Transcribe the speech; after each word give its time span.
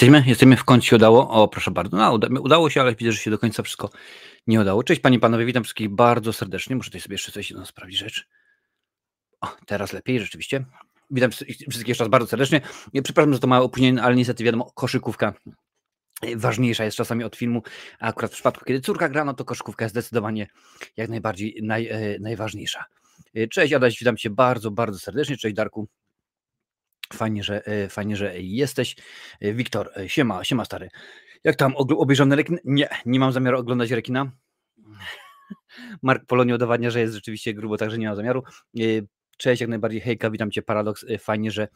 Jesteśmy, 0.00 0.28
jesteśmy 0.28 0.56
w 0.56 0.64
końcu 0.64 0.86
się 0.86 0.96
udało. 0.96 1.30
O, 1.30 1.48
proszę 1.48 1.70
bardzo. 1.70 1.96
No, 1.96 2.12
uda, 2.12 2.28
udało 2.40 2.70
się, 2.70 2.80
ale 2.80 2.94
widzę, 2.94 3.12
że 3.12 3.18
się 3.18 3.30
do 3.30 3.38
końca 3.38 3.62
wszystko 3.62 3.90
nie 4.46 4.60
udało. 4.60 4.82
Cześć 4.82 5.00
Panie 5.00 5.16
i 5.16 5.20
Panowie, 5.20 5.44
witam 5.44 5.64
wszystkich 5.64 5.88
bardzo 5.88 6.32
serdecznie. 6.32 6.76
Muszę 6.76 6.90
tutaj 6.90 7.00
sobie 7.00 7.14
jeszcze 7.14 7.32
coś 7.32 7.52
sprawdzić 7.64 7.98
rzecz. 7.98 8.28
O, 9.40 9.56
teraz 9.66 9.92
lepiej, 9.92 10.20
rzeczywiście. 10.20 10.64
Witam 11.10 11.30
wszystkich 11.30 11.88
jeszcze 11.88 12.04
raz 12.04 12.10
bardzo 12.10 12.28
serdecznie. 12.28 12.60
Przepraszam, 13.04 13.32
że 13.32 13.38
to 13.38 13.46
małe 13.46 13.64
opóźnienie, 13.64 14.02
ale 14.02 14.16
niestety 14.16 14.44
wiadomo, 14.44 14.72
koszykówka 14.74 15.34
ważniejsza 16.36 16.84
jest 16.84 16.96
czasami 16.96 17.24
od 17.24 17.36
filmu, 17.36 17.62
a 17.98 18.06
akurat 18.06 18.30
w 18.30 18.34
przypadku, 18.34 18.64
kiedy 18.64 18.80
córka 18.80 19.08
gra, 19.08 19.24
no 19.24 19.34
to 19.34 19.44
koszykówka 19.44 19.84
jest 19.84 19.94
zdecydowanie 19.94 20.46
jak 20.96 21.08
najbardziej 21.08 21.60
naj, 21.62 21.88
e, 21.88 22.18
najważniejsza. 22.20 22.84
E, 23.34 23.48
cześć 23.48 23.72
Adaś, 23.72 23.98
witam 23.98 24.16
Cię 24.16 24.30
bardzo, 24.30 24.70
bardzo 24.70 24.98
serdecznie. 24.98 25.36
Cześć 25.36 25.56
Darku. 25.56 25.88
Fajnie, 27.12 27.44
że, 27.44 27.66
e, 27.66 27.88
fajnie, 27.88 28.16
że 28.16 28.40
jesteś. 28.40 28.96
E, 29.40 29.52
Wiktor, 29.52 29.90
e, 29.96 30.08
siema, 30.08 30.44
siema 30.44 30.64
stary. 30.64 30.88
Jak 31.44 31.56
tam 31.56 31.76
obejrzony 31.76 32.36
rekin? 32.36 32.58
Nie, 32.64 32.88
nie 33.06 33.20
mam 33.20 33.32
zamiaru 33.32 33.58
oglądać 33.58 33.90
rekina. 33.90 34.32
Mark 36.02 36.26
Polonio 36.26 36.54
udowadnia, 36.54 36.90
że 36.90 37.00
jest 37.00 37.14
rzeczywiście 37.14 37.54
grubo, 37.54 37.76
także 37.76 37.98
nie 37.98 38.06
mam 38.06 38.16
zamiaru. 38.16 38.42
Cześć, 39.36 39.60
jak 39.60 39.70
najbardziej 39.70 40.00
hejka, 40.00 40.30
witam 40.30 40.50
Cię, 40.50 40.62
Paradoks, 40.62 41.04
fajnie, 41.18 41.50
że 41.50 41.68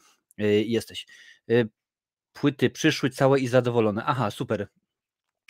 jesteś. 0.65 1.05
Płyty 2.33 2.69
przyszły 2.69 3.09
całe 3.09 3.39
i 3.39 3.47
zadowolone. 3.47 4.03
Aha, 4.05 4.31
super. 4.31 4.67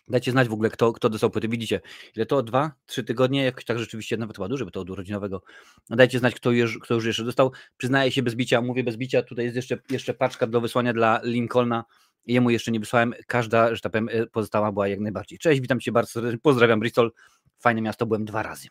Dajcie 0.07 0.31
znać 0.31 0.47
w 0.47 0.53
ogóle, 0.53 0.69
kto, 0.69 0.93
kto 0.93 1.09
dostał 1.09 1.29
płyty. 1.29 1.47
Widzicie, 1.47 1.81
ile 2.15 2.25
to? 2.25 2.43
Dwa, 2.43 2.71
trzy 2.85 3.03
tygodnie? 3.03 3.43
Jakoś 3.43 3.65
tak 3.65 3.79
rzeczywiście 3.79 4.17
nawet 4.17 4.35
chyba 4.35 4.47
duży, 4.47 4.65
bo 4.65 4.71
to 4.71 4.81
od 4.81 4.89
urodzinowego. 4.89 5.41
Dajcie 5.89 6.19
znać, 6.19 6.35
kto 6.35 6.51
już, 6.51 6.79
kto 6.79 6.93
już 6.93 7.05
jeszcze 7.05 7.23
dostał. 7.23 7.51
Przyznaję 7.77 8.11
się 8.11 8.23
bez 8.23 8.35
bicia, 8.35 8.61
mówię 8.61 8.83
bez 8.83 8.97
bicia. 8.97 9.23
Tutaj 9.23 9.45
jest 9.45 9.55
jeszcze, 9.55 9.77
jeszcze 9.89 10.13
paczka 10.13 10.47
do 10.47 10.61
wysłania 10.61 10.93
dla 10.93 11.21
Lincolna. 11.23 11.85
Jemu 12.25 12.49
jeszcze 12.49 12.71
nie 12.71 12.79
wysłałem. 12.79 13.13
Każda, 13.27 13.75
że 13.75 13.81
tak 13.81 13.91
powiem, 13.91 14.09
e, 14.11 14.27
pozostała 14.27 14.71
była 14.71 14.87
jak 14.87 14.99
najbardziej. 14.99 15.39
Cześć, 15.39 15.61
witam 15.61 15.79
Cię 15.79 15.91
bardzo 15.91 16.11
serdecznie. 16.11 16.39
Pozdrawiam 16.39 16.79
Bristol. 16.79 17.11
Fajne 17.59 17.81
miasto, 17.81 18.05
byłem 18.05 18.25
dwa 18.25 18.43
razy. 18.43 18.67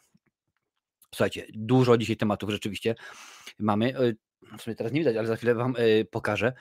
Słuchajcie, 1.14 1.46
dużo 1.54 1.98
dzisiaj 1.98 2.16
tematów 2.16 2.50
rzeczywiście 2.50 2.94
mamy. 3.58 3.98
E, 3.98 4.12
w 4.58 4.62
sumie 4.62 4.76
teraz 4.76 4.92
nie 4.92 5.00
widać, 5.00 5.16
ale 5.16 5.26
za 5.26 5.36
chwilę 5.36 5.54
Wam 5.54 5.74
e, 5.78 6.04
pokażę. 6.04 6.52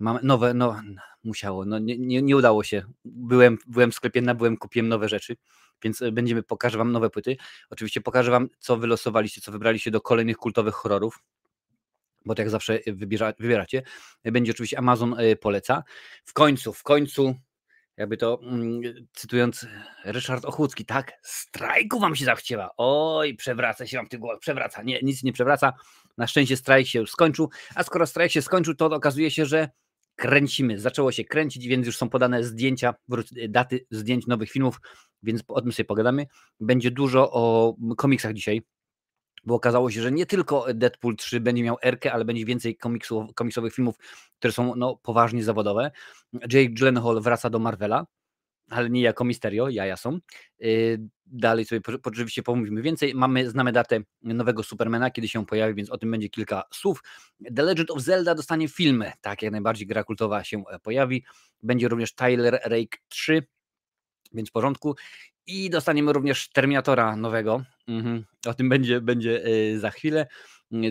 Mam 0.00 0.18
nowe, 0.22 0.54
no 0.54 0.82
musiało, 1.24 1.64
no 1.64 1.78
nie, 1.78 1.98
nie, 1.98 2.22
nie, 2.22 2.36
udało 2.36 2.64
się. 2.64 2.82
Byłem, 3.04 3.58
byłem 3.66 3.90
w 3.90 3.94
sklepie, 3.94 4.22
nabyłem, 4.22 4.56
kupiłem 4.56 4.88
nowe 4.88 5.08
rzeczy, 5.08 5.36
więc 5.82 6.02
e, 6.02 6.12
będziemy, 6.12 6.42
pokażę 6.42 6.78
Wam 6.78 6.92
nowe 6.92 7.10
płyty. 7.10 7.36
Oczywiście 7.70 8.00
pokażę 8.00 8.30
Wam, 8.30 8.48
co 8.58 8.76
wylosowaliście, 8.76 9.40
co 9.40 9.52
wybraliście 9.52 9.90
do 9.90 10.00
kolejnych 10.00 10.36
kultowych 10.36 10.74
horrorów, 10.74 11.22
bo 12.24 12.34
to 12.34 12.42
jak 12.42 12.50
zawsze 12.50 12.78
wybiera, 12.86 13.32
wybieracie. 13.38 13.82
Będzie 14.24 14.52
oczywiście 14.52 14.78
Amazon 14.78 15.14
e, 15.18 15.36
poleca. 15.36 15.84
W 16.24 16.32
końcu, 16.32 16.72
w 16.72 16.82
końcu, 16.82 17.34
jakby 17.96 18.16
to 18.16 18.40
mm, 18.42 18.82
cytując 19.12 19.66
Ryszard 20.04 20.44
Ochłucki, 20.44 20.84
tak, 20.84 21.12
strajku 21.22 22.00
Wam 22.00 22.16
się 22.16 22.24
zachciała. 22.24 22.70
Oj, 22.76 23.34
przewraca 23.34 23.86
się 23.86 23.96
Wam 23.96 24.06
w 24.12 24.16
głowach, 24.16 24.38
przewraca. 24.38 24.82
Nie, 24.82 25.00
nic 25.02 25.22
nie 25.22 25.32
przewraca. 25.32 25.72
Na 26.18 26.26
szczęście 26.26 26.56
strajk 26.56 26.86
się 26.86 27.06
skończył, 27.06 27.50
a 27.74 27.82
skoro 27.82 28.06
strajk 28.06 28.32
się 28.32 28.42
skończył, 28.42 28.74
to 28.74 28.86
okazuje 28.86 29.30
się, 29.30 29.46
że 29.46 29.68
kręcimy. 30.20 30.78
Zaczęło 30.78 31.12
się 31.12 31.24
kręcić, 31.24 31.66
więc 31.66 31.86
już 31.86 31.96
są 31.96 32.08
podane 32.08 32.44
zdjęcia, 32.44 32.94
daty 33.48 33.86
zdjęć 33.90 34.26
nowych 34.26 34.50
filmów, 34.50 34.80
więc 35.22 35.42
o 35.48 35.60
tym 35.60 35.72
sobie 35.72 35.84
pogadamy. 35.84 36.26
Będzie 36.60 36.90
dużo 36.90 37.32
o 37.32 37.74
komiksach 37.96 38.32
dzisiaj, 38.32 38.62
bo 39.44 39.54
okazało 39.54 39.90
się, 39.90 40.02
że 40.02 40.12
nie 40.12 40.26
tylko 40.26 40.66
Deadpool 40.74 41.16
3 41.16 41.40
będzie 41.40 41.62
miał 41.62 41.76
erkę, 41.82 42.12
ale 42.12 42.24
będzie 42.24 42.44
więcej 42.44 42.76
komiksów, 42.76 43.34
komiksowych 43.34 43.74
filmów, 43.74 43.94
które 44.38 44.52
są 44.52 44.74
no, 44.76 44.96
poważnie 45.02 45.44
zawodowe. 45.44 45.90
Jake 46.32 46.70
Gyllenhaal 46.70 47.20
wraca 47.20 47.50
do 47.50 47.58
Marvela, 47.58 48.06
ale 48.70 48.90
nie 48.90 49.00
jako 49.00 49.24
Misterio, 49.24 49.68
jaja 49.68 49.96
są. 49.96 50.18
Y, 50.64 51.00
dalej 51.26 51.64
sobie 51.64 51.80
oczywiście 52.04 52.42
pomówimy 52.42 52.82
więcej. 52.82 53.14
Mamy, 53.14 53.50
znamy 53.50 53.72
datę 53.72 54.00
nowego 54.22 54.62
Supermana, 54.62 55.10
kiedy 55.10 55.28
się 55.28 55.46
pojawi, 55.46 55.74
więc 55.74 55.90
o 55.90 55.98
tym 55.98 56.10
będzie 56.10 56.28
kilka 56.28 56.62
słów. 56.72 57.02
The 57.56 57.62
Legend 57.62 57.90
of 57.90 58.00
Zelda 58.00 58.34
dostanie 58.34 58.68
filmy, 58.68 59.12
tak 59.20 59.42
jak 59.42 59.52
najbardziej 59.52 59.86
gra 59.86 60.04
kultowa 60.04 60.44
się 60.44 60.64
e, 60.70 60.78
pojawi. 60.78 61.24
Będzie 61.62 61.88
również 61.88 62.14
Tyler 62.14 62.60
Rake 62.64 62.98
3, 63.08 63.42
więc 64.32 64.48
w 64.48 64.52
porządku. 64.52 64.96
I 65.46 65.70
dostaniemy 65.70 66.12
również 66.12 66.48
Terminatora 66.48 67.16
nowego. 67.16 67.64
Mhm. 67.88 68.24
O 68.46 68.54
tym 68.54 68.68
będzie, 68.68 69.00
będzie 69.00 69.44
e, 69.44 69.78
za 69.78 69.90
chwilę. 69.90 70.26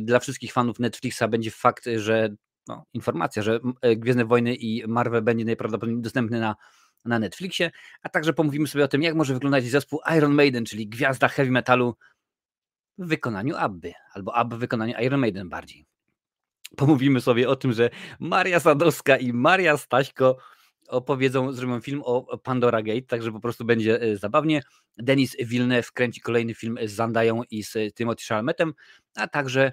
Dla 0.01 0.19
wszystkich 0.19 0.53
fanów 0.53 0.79
Netflixa 0.79 1.23
będzie 1.29 1.51
fakt, 1.51 1.85
że 1.95 2.29
no, 2.67 2.85
informacja, 2.93 3.41
że 3.41 3.59
e, 3.81 3.95
Gwiezdne 3.95 4.25
Wojny 4.25 4.55
i 4.55 4.87
Marvel 4.87 5.21
będzie 5.21 5.45
najprawdopodobniej 5.45 6.01
dostępny 6.01 6.39
na 6.39 6.55
na 7.05 7.19
Netflixie, 7.19 7.71
a 8.01 8.09
także 8.09 8.33
pomówimy 8.33 8.67
sobie 8.67 8.83
o 8.83 8.87
tym, 8.87 9.03
jak 9.03 9.15
może 9.15 9.33
wyglądać 9.33 9.65
zespół 9.65 9.99
Iron 10.17 10.33
Maiden, 10.33 10.65
czyli 10.65 10.87
gwiazda 10.87 11.27
heavy 11.27 11.51
metalu 11.51 11.95
w 12.97 13.07
wykonaniu 13.07 13.55
Abby, 13.55 13.93
albo 14.13 14.35
Abby 14.35 14.55
w 14.55 14.59
wykonaniu 14.59 14.93
Iron 15.01 15.19
Maiden 15.19 15.49
bardziej. 15.49 15.85
Pomówimy 16.77 17.21
sobie 17.21 17.49
o 17.49 17.55
tym, 17.55 17.73
że 17.73 17.89
Maria 18.19 18.59
Sadowska 18.59 19.17
i 19.17 19.33
Maria 19.33 19.77
Staśko 19.77 20.37
opowiedzą, 20.87 21.51
zrobią 21.51 21.81
film 21.81 22.01
o 22.05 22.37
Pandora 22.37 22.81
Gate, 22.81 23.01
także 23.01 23.31
po 23.31 23.39
prostu 23.39 23.65
będzie 23.65 24.01
e, 24.01 24.17
zabawnie. 24.17 24.61
Denis 24.97 25.35
Villeneuve 25.39 25.91
kręci 25.91 26.21
kolejny 26.21 26.53
film 26.53 26.77
z 26.85 26.91
Zandają 26.91 27.43
i 27.51 27.63
z 27.63 27.95
Timothy 27.95 28.23
Chalametem, 28.27 28.73
a 29.15 29.27
także 29.27 29.71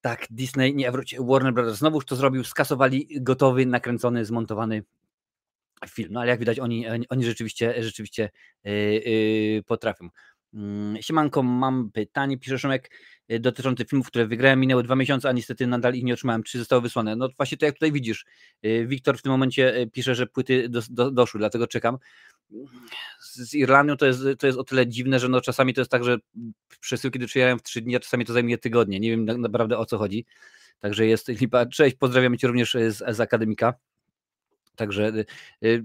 tak, 0.00 0.26
Disney, 0.30 0.74
nie, 0.74 0.92
wróć, 0.92 1.16
Warner 1.20 1.52
Brothers 1.52 1.78
znowuż 1.78 2.04
to 2.04 2.16
zrobił, 2.16 2.44
skasowali 2.44 3.08
gotowy, 3.20 3.66
nakręcony, 3.66 4.24
zmontowany 4.24 4.82
film. 5.88 6.08
No 6.12 6.20
ale 6.20 6.30
jak 6.30 6.38
widać, 6.38 6.58
oni, 6.58 6.86
oni 7.08 7.24
rzeczywiście, 7.24 7.82
rzeczywiście 7.82 8.30
yy, 8.64 8.72
yy, 8.72 9.62
potrafią. 9.62 10.08
Yy, 10.52 11.02
siemanko, 11.02 11.42
mam 11.42 11.90
pytanie, 11.92 12.38
pisze 12.38 12.58
Szymek, 12.58 12.90
y, 13.32 13.40
dotyczące 13.40 13.84
filmów, 13.84 14.06
które 14.06 14.26
wygrałem. 14.26 14.60
Minęły 14.60 14.82
dwa 14.82 14.96
miesiące, 14.96 15.28
a 15.28 15.32
niestety 15.32 15.66
nadal 15.66 15.94
ich 15.94 16.04
nie 16.04 16.12
otrzymałem. 16.14 16.42
Czy 16.42 16.58
zostały 16.58 16.82
wysłane? 16.82 17.16
No 17.16 17.28
właśnie 17.36 17.58
to 17.58 17.66
jak 17.66 17.74
tutaj 17.74 17.92
widzisz. 17.92 18.24
Y, 18.64 18.86
Wiktor 18.86 19.18
w 19.18 19.22
tym 19.22 19.32
momencie 19.32 19.76
y, 19.76 19.86
pisze, 19.86 20.14
że 20.14 20.26
płyty 20.26 20.68
do, 20.68 20.80
do, 20.90 21.10
doszły, 21.10 21.38
dlatego 21.38 21.66
czekam. 21.66 21.98
Z 23.20 23.54
Irlandią 23.54 23.96
to 23.96 24.06
jest, 24.06 24.20
to 24.38 24.46
jest 24.46 24.58
o 24.58 24.64
tyle 24.64 24.86
dziwne, 24.86 25.18
że 25.18 25.28
no 25.28 25.40
czasami 25.40 25.74
to 25.74 25.80
jest 25.80 25.90
tak, 25.90 26.04
że 26.04 26.16
przesyłki 26.80 27.18
dotrzymają 27.18 27.58
w 27.58 27.62
trzy 27.62 27.80
dni, 27.80 27.96
a 27.96 28.00
czasami 28.00 28.24
to 28.24 28.32
zajmie 28.32 28.58
tygodnie. 28.58 29.00
Nie 29.00 29.10
wiem 29.10 29.24
naprawdę 29.24 29.78
o 29.78 29.86
co 29.86 29.98
chodzi. 29.98 30.26
Także 30.80 31.06
jest 31.06 31.28
lipa. 31.28 31.66
Cześć, 31.66 31.96
pozdrawiamy 31.96 32.38
Cię 32.38 32.46
również 32.46 32.76
z, 32.88 33.16
z 33.16 33.20
Akademika. 33.20 33.74
Także 34.76 35.08
y, 35.08 35.24
y, 35.64 35.84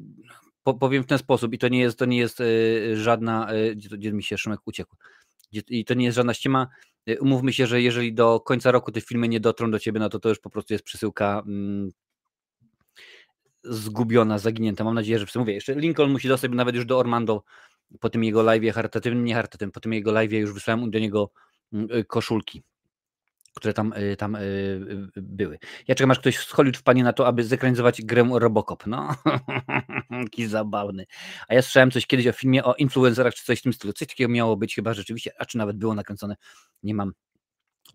powiem 0.79 1.03
w 1.03 1.07
ten 1.07 1.17
sposób 1.17 1.53
i 1.53 1.57
to 1.57 1.67
nie 1.67 1.79
jest, 1.79 1.99
to 1.99 2.05
nie 2.05 2.17
jest 2.17 2.39
y, 2.41 2.97
żadna, 2.97 3.47
gdzie, 3.75 3.89
gdzie 3.89 4.13
mi 4.13 4.23
się 4.23 4.37
Szymek 4.37 4.59
uciekł, 4.65 4.95
i 5.69 5.85
to 5.85 5.93
nie 5.93 6.05
jest 6.05 6.15
żadna 6.15 6.33
ściema, 6.33 6.67
umówmy 7.19 7.53
się, 7.53 7.67
że 7.67 7.81
jeżeli 7.81 8.13
do 8.13 8.39
końca 8.39 8.71
roku 8.71 8.91
te 8.91 9.01
filmy 9.01 9.27
nie 9.27 9.39
dotrą 9.39 9.71
do 9.71 9.79
Ciebie, 9.79 9.99
no 9.99 10.09
to 10.09 10.19
to 10.19 10.29
już 10.29 10.39
po 10.39 10.49
prostu 10.49 10.73
jest 10.73 10.83
przesyłka 10.83 11.43
mm, 11.45 11.91
zgubiona, 13.63 14.37
zaginięta. 14.37 14.83
Mam 14.83 14.95
nadzieję, 14.95 15.19
że 15.19 15.25
mówię, 15.35 15.53
jeszcze 15.53 15.75
Lincoln 15.75 16.11
musi 16.11 16.27
dostać 16.27 16.51
nawet 16.51 16.75
już 16.75 16.85
do 16.85 16.99
Ormando 16.99 17.43
po 17.99 18.09
tym 18.09 18.23
jego 18.23 18.43
live'ie 18.43 18.71
charytatywnym, 18.71 19.25
nie 19.25 19.33
charytatywnym, 19.33 19.71
po 19.71 19.79
tym 19.79 19.93
jego 19.93 20.11
live'ie 20.11 20.37
już 20.37 20.53
wysłałem 20.53 20.91
do 20.91 20.99
niego 20.99 21.31
mm, 21.73 21.87
koszulki 22.07 22.63
które 23.53 23.73
tam, 23.73 23.93
y, 23.93 24.15
tam 24.17 24.35
y, 24.35 24.39
y, 25.17 25.21
były. 25.21 25.59
Ja 25.87 25.95
czekam, 25.95 26.11
aż 26.11 26.19
ktoś 26.19 26.37
Hollywood 26.37 26.77
wpadnie 26.77 27.03
na 27.03 27.13
to, 27.13 27.27
aby 27.27 27.43
zekranizować 27.43 28.01
grę 28.01 28.29
Robocop. 28.33 28.87
No, 28.87 29.15
jaki 30.21 30.47
zabawny. 30.47 31.05
A 31.47 31.53
ja 31.53 31.61
słyszałem 31.61 31.91
coś 31.91 32.07
kiedyś 32.07 32.27
o 32.27 32.31
filmie 32.31 32.63
o 32.63 32.75
influencerach, 32.75 33.33
czy 33.33 33.45
coś 33.45 33.59
w 33.59 33.61
tym 33.61 33.73
stylu. 33.73 33.93
Coś 33.93 34.07
takiego 34.07 34.29
miało 34.29 34.57
być 34.57 34.75
chyba 34.75 34.93
rzeczywiście, 34.93 35.31
a 35.39 35.45
czy 35.45 35.57
nawet 35.57 35.77
było 35.77 35.95
nakręcone, 35.95 36.35
nie 36.83 36.95
mam, 36.95 37.13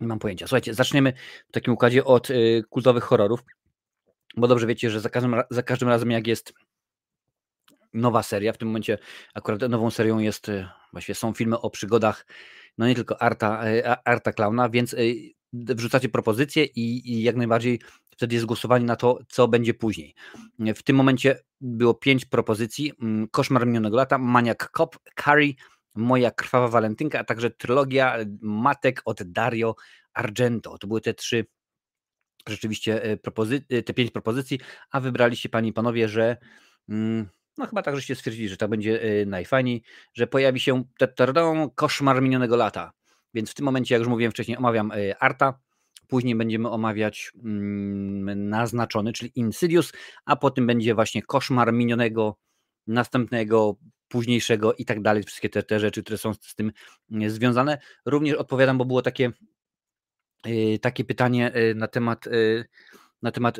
nie 0.01 0.07
mam 0.07 0.19
pojęcia. 0.19 0.47
Słuchajcie, 0.47 0.73
zaczniemy 0.73 1.13
w 1.49 1.51
takim 1.51 1.73
układzie 1.73 2.05
od 2.05 2.27
kultowych 2.69 3.03
horrorów, 3.03 3.39
bo 4.37 4.47
dobrze 4.47 4.67
wiecie, 4.67 4.89
że 4.89 4.99
za 4.99 5.09
każdym, 5.09 5.35
za 5.49 5.63
każdym 5.63 5.89
razem 5.89 6.11
jak 6.11 6.27
jest 6.27 6.53
nowa 7.93 8.23
seria, 8.23 8.53
w 8.53 8.57
tym 8.57 8.67
momencie 8.67 8.97
akurat 9.33 9.61
nową 9.61 9.91
serią 9.91 10.19
jest, 10.19 10.51
właściwie 10.91 11.15
są 11.15 11.33
filmy 11.33 11.59
o 11.59 11.69
przygodach, 11.69 12.25
no 12.77 12.87
nie 12.87 12.95
tylko 12.95 13.21
Arta, 13.21 13.61
Arta 14.05 14.33
Klauna, 14.33 14.69
więc 14.69 14.95
wrzucacie 15.53 16.09
propozycje 16.09 16.65
i, 16.65 17.13
i 17.13 17.23
jak 17.23 17.35
najbardziej 17.35 17.79
wtedy 18.09 18.35
jest 18.35 18.45
głosowanie 18.45 18.85
na 18.85 18.95
to, 18.95 19.19
co 19.27 19.47
będzie 19.47 19.73
później. 19.73 20.15
W 20.75 20.83
tym 20.83 20.95
momencie 20.95 21.39
było 21.61 21.93
pięć 21.93 22.25
propozycji. 22.25 22.93
Mm, 23.01 23.27
Koszmar 23.27 23.67
minionego 23.67 23.97
lata, 23.97 24.17
Maniak 24.17 24.69
Cop, 24.77 24.97
Carrie, 25.23 25.53
Moja 25.95 26.31
krwawa 26.31 26.67
walentynka, 26.67 27.19
a 27.19 27.23
także 27.23 27.51
trylogia 27.51 28.17
Matek 28.41 29.01
od 29.05 29.23
Dario 29.23 29.75
Argento. 30.13 30.77
To 30.77 30.87
były 30.87 31.01
te 31.01 31.13
trzy 31.13 31.45
rzeczywiście 32.49 33.03
e, 33.03 33.17
propozy- 33.17 33.61
e, 33.69 33.83
te 33.83 33.93
pięć 33.93 34.11
propozycji, 34.11 34.59
a 34.91 34.99
wybraliście 34.99 35.49
panie 35.49 35.69
i 35.69 35.73
panowie, 35.73 36.09
że 36.09 36.37
mm, 36.89 37.27
no 37.57 37.65
chyba 37.65 37.81
tak, 37.81 37.95
żeście 37.95 38.15
stwierdzili, 38.15 38.49
że 38.49 38.57
tak 38.57 38.69
będzie 38.69 39.01
e, 39.01 39.25
najfajniej, 39.25 39.83
że 40.13 40.27
pojawi 40.27 40.59
się 40.59 40.83
Koszmar 41.75 42.21
minionego 42.21 42.55
lata. 42.55 42.91
Więc 43.37 43.51
w 43.51 43.53
tym 43.53 43.65
momencie, 43.65 43.95
jak 43.95 43.99
już 43.99 44.09
mówiłem 44.09 44.31
wcześniej, 44.31 44.57
omawiam 44.57 44.91
e, 44.91 45.17
Arta. 45.23 45.59
później 46.07 46.35
będziemy 46.35 46.69
omawiać 46.69 47.31
mm, 47.43 48.49
naznaczony, 48.49 49.13
czyli 49.13 49.31
Insidious, 49.35 49.91
a 50.25 50.35
potem 50.35 50.67
będzie 50.67 50.95
właśnie 50.95 51.21
koszmar 51.21 51.73
minionego, 51.73 52.37
następnego, 52.87 53.75
późniejszego 54.07 54.73
i 54.73 54.85
tak 54.85 55.01
dalej, 55.01 55.23
wszystkie 55.23 55.49
te, 55.49 55.63
te 55.63 55.79
rzeczy, 55.79 56.03
które 56.03 56.17
są 56.17 56.33
z 56.33 56.55
tym 56.55 56.71
mm, 57.11 57.29
związane. 57.29 57.77
Również 58.05 58.35
odpowiadam, 58.35 58.77
bo 58.77 58.85
było 58.85 59.01
takie, 59.01 59.31
y, 60.47 60.79
takie 60.81 61.03
pytanie 61.03 61.55
y, 61.55 61.75
na 61.75 61.87
temat, 61.87 62.27
y, 62.27 62.65
na 63.21 63.31
temat 63.31 63.57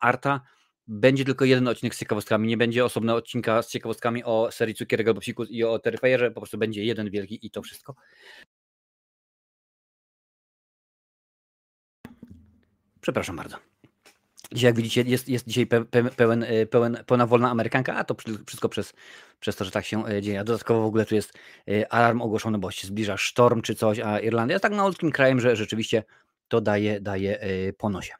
Arta. 0.00 0.40
Będzie 0.86 1.24
tylko 1.24 1.44
jeden 1.44 1.68
odcinek 1.68 1.94
z 1.94 1.98
ciekawostkami, 1.98 2.48
nie 2.48 2.56
będzie 2.56 2.84
osobnego 2.84 3.18
odcinka 3.18 3.62
z 3.62 3.70
ciekawostkami 3.70 4.24
o 4.24 4.50
serii 4.50 4.74
Cukierek 4.74 5.08
albo 5.08 5.20
Psikus 5.20 5.50
i 5.50 5.64
o 5.64 5.78
Terrifierze, 5.78 6.30
po 6.30 6.40
prostu 6.40 6.58
będzie 6.58 6.84
jeden 6.84 7.10
wielki 7.10 7.46
i 7.46 7.50
to 7.50 7.62
wszystko. 7.62 7.94
Przepraszam 13.02 13.36
bardzo. 13.36 13.56
Dzisiaj, 14.52 14.68
jak 14.68 14.76
widzicie, 14.76 15.02
jest, 15.02 15.28
jest 15.28 15.46
dzisiaj 15.46 15.66
pełen, 16.16 16.42
e, 16.42 16.66
pełen, 16.66 16.98
pełna 17.06 17.26
wolna 17.26 17.50
Amerykanka, 17.50 17.96
a 17.96 18.04
to 18.04 18.16
wszystko 18.46 18.68
przez, 18.68 18.92
przez 19.40 19.56
to, 19.56 19.64
że 19.64 19.70
tak 19.70 19.84
się 19.84 20.06
e, 20.06 20.22
dzieje. 20.22 20.40
A 20.40 20.44
dodatkowo 20.44 20.82
w 20.82 20.86
ogóle 20.86 21.06
tu 21.06 21.14
jest 21.14 21.32
e, 21.68 21.92
alarm 21.92 22.22
ogłoszony, 22.22 22.58
bo 22.58 22.70
się 22.70 22.86
zbliża 22.86 23.16
sztorm 23.16 23.62
czy 23.62 23.74
coś, 23.74 23.98
a 23.98 24.20
Irlandia 24.20 24.54
jest 24.54 24.62
tak 24.62 24.72
malutkim 24.72 25.10
krajem, 25.10 25.40
że 25.40 25.56
rzeczywiście 25.56 26.04
to 26.48 26.60
daje, 26.60 27.00
daje 27.00 27.38
po 27.78 27.90
nosie. 27.90 28.12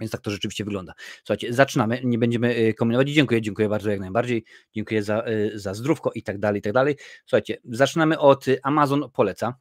Więc 0.00 0.12
tak 0.12 0.20
to 0.20 0.30
rzeczywiście 0.30 0.64
wygląda. 0.64 0.92
Słuchajcie, 1.18 1.52
zaczynamy, 1.52 2.00
nie 2.04 2.18
będziemy 2.18 2.74
kombinować. 2.74 3.10
Dziękuję, 3.10 3.42
dziękuję 3.42 3.68
bardzo 3.68 3.90
jak 3.90 4.00
najbardziej. 4.00 4.44
Dziękuję 4.74 5.02
za, 5.02 5.24
za 5.54 5.74
zdrówko 5.74 6.10
i 6.14 6.22
tak 6.22 6.38
dalej, 6.38 6.58
i 6.58 6.62
tak 6.62 6.72
dalej. 6.72 6.96
Słuchajcie, 7.26 7.58
zaczynamy 7.64 8.18
od 8.18 8.44
Amazon 8.62 9.10
poleca 9.12 9.54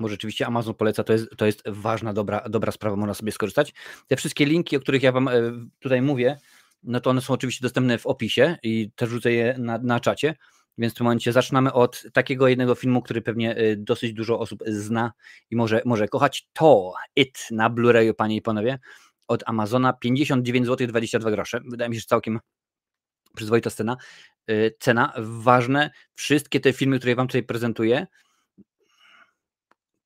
bo 0.00 0.08
rzeczywiście 0.08 0.46
Amazon 0.46 0.74
poleca, 0.74 1.04
to 1.04 1.12
jest, 1.12 1.26
to 1.36 1.46
jest 1.46 1.62
ważna, 1.66 2.12
dobra, 2.12 2.48
dobra 2.48 2.72
sprawa, 2.72 2.96
można 2.96 3.14
sobie 3.14 3.32
skorzystać. 3.32 3.74
Te 4.06 4.16
wszystkie 4.16 4.46
linki, 4.46 4.76
o 4.76 4.80
których 4.80 5.02
ja 5.02 5.12
Wam 5.12 5.28
e, 5.28 5.32
tutaj 5.78 6.02
mówię, 6.02 6.38
no 6.82 7.00
to 7.00 7.10
one 7.10 7.20
są 7.20 7.34
oczywiście 7.34 7.62
dostępne 7.62 7.98
w 7.98 8.06
opisie 8.06 8.56
i 8.62 8.90
też 8.96 9.10
rzucę 9.10 9.32
je 9.32 9.54
na, 9.58 9.78
na 9.78 10.00
czacie, 10.00 10.34
więc 10.78 10.94
w 10.94 10.96
tym 10.96 11.04
momencie 11.04 11.32
zaczynamy 11.32 11.72
od 11.72 12.04
takiego 12.12 12.48
jednego 12.48 12.74
filmu, 12.74 13.02
który 13.02 13.22
pewnie 13.22 13.56
e, 13.56 13.76
dosyć 13.76 14.12
dużo 14.12 14.38
osób 14.38 14.62
zna 14.66 15.12
i 15.50 15.56
może, 15.56 15.82
może 15.84 16.08
kochać. 16.08 16.48
To 16.52 16.92
It 17.16 17.46
na 17.50 17.70
Blu-rayu, 17.70 18.14
panie 18.14 18.36
i 18.36 18.42
panowie, 18.42 18.78
od 19.28 19.42
Amazona, 19.46 19.92
59 19.92 20.66
zł 20.66 20.86
22 20.86 21.30
grosze. 21.30 21.60
Wydaje 21.64 21.88
mi 21.88 21.96
się, 21.96 22.00
że 22.00 22.06
całkiem 22.06 22.40
przyzwoita 23.36 23.70
scena, 23.70 23.96
e, 24.46 24.70
cena. 24.70 25.12
Ważne, 25.18 25.90
wszystkie 26.14 26.60
te 26.60 26.72
filmy, 26.72 26.98
które 26.98 27.14
Wam 27.14 27.26
tutaj 27.26 27.42
prezentuję, 27.42 28.06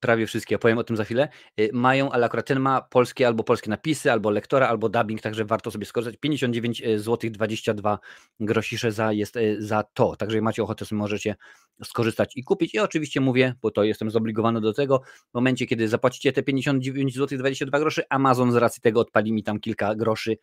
prawie 0.00 0.26
wszystkie, 0.26 0.56
opowiem 0.56 0.78
o 0.78 0.84
tym 0.84 0.96
za 0.96 1.04
chwilę, 1.04 1.28
y, 1.60 1.70
mają, 1.72 2.12
ale 2.12 2.26
akurat 2.26 2.46
ten 2.46 2.60
ma 2.60 2.80
polskie 2.80 3.26
albo 3.26 3.44
polskie 3.44 3.70
napisy, 3.70 4.12
albo 4.12 4.30
lektora, 4.30 4.68
albo 4.68 4.88
dubbing, 4.88 5.20
także 5.20 5.44
warto 5.44 5.70
sobie 5.70 5.86
skorzystać. 5.86 6.20
59 6.20 6.82
zł 6.96 7.30
22 7.30 7.98
grosisze 8.40 8.92
za, 8.92 9.12
jest 9.12 9.36
y, 9.36 9.56
za 9.58 9.82
to, 9.82 10.16
także 10.16 10.36
jak 10.36 10.44
macie 10.44 10.62
ochotę, 10.62 10.84
możecie 10.92 11.36
skorzystać 11.84 12.36
i 12.36 12.44
kupić. 12.44 12.74
I 12.74 12.78
oczywiście 12.78 13.20
mówię, 13.20 13.54
bo 13.62 13.70
to 13.70 13.84
jestem 13.84 14.10
zobligowany 14.10 14.60
do 14.60 14.72
tego, 14.72 15.02
w 15.30 15.34
momencie, 15.34 15.66
kiedy 15.66 15.88
zapłacicie 15.88 16.32
te 16.32 16.42
59 16.42 17.14
zł 17.14 17.38
22 17.38 17.78
groszy, 17.78 18.02
Amazon 18.08 18.52
z 18.52 18.56
racji 18.56 18.82
tego 18.82 19.00
odpali 19.00 19.32
mi 19.32 19.42
tam 19.42 19.60
kilka 19.60 19.94
groszy 19.94 20.36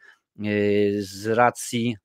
y, 0.46 0.98
z 1.00 1.28
racji 1.28 1.98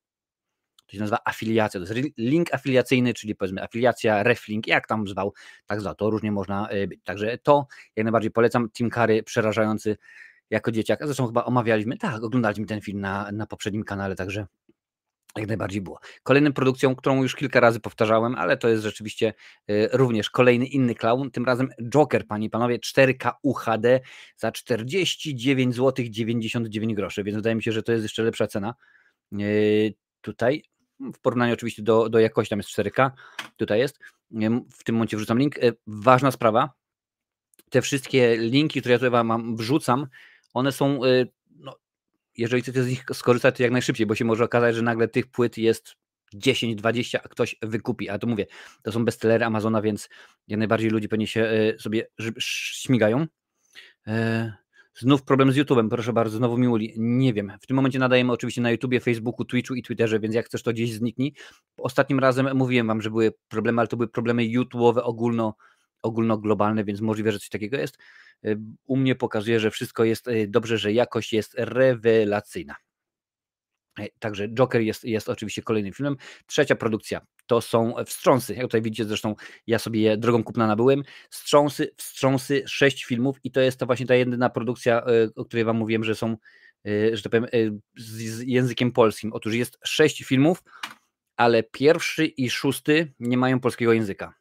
to 0.93 0.97
się 0.97 1.01
nazywa 1.01 1.19
afiliacja, 1.25 1.79
to 1.79 1.93
jest 1.93 2.09
link 2.17 2.53
afiliacyjny, 2.53 3.13
czyli 3.13 3.35
powiedzmy 3.35 3.63
afiliacja, 3.63 4.23
reflink, 4.23 4.67
jak 4.67 4.87
tam 4.87 5.07
zwał, 5.07 5.33
tak 5.65 5.81
zwał, 5.81 5.95
to 5.95 6.09
różnie 6.09 6.31
można 6.31 6.69
e, 6.69 6.87
być. 6.87 6.99
Także 7.03 7.37
to 7.37 7.67
jak 7.95 8.03
najbardziej 8.03 8.31
polecam, 8.31 8.69
Tim 8.69 8.89
Curry 8.89 9.23
przerażający 9.23 9.97
jako 10.49 10.71
dzieciak, 10.71 10.99
zresztą 11.03 11.27
chyba 11.27 11.45
omawialiśmy, 11.45 11.97
tak, 11.97 12.23
oglądaliśmy 12.23 12.65
ten 12.65 12.81
film 12.81 12.99
na, 12.99 13.31
na 13.31 13.47
poprzednim 13.47 13.83
kanale, 13.83 14.15
także 14.15 14.47
jak 15.37 15.47
najbardziej 15.47 15.81
było. 15.81 15.99
Kolejną 16.23 16.53
produkcją, 16.53 16.95
którą 16.95 17.21
już 17.23 17.35
kilka 17.35 17.59
razy 17.59 17.79
powtarzałem, 17.79 18.35
ale 18.35 18.57
to 18.57 18.69
jest 18.69 18.83
rzeczywiście 18.83 19.33
e, 19.67 19.97
również 19.97 20.29
kolejny 20.29 20.65
inny 20.65 20.95
clown, 20.95 21.31
tym 21.31 21.45
razem 21.45 21.69
Joker, 21.89 22.27
panie 22.27 22.47
i 22.47 22.49
panowie, 22.49 22.79
4K 22.79 23.31
UHD 23.41 23.99
za 24.37 24.51
49 24.51 25.75
zł 25.75 26.05
99 26.09 26.93
groszy, 26.93 27.23
więc 27.23 27.35
wydaje 27.35 27.55
mi 27.55 27.63
się, 27.63 27.71
że 27.71 27.83
to 27.83 27.91
jest 27.91 28.03
jeszcze 28.03 28.23
lepsza 28.23 28.47
cena. 28.47 28.73
E, 29.33 29.37
tutaj 30.21 30.63
w 30.99 31.19
porównaniu 31.19 31.53
oczywiście 31.53 31.83
do, 31.83 32.09
do 32.09 32.19
jakości, 32.19 32.49
tam 32.49 32.59
jest 32.59 32.69
4K, 32.69 33.11
tutaj 33.57 33.79
jest, 33.79 33.99
w 34.71 34.83
tym 34.83 34.95
momencie 34.95 35.17
wrzucam 35.17 35.39
link. 35.39 35.57
E, 35.57 35.71
ważna 35.87 36.31
sprawa, 36.31 36.73
te 37.69 37.81
wszystkie 37.81 38.37
linki, 38.37 38.79
które 38.79 38.93
ja 38.93 38.99
tutaj 38.99 39.23
mam, 39.23 39.55
wrzucam, 39.55 40.07
one 40.53 40.71
są, 40.71 41.03
e, 41.03 41.25
no, 41.55 41.75
jeżeli 42.37 42.61
chcecie 42.61 42.83
z 42.83 42.87
nich 42.87 43.05
skorzystać, 43.13 43.57
to 43.57 43.63
jak 43.63 43.71
najszybciej, 43.71 44.05
bo 44.05 44.15
się 44.15 44.25
może 44.25 44.43
okazać, 44.43 44.75
że 44.75 44.81
nagle 44.81 45.07
tych 45.07 45.27
płyt 45.27 45.57
jest 45.57 45.95
10, 46.33 46.75
20, 46.75 47.19
a 47.23 47.27
ktoś 47.27 47.55
wykupi. 47.61 48.09
A 48.09 48.19
to 48.19 48.27
mówię, 48.27 48.45
to 48.83 48.91
są 48.91 49.05
bestsellery 49.05 49.45
Amazona, 49.45 49.81
więc 49.81 50.09
jak 50.47 50.59
najbardziej 50.59 50.89
ludzie 50.89 51.09
pewnie 51.09 51.27
się 51.27 51.43
e, 51.43 51.79
sobie 51.79 52.07
śmigają. 52.39 53.27
Znów 54.99 55.23
problem 55.23 55.51
z 55.51 55.55
YouTube'em, 55.55 55.89
proszę 55.89 56.13
bardzo, 56.13 56.37
znowu 56.37 56.57
mi 56.57 56.67
uli. 56.67 56.93
Nie 56.97 57.33
wiem. 57.33 57.51
W 57.61 57.67
tym 57.67 57.75
momencie 57.75 57.99
nadajemy 57.99 58.31
oczywiście 58.31 58.61
na 58.61 58.71
YouTubie, 58.71 58.99
Facebooku, 58.99 59.45
Twitchu 59.45 59.75
i 59.75 59.83
Twitterze, 59.83 60.19
więc 60.19 60.35
jak 60.35 60.45
chcesz 60.45 60.63
to 60.63 60.73
gdzieś 60.73 60.93
zniknij. 60.93 61.33
Ostatnim 61.77 62.19
razem 62.19 62.57
mówiłem 62.57 62.87
wam, 62.87 63.01
że 63.01 63.09
były 63.09 63.33
problemy, 63.47 63.81
ale 63.81 63.87
to 63.87 63.97
były 63.97 64.07
problemy 64.07 64.43
YouTube'owe 64.43 64.99
ogólno, 65.03 65.55
ogólnoglobalne, 66.01 66.83
więc 66.83 67.01
możliwe, 67.01 67.31
że 67.31 67.39
coś 67.39 67.49
takiego 67.49 67.77
jest. 67.77 67.97
Y, 68.45 68.59
u 68.85 68.97
mnie 68.97 69.15
pokazuje, 69.15 69.59
że 69.59 69.71
wszystko 69.71 70.03
jest 70.03 70.27
y, 70.27 70.47
dobrze, 70.47 70.77
że 70.77 70.93
jakość 70.93 71.33
jest 71.33 71.53
rewelacyjna. 71.57 72.75
E, 73.99 74.07
także 74.19 74.47
Joker 74.49 74.81
jest, 74.81 75.03
jest 75.03 75.29
oczywiście 75.29 75.61
kolejnym 75.61 75.93
filmem. 75.93 76.15
Trzecia 76.45 76.75
produkcja 76.75 77.21
to 77.47 77.61
są 77.61 77.93
wstrząsy. 78.05 78.53
Jak 78.53 78.63
tutaj 78.63 78.81
widzicie, 78.81 79.05
zresztą 79.05 79.35
ja 79.67 79.79
sobie 79.79 80.01
je 80.01 80.17
drogą 80.17 80.43
kupna 80.43 80.67
nabyłem. 80.67 81.03
Wstrząsy, 81.29 81.91
wstrząsy, 81.97 82.63
sześć 82.67 83.05
filmów 83.05 83.37
i 83.43 83.51
to 83.51 83.61
jest 83.61 83.79
to 83.79 83.85
właśnie 83.85 84.05
ta 84.05 84.15
jedyna 84.15 84.49
produkcja, 84.49 85.01
e, 85.01 85.29
o 85.35 85.45
której 85.45 85.65
Wam 85.65 85.77
mówiłem, 85.77 86.03
że 86.03 86.15
są, 86.15 86.37
e, 86.87 87.17
że 87.17 87.23
tak 87.23 87.31
powiem, 87.31 87.79
z 87.97 88.41
językiem 88.41 88.91
polskim. 88.91 89.33
Otóż 89.33 89.53
jest 89.53 89.77
sześć 89.83 90.23
filmów, 90.23 90.63
ale 91.37 91.63
pierwszy 91.63 92.25
i 92.25 92.49
szósty 92.49 93.13
nie 93.19 93.37
mają 93.37 93.59
polskiego 93.59 93.93
języka. 93.93 94.33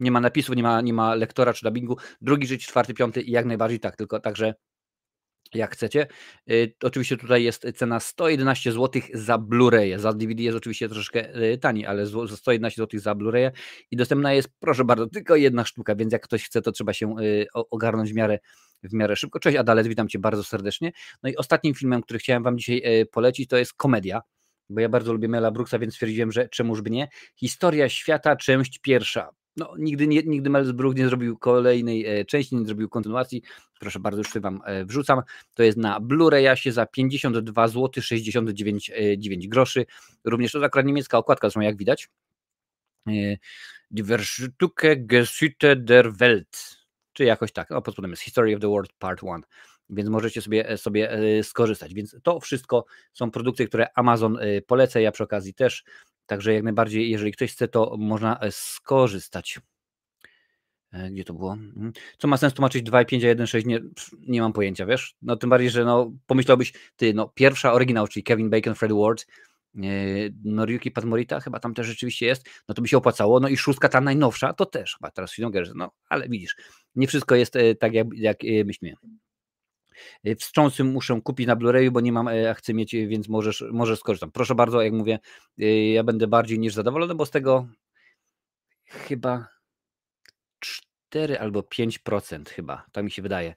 Nie 0.00 0.10
ma 0.10 0.20
napisów, 0.20 0.56
nie 0.56 0.62
ma, 0.62 0.80
nie 0.80 0.92
ma 0.92 1.14
lektora 1.14 1.54
czy 1.54 1.64
dubbingu. 1.64 1.96
Drugi, 2.20 2.46
trzeci, 2.46 2.66
czwarty, 2.66 2.94
piąty 2.94 3.22
i 3.22 3.30
jak 3.30 3.46
najbardziej 3.46 3.80
tak, 3.80 3.96
tylko 3.96 4.20
także 4.20 4.54
jak 5.54 5.72
chcecie. 5.72 6.06
Y, 6.50 6.74
oczywiście 6.82 7.16
tutaj 7.16 7.44
jest 7.44 7.66
cena 7.74 8.00
111 8.00 8.72
zł 8.72 9.02
za 9.14 9.38
Blu-ray. 9.38 9.98
Za 9.98 10.12
DVD 10.12 10.42
jest 10.42 10.56
oczywiście 10.56 10.88
troszkę 10.88 11.42
y, 11.42 11.58
taniej, 11.58 11.86
ale 11.86 12.06
za 12.06 12.36
111 12.36 12.82
zł 12.82 13.00
za 13.00 13.14
Blu-ray 13.14 13.50
i 13.90 13.96
dostępna 13.96 14.32
jest, 14.32 14.48
proszę 14.60 14.84
bardzo, 14.84 15.06
tylko 15.06 15.36
jedna 15.36 15.64
sztuka, 15.64 15.94
więc 15.94 16.12
jak 16.12 16.22
ktoś 16.22 16.44
chce, 16.44 16.62
to 16.62 16.72
trzeba 16.72 16.92
się 16.92 17.18
y, 17.20 17.46
ogarnąć 17.52 18.12
w 18.12 18.14
miarę, 18.14 18.38
w 18.82 18.92
miarę 18.92 19.16
szybko. 19.16 19.40
Cześć 19.40 19.56
Adalet, 19.56 19.86
witam 19.86 20.08
Cię 20.08 20.18
bardzo 20.18 20.44
serdecznie. 20.44 20.92
No 21.22 21.30
i 21.30 21.36
ostatnim 21.36 21.74
filmem, 21.74 22.02
który 22.02 22.18
chciałem 22.18 22.42
Wam 22.42 22.58
dzisiaj 22.58 23.06
polecić, 23.12 23.48
to 23.48 23.56
jest 23.56 23.74
komedia, 23.74 24.20
bo 24.68 24.80
ja 24.80 24.88
bardzo 24.88 25.12
lubię 25.12 25.28
Mela 25.28 25.50
Brooksa, 25.50 25.78
więc 25.78 25.94
stwierdziłem, 25.94 26.32
że 26.32 26.48
czemuż 26.48 26.82
by 26.82 26.90
nie. 26.90 27.08
Historia 27.36 27.88
świata, 27.88 28.36
część 28.36 28.78
pierwsza. 28.78 29.30
No, 29.58 29.74
nigdy, 29.78 30.06
nie, 30.06 30.22
nigdy 30.22 30.50
Mel 30.50 30.74
Brook 30.74 30.96
nie 30.96 31.08
zrobił 31.08 31.38
kolejnej 31.38 32.06
e, 32.06 32.24
części, 32.24 32.56
nie 32.56 32.66
zrobił 32.66 32.88
kontynuacji. 32.88 33.42
Proszę 33.80 34.00
bardzo, 34.00 34.18
już 34.18 34.42
Wam 34.42 34.60
e, 34.64 34.84
wrzucam. 34.84 35.22
To 35.54 35.62
jest 35.62 35.78
na 35.78 36.00
Blu-rayasie 36.00 36.72
za 36.72 36.86
52 36.86 37.68
zł 37.68 38.02
69 38.02 38.92
9 39.18 39.48
groszy. 39.48 39.86
Również 40.24 40.52
to 40.52 40.64
akurat 40.64 40.86
niemiecka 40.86 41.18
okładka, 41.18 41.46
zresztą 41.46 41.60
jak 41.60 41.76
widać. 41.76 42.08
E, 43.08 43.36
Die 43.90 44.04
Stücke 44.04 44.96
Geschichte 44.96 45.76
der 45.76 46.12
Welt, 46.12 46.76
czy 47.12 47.24
jakoś 47.24 47.52
tak. 47.52 47.70
No, 47.70 47.82
pod 47.82 47.94
spodem 47.94 48.10
jest 48.10 48.22
History 48.22 48.54
of 48.54 48.60
the 48.60 48.68
World 48.68 48.92
Part 48.98 49.22
1 49.22 49.42
więc 49.90 50.08
możecie 50.08 50.42
sobie, 50.42 50.76
sobie 50.76 51.10
skorzystać. 51.42 51.94
Więc 51.94 52.16
to 52.22 52.40
wszystko 52.40 52.84
są 53.12 53.30
produkty, 53.30 53.66
które 53.66 53.86
Amazon 53.94 54.38
poleca. 54.66 55.00
Ja 55.00 55.12
przy 55.12 55.24
okazji 55.24 55.54
też 55.54 55.84
Także 56.28 56.54
jak 56.54 56.62
najbardziej, 56.62 57.10
jeżeli 57.10 57.32
ktoś 57.32 57.52
chce, 57.52 57.68
to 57.68 57.96
można 57.98 58.40
e, 58.40 58.52
skorzystać. 58.52 59.60
E, 60.92 61.10
gdzie 61.10 61.24
to 61.24 61.34
było? 61.34 61.52
Mhm. 61.52 61.92
Co 62.18 62.28
ma 62.28 62.36
sens 62.36 62.54
tłumaczyć 62.54 62.90
2,5 62.90 63.30
a 63.30 63.34
1,6? 63.34 63.66
Nie, 63.66 63.80
nie 64.28 64.40
mam 64.40 64.52
pojęcia, 64.52 64.86
wiesz? 64.86 65.14
No 65.22 65.36
tym 65.36 65.50
bardziej, 65.50 65.70
że 65.70 65.84
no, 65.84 66.12
pomyślałbyś, 66.26 66.72
ty, 66.96 67.14
no 67.14 67.28
pierwsza 67.28 67.72
oryginał, 67.72 68.08
czyli 68.08 68.24
Kevin 68.24 68.50
Bacon, 68.50 68.74
Fred 68.74 68.92
Ward, 68.92 69.26
e, 69.76 69.80
Noriyuki 70.44 70.90
Padmorita 70.90 71.40
chyba 71.40 71.60
tam 71.60 71.74
też 71.74 71.86
rzeczywiście 71.86 72.26
jest, 72.26 72.48
no 72.68 72.74
to 72.74 72.82
by 72.82 72.88
się 72.88 72.96
opłacało, 72.96 73.40
no 73.40 73.48
i 73.48 73.56
szóstka 73.56 73.88
ta 73.88 74.00
najnowsza, 74.00 74.52
to 74.52 74.66
też 74.66 74.96
chyba 74.98 75.10
teraz 75.10 75.34
Finongerze, 75.34 75.72
no 75.76 75.90
ale 76.08 76.28
widzisz, 76.28 76.56
nie 76.94 77.06
wszystko 77.06 77.34
jest 77.34 77.54
tak 77.80 77.92
jak, 77.94 78.06
jak 78.14 78.38
myślimy. 78.64 78.96
Y, 80.26 80.36
wstrząsy 80.36 80.84
muszę 80.84 81.20
kupić 81.24 81.46
na 81.46 81.56
Blu-rayu, 81.56 81.90
bo 81.90 82.00
nie 82.00 82.12
mam, 82.12 82.28
a 82.28 82.54
chcę 82.54 82.74
mieć, 82.74 82.92
więc 82.92 83.28
możesz, 83.28 83.64
możesz 83.72 83.98
skorzystam. 83.98 84.30
Proszę 84.32 84.54
bardzo, 84.54 84.82
jak 84.82 84.92
mówię, 84.92 85.18
y, 85.62 85.64
ja 85.86 86.04
będę 86.04 86.26
bardziej 86.26 86.58
niż 86.58 86.74
zadowolony, 86.74 87.14
bo 87.14 87.26
z 87.26 87.30
tego 87.30 87.68
chyba 88.84 89.48
4 90.60 91.38
albo 91.38 91.60
5% 91.62 92.48
chyba, 92.48 92.86
tak 92.92 93.04
mi 93.04 93.10
się 93.10 93.22
wydaje, 93.22 93.54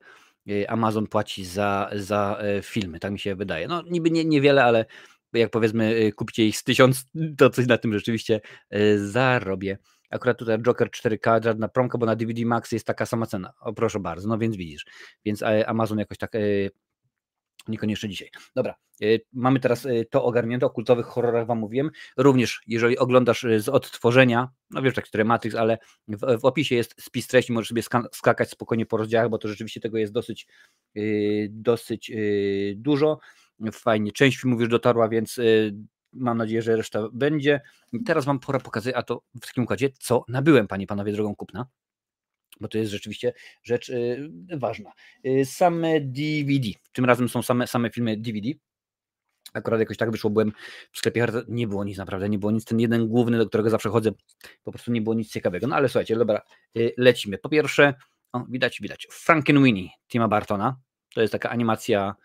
Amazon 0.68 1.08
płaci 1.08 1.46
za, 1.46 1.90
za 1.94 2.42
filmy, 2.64 3.00
tak 3.00 3.12
mi 3.12 3.20
się 3.20 3.36
wydaje. 3.36 3.68
No 3.68 3.84
niby 3.90 4.12
nie, 4.12 4.26
niewiele, 4.26 4.64
ale 4.64 4.86
jak 5.34 5.52
powiedzmy 5.52 6.12
kupicie 6.16 6.48
ich 6.48 6.58
z 6.58 6.64
tysiąc, 6.64 7.06
to 7.38 7.50
coś 7.50 7.68
na 7.68 7.78
tym 7.78 7.94
rzeczywiście 7.94 8.42
zarobię. 8.98 9.78
Akurat 10.12 10.38
tutaj 10.38 10.60
Joker 10.60 10.89
4K, 10.89 11.44
żadna 11.44 11.68
promka, 11.68 11.98
bo 11.98 12.06
na 12.06 12.15
DVD 12.15 12.46
Max 12.46 12.72
jest 12.72 12.88
taka 12.88 13.06
sama 13.06 13.25
cena. 13.25 13.53
O 13.60 13.74
proszę 13.74 14.00
bardzo, 14.00 14.27
no 14.27 14.38
więc 14.38 14.56
widzisz. 14.56 14.86
Więc 15.25 15.44
Amazon 15.65 16.00
jakoś 16.00 16.18
tak 16.18 16.32
Niekoniecznie 17.68 18.10
dzisiaj. 18.10 18.30
Dobra, 18.56 18.75
y, 19.03 19.25
mamy 19.34 19.60
teraz 19.60 19.88
to 20.10 20.24
ogarnięte, 20.24 20.65
o 20.65 20.70
kultowych 20.70 21.06
horrorach 21.06 21.48
Wam 21.48 21.60
mówiłem. 21.60 21.91
Również, 22.18 22.62
jeżeli 22.68 22.98
oglądasz 22.98 23.46
z 23.58 23.70
odtworzenia, 23.70 24.50
no 24.70 24.82
wiesz, 24.82 24.94
tak, 24.94 25.06
który 25.06 25.25
Matrix, 25.25 25.56
ale 25.56 25.77
w, 26.08 26.39
w, 26.41 26.46
opisie 26.46 26.75
jest 26.75 27.01
spis 27.01 27.27
treści, 27.27 27.53
możesz 27.53 27.70
sobie 27.70 27.84
skakać 28.12 28.50
spokojnie 28.50 28.86
po 28.86 28.98
rozdziałach, 28.98 29.30
bo 29.30 29.38
to 29.38 29.48
rzeczywiście 29.48 29.80
tego 29.80 29.98
jest 29.98 30.13
dosyć, 30.13 30.48
dosyć 31.50 32.12
dużo. 32.75 33.20
Fajnie, 33.72 34.12
część 34.12 34.38
filmów 34.38 34.60
już 34.60 34.70
dotarła, 34.70 35.10
więc 35.10 35.39
mam 36.13 36.38
nadzieję, 36.38 36.62
że 36.62 36.75
reszta 36.75 37.10
będzie. 37.13 37.62
teraz 38.06 38.25
Wam 38.25 38.39
pora 38.39 38.60
pokazać, 38.60 38.96
a 38.96 39.03
to 39.03 39.22
w 39.41 39.48
takim 39.48 39.63
układzie, 39.63 39.89
co 40.00 40.25
nabyłem, 40.27 40.68
Panie 40.68 40.88
Panowie, 40.88 41.12
drogą 41.13 41.36
kupna 41.36 41.68
bo 42.62 42.68
to 42.68 42.77
jest 42.77 42.91
rzeczywiście 42.91 43.34
rzecz 43.63 43.89
y, 43.89 44.30
ważna. 44.58 44.91
Y, 45.25 45.46
same 45.46 46.01
DVD, 46.01 46.70
tym 46.91 47.06
razem 47.06 47.30
są 47.30 47.41
same, 47.41 47.68
same 47.68 47.89
filmy 47.89 48.18
DVD. 48.18 48.50
Akurat 49.53 49.80
jakoś 49.80 49.98
tak 49.98 50.12
wyszło, 50.12 50.30
byłem 50.30 50.51
w 50.91 50.98
sklepie, 50.98 51.27
nie 51.48 51.68
było 51.68 51.84
nic 51.84 51.98
naprawdę, 51.98 52.30
nie 52.30 52.39
było 52.39 52.51
nic, 52.51 52.65
ten 52.65 52.80
jeden 52.80 53.08
główny, 53.08 53.38
do 53.38 53.48
którego 53.48 53.70
zawsze 53.70 53.89
chodzę, 53.89 54.12
po 54.63 54.72
prostu 54.72 54.91
nie 54.91 55.01
było 55.01 55.15
nic 55.15 55.32
ciekawego. 55.32 55.68
No 55.68 55.75
ale 55.75 55.89
słuchajcie, 55.89 56.15
dobra, 56.15 56.41
y, 56.77 56.94
lecimy. 56.98 57.38
Po 57.38 57.50
pierwsze, 57.50 57.94
o, 58.34 58.46
widać, 58.50 58.80
widać, 58.82 59.08
Frankenweenie 59.12 59.89
Tima 60.08 60.27
Bartona, 60.27 60.80
to 61.13 61.22
jest 61.22 61.32
taka 61.32 61.50
animacja 61.50 62.15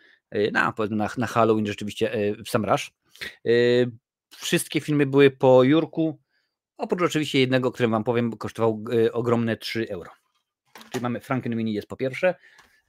na, 0.53 0.75
na, 0.91 1.09
na 1.19 1.27
Halloween 1.27 1.67
rzeczywiście 1.67 2.35
w 2.45 2.49
sam 2.49 2.65
Rush. 2.65 2.93
Wszystkie 4.37 4.81
filmy 4.81 5.07
były 5.07 5.31
po 5.31 5.63
Jurku, 5.63 6.19
oprócz 6.77 7.03
oczywiście 7.03 7.41
jednego, 7.41 7.73
którym 7.73 7.91
Wam 7.91 8.05
powiem, 8.05 8.37
kosztował 8.37 8.85
ogromne 9.13 9.57
3 9.57 9.89
euro. 9.89 10.11
Czyli 10.91 11.03
mamy 11.03 11.21
Frankenweenie 11.21 11.73
jest 11.73 11.89
po 11.89 11.97
pierwsze, 11.97 12.35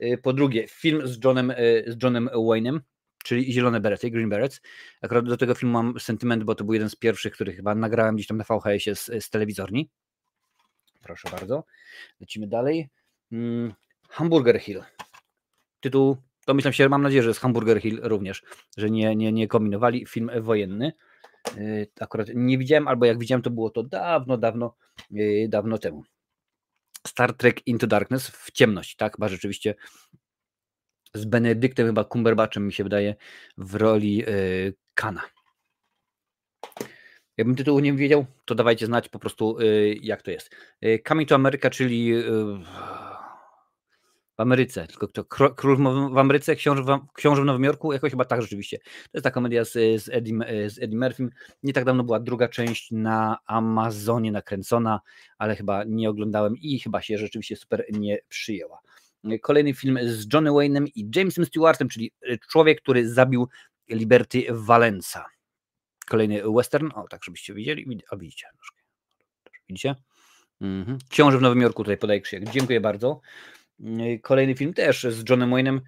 y, 0.03 0.17
po 0.17 0.33
drugie 0.33 0.67
film 0.67 1.07
z 1.07 1.23
Johnem, 1.23 1.51
y, 1.51 1.83
z 1.87 2.03
Johnem 2.03 2.29
Wayne'em, 2.33 2.79
czyli 3.23 3.53
Zielone 3.53 3.79
Berety, 3.79 4.11
Green 4.11 4.29
Berets. 4.29 4.61
Akurat 5.01 5.25
do 5.25 5.37
tego 5.37 5.55
filmu 5.55 5.73
mam 5.73 5.99
sentyment, 5.99 6.43
bo 6.43 6.55
to 6.55 6.63
był 6.63 6.73
jeden 6.73 6.89
z 6.89 6.95
pierwszych, 6.95 7.33
który 7.33 7.53
chyba 7.53 7.75
nagrałem 7.75 8.15
gdzieś 8.15 8.27
tam 8.27 8.37
na 8.37 8.43
VHS-ie 8.43 8.95
z, 8.95 9.05
z 9.05 9.29
telewizorni. 9.29 9.89
Proszę 11.03 11.29
bardzo. 11.31 11.63
Lecimy 12.19 12.47
dalej. 12.47 12.89
Hmm, 13.29 13.73
Hamburger 14.09 14.59
Hill. 14.59 14.83
Tytuł, 15.79 16.17
domyślam 16.47 16.73
się, 16.73 16.89
mam 16.89 17.01
nadzieję, 17.01 17.23
że 17.23 17.29
jest 17.29 17.39
Hamburger 17.39 17.81
Hill 17.81 17.99
również, 18.03 18.43
że 18.77 18.89
nie, 18.89 19.15
nie, 19.15 19.31
nie 19.31 19.47
kombinowali. 19.47 20.05
Film 20.05 20.31
wojenny. 20.41 20.93
Y, 21.57 21.87
akurat 21.99 22.27
nie 22.33 22.57
widziałem, 22.57 22.87
albo 22.87 23.05
jak 23.05 23.19
widziałem, 23.19 23.41
to 23.41 23.49
było 23.49 23.69
to 23.69 23.83
dawno, 23.83 24.37
dawno, 24.37 24.75
dawno 25.49 25.77
temu. 25.77 26.03
Star 27.07 27.33
Trek 27.33 27.67
Into 27.67 27.87
Darkness 27.87 28.27
w 28.27 28.51
ciemność, 28.51 28.95
tak? 28.95 29.15
Chyba 29.15 29.27
rzeczywiście 29.27 29.75
z 31.13 31.25
Benedyktem 31.25 31.87
chyba 31.87 32.03
Cumberbatchem 32.03 32.65
mi 32.65 32.73
się 32.73 32.83
wydaje 32.83 33.15
w 33.57 33.75
roli 33.75 34.17
yy, 34.17 34.73
Kana. 34.93 35.21
Jakbym 37.37 37.55
tytułu 37.55 37.79
nie 37.79 37.93
wiedział, 37.93 38.25
to 38.45 38.55
dawajcie 38.55 38.85
znać 38.85 39.09
po 39.09 39.19
prostu 39.19 39.57
jak 40.01 40.21
to 40.21 40.31
jest. 40.31 40.55
Coming 41.07 41.29
to 41.29 41.35
America, 41.35 41.69
czyli 41.69 42.13
w 44.37 44.41
Ameryce, 44.41 44.87
tylko 44.87 45.25
król 45.55 45.77
w 46.13 46.17
Ameryce, 46.17 46.55
książę 46.55 46.83
w, 46.83 47.13
książę 47.13 47.41
w 47.41 47.45
Nowym 47.45 47.63
Jorku, 47.63 47.93
jakoś 47.93 48.11
chyba 48.11 48.25
tak 48.25 48.41
rzeczywiście. 48.41 48.77
To 48.77 49.09
jest 49.13 49.23
ta 49.23 49.31
komedia 49.31 49.65
z, 49.65 49.71
z, 49.71 50.09
Eddie, 50.09 50.33
z 50.69 50.79
Eddie 50.79 50.99
Murphym. 50.99 51.29
Nie 51.63 51.73
tak 51.73 51.85
dawno 51.85 52.03
była 52.03 52.19
druga 52.19 52.47
część 52.47 52.91
na 52.91 53.37
Amazonie 53.45 54.31
nakręcona, 54.31 55.01
ale 55.37 55.55
chyba 55.55 55.83
nie 55.83 56.09
oglądałem 56.09 56.57
i 56.57 56.79
chyba 56.79 57.01
się 57.01 57.17
rzeczywiście 57.17 57.55
super 57.55 57.85
nie 57.91 58.19
przyjęła. 58.29 58.79
Kolejny 59.41 59.73
film 59.73 59.99
z 60.03 60.33
Johnny 60.33 60.49
Wayne'em 60.49 60.85
i 60.95 61.09
Jamesem 61.15 61.45
Stewartem, 61.45 61.89
czyli 61.89 62.11
człowiek, 62.51 62.81
który 62.81 63.09
zabił 63.09 63.47
Liberty 63.89 64.45
Valenza. 64.49 65.25
Kolejny 66.07 66.41
western, 66.55 66.89
o 66.95 67.07
tak 67.07 67.23
żebyście 67.23 67.53
widzieli, 67.53 67.99
a 68.11 68.17
widzicie, 68.17 68.47
widzicie? 69.69 69.95
Mhm. 70.61 70.97
Książę 71.09 71.37
w 71.37 71.41
Nowym 71.41 71.61
Jorku 71.61 71.83
tutaj 71.83 71.97
podaje 71.97 72.21
krzyk. 72.21 72.49
Dziękuję 72.49 72.81
bardzo. 72.81 73.21
Y, 73.79 74.19
kolejny 74.21 74.55
film 74.55 74.73
też 74.73 75.03
z 75.03 75.29
Johnem 75.29 75.49
Wayne'em 75.49 75.79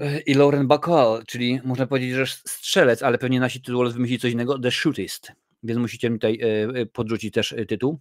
y, 0.00 0.20
i 0.26 0.34
Lauren 0.34 0.66
Bacall, 0.66 1.24
czyli 1.26 1.60
można 1.64 1.86
powiedzieć, 1.86 2.12
że 2.12 2.26
strzelec, 2.26 3.02
ale 3.02 3.18
pewnie 3.18 3.40
nasi 3.40 3.60
tytuł 3.62 3.90
wymyśli 3.90 4.18
coś 4.18 4.32
innego, 4.32 4.58
The 4.58 4.70
Shootist, 4.70 5.32
więc 5.62 5.80
musicie 5.80 6.10
mi 6.10 6.18
tutaj 6.18 6.38
y, 6.82 6.86
podrzucić 6.86 7.34
też 7.34 7.54
tytuł. 7.68 8.00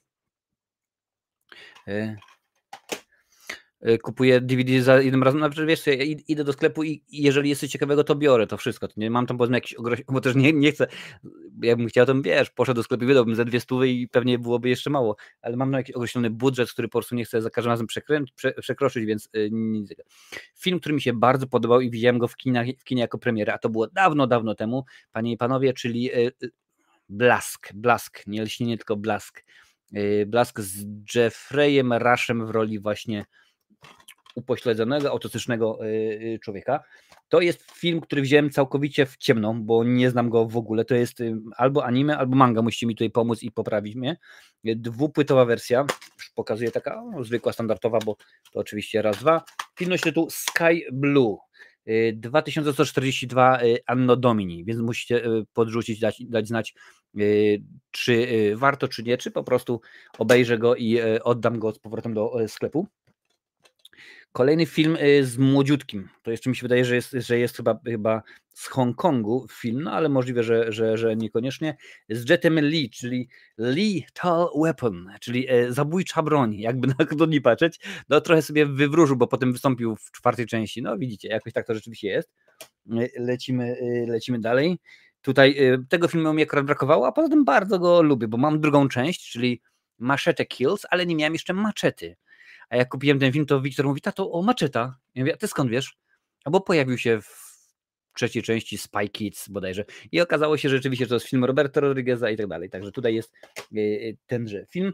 Y, 3.90 3.98
kupuję 3.98 4.42
DVD 4.42 4.82
za 4.82 5.02
jednym 5.02 5.24
razem, 5.24 5.40
nawet 5.40 5.66
wiesz, 5.66 5.88
ja 5.88 5.94
idę 6.28 6.44
do 6.44 6.54
sklepu 6.54 6.84
i 6.84 7.04
jeżeli 7.12 7.50
jest 7.50 7.62
coś 7.62 7.70
ciekawego, 7.70 8.04
to 8.04 8.16
biorę 8.16 8.48
to 8.48 8.58
wszystko. 8.58 8.88
To 8.88 8.94
nie 8.98 9.10
mam 9.10 9.25
tam 9.25 9.38
powiedzmy 9.38 9.58
jakiś 9.58 9.74
ogroś, 9.74 10.04
bo 10.10 10.22
też 10.22 10.36
nie, 10.36 10.54
nie 10.54 10.72
chcę, 10.72 10.88
jakbym 11.62 11.88
chciał, 11.88 12.06
to 12.06 12.22
wiesz, 12.22 12.50
poszedł 12.50 12.75
do 12.75 12.84
sklepu, 12.84 13.06
wydałbym 13.06 13.36
za 13.36 13.46
dwie 13.46 13.60
stówy 13.60 13.90
i 13.90 14.08
pewnie 14.08 14.40
byłoby 14.40 14.70
jeszcze 14.70 14.90
mało, 14.90 15.16
ale 15.42 15.58
mam 15.58 15.72
na 15.72 15.78
jakiś 15.78 15.96
określony 15.96 16.30
budżet, 16.30 16.72
który 16.72 16.88
po 16.88 16.92
prostu 16.92 17.16
nie 17.16 17.25
chcę 17.25 17.42
za 17.42 17.50
każdym 17.50 17.70
razem 17.70 17.88
przekrę, 17.88 18.22
prze, 18.36 18.52
przekroczyć, 18.52 19.06
więc 19.06 19.30
yy, 19.34 19.50
nic. 19.52 19.94
Film, 20.56 20.80
który 20.80 20.96
mi 20.96 21.02
się 21.02 21.13
bardzo 21.13 21.48
podobał 21.48 21.82
i 21.82 21.90
widziałem 21.90 22.20
go 22.20 22.28
w, 22.28 22.36
kinach, 22.36 22.68
w 22.80 22.84
kinie 22.84 23.02
jako 23.02 23.18
premierę, 23.18 23.54
a 23.54 23.58
to 23.58 23.70
było 23.70 23.88
dawno, 23.88 24.28
dawno 24.28 24.56
temu, 24.56 24.86
panie 25.12 25.32
i 25.32 25.38
panowie, 25.38 25.74
czyli 25.74 26.04
yy, 26.04 26.32
Blask, 27.10 27.74
Blask, 27.74 28.28
nie 28.28 28.44
lśnienie, 28.44 28.78
tylko 28.78 28.96
Blask. 28.96 29.44
Blask 30.28 30.60
z 30.60 30.86
Jeffreyem 31.16 31.94
Rushem 31.94 32.46
w 32.46 32.50
roli 32.50 32.80
właśnie 32.80 33.25
upośledzonego, 34.36 35.12
autystycznego 35.12 35.86
y, 35.86 35.88
y, 35.88 36.39
człowieka. 36.44 36.84
To 37.30 37.42
jest 37.42 37.72
film, 37.72 38.01
który 38.01 38.22
wziąłem 38.22 38.50
całkowicie 38.50 39.06
w 39.06 39.18
ciemną, 39.18 39.63
bo 39.63 39.84
nie 39.84 40.10
znam 40.10 40.30
go 40.30 40.46
w 40.46 40.58
ogóle. 40.58 40.86
To 40.86 40.96
jest 40.96 41.20
y, 41.20 41.36
albo 41.58 41.86
anime, 41.86 42.18
albo 42.18 42.36
manga. 42.36 42.62
Musicie 42.62 42.88
mi 42.88 42.96
tutaj 42.96 43.10
pomóc 43.10 43.44
i 43.44 43.51
poprawić 43.51 43.96
mnie. 43.96 44.18
Dwupłytowa 44.63 45.46
wersja, 45.46 45.86
pokazuje 46.36 46.72
taka 46.72 47.03
o, 47.18 47.24
zwykła, 47.24 47.53
standardowa, 47.53 48.00
bo 48.06 48.15
to 48.53 48.60
oczywiście 48.60 49.01
raz, 49.01 49.18
dwa. 49.18 49.44
Film 49.77 49.92
nosi 49.92 50.13
Sky 50.30 50.86
Blue. 50.92 51.38
2142 52.13 53.60
Anno 53.88 54.15
Domini, 54.15 54.65
więc 54.65 54.80
musicie 54.80 55.22
podrzucić, 55.53 56.00
dać, 56.00 56.24
dać 56.25 56.48
znać, 56.48 56.74
czy 57.92 58.27
warto, 58.56 58.88
czy 58.88 59.03
nie, 59.03 59.18
czy 59.18 59.32
po 59.32 59.44
prostu 59.44 59.82
obejrzę 60.18 60.58
go 60.58 60.75
i 60.75 61.00
oddam 61.24 61.60
go 61.60 61.72
z 61.72 61.80
powrotem 61.80 62.13
do 62.13 62.36
sklepu. 62.48 62.88
Kolejny 64.34 64.66
film 64.66 64.98
y, 65.02 65.25
z 65.25 65.38
młodziutkim. 65.38 66.10
To 66.24 66.32
jeszcze 66.32 66.50
mi 66.50 66.56
się 66.56 66.62
wydaje, 66.62 66.86
że 66.86 66.96
jest, 66.96 67.12
że 67.12 67.40
jest 67.40 67.58
chyba, 67.58 67.80
chyba 67.86 68.22
z 68.54 68.68
Hongkongu 68.68 69.48
film, 69.52 69.82
no 69.82 69.92
ale 69.92 70.10
możliwe, 70.10 70.44
że, 70.44 70.72
że, 70.72 70.98
że 70.98 71.16
niekoniecznie. 71.16 71.78
Z 72.10 72.30
Jetem 72.30 72.60
Lee, 72.60 72.90
czyli 72.90 73.30
Lethal 73.58 74.48
Weapon, 74.63 75.10
czyli 75.22 75.50
e, 75.50 75.72
zabójcza 75.72 76.24
broń, 76.24 76.56
jakby 76.56 76.88
na 76.88 76.94
to 77.18 77.25
nie 77.25 77.42
patrzeć. 77.42 77.80
No 78.10 78.22
trochę 78.22 78.42
sobie 78.42 78.66
wywróżył, 78.66 79.18
bo 79.18 79.28
potem 79.28 79.54
wystąpił 79.54 79.96
w 79.96 80.12
czwartej 80.12 80.46
części. 80.46 80.82
No 80.82 80.98
widzicie, 80.98 81.28
jakoś 81.28 81.54
tak 81.54 81.68
to 81.68 81.74
rzeczywiście 81.74 82.08
jest. 82.08 82.30
Lecimy, 83.18 83.75
e, 83.82 84.12
lecimy 84.12 84.40
dalej. 84.40 84.80
Tutaj 85.22 85.58
tego 85.90 86.08
filmu 86.08 86.34
mi 86.34 86.44
akurat 86.44 86.66
brakowało, 86.66 87.08
a 87.08 87.12
poza 87.12 87.30
tym 87.30 87.46
bardzo 87.46 87.80
go 87.80 88.02
lubię, 88.02 88.28
bo 88.28 88.38
mam 88.38 88.62
drugą 88.62 88.90
część, 88.90 89.32
czyli 89.32 89.62
Machete 90.00 90.46
Kills, 90.46 90.86
ale 90.90 91.06
nie 91.06 91.16
miałem 91.16 91.34
jeszcze 91.34 91.54
maczety. 91.54 92.16
A 92.70 92.75
jak 92.75 92.89
kupiłem 92.89 93.20
ten 93.20 93.32
film, 93.32 93.46
to 93.46 93.62
Wiktor 93.62 93.86
mówi, 93.86 94.01
tato, 94.01 94.32
o 94.32 94.41
maczeta. 94.41 94.98
Ja 95.15 95.22
mówię, 95.22 95.34
a 95.34 95.38
ty 95.38 95.48
skąd 95.48 95.72
wiesz? 95.72 95.98
Albo 96.46 96.62
pojawił 96.62 96.98
się 96.98 97.22
w 97.22 97.53
trzeciej 98.13 98.43
części 98.43 98.77
Spy 98.77 99.10
Kids 99.10 99.50
bodajże. 99.50 99.86
I 100.12 100.22
okazało 100.22 100.58
się 100.58 100.70
że 100.70 100.75
rzeczywiście, 100.75 101.05
że 101.05 101.10
to 101.10 101.15
jest 101.15 101.27
film 101.27 101.46
Roberta 101.46 101.79
Rodrigueza 101.79 102.29
i 102.29 102.38
tak 102.38 102.48
dalej. 102.48 102.70
Także 102.70 102.91
tutaj 102.91 103.15
jest 103.15 103.34
e, 103.58 103.79
e, 103.79 104.13
tenże 104.27 104.65
film. 104.65 104.93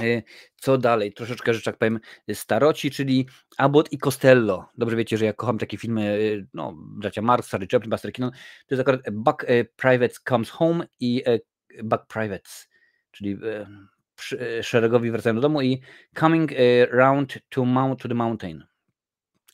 E, 0.00 0.22
co 0.56 0.78
dalej? 0.78 1.12
Troszeczkę 1.12 1.54
rzecz, 1.54 1.66
jak 1.66 1.78
powiem, 1.78 2.00
staroci, 2.32 2.90
czyli 2.90 3.28
Abbott 3.58 3.92
i 3.92 3.98
Costello. 3.98 4.68
Dobrze 4.78 4.96
wiecie, 4.96 5.16
że 5.16 5.24
ja 5.24 5.32
kocham 5.32 5.58
takie 5.58 5.78
filmy, 5.78 6.18
no, 6.54 6.74
bracia 6.76 7.22
Marx, 7.22 7.50
Harry 7.50 7.66
Chaplin, 7.70 7.90
Buster 7.90 8.12
Keaton. 8.12 8.30
To 8.66 8.74
jest 8.74 8.80
akurat 8.80 9.00
Buck 9.12 9.46
Privates 9.76 10.20
Comes 10.28 10.50
Home 10.50 10.86
i 11.00 11.24
Buck 11.84 12.06
Privates, 12.06 12.68
czyli 13.10 13.38
szeregowi 14.62 15.10
wracają 15.10 15.34
do 15.34 15.40
domu 15.40 15.62
i 15.62 15.80
coming 16.18 16.52
e, 16.52 16.86
round 16.86 17.38
to, 17.48 17.64
mount, 17.64 18.02
to 18.02 18.08
the 18.08 18.14
mountain. 18.14 18.64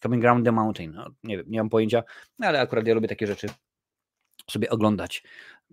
Coming 0.02 0.24
round 0.24 0.44
the 0.44 0.52
mountain. 0.52 0.92
No, 0.92 1.10
nie 1.24 1.36
wiem, 1.36 1.46
nie 1.48 1.58
mam 1.58 1.68
pojęcia, 1.68 2.02
ale 2.38 2.60
akurat 2.60 2.86
ja 2.86 2.94
lubię 2.94 3.08
takie 3.08 3.26
rzeczy 3.26 3.46
sobie 4.50 4.70
oglądać. 4.70 5.22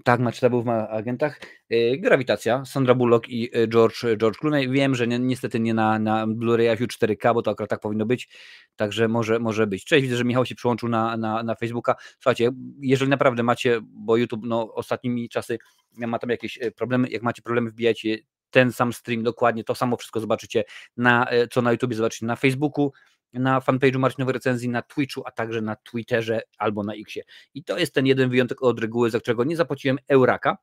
Tak, 0.03 0.19
Maczeta 0.19 0.49
był 0.49 0.63
w 0.63 0.69
agentach. 0.69 1.39
Y, 1.73 1.97
Grawitacja, 1.99 2.65
Sandra 2.65 2.95
Bullock 2.95 3.29
i 3.29 3.57
y, 3.57 3.67
George, 3.67 4.05
George 4.17 4.37
Clooney. 4.37 4.69
Wiem, 4.69 4.95
że 4.95 5.07
ni 5.07 5.19
niestety 5.19 5.59
nie 5.59 5.73
na, 5.73 5.99
na 5.99 6.27
Blu-rayach 6.27 6.77
4K, 6.77 7.33
bo 7.33 7.41
to 7.41 7.51
akurat 7.51 7.69
tak 7.69 7.79
powinno 7.79 8.05
być, 8.05 8.29
także 8.75 9.07
może, 9.07 9.39
może 9.39 9.67
być. 9.67 9.85
Cześć, 9.85 10.03
widzę, 10.03 10.17
że 10.17 10.23
Michał 10.23 10.45
się 10.45 10.55
przyłączył 10.55 10.89
na, 10.89 11.17
na, 11.17 11.43
na 11.43 11.55
Facebooka. 11.55 11.95
Słuchajcie, 12.19 12.51
jeżeli 12.81 13.11
naprawdę 13.11 13.43
macie, 13.43 13.79
bo 13.83 14.17
YouTube 14.17 14.45
no, 14.45 14.73
ostatnimi 14.73 15.29
czasy 15.29 15.57
ma 15.97 16.19
tam 16.19 16.29
jakieś 16.29 16.57
y, 16.57 16.71
problemy, 16.71 17.07
jak 17.09 17.23
macie 17.23 17.41
problemy, 17.41 17.69
wbijajcie 17.69 18.17
ten 18.49 18.71
sam 18.71 18.93
stream, 18.93 19.23
dokładnie 19.23 19.63
to 19.63 19.75
samo 19.75 19.97
wszystko 19.97 20.19
zobaczycie, 20.19 20.63
na, 20.97 21.27
co 21.51 21.61
na 21.61 21.71
YouTube 21.71 21.93
zobaczycie 21.93 22.25
na 22.25 22.35
Facebooku, 22.35 22.91
na 23.33 23.59
fanpage'u 23.59 23.99
Marcinowej 23.99 24.33
Recenzji, 24.33 24.69
na 24.69 24.81
Twitchu, 24.81 25.23
a 25.25 25.31
także 25.31 25.61
na 25.61 25.75
Twitterze 25.75 26.41
albo 26.57 26.83
na 26.83 26.93
Xie. 26.93 27.23
I 27.53 27.63
to 27.63 27.77
jest 27.77 27.93
ten 27.93 28.05
jeden 28.05 28.29
wyjątek 28.29 28.63
od 28.63 28.79
reguły, 28.79 29.09
za 29.09 29.19
którego 29.19 29.43
nie 29.43 29.55
zapłaciłem 29.55 29.97
euraka, 30.07 30.57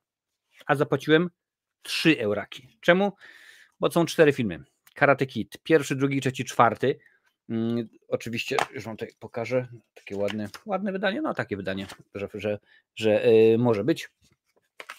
a 0.65 0.75
zapłaciłem 0.75 1.29
3 1.81 2.19
euraki. 2.19 2.77
Czemu? 2.81 3.13
Bo 3.79 3.91
są 3.91 4.05
cztery 4.05 4.33
filmy. 4.33 4.63
Karate 4.95 5.25
Kid, 5.25 5.57
pierwszy, 5.63 5.95
drugi, 5.95 6.21
trzeci, 6.21 6.45
czwarty. 6.45 6.99
Hmm, 7.47 7.87
oczywiście, 8.07 8.57
już 8.73 8.83
wam 8.83 8.97
tutaj 8.97 9.13
pokażę, 9.19 9.67
takie 9.93 10.15
ładne, 10.17 10.49
ładne 10.65 10.91
wydanie, 10.91 11.21
no 11.21 11.33
takie 11.33 11.57
wydanie, 11.57 11.87
że, 12.15 12.27
że, 12.33 12.59
że 12.95 13.31
yy, 13.31 13.57
może 13.57 13.83
być. 13.83 14.09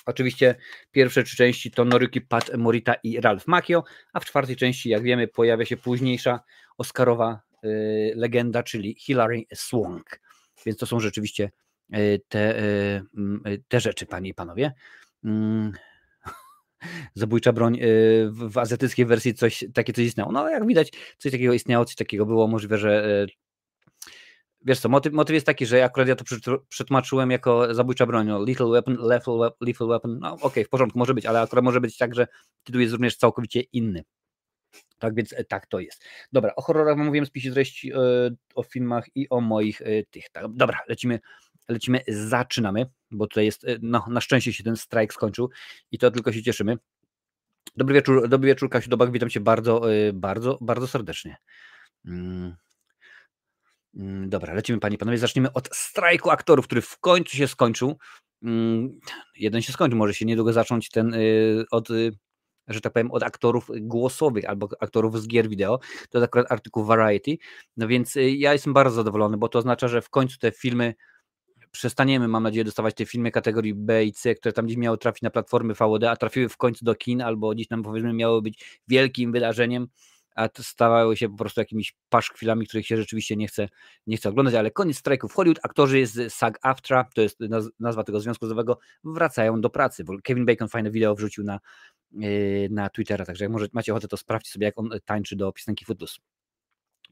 Oczywiście 0.07 0.55
pierwsze 0.93 1.23
trzy 1.23 1.37
części 1.37 1.71
to 1.71 1.85
Noruki, 1.85 2.21
Pat 2.21 2.57
Morita 2.57 2.95
i 2.95 3.21
Ralph 3.21 3.47
Macchio, 3.47 3.85
a 4.13 4.21
w 4.21 4.25
czwartej 4.25 4.57
części, 4.57 4.89
jak 4.89 5.03
wiemy, 5.03 5.29
pojawia 5.29 5.65
się 5.65 5.77
późniejsza 5.77 6.41
Oscarowa 6.79 7.47
Y, 7.67 8.13
legenda, 8.17 8.63
czyli 8.63 8.97
Hilary 8.99 9.45
Swank. 9.55 10.21
Więc 10.67 10.79
to 10.79 10.87
są 10.87 11.01
rzeczywiście 11.01 11.51
y, 11.95 12.21
te, 12.29 12.63
y, 13.47 13.63
te 13.69 13.81
rzeczy, 13.81 14.07
panie 14.07 14.31
i 14.31 14.35
panowie. 14.35 14.73
Mm. 15.25 15.73
Zabójcza 17.15 17.53
broń 17.53 17.79
w 18.31 18.59
azjatyckiej 18.59 19.07
wersji 19.07 19.35
coś 19.35 19.65
takie 19.75 19.93
coś 19.93 20.05
istniało. 20.05 20.33
No 20.33 20.49
jak 20.49 20.67
widać, 20.67 20.93
coś 21.19 21.33
takiego 21.33 21.53
istniało, 21.53 21.85
coś 21.85 21.97
takiego 21.97 22.27
było. 22.27 22.49
Możliwe, 22.49 22.79
że 22.79 23.27
wiesz 24.67 24.81
co, 24.81 24.89
motyw, 24.89 25.13
motyw 25.13 25.35
jest 25.35 25.47
taki, 25.47 25.67
że 25.67 25.85
akurat 25.85 26.09
ja 26.09 26.17
to 26.17 26.25
przetłumaczyłem 26.69 27.31
jako 27.31 27.75
zabójcza 27.75 28.07
broń, 28.07 28.27
no, 28.27 28.45
little 28.45 28.67
weapon, 28.67 28.97
lethal, 29.01 29.53
lethal 29.61 29.89
weapon, 29.89 30.19
no 30.19 30.33
okej, 30.33 30.47
okay, 30.47 30.65
w 30.65 30.69
porządku, 30.69 30.99
może 30.99 31.15
być, 31.15 31.27
ale 31.27 31.41
akurat 31.41 31.65
może 31.65 31.81
być 31.81 31.97
tak, 31.97 32.15
że 32.15 32.27
tytuł 32.65 32.81
jest 32.81 32.93
również 32.93 33.17
całkowicie 33.17 33.61
inny. 33.61 34.05
Tak 34.99 35.15
więc 35.15 35.33
e, 35.33 35.45
tak 35.45 35.67
to 35.67 35.81
jest. 35.81 36.05
Dobra, 36.33 36.55
o 36.57 36.63
horrorach 36.63 36.97
mówiłem, 36.97 37.27
spisie 37.27 37.53
treści, 37.53 37.93
e, 37.93 37.99
o 38.55 38.63
filmach 38.63 39.05
i 39.15 39.29
o 39.29 39.41
moich 39.41 39.83
e, 39.83 40.03
tych. 40.11 40.31
Tak, 40.31 40.45
dobra, 40.49 40.81
lecimy, 40.89 41.21
lecimy, 41.69 42.01
zaczynamy, 42.09 42.87
bo 43.11 43.27
tutaj 43.27 43.45
jest, 43.45 43.67
no 43.83 44.05
na 44.09 44.21
szczęście 44.21 44.53
się 44.53 44.65
ten 44.65 44.77
strajk 44.77 45.13
skończył 45.13 45.51
i 45.93 45.99
to 45.99 46.11
tylko 46.11 46.33
się 46.33 46.43
cieszymy. 46.43 46.77
Dobry 47.77 47.95
wieczór, 47.95 48.29
dobry 48.29 48.47
wieczór 48.47 48.71
Kasiu 48.71 48.91
Dobak, 48.91 49.13
witam 49.13 49.31
Cię 49.31 49.41
bardzo, 49.41 49.83
bardzo, 50.15 50.59
bardzo 50.61 50.87
serdecznie. 50.87 51.37
Mm. 52.05 52.57
Mm, 53.97 54.29
dobra, 54.29 54.55
lecimy 54.55 54.81
Panie 54.81 54.99
Panowie, 54.99 55.19
zaczniemy 55.19 55.53
od 55.53 55.69
strajku 55.73 56.31
aktorów, 56.31 56.67
który 56.67 56.83
w 56.83 56.99
końcu 56.99 57.37
się 57.37 57.49
skończył. 57.49 57.99
Mm, 58.43 59.01
jeden 59.37 59.63
się 59.63 59.73
skończył, 59.73 59.99
może 59.99 60.15
się 60.15 60.25
niedługo 60.25 60.53
zacząć 60.53 60.91
ten 60.91 61.15
od 61.71 61.89
że 62.69 62.81
tak 62.81 62.93
powiem, 62.93 63.11
od 63.11 63.23
aktorów 63.23 63.71
głosowych 63.81 64.45
albo 64.45 64.69
aktorów 64.81 65.23
z 65.23 65.29
gier 65.29 65.49
wideo. 65.49 65.79
To 66.11 66.19
jest 66.19 66.25
akurat 66.25 66.53
artykuł 66.53 66.85
Variety. 66.85 67.37
No 67.77 67.89
więc 67.89 68.17
y, 68.17 68.31
ja 68.31 68.53
jestem 68.53 68.73
bardzo 68.73 68.97
zadowolony, 68.97 69.37
bo 69.37 69.49
to 69.49 69.59
oznacza, 69.59 69.89
że 69.89 70.03
w 70.03 70.11
końcu 70.11 70.39
te 70.39 70.53
filmy 70.53 70.95
przestaniemy, 71.71 72.29
mam 72.29 72.43
nadzieję, 72.43 72.65
dostawać 72.65 72.95
te 72.95 73.07
filmy 73.07 73.31
kategorii 73.31 73.75
B 73.75 74.05
i 74.05 74.13
C, 74.13 74.35
które 74.35 74.53
tam 74.53 74.67
gdzieś 74.67 74.77
miały 74.77 74.99
trafić 74.99 75.23
na 75.23 75.31
platformy 75.31 75.75
VOD, 75.75 76.05
a 76.05 76.17
trafiły 76.17 76.49
w 76.49 76.57
końcu 76.57 76.85
do 76.85 76.95
kin, 76.95 77.23
albo 77.23 77.51
gdzieś 77.51 77.69
tam 77.69 77.83
powiedzmy 77.83 78.13
miały 78.13 78.43
być 78.43 78.81
wielkim 78.89 79.33
wydarzeniem, 79.33 79.89
a 80.37 80.49
stawały 80.63 81.17
się 81.17 81.29
po 81.29 81.37
prostu 81.37 81.61
jakimiś 81.61 81.95
paszkwilami, 82.09 82.67
których 82.67 82.87
się 82.87 82.97
rzeczywiście 82.97 83.37
nie 83.37 83.49
chce, 83.49 83.69
nie 84.07 84.17
chce 84.17 84.29
oglądać, 84.29 84.55
ale 84.55 84.71
koniec 84.71 84.99
strajku 84.99 85.29
w 85.29 85.33
Hollywood, 85.35 85.59
aktorzy 85.63 86.07
z 86.07 86.33
SAG-AFTRA, 86.33 87.05
to 87.15 87.21
jest 87.21 87.39
nazwa 87.81 88.05
tego 88.05 88.21
związku 88.21 88.47
zawodowego, 88.47 88.79
wracają 89.05 89.61
do 89.61 89.71
pracy, 89.71 90.05
Kevin 90.25 90.47
Bacon 90.47 90.69
fajne 90.69 90.91
wideo 90.91 91.15
wrzucił 91.15 91.45
na 91.45 91.59
Yy, 92.13 92.69
na 92.71 92.91
Twittera, 92.91 93.25
także 93.25 93.45
jak 93.45 93.53
może 93.53 93.67
macie 93.73 93.93
ochotę, 93.93 94.09
to 94.09 94.17
sprawdźcie 94.17 94.53
sobie, 94.53 94.67
jak 94.67 94.79
on 94.79 94.91
tańczy 95.05 95.37
do 95.37 95.53
piosenki 95.53 95.85
Footloose. 95.85 96.19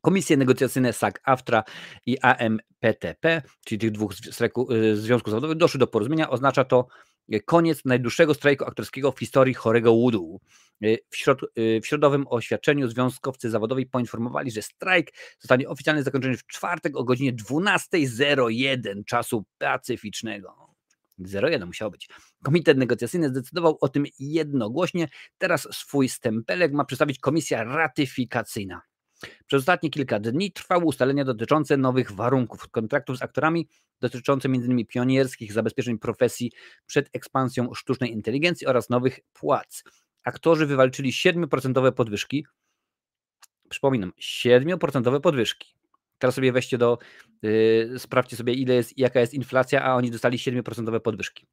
Komisje 0.00 0.36
negocjacyjne 0.36 0.92
SAG-AFTRA 0.92 1.62
i 2.06 2.18
AMPTP, 2.18 3.42
czyli 3.64 3.78
tych 3.78 3.90
dwóch 3.90 4.12
yy, 4.68 4.96
związków 4.96 5.30
zawodowych, 5.30 5.56
doszły 5.56 5.78
do 5.78 5.86
porozumienia. 5.86 6.30
Oznacza 6.30 6.64
to 6.64 6.86
koniec 7.44 7.84
najdłuższego 7.84 8.34
strajku 8.34 8.64
aktorskiego 8.64 9.12
w 9.12 9.18
historii 9.18 9.54
chorego 9.54 9.92
Woodu. 9.92 10.40
Yy, 10.80 10.98
w, 11.10 11.16
środ 11.16 11.40
w 11.56 11.86
środowym 11.86 12.26
oświadczeniu 12.28 12.88
związkowcy 12.88 13.50
zawodowi 13.50 13.86
poinformowali, 13.86 14.50
że 14.50 14.62
strajk 14.62 15.12
zostanie 15.40 15.68
oficjalnie 15.68 16.02
zakończony 16.02 16.36
w 16.36 16.46
czwartek 16.46 16.96
o 16.96 17.04
godzinie 17.04 17.32
12.01 17.32 19.04
czasu 19.04 19.44
pacyficznego. 19.58 20.74
0,1 21.18 21.66
musiało 21.66 21.90
być. 21.90 22.08
Komitet 22.42 22.78
negocjacyjny 22.78 23.28
zdecydował 23.28 23.78
o 23.80 23.88
tym 23.88 24.04
jednogłośnie. 24.18 25.08
Teraz 25.38 25.68
swój 25.72 26.08
stempelek 26.08 26.72
ma 26.72 26.84
przedstawić 26.84 27.18
komisja 27.18 27.64
ratyfikacyjna. 27.64 28.82
Przez 29.46 29.60
ostatnie 29.60 29.90
kilka 29.90 30.20
dni 30.20 30.52
trwały 30.52 30.84
ustalenia 30.84 31.24
dotyczące 31.24 31.76
nowych 31.76 32.12
warunków 32.12 32.68
kontraktów 32.68 33.18
z 33.18 33.22
aktorami, 33.22 33.68
dotyczące 34.00 34.48
m.in. 34.48 34.86
pionierskich 34.86 35.52
zabezpieczeń 35.52 35.98
profesji 35.98 36.52
przed 36.86 37.10
ekspansją 37.12 37.74
sztucznej 37.74 38.12
inteligencji 38.12 38.66
oraz 38.66 38.90
nowych 38.90 39.20
płac. 39.32 39.84
Aktorzy 40.24 40.66
wywalczyli 40.66 41.12
7% 41.12 41.92
podwyżki. 41.92 42.46
Przypominam, 43.68 44.12
7% 44.20 45.20
podwyżki. 45.20 45.74
Teraz 46.18 46.34
sobie 46.34 46.52
weźcie 46.52 46.78
do, 46.78 46.98
yy, 47.42 47.98
sprawdźcie 47.98 48.36
sobie 48.36 48.54
ile 48.54 48.74
jest, 48.74 48.98
jaka 48.98 49.20
jest 49.20 49.34
inflacja, 49.34 49.82
a 49.82 49.94
oni 49.94 50.10
dostali 50.10 50.38
7% 50.38 51.00
podwyżki. 51.00 51.46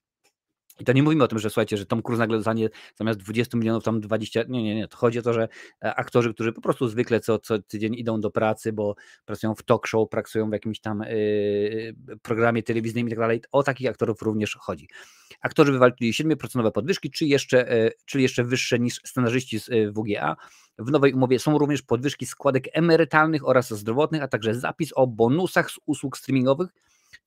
I 0.79 0.83
to 0.85 0.93
nie 0.93 1.03
mówimy 1.03 1.23
o 1.23 1.27
tym, 1.27 1.39
że 1.39 1.49
słuchajcie, 1.49 1.77
że 1.77 1.85
Tom 1.85 2.01
Cruise 2.01 2.19
nagle 2.19 2.37
dostanie 2.37 2.69
zamiast 2.95 3.19
20 3.19 3.57
milionów 3.57 3.83
tam 3.83 4.01
20. 4.01 4.43
Nie, 4.49 4.63
nie, 4.63 4.75
nie. 4.75 4.87
To 4.87 4.97
chodzi 4.97 5.19
o 5.19 5.21
to, 5.21 5.33
że 5.33 5.47
e, 5.83 5.95
aktorzy, 5.95 6.33
którzy 6.33 6.53
po 6.53 6.61
prostu 6.61 6.87
zwykle 6.87 7.19
co, 7.19 7.39
co 7.39 7.59
tydzień 7.59 7.95
idą 7.95 8.21
do 8.21 8.31
pracy, 8.31 8.73
bo 8.73 8.95
pracują 9.25 9.55
w 9.55 9.63
talk 9.63 9.87
show, 9.87 10.09
pracują 10.09 10.49
w 10.49 10.53
jakimś 10.53 10.79
tam 10.79 10.99
yy, 10.99 11.95
programie 12.21 12.63
telewizyjnym 12.63 13.07
i 13.07 13.09
tak 13.09 13.19
dalej, 13.19 13.41
o 13.51 13.63
takich 13.63 13.89
aktorów 13.89 14.21
również 14.21 14.55
chodzi. 14.59 14.87
Aktorzy 15.41 15.71
wywalczyli 15.71 16.13
7% 16.13 16.71
podwyżki, 16.71 17.11
czy 17.11 17.25
jeszcze, 17.25 17.57
yy, 17.57 17.91
czyli 18.05 18.21
jeszcze 18.21 18.43
wyższe 18.43 18.79
niż 18.79 18.95
scenarzyści 19.05 19.59
z 19.59 19.93
WGA. 19.93 20.35
W 20.77 20.91
nowej 20.91 21.13
umowie 21.13 21.39
są 21.39 21.57
również 21.57 21.81
podwyżki 21.81 22.25
składek 22.25 22.63
emerytalnych 22.73 23.47
oraz 23.47 23.73
zdrowotnych, 23.73 24.23
a 24.23 24.27
także 24.27 24.55
zapis 24.55 24.91
o 24.95 25.07
bonusach 25.07 25.71
z 25.71 25.79
usług 25.85 26.17
streamingowych 26.17 26.69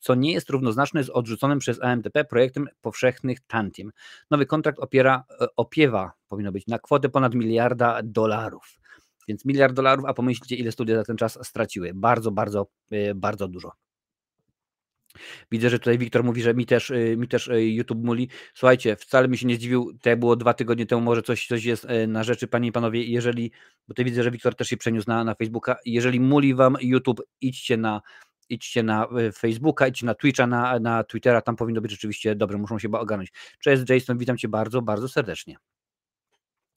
co 0.04 0.14
nie 0.14 0.32
jest 0.32 0.50
równoznaczne 0.50 1.04
z 1.04 1.10
odrzuconym 1.10 1.58
przez 1.58 1.82
AMTP 1.82 2.24
projektem 2.24 2.68
powszechnych 2.80 3.40
tantiem. 3.40 3.90
Nowy 4.30 4.46
kontrakt 4.46 4.78
opiera, 4.78 5.24
e, 5.40 5.46
opiewa, 5.56 6.12
powinno 6.28 6.52
być, 6.52 6.66
na 6.66 6.78
kwotę 6.78 7.08
ponad 7.08 7.34
miliarda 7.34 8.00
dolarów. 8.04 8.78
Więc 9.28 9.44
miliard 9.44 9.74
dolarów, 9.74 10.04
a 10.08 10.14
pomyślcie, 10.14 10.56
ile 10.56 10.72
studia 10.72 10.96
za 10.96 11.04
ten 11.04 11.16
czas 11.16 11.38
straciły. 11.46 11.92
Bardzo, 11.94 12.30
bardzo, 12.30 12.66
e, 12.90 13.14
bardzo 13.14 13.48
dużo. 13.48 13.72
Widzę, 15.52 15.70
że 15.70 15.78
tutaj 15.78 15.98
Wiktor 15.98 16.24
mówi, 16.24 16.42
że 16.42 16.54
mi 16.54 16.66
też, 16.66 16.90
e, 16.90 17.16
mi 17.16 17.28
też 17.28 17.50
YouTube 17.52 18.04
muli. 18.04 18.28
Słuchajcie, 18.54 18.96
wcale 18.96 19.28
mi 19.28 19.38
się 19.38 19.46
nie 19.46 19.54
zdziwił, 19.54 19.98
to 20.02 20.16
było 20.16 20.36
dwa 20.36 20.54
tygodnie 20.54 20.86
temu, 20.86 21.02
może 21.02 21.22
coś, 21.22 21.46
coś 21.46 21.64
jest 21.64 21.86
na 22.08 22.22
rzeczy, 22.22 22.46
panie 22.46 22.68
i 22.68 22.72
panowie, 22.72 23.04
jeżeli, 23.04 23.50
bo 23.88 23.94
tutaj 23.94 24.04
widzę, 24.04 24.22
że 24.22 24.30
Wiktor 24.30 24.54
też 24.54 24.68
się 24.68 24.76
przeniósł 24.76 25.08
na, 25.08 25.24
na 25.24 25.34
Facebooka, 25.34 25.76
jeżeli 25.86 26.20
muli 26.20 26.54
wam 26.54 26.76
YouTube, 26.80 27.22
idźcie 27.40 27.76
na 27.76 28.00
idźcie 28.48 28.82
na 28.82 29.08
y, 29.18 29.32
Facebooka, 29.32 29.88
idźcie 29.88 30.06
na 30.06 30.14
Twitcha, 30.14 30.46
na, 30.46 30.78
na 30.78 31.04
Twittera, 31.04 31.40
tam 31.40 31.56
powinno 31.56 31.80
być 31.80 31.90
rzeczywiście 31.90 32.34
dobre, 32.34 32.58
muszą 32.58 32.78
się 32.78 32.88
ogarnąć. 32.92 33.32
Cześć 33.58 33.82
Jason, 33.88 34.18
witam 34.18 34.38
Cię 34.38 34.48
bardzo, 34.48 34.82
bardzo 34.82 35.08
serdecznie. 35.08 35.56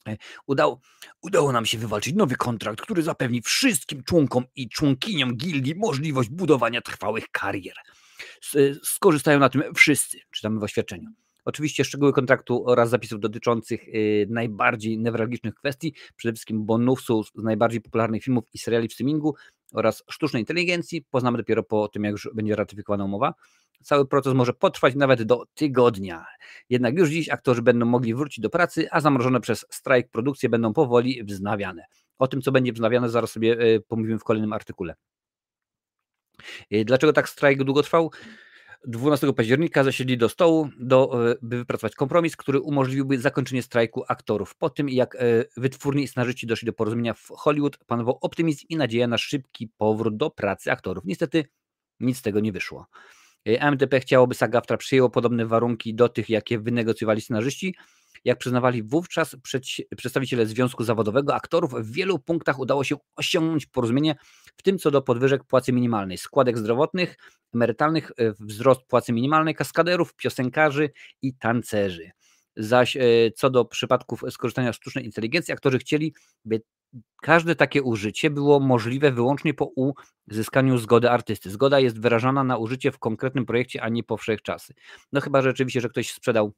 E, 0.08 0.16
udało, 0.46 0.80
udało 1.22 1.52
nam 1.52 1.66
się 1.66 1.78
wywalczyć 1.78 2.14
nowy 2.14 2.36
kontrakt, 2.36 2.80
który 2.80 3.02
zapewni 3.02 3.42
wszystkim 3.42 4.02
członkom 4.02 4.44
i 4.56 4.68
członkiniom 4.68 5.36
gildii 5.36 5.74
możliwość 5.74 6.28
budowania 6.28 6.80
trwałych 6.80 7.24
karier. 7.30 7.74
Skorzystają 8.82 9.38
na 9.38 9.48
tym 9.48 9.62
wszyscy, 9.74 10.18
czytamy 10.30 10.60
w 10.60 10.62
oświadczeniu. 10.62 11.10
Oczywiście 11.44 11.84
szczegóły 11.84 12.12
kontraktu 12.12 12.66
oraz 12.66 12.90
zapisów 12.90 13.20
dotyczących 13.20 13.88
y, 13.88 14.26
najbardziej 14.30 14.98
newralgicznych 14.98 15.54
kwestii, 15.54 15.94
przede 16.16 16.32
wszystkim 16.32 16.66
bonusów 16.66 17.28
z 17.34 17.42
najbardziej 17.42 17.80
popularnych 17.80 18.22
filmów 18.22 18.44
i 18.54 18.58
seriali 18.58 18.88
w 18.88 18.92
streamingu 18.92 19.34
oraz 19.72 20.04
sztucznej 20.10 20.42
inteligencji 20.42 21.02
poznamy 21.10 21.38
dopiero 21.38 21.62
po 21.62 21.88
tym, 21.88 22.04
jak 22.04 22.12
już 22.12 22.28
będzie 22.34 22.56
ratyfikowana 22.56 23.04
umowa. 23.04 23.34
Cały 23.82 24.06
proces 24.06 24.34
może 24.34 24.52
potrwać 24.52 24.94
nawet 24.94 25.22
do 25.22 25.44
tygodnia. 25.54 26.26
Jednak 26.70 26.98
już 26.98 27.10
dziś 27.10 27.28
aktorzy 27.28 27.62
będą 27.62 27.86
mogli 27.86 28.14
wrócić 28.14 28.40
do 28.40 28.50
pracy, 28.50 28.88
a 28.90 29.00
zamrożone 29.00 29.40
przez 29.40 29.66
strajk 29.70 30.10
produkcje 30.10 30.48
będą 30.48 30.72
powoli 30.72 31.24
wznawiane. 31.24 31.84
O 32.18 32.28
tym, 32.28 32.42
co 32.42 32.52
będzie 32.52 32.72
wznawiane, 32.72 33.08
zaraz 33.08 33.30
sobie 33.30 33.60
y, 33.60 33.80
pomówimy 33.88 34.18
w 34.18 34.24
kolejnym 34.24 34.52
artykule. 34.52 34.94
Y, 36.72 36.84
dlaczego 36.84 37.12
tak 37.12 37.28
strajk 37.28 37.64
długo 37.64 37.82
trwał? 37.82 38.10
12 38.86 39.32
października 39.32 39.84
zasiedli 39.84 40.18
do 40.18 40.28
stołu, 40.28 40.68
do, 40.78 41.30
e, 41.30 41.34
by 41.42 41.58
wypracować 41.58 41.94
kompromis, 41.94 42.36
który 42.36 42.60
umożliwiłby 42.60 43.18
zakończenie 43.18 43.62
strajku 43.62 44.04
aktorów. 44.08 44.54
Po 44.54 44.70
tym, 44.70 44.88
jak 44.88 45.14
e, 45.14 45.18
wytwórni 45.56 46.02
i 46.02 46.08
scenarzyści 46.08 46.46
doszli 46.46 46.66
do 46.66 46.72
porozumienia 46.72 47.14
w 47.14 47.28
Hollywood, 47.28 47.78
panował 47.86 48.18
optymizm 48.20 48.66
i 48.68 48.76
nadzieja 48.76 49.06
na 49.06 49.18
szybki 49.18 49.68
powrót 49.76 50.16
do 50.16 50.30
pracy 50.30 50.72
aktorów. 50.72 51.04
Niestety 51.04 51.44
nic 52.00 52.18
z 52.18 52.22
tego 52.22 52.40
nie 52.40 52.52
wyszło. 52.52 52.86
MDP 53.44 54.00
chciałoby 54.00 54.34
SAG-AFTRA 54.34 54.76
przyjęło 54.76 55.10
podobne 55.10 55.46
warunki 55.46 55.94
do 55.94 56.08
tych, 56.08 56.28
jakie 56.28 56.58
wynegocjowali 56.58 57.20
scenarzyści, 57.20 57.74
jak 58.24 58.38
przyznawali 58.38 58.82
wówczas 58.82 59.36
przedstawiciele 59.96 60.46
Związku 60.46 60.84
Zawodowego 60.84 61.34
aktorów, 61.34 61.74
w 61.74 61.92
wielu 61.92 62.18
punktach 62.18 62.58
udało 62.58 62.84
się 62.84 62.96
osiągnąć 63.16 63.66
porozumienie, 63.66 64.16
w 64.56 64.62
tym 64.62 64.78
co 64.78 64.90
do 64.90 65.02
podwyżek 65.02 65.44
płacy 65.44 65.72
minimalnej, 65.72 66.18
składek 66.18 66.58
zdrowotnych, 66.58 67.16
emerytalnych, 67.54 68.10
e, 68.10 68.32
wzrost 68.40 68.80
płacy 68.82 69.12
minimalnej, 69.12 69.54
kaskaderów, 69.54 70.14
piosenkarzy 70.14 70.90
i 71.22 71.34
tancerzy. 71.34 72.10
Zaś 72.56 72.96
e, 72.96 73.00
co 73.36 73.50
do 73.50 73.64
przypadków 73.64 74.22
skorzystania 74.30 74.72
z 74.72 74.76
sztucznej 74.76 75.04
inteligencji, 75.04 75.52
aktorzy 75.54 75.78
chcieli, 75.78 76.14
by 76.44 76.62
każde 77.22 77.54
takie 77.54 77.82
użycie 77.82 78.30
było 78.30 78.60
możliwe 78.60 79.12
wyłącznie 79.12 79.54
po 79.54 79.72
uzyskaniu 80.30 80.78
zgody 80.78 81.10
artysty. 81.10 81.50
Zgoda 81.50 81.80
jest 81.80 82.00
wyrażana 82.00 82.44
na 82.44 82.56
użycie 82.56 82.92
w 82.92 82.98
konkretnym 82.98 83.46
projekcie, 83.46 83.82
a 83.82 83.88
nie 83.88 84.04
po 84.04 84.16
wszechczasy. 84.16 84.74
No 85.12 85.20
chyba 85.20 85.42
rzeczywiście, 85.42 85.80
że 85.80 85.88
ktoś 85.88 86.12
sprzedał 86.12 86.52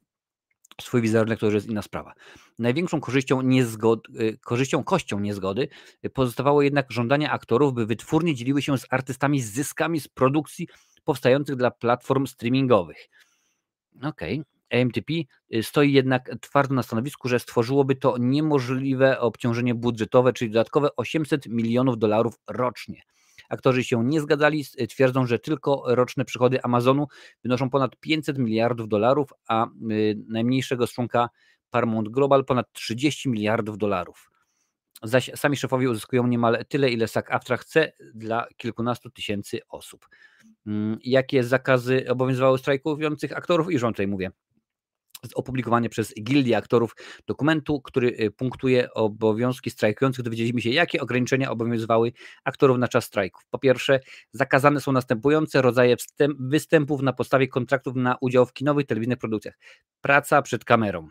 swój 0.81 1.01
wizerunek, 1.01 1.39
to 1.39 1.45
już 1.45 1.55
jest 1.55 1.67
inna 1.67 1.81
sprawa. 1.81 2.13
Największą 2.59 3.01
korzyścią, 3.01 3.41
niezgod, 3.41 4.07
y, 4.09 4.37
korzyścią 4.37 4.83
kością 4.83 5.19
niezgody 5.19 5.67
y, 6.05 6.09
pozostawało 6.09 6.61
jednak 6.61 6.91
żądanie 6.91 7.31
aktorów, 7.31 7.73
by 7.73 7.85
wytwórnie 7.85 8.35
dzieliły 8.35 8.61
się 8.61 8.77
z 8.77 8.85
artystami 8.89 9.41
z 9.41 9.53
zyskami 9.53 9.99
z 9.99 10.07
produkcji 10.07 10.67
powstających 11.03 11.55
dla 11.55 11.71
platform 11.71 12.27
streamingowych. 12.27 13.09
Okej. 14.01 14.39
Okay. 14.39 14.45
AMTP 14.81 15.13
stoi 15.61 15.93
jednak 15.93 16.31
twardo 16.41 16.75
na 16.75 16.83
stanowisku, 16.83 17.29
że 17.29 17.39
stworzyłoby 17.39 17.95
to 17.95 18.17
niemożliwe 18.17 19.19
obciążenie 19.19 19.75
budżetowe, 19.75 20.33
czyli 20.33 20.51
dodatkowe 20.51 20.95
800 20.95 21.47
milionów 21.47 21.97
dolarów 21.97 22.35
rocznie. 22.47 23.01
Aktorzy 23.51 23.83
się 23.83 24.05
nie 24.05 24.21
zgadzali, 24.21 24.65
twierdzą, 24.89 25.25
że 25.25 25.39
tylko 25.39 25.83
roczne 25.87 26.25
przychody 26.25 26.63
Amazonu 26.63 27.07
wynoszą 27.43 27.69
ponad 27.69 27.99
500 27.99 28.37
miliardów 28.37 28.87
dolarów, 28.87 29.29
a 29.47 29.67
y, 29.91 30.17
najmniejszego 30.27 30.87
z 30.87 30.93
członka 30.93 31.29
Paramount 31.69 32.09
Global 32.09 32.45
ponad 32.45 32.71
30 32.73 33.29
miliardów 33.29 33.77
dolarów. 33.77 34.31
Zaś 35.03 35.31
sami 35.35 35.57
szefowie 35.57 35.89
uzyskują 35.89 36.27
niemal 36.27 36.65
tyle, 36.69 36.89
ile 36.89 37.05
SAG-AFTRA 37.05 37.57
chce 37.57 37.91
dla 38.13 38.47
kilkunastu 38.57 39.09
tysięcy 39.09 39.59
osób. 39.69 40.07
Mm, 40.67 40.97
jakie 41.03 41.43
zakazy 41.43 42.05
obowiązywały 42.09 42.57
strajkujących 42.57 43.37
aktorów? 43.37 43.71
I 43.71 43.79
rząd 43.79 43.95
tutaj 43.95 44.07
mówię 44.07 44.31
opublikowanie 45.35 45.89
przez 45.89 46.13
Gildię 46.23 46.57
Aktorów 46.57 46.95
dokumentu, 47.27 47.81
który 47.81 48.07
y, 48.07 48.31
punktuje 48.31 48.93
obowiązki 48.93 49.69
strajkujących. 49.69 50.25
Dowiedzieliśmy 50.25 50.61
się, 50.61 50.69
jakie 50.69 51.01
ograniczenia 51.01 51.51
obowiązywały 51.51 52.11
aktorów 52.43 52.77
na 52.77 52.87
czas 52.87 53.05
strajków. 53.05 53.45
Po 53.49 53.59
pierwsze, 53.59 53.99
zakazane 54.31 54.81
są 54.81 54.91
następujące 54.91 55.61
rodzaje 55.61 55.95
występów 56.39 57.01
na 57.01 57.13
podstawie 57.13 57.47
kontraktów 57.47 57.95
na 57.95 58.17
udział 58.21 58.45
w 58.45 58.53
kinowych, 58.53 58.85
telewizyjnych 58.85 59.19
produkcjach. 59.19 59.57
Praca 60.01 60.41
przed 60.41 60.65
kamerą, 60.65 61.07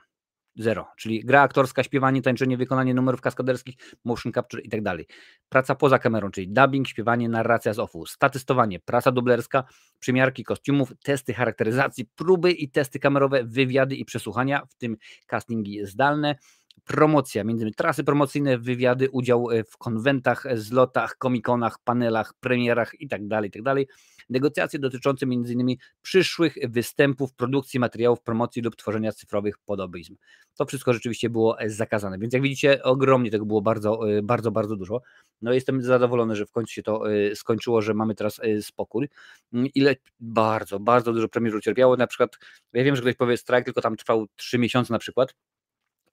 Zero, 0.56 0.86
czyli 0.96 1.24
gra 1.24 1.42
aktorska, 1.42 1.82
śpiewanie, 1.82 2.22
tańczenie, 2.22 2.56
wykonanie 2.56 2.94
numerów 2.94 3.20
kaskaderskich, 3.20 3.74
motion 4.04 4.32
capture 4.32 4.62
i 4.64 4.68
tak 4.68 4.82
dalej. 4.82 5.06
Praca 5.48 5.74
poza 5.74 5.98
kamerą, 5.98 6.30
czyli 6.30 6.48
dubbing, 6.48 6.88
śpiewanie, 6.88 7.28
narracja 7.28 7.74
z 7.74 7.78
offu, 7.78 8.06
statystowanie, 8.06 8.80
praca 8.80 9.12
dublerska, 9.12 9.64
przymiarki 9.98 10.44
kostiumów, 10.44 10.92
testy 11.02 11.34
charakteryzacji, 11.34 12.06
próby 12.16 12.52
i 12.52 12.70
testy 12.70 12.98
kamerowe, 12.98 13.44
wywiady 13.44 13.96
i 13.96 14.04
przesłuchania, 14.04 14.62
w 14.68 14.74
tym 14.74 14.96
castingi 15.26 15.86
zdalne, 15.86 16.34
promocja, 16.90 17.44
między 17.44 17.62
innymi 17.62 17.74
trasy 17.74 18.04
promocyjne, 18.04 18.58
wywiady, 18.58 19.10
udział 19.10 19.50
e, 19.50 19.64
w 19.64 19.76
konwentach, 19.76 20.46
zlotach, 20.54 21.16
komikonach, 21.18 21.78
panelach, 21.84 22.34
premierach 22.40 23.00
itd., 23.00 23.28
tak 23.28 23.44
itd. 23.44 23.74
Tak 23.74 23.96
Negocjacje 24.30 24.78
dotyczące 24.78 25.26
m.in. 25.26 25.76
przyszłych 26.02 26.56
występów, 26.68 27.34
produkcji 27.34 27.80
materiałów, 27.80 28.20
promocji 28.20 28.62
lub 28.62 28.76
tworzenia 28.76 29.12
cyfrowych 29.12 29.58
podobizm. 29.58 30.16
To 30.56 30.66
wszystko 30.66 30.92
rzeczywiście 30.92 31.30
było 31.30 31.60
e, 31.60 31.70
zakazane, 31.70 32.18
więc 32.18 32.34
jak 32.34 32.42
widzicie, 32.42 32.82
ogromnie 32.82 33.30
tego 33.30 33.46
było 33.46 33.62
bardzo, 33.62 34.10
e, 34.10 34.22
bardzo, 34.22 34.50
bardzo 34.50 34.76
dużo. 34.76 35.00
No 35.42 35.52
jestem 35.52 35.82
zadowolony, 35.82 36.36
że 36.36 36.46
w 36.46 36.50
końcu 36.50 36.72
się 36.72 36.82
to 36.82 37.02
skończyło, 37.34 37.82
że 37.82 37.94
mamy 37.94 38.14
teraz 38.14 38.40
spokój. 38.60 39.08
Mm, 39.52 39.68
ile 39.74 39.96
bardzo, 40.20 40.80
bardzo 40.80 41.12
dużo 41.12 41.28
premier 41.28 41.54
ucierpiało. 41.54 41.96
Na 41.96 42.06
przykład, 42.06 42.38
ja 42.72 42.84
wiem, 42.84 42.96
że 42.96 43.02
ktoś 43.02 43.14
powie 43.14 43.36
strajk, 43.36 43.64
tylko 43.64 43.80
tam 43.80 43.96
trwał 43.96 44.26
3 44.36 44.58
miesiące 44.58 44.92
na 44.92 44.98
przykład, 44.98 45.34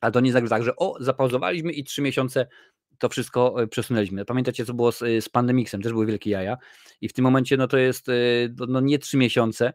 a 0.02 0.12
to 0.12 0.20
nie 0.20 0.32
jest 0.32 0.50
tak, 0.50 0.64
że 0.64 0.76
o, 0.76 0.96
zapauzowaliśmy 1.00 1.72
i 1.72 1.84
trzy 1.84 2.02
miesiące 2.02 2.48
to 2.98 3.10
wszystko 3.10 3.64
e, 3.64 3.68
przesunęliśmy. 3.68 4.26
Pamiętacie, 4.26 4.66
co 4.66 4.74
było 4.74 4.92
z, 4.92 5.02
e, 5.02 5.22
z 5.22 5.30
pandemiksem, 5.30 5.82
też 5.82 5.92
były 5.92 6.06
wielkie 6.06 6.30
jaja. 6.30 6.58
I 7.02 7.10
w 7.10 7.14
tym 7.14 7.24
momencie 7.24 7.58
no 7.58 7.68
to 7.68 7.78
jest 7.78 8.10
e, 8.10 8.14
no, 8.58 8.66
no 8.70 8.80
nie 8.80 9.00
trzy 9.00 9.18
miesiące, 9.18 9.74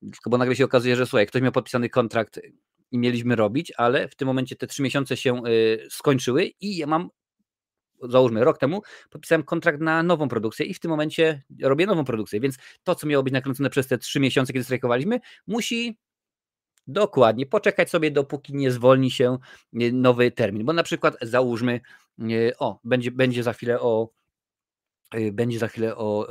tylko 0.00 0.30
bo 0.30 0.38
nagle 0.38 0.56
się 0.56 0.64
okazuje, 0.64 0.96
że 0.96 1.06
słuchaj, 1.06 1.26
ktoś 1.26 1.42
miał 1.42 1.52
podpisany 1.52 1.88
kontrakt 1.88 2.40
i 2.90 2.98
mieliśmy 2.98 3.36
robić, 3.36 3.72
ale 3.76 4.08
w 4.08 4.14
tym 4.14 4.26
momencie 4.26 4.56
te 4.56 4.66
trzy 4.66 4.82
miesiące 4.82 5.16
się 5.16 5.42
skończyły 5.90 6.44
i 6.60 6.76
ja 6.76 6.86
mam 6.86 7.08
załóżmy 8.02 8.44
rok 8.44 8.58
temu, 8.58 8.82
podpisałem 9.10 9.42
kontrakt 9.42 9.80
na 9.80 10.02
nową 10.02 10.28
produkcję 10.28 10.66
i 10.66 10.74
w 10.74 10.80
tym 10.80 10.90
momencie 10.90 11.42
robię 11.62 11.86
nową 11.86 12.04
produkcję, 12.04 12.40
więc 12.40 12.56
to, 12.82 12.94
co 12.94 13.06
miało 13.06 13.22
być 13.22 13.32
nakręcone 13.32 13.70
przez 13.70 13.86
te 13.86 13.98
trzy 13.98 14.20
miesiące, 14.20 14.52
kiedy 14.52 14.64
strajkowaliśmy, 14.64 15.20
musi 15.46 15.98
Dokładnie, 16.86 17.46
poczekać 17.46 17.90
sobie, 17.90 18.10
dopóki 18.10 18.54
nie 18.54 18.70
zwolni 18.70 19.10
się 19.10 19.38
e, 19.80 19.92
nowy 19.92 20.30
termin. 20.30 20.64
Bo 20.64 20.72
na 20.72 20.82
przykład 20.82 21.16
załóżmy, 21.22 21.80
e, 22.20 22.58
o, 22.58 22.80
będzie, 22.84 23.10
będzie 23.10 23.42
za 23.42 23.52
chwilę 23.52 23.80
o 23.80 24.10
e, 25.14 25.32
będzie 25.32 25.58
za 25.58 25.68
chwilę 25.68 25.96
o 25.96 26.28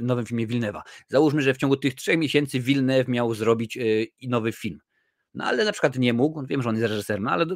nowym 0.00 0.26
filmie 0.26 0.46
Wilnewa. 0.46 0.82
Załóżmy, 1.08 1.42
że 1.42 1.54
w 1.54 1.56
ciągu 1.56 1.76
tych 1.76 1.94
trzech 1.94 2.18
miesięcy 2.18 2.60
Wilnew 2.60 3.08
miał 3.08 3.34
zrobić 3.34 3.78
nowy 4.22 4.52
film. 4.52 4.78
No 5.34 5.44
ale 5.44 5.64
na 5.64 5.72
przykład 5.72 5.98
nie 5.98 6.12
mógł, 6.12 6.46
wiem, 6.46 6.62
że 6.62 6.68
on 6.68 6.76
jest 6.76 6.88
reżyserem, 6.88 7.22
no 7.22 7.30
ale 7.30 7.46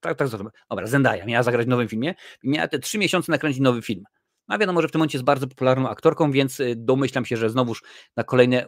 tak, 0.00 0.18
tak, 0.18 0.28
dobra, 0.70 0.86
Zendaya 0.86 1.26
miała 1.26 1.42
zagrać 1.42 1.66
w 1.66 1.68
nowym 1.68 1.88
filmie 1.88 2.14
i 2.42 2.48
miała 2.48 2.68
te 2.68 2.78
trzy 2.78 2.98
miesiące 2.98 3.32
nakręcić 3.32 3.60
nowy 3.60 3.82
film. 3.82 4.04
No 4.48 4.58
wiadomo, 4.58 4.82
że 4.82 4.88
w 4.88 4.92
tym 4.92 4.98
momencie 4.98 5.18
jest 5.18 5.24
bardzo 5.24 5.46
popularną 5.46 5.88
aktorką, 5.88 6.32
więc 6.32 6.62
domyślam 6.76 7.24
się, 7.24 7.36
że 7.36 7.50
znowuż 7.50 7.82
na 8.16 8.24
kolejne 8.24 8.66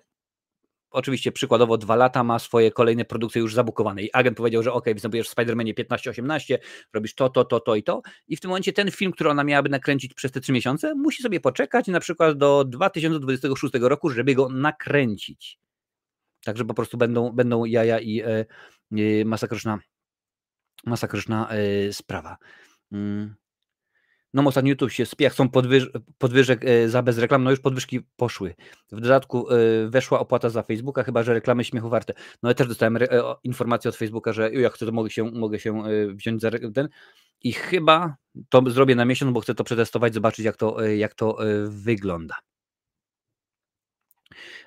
oczywiście 0.97 1.33
przykładowo 1.33 1.79
dwa 1.79 1.97
lata 1.97 2.25
ma 2.25 2.39
swoje 2.39 2.71
kolejne 2.71 3.05
produkcje 3.05 3.43
już 3.43 3.55
zabukowane 3.55 4.03
i 4.03 4.13
agent 4.13 4.37
powiedział, 4.37 4.63
że 4.63 4.73
ok, 4.73 4.85
występujesz 4.95 5.29
w 5.29 5.35
Spider-Manie 5.35 5.75
15-18, 5.75 6.59
robisz 6.93 7.15
to, 7.15 7.29
to, 7.29 7.45
to, 7.45 7.61
to 7.61 7.75
i 7.75 7.83
to 7.83 8.03
i 8.29 8.37
w 8.37 8.41
tym 8.41 8.49
momencie 8.49 8.73
ten 8.73 8.91
film, 8.91 9.13
który 9.13 9.31
ona 9.31 9.45
miałaby 9.45 9.69
nakręcić 9.69 10.15
przez 10.15 10.33
te 10.33 10.41
trzy 10.41 10.53
miesiące, 10.53 10.95
musi 10.95 11.23
sobie 11.23 11.41
poczekać 11.41 11.87
na 11.87 12.01
przykład 12.01 12.39
do 12.39 12.65
2026 12.65 13.75
roku, 13.81 14.11
żeby 14.11 14.35
go 14.35 14.49
nakręcić. 14.49 15.59
Także 16.45 16.65
po 16.65 16.75
prostu 16.75 16.97
będą, 16.99 17.33
będą 17.33 17.65
jaja 17.65 18.01
i 18.01 18.21
e, 18.21 19.25
masakryczna, 19.25 19.79
masakryczna 20.87 21.49
e, 21.49 21.93
sprawa. 21.93 22.37
Mm. 22.93 23.35
No 24.37 24.43
ostatnio 24.49 24.71
YouTube 24.71 24.93
się 24.93 25.07
spie, 25.07 25.31
są 25.31 25.49
podwyż 25.49 25.91
podwyżek 26.19 26.65
e, 26.65 26.89
za 26.89 27.03
bez 27.03 27.19
reklam, 27.19 27.45
no 27.45 27.51
już 27.51 27.61
podwyżki 27.61 28.01
poszły. 28.17 28.55
W 28.93 29.01
dodatku 29.01 29.51
e, 29.51 29.57
weszła 29.89 30.21
opłata 30.21 30.51
za 30.51 30.63
Facebooka, 30.63 31.03
chyba 31.03 31.23
że 31.23 31.35
reklamy 31.35 31.65
śmiechu 31.65 31.89
warte. 31.89 32.15
No 32.43 32.49
ja 32.49 32.55
też 32.55 32.69
dostałem 32.69 32.97
e, 32.97 33.09
informację 33.45 33.89
od 33.89 33.97
Facebooka, 33.97 34.33
że 34.33 34.53
jak 34.53 34.73
chcę, 34.73 34.87
to 34.87 34.93
mogę 34.93 35.11
się, 35.11 35.25
mogę 35.25 35.59
się 35.59 35.83
wziąć 36.15 36.41
za 36.41 36.51
ten 36.75 36.89
i 37.43 37.53
chyba 37.53 38.17
to 38.49 38.71
zrobię 38.71 38.95
na 38.95 39.05
miesiąc, 39.05 39.33
bo 39.33 39.41
chcę 39.41 39.55
to 39.55 39.65
przetestować, 39.65 40.15
zobaczyć 40.15 40.45
jak 40.45 40.57
to, 40.57 40.83
jak 40.83 41.15
to 41.15 41.39
wygląda. 41.69 42.35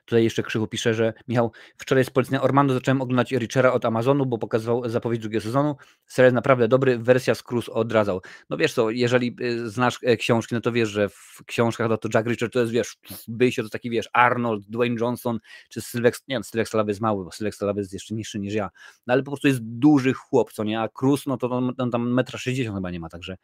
Tutaj 0.06 0.24
jeszcze 0.24 0.44
Krzychu 0.44 0.68
pisze, 0.68 0.94
że 0.94 1.14
Michał, 1.28 1.52
wczoraj 1.78 2.06
z 2.06 2.10
polecenia 2.10 2.42
Ormando 2.42 2.74
zacząłem 2.74 3.02
oglądać 3.02 3.32
Richera 3.32 3.72
od 3.72 3.86
Amazonu, 3.86 4.26
bo 4.26 4.38
pokazywał 4.38 4.90
zapowiedź 4.90 5.22
drugiego 5.22 5.44
sezonu. 5.44 5.76
Serial 6.06 6.34
naprawdę 6.34 6.68
dobry, 6.68 6.98
wersja 6.98 7.36
z 7.36 7.44
Cruz 7.44 7.70
odradzał. 7.70 8.22
No 8.50 8.58
wiesz 8.58 8.74
co, 8.74 8.90
jeżeli 8.90 9.36
y, 9.42 9.70
znasz 9.70 10.00
e, 10.04 10.18
książki, 10.18 10.56
no 10.56 10.62
to 10.62 10.72
wiesz, 10.72 10.90
że 10.90 11.10
w 11.10 11.44
książkach 11.46 11.90
no 11.90 11.98
to 11.98 12.10
Jack 12.14 12.28
Richard 12.28 12.54
to 12.54 12.60
jest, 12.60 12.72
wiesz, 12.72 12.98
byjście 13.28 13.64
to 13.64 13.70
taki, 13.70 13.90
wiesz, 13.90 14.10
Arnold, 14.14 14.66
Dwayne 14.70 14.96
Johnson, 15.00 15.40
czy 15.70 15.82
Sylvester, 15.82 16.28
nie 16.28 16.36
wiem, 16.36 16.44
Sylvester 16.44 16.68
Stallone 16.68 16.92
jest 16.92 17.02
mały, 17.02 17.26
bo 17.26 17.32
Sylvester 17.32 17.58
Stallone 17.58 17.80
jest 17.80 17.94
jeszcze 17.94 18.16
niższy 18.16 18.40
niż 18.40 18.54
ja, 18.54 18.70
no 19.08 19.14
ale 19.14 19.24
po 19.24 19.32
prostu 19.32 19.48
jest 19.48 19.60
duży 19.64 20.14
chłop, 20.14 20.54
co 20.54 20.64
nie, 20.64 20.82
a 20.82 20.90
Cruz, 20.90 21.26
no 21.26 21.38
to 21.38 21.50
on, 21.50 21.74
on 21.78 21.92
tam 21.92 22.16
1,60 22.16 22.68
m 22.68 22.76
chyba 22.76 22.92
nie 22.92 23.00
ma, 23.00 23.10
także 23.10 23.38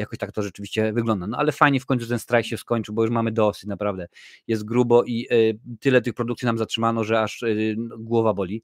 jakoś 0.00 0.18
tak 0.18 0.32
to 0.32 0.42
rzeczywiście 0.42 0.92
wygląda. 0.92 1.26
No 1.26 1.36
ale 1.36 1.52
fajnie 1.52 1.80
w 1.80 1.86
końcu 1.86 2.06
ten 2.06 2.18
strajk 2.18 2.46
się 2.46 2.58
skończył, 2.58 2.94
bo 2.94 3.02
już 3.02 3.10
mamy 3.10 3.32
dosyć, 3.32 3.64
naprawdę. 3.64 4.08
Jest 4.46 4.64
grubo 4.64 5.04
i 5.04 5.26
y, 5.32 5.58
tyle 5.80 6.02
tych 6.02 6.14
produkcji 6.14 6.46
nam 6.46 6.58
zatrzymano, 6.58 7.04
że 7.04 7.20
aż 7.20 7.42
y, 7.42 7.76
głowa 7.98 8.34
boli. 8.34 8.62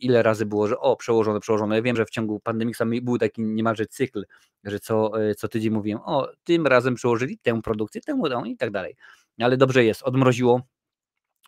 Ile 0.00 0.22
razy 0.22 0.46
było, 0.46 0.68
że 0.68 0.78
o, 0.78 0.96
przełożone, 0.96 1.40
przełożone. 1.40 1.76
Ja 1.76 1.82
wiem, 1.82 1.96
że 1.96 2.06
w 2.06 2.10
ciągu 2.10 2.40
pandemii 2.40 2.74
był 3.02 3.18
taki 3.18 3.42
niemalże 3.42 3.86
cykl, 3.86 4.24
że 4.64 4.80
co, 4.80 5.22
y, 5.30 5.34
co 5.34 5.48
tydzień 5.48 5.72
mówiłem, 5.72 6.00
o, 6.04 6.28
tym 6.44 6.66
razem 6.66 6.94
przełożyli 6.94 7.38
tę 7.38 7.62
produkcję, 7.62 8.00
tę, 8.00 8.20
tę 8.28 8.42
i 8.46 8.56
tak 8.56 8.70
dalej. 8.70 8.96
Ale 9.38 9.56
dobrze 9.56 9.84
jest, 9.84 10.02
odmroziło, 10.02 10.62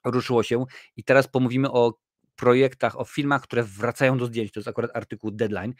ruszyło 0.04 0.42
się 0.42 0.64
i 0.96 1.04
teraz 1.04 1.28
pomówimy 1.28 1.70
o 1.70 1.94
projektach, 2.36 3.00
o 3.00 3.04
filmach, 3.04 3.42
które 3.42 3.62
wracają 3.62 4.18
do 4.18 4.26
zdjęć. 4.26 4.52
To 4.52 4.60
jest 4.60 4.68
akurat 4.68 4.90
artykuł 4.94 5.30
Deadline, 5.30 5.74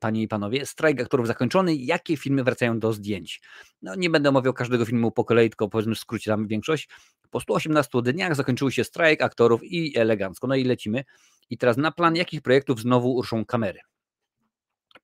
panie 0.00 0.22
i 0.22 0.28
panowie. 0.28 0.66
Strajk 0.66 1.00
aktorów 1.00 1.26
zakończony. 1.26 1.74
Jakie 1.74 2.16
filmy 2.16 2.44
wracają 2.44 2.78
do 2.78 2.92
zdjęć? 2.92 3.40
No 3.82 3.94
nie 3.94 4.10
będę 4.10 4.28
omawiał 4.28 4.52
każdego 4.52 4.84
filmu 4.84 5.10
po 5.10 5.24
kolei, 5.24 5.50
tylko 5.50 5.68
powiedzmy 5.68 5.94
w 5.94 5.98
skrócie 5.98 6.30
tam 6.30 6.46
większość. 6.46 6.88
Po 7.30 7.40
118 7.40 8.02
dniach 8.02 8.34
zakończył 8.34 8.70
się 8.70 8.84
strajk 8.84 9.22
aktorów 9.22 9.60
i 9.64 9.98
elegancko. 9.98 10.46
No 10.46 10.54
i 10.54 10.64
lecimy. 10.64 11.04
I 11.50 11.58
teraz 11.58 11.76
na 11.76 11.92
plan 11.92 12.16
jakich 12.16 12.42
projektów 12.42 12.80
znowu 12.80 13.22
ruszą 13.22 13.44
kamery? 13.44 13.80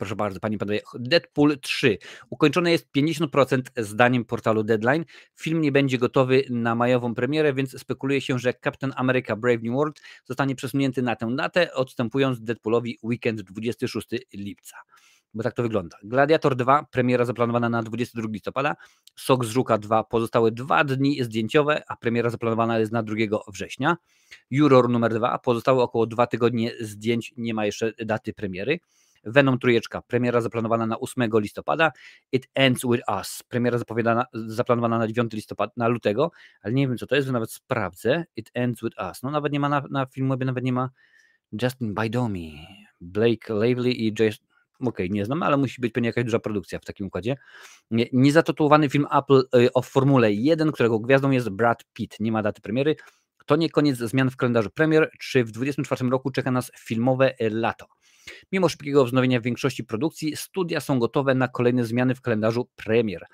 Proszę 0.02 0.16
bardzo, 0.16 0.40
Pani 0.40 0.58
Panowie. 0.58 0.80
Deadpool 0.94 1.58
3. 1.60 1.98
Ukończone 2.30 2.70
jest 2.70 2.88
50% 2.96 3.62
zdaniem 3.76 4.24
portalu 4.24 4.62
Deadline. 4.62 5.04
Film 5.40 5.60
nie 5.60 5.72
będzie 5.72 5.98
gotowy 5.98 6.44
na 6.50 6.74
majową 6.74 7.14
premierę, 7.14 7.54
więc 7.54 7.80
spekuluje 7.80 8.20
się, 8.20 8.38
że 8.38 8.54
Captain 8.54 8.92
America 8.96 9.36
Brave 9.36 9.62
New 9.62 9.74
World 9.74 10.00
zostanie 10.24 10.54
przesunięty 10.54 11.02
na 11.02 11.16
tę 11.16 11.36
datę, 11.36 11.74
odstępując 11.74 12.40
Deadpoolowi 12.40 12.98
weekend 13.02 13.42
26 13.42 14.08
lipca. 14.34 14.76
Bo 15.34 15.42
tak 15.42 15.54
to 15.54 15.62
wygląda. 15.62 15.98
Gladiator 16.02 16.56
2, 16.56 16.86
premiera 16.90 17.24
zaplanowana 17.24 17.68
na 17.68 17.82
22 17.82 18.28
listopada. 18.32 18.76
Sok 19.16 19.44
z 19.44 19.48
Żuka 19.48 19.78
2, 19.78 20.04
pozostałe 20.04 20.50
dwa 20.50 20.84
dni 20.84 21.24
zdjęciowe, 21.24 21.82
a 21.88 21.96
premiera 21.96 22.30
zaplanowana 22.30 22.78
jest 22.78 22.92
na 22.92 23.02
2 23.02 23.16
września. 23.48 23.96
Juror 24.50 24.88
numer 24.88 25.14
2, 25.14 25.38
pozostałe 25.38 25.82
około 25.82 26.06
dwa 26.06 26.26
tygodnie 26.26 26.72
zdjęć, 26.80 27.34
nie 27.36 27.54
ma 27.54 27.66
jeszcze 27.66 27.92
daty 28.04 28.32
premiery. 28.32 28.80
Venom 29.24 29.58
trójeczka, 29.58 30.02
premiera 30.02 30.40
zaplanowana 30.40 30.86
na 30.86 31.00
8 31.00 31.30
listopada, 31.34 31.92
It 32.32 32.48
Ends 32.54 32.82
With 32.90 33.02
Us, 33.18 33.42
premiera 33.48 33.78
zapowiadana, 33.78 34.26
zaplanowana 34.32 34.98
na 34.98 35.06
9 35.06 35.32
listopada, 35.32 35.72
na 35.76 35.88
lutego, 35.88 36.30
ale 36.62 36.74
nie 36.74 36.88
wiem 36.88 36.98
co 36.98 37.06
to 37.06 37.16
jest, 37.16 37.30
nawet 37.30 37.52
sprawdzę, 37.52 38.24
It 38.36 38.50
Ends 38.54 38.82
With 38.82 38.96
Us, 39.08 39.22
no 39.22 39.30
nawet 39.30 39.52
nie 39.52 39.60
ma 39.60 39.68
na, 39.68 39.82
na 39.90 40.06
filmie, 40.06 40.36
nawet 40.36 40.64
nie 40.64 40.72
ma 40.72 40.90
Justin 41.62 41.94
Baidomi, 41.94 42.66
Blake 43.00 43.54
Lively 43.54 43.92
i 43.92 44.14
Jason, 44.18 44.46
okej, 44.80 45.06
okay, 45.06 45.08
nie 45.08 45.24
znam, 45.24 45.42
ale 45.42 45.56
musi 45.56 45.80
być 45.80 45.92
pewnie 45.92 46.08
jakaś 46.08 46.24
duża 46.24 46.38
produkcja 46.38 46.78
w 46.78 46.84
takim 46.84 47.06
układzie. 47.06 47.36
Niezatytułowany 48.12 48.88
film 48.88 49.06
Apple 49.12 49.42
y, 49.56 49.72
o 49.72 49.82
Formule 49.82 50.32
1, 50.32 50.72
którego 50.72 50.98
gwiazdą 50.98 51.30
jest 51.30 51.48
Brad 51.48 51.84
Pitt, 51.92 52.20
nie 52.20 52.32
ma 52.32 52.42
daty 52.42 52.60
premiery, 52.60 52.96
to 53.46 53.56
nie 53.56 53.70
koniec 53.70 53.98
zmian 53.98 54.30
w 54.30 54.36
kalendarzu 54.36 54.70
premier, 54.70 55.10
czy 55.18 55.44
w 55.44 55.50
2024 55.50 56.10
roku 56.10 56.30
czeka 56.30 56.50
nas 56.50 56.70
filmowe 56.78 57.34
lato. 57.40 57.86
Mimo 58.52 58.68
szybkiego 58.68 59.04
wznowienia 59.04 59.40
większości 59.40 59.84
produkcji, 59.84 60.36
studia 60.36 60.80
są 60.80 60.98
gotowe 60.98 61.34
na 61.34 61.48
kolejne 61.48 61.84
zmiany 61.84 62.14
w 62.14 62.20
kalendarzu 62.20 62.68
premier. 62.76 63.26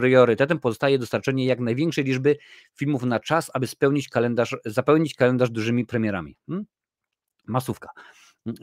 Priorytetem 0.00 0.58
pozostaje 0.58 0.98
dostarczenie 0.98 1.46
jak 1.46 1.60
największej 1.60 2.04
liczby 2.04 2.36
filmów 2.74 3.02
na 3.02 3.20
czas, 3.20 3.50
aby 3.54 3.66
spełnić 3.66 4.08
kalendarz, 4.08 4.56
zapełnić 4.64 5.14
kalendarz 5.14 5.50
dużymi 5.50 5.86
premierami. 5.86 6.36
Hmm? 6.46 6.66
Masówka. 7.46 7.88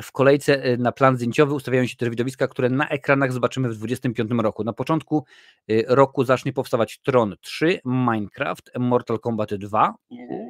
W 0.03 0.11
kolejce 0.11 0.65
y, 0.65 0.77
na 0.77 0.91
plan 0.91 1.15
zdjęciowy 1.15 1.53
ustawiają 1.53 1.87
się 1.87 1.95
te 1.95 2.09
widowiska, 2.09 2.47
które 2.47 2.69
na 2.69 2.87
ekranach 2.87 3.33
zobaczymy 3.33 3.69
w 3.69 3.77
2025 3.77 4.43
roku. 4.43 4.63
Na 4.63 4.73
początku 4.73 5.25
y, 5.71 5.85
roku 5.87 6.23
zacznie 6.23 6.53
powstawać 6.53 6.99
Tron 6.99 7.35
3, 7.41 7.79
Minecraft, 7.85 8.71
Mortal 8.79 9.19
Kombat 9.19 9.53
2, 9.53 9.95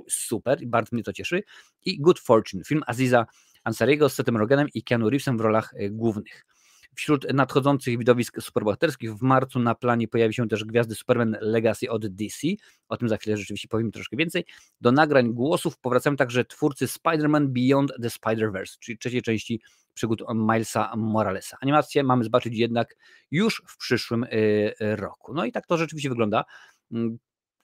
super, 0.09 0.65
bardzo 0.67 0.89
mnie 0.91 1.03
to 1.03 1.13
cieszy, 1.13 1.43
i 1.85 2.01
Good 2.01 2.19
Fortune, 2.19 2.63
film 2.63 2.81
Aziza 2.87 3.25
Ansariego 3.63 4.09
z 4.09 4.13
Setem 4.13 4.37
Rogenem 4.37 4.67
i 4.73 4.83
Keanu 4.83 5.09
Reevesem 5.09 5.37
w 5.37 5.41
rolach 5.41 5.73
e, 5.77 5.89
głównych. 5.89 6.45
Wśród 6.95 7.33
nadchodzących 7.33 7.97
widowisk 7.97 8.41
superbohaterskich 8.41 9.15
w 9.15 9.21
marcu 9.21 9.59
na 9.59 9.75
planie 9.75 10.07
pojawi 10.07 10.33
się 10.33 10.47
też 10.47 10.63
gwiazdy 10.63 10.95
Superman 10.95 11.37
Legacy 11.41 11.89
od 11.89 12.07
DC. 12.07 12.47
O 12.89 12.97
tym 12.97 13.09
za 13.09 13.17
chwilę 13.17 13.37
rzeczywiście 13.37 13.67
powiem 13.67 13.91
troszkę 13.91 14.17
więcej. 14.17 14.45
Do 14.81 14.91
nagrań 14.91 15.33
głosów 15.33 15.77
powracają 15.77 16.15
także 16.15 16.45
twórcy 16.45 16.85
Spider-Man 16.85 17.47
Beyond 17.47 17.93
the 18.01 18.07
Spider-Verse, 18.07 18.77
czyli 18.79 18.97
trzeciej 18.97 19.21
części 19.21 19.61
przygód 19.93 20.23
Milesa 20.35 20.95
Moralesa. 20.95 21.57
Animację 21.61 22.03
mamy 22.03 22.23
zobaczyć 22.23 22.57
jednak 22.57 22.95
już 23.31 23.63
w 23.67 23.77
przyszłym 23.77 24.25
e, 24.29 24.95
roku. 24.95 25.33
No 25.33 25.45
i 25.45 25.51
tak 25.51 25.65
to 25.67 25.77
rzeczywiście 25.77 26.09
wygląda. 26.09 26.43
Mm, 26.91 27.17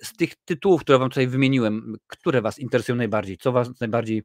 z 0.04 0.14
tych 0.14 0.36
tytułów, 0.46 0.82
które 0.82 1.00
Wam 1.00 1.10
tutaj 1.10 1.28
wymieniłem, 1.28 1.96
które 2.08 2.42
Was 2.42 2.60
interesują 2.60 2.96
najbardziej? 2.96 3.38
Co 3.38 3.52
Was 3.52 3.80
najbardziej 3.80 4.24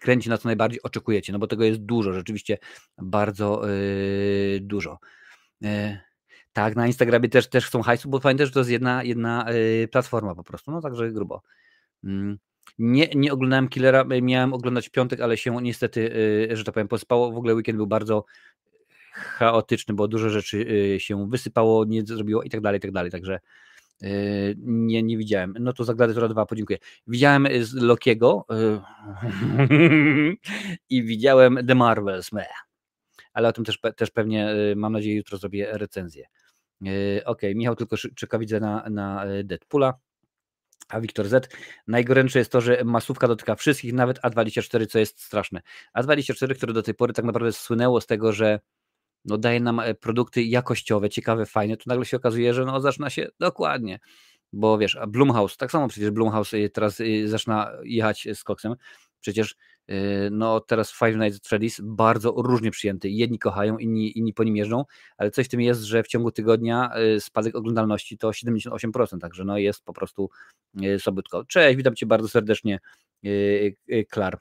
kręci, 0.00 0.28
na 0.28 0.38
co 0.38 0.48
najbardziej 0.48 0.82
oczekujecie, 0.82 1.32
no 1.32 1.38
bo 1.38 1.46
tego 1.46 1.64
jest 1.64 1.80
dużo, 1.80 2.12
rzeczywiście 2.12 2.58
bardzo 2.98 3.62
yy, 3.66 4.60
dużo. 4.60 4.98
Yy, 5.60 5.98
tak, 6.52 6.76
na 6.76 6.86
Instagramie 6.86 7.28
też, 7.28 7.48
też 7.48 7.66
chcą 7.66 7.82
hajsu, 7.82 8.08
bo 8.08 8.20
pamiętaj, 8.20 8.46
że 8.46 8.52
to 8.52 8.60
jest 8.60 8.70
jedna, 8.70 9.04
jedna 9.04 9.46
yy, 9.52 9.88
platforma 9.88 10.34
po 10.34 10.44
prostu, 10.44 10.70
no 10.70 10.80
także 10.80 11.10
grubo. 11.10 11.42
Mm. 12.04 12.38
Nie, 12.78 13.08
nie 13.14 13.32
oglądałem 13.32 13.68
Killera, 13.68 14.04
miałem 14.04 14.52
oglądać 14.52 14.88
piątek, 14.88 15.20
ale 15.20 15.36
się 15.36 15.62
niestety, 15.62 16.00
yy, 16.50 16.56
że 16.56 16.64
tak 16.64 16.74
powiem, 16.74 16.88
posypało. 16.88 17.32
W 17.32 17.36
ogóle 17.36 17.54
weekend 17.54 17.76
był 17.76 17.86
bardzo 17.86 18.24
chaotyczny, 19.12 19.94
bo 19.94 20.08
dużo 20.08 20.30
rzeczy 20.30 20.58
yy, 20.58 21.00
się 21.00 21.28
wysypało, 21.28 21.84
nie 21.84 22.02
zrobiło 22.06 22.42
i 22.42 22.50
tak 22.50 22.60
dalej, 22.60 22.78
i 22.78 22.80
tak 22.80 22.92
dalej. 22.92 23.10
Także 23.10 23.32
Yy, 23.32 23.67
nie, 24.58 25.02
nie 25.02 25.18
widziałem. 25.18 25.54
No 25.60 25.72
to 25.72 25.84
za 25.84 25.94
Gladiatora 25.94 26.28
2 26.28 26.46
podziękuję. 26.46 26.78
Widziałem 27.06 27.46
y, 27.46 27.64
z 27.64 27.74
Lokiego 27.74 28.46
yy, 28.50 28.80
i 30.90 31.02
widziałem 31.02 31.66
The 31.66 31.74
Marvels. 31.74 32.30
Ale 33.32 33.48
o 33.48 33.52
tym 33.52 33.64
też, 33.64 33.80
też 33.96 34.10
pewnie, 34.10 34.50
y, 34.52 34.76
mam 34.76 34.92
nadzieję, 34.92 35.16
jutro 35.16 35.38
zrobię 35.38 35.68
recenzję. 35.72 36.26
Yy, 36.80 37.22
ok, 37.24 37.42
Michał 37.54 37.76
tylko 37.76 37.96
czeka, 37.96 38.38
widzę 38.38 38.60
na, 38.60 38.84
na 38.90 39.24
Deadpoola. 39.44 39.94
A 40.88 41.00
Wiktor 41.00 41.28
Z. 41.28 41.54
Najgorętsze 41.86 42.38
jest 42.38 42.52
to, 42.52 42.60
że 42.60 42.84
masówka 42.84 43.28
dotyka 43.28 43.54
wszystkich, 43.54 43.92
nawet 43.92 44.18
A24, 44.18 44.86
co 44.86 44.98
jest 44.98 45.22
straszne. 45.22 45.60
A24, 45.98 46.54
które 46.54 46.72
do 46.72 46.82
tej 46.82 46.94
pory 46.94 47.12
tak 47.12 47.24
naprawdę 47.24 47.52
słynęło 47.52 48.00
z 48.00 48.06
tego, 48.06 48.32
że 48.32 48.60
no 49.24 49.38
daje 49.38 49.60
nam 49.60 49.80
e, 49.80 49.94
produkty 49.94 50.42
jakościowe, 50.42 51.10
ciekawe, 51.10 51.46
fajne, 51.46 51.76
to 51.76 51.84
nagle 51.86 52.04
się 52.04 52.16
okazuje, 52.16 52.54
że 52.54 52.64
no 52.64 52.80
zaczyna 52.80 53.10
się 53.10 53.28
dokładnie, 53.40 53.98
bo 54.52 54.78
wiesz, 54.78 54.96
a 54.96 55.06
Blumhouse, 55.06 55.56
tak 55.56 55.70
samo 55.70 55.88
przecież 55.88 56.10
Blumhouse 56.10 56.54
e, 56.54 56.68
teraz 56.68 57.00
e, 57.00 57.28
zaczyna 57.28 57.70
jechać 57.84 58.28
z 58.34 58.44
koksem, 58.44 58.74
przecież 59.20 59.56
no 60.30 60.60
teraz 60.60 60.92
Five 60.92 61.16
Nights 61.16 61.36
at 61.36 61.42
Freddy's 61.42 61.80
bardzo 61.82 62.34
różnie 62.36 62.70
przyjęty, 62.70 63.10
jedni 63.10 63.38
kochają, 63.38 63.78
inni, 63.78 64.18
inni 64.18 64.34
po 64.34 64.44
nim 64.44 64.56
jeżdżą, 64.56 64.84
ale 65.16 65.30
coś 65.30 65.46
w 65.46 65.48
tym 65.48 65.60
jest, 65.60 65.82
że 65.82 66.02
w 66.02 66.08
ciągu 66.08 66.30
tygodnia 66.30 66.90
spadek 67.18 67.56
oglądalności 67.56 68.18
to 68.18 68.30
78%, 68.30 69.18
także 69.20 69.44
no 69.44 69.58
jest 69.58 69.84
po 69.84 69.92
prostu 69.92 70.30
sobotko. 70.98 71.44
Cześć, 71.44 71.76
witam 71.76 71.94
Cię 71.94 72.06
bardzo 72.06 72.28
serdecznie, 72.28 72.78
Klar. 74.10 74.38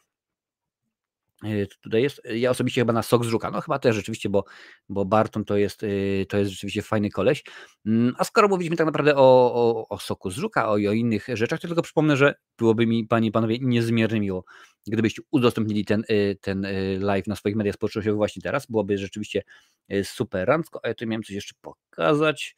Y, 1.45 1.67
tutaj 1.81 2.03
jest. 2.03 2.21
Ja 2.35 2.49
osobiście 2.49 2.81
chyba 2.81 2.93
na 2.93 3.03
sok 3.03 3.25
z 3.25 3.27
żuka. 3.27 3.51
No 3.51 3.61
chyba 3.61 3.79
też 3.79 3.95
rzeczywiście, 3.95 4.29
bo, 4.29 4.43
bo 4.89 5.05
Barton 5.05 5.45
to 5.45 5.57
jest, 5.57 5.83
y, 5.83 6.25
to 6.29 6.37
jest 6.37 6.51
rzeczywiście 6.51 6.81
fajny 6.81 7.09
koleś. 7.09 7.43
Mm, 7.85 8.15
a 8.17 8.23
skoro 8.23 8.47
mówiliśmy 8.47 8.77
tak 8.77 8.85
naprawdę 8.85 9.15
o, 9.15 9.53
o, 9.53 9.87
o 9.89 9.97
soku 9.97 10.31
z 10.31 10.35
żuka, 10.35 10.67
o, 10.67 10.71
o 10.71 10.77
innych 10.77 11.27
rzeczach, 11.33 11.59
to 11.59 11.67
tylko 11.67 11.81
przypomnę, 11.81 12.17
że 12.17 12.35
byłoby 12.57 12.87
mi, 12.87 13.07
panie 13.07 13.27
i 13.27 13.31
panowie, 13.31 13.57
niezmiernie 13.61 14.19
miło, 14.19 14.43
gdybyście 14.87 15.21
udostępnili 15.31 15.85
ten, 15.85 16.03
ten 16.41 16.67
live 16.99 17.27
na 17.27 17.35
swoich 17.35 17.55
mediach 17.55 17.75
społecznościowych 17.75 18.17
właśnie 18.17 18.41
teraz. 18.41 18.65
Byłoby 18.65 18.97
rzeczywiście 18.97 19.41
super 20.03 20.47
randko. 20.47 20.79
A 20.83 20.87
ja 20.87 20.93
tu 20.93 21.07
miałem 21.07 21.23
coś 21.23 21.35
jeszcze 21.35 21.55
pokazać. 21.61 22.55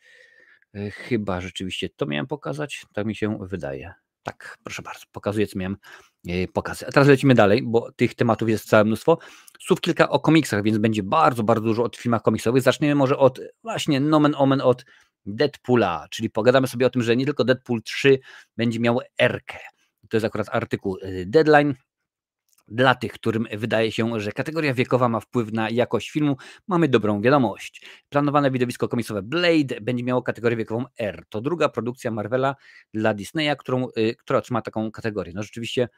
Chyba 0.91 1.41
rzeczywiście 1.41 1.89
to 1.89 2.05
miałem 2.05 2.27
pokazać. 2.27 2.85
Tak 2.93 3.05
mi 3.05 3.15
się 3.15 3.37
wydaje. 3.41 3.93
Tak, 4.23 4.57
proszę 4.63 4.81
bardzo, 4.81 5.05
pokazuję, 5.11 5.47
co 5.47 5.59
miałem 5.59 5.77
e, 6.27 6.47
pokazać. 6.47 6.89
A 6.89 6.91
teraz 6.91 7.07
lecimy 7.07 7.35
dalej, 7.35 7.63
bo 7.63 7.91
tych 7.91 8.15
tematów 8.15 8.49
jest 8.49 8.69
całe 8.69 8.83
mnóstwo. 8.83 9.17
Słów 9.59 9.81
kilka 9.81 10.09
o 10.09 10.19
komiksach, 10.19 10.63
więc 10.63 10.77
będzie 10.77 11.03
bardzo, 11.03 11.43
bardzo 11.43 11.65
dużo 11.65 11.83
o 11.83 11.89
filmach 11.97 12.21
komiksowych. 12.21 12.63
Zaczniemy 12.63 12.95
może 12.95 13.17
od 13.17 13.39
właśnie 13.63 13.99
nomen 13.99 14.35
omen 14.37 14.61
od 14.61 14.85
Deadpoola, 15.25 16.07
czyli 16.09 16.29
pogadamy 16.29 16.67
sobie 16.67 16.85
o 16.85 16.89
tym, 16.89 17.01
że 17.01 17.15
nie 17.15 17.25
tylko 17.25 17.43
Deadpool 17.43 17.81
3 17.81 18.19
będzie 18.57 18.79
miał 18.79 18.99
Erkę. 19.21 19.59
To 20.09 20.17
jest 20.17 20.25
akurat 20.25 20.47
artykuł 20.51 20.97
e, 21.01 21.25
Deadline. 21.25 21.75
Dla 22.71 22.95
tych, 22.95 23.11
którym 23.11 23.47
wydaje 23.57 23.91
się, 23.91 24.19
że 24.19 24.31
kategoria 24.31 24.73
wiekowa 24.73 25.09
ma 25.09 25.19
wpływ 25.19 25.53
na 25.53 25.69
jakość 25.69 26.11
filmu, 26.11 26.37
mamy 26.67 26.87
dobrą 26.87 27.21
wiadomość. 27.21 27.85
Planowane 28.09 28.51
widowisko 28.51 28.87
komisowe 28.87 29.21
Blade 29.21 29.81
będzie 29.81 30.03
miało 30.03 30.21
kategorię 30.21 30.57
wiekową 30.57 30.85
R. 30.99 31.23
To 31.29 31.41
druga 31.41 31.69
produkcja 31.69 32.11
Marvela 32.11 32.55
dla 32.93 33.13
Disneya, 33.13 33.55
którą, 33.57 33.87
y, 33.97 34.15
która 34.15 34.39
otrzyma 34.39 34.61
taką 34.61 34.91
kategorię. 34.91 35.33
No 35.35 35.43
rzeczywiście 35.43 35.89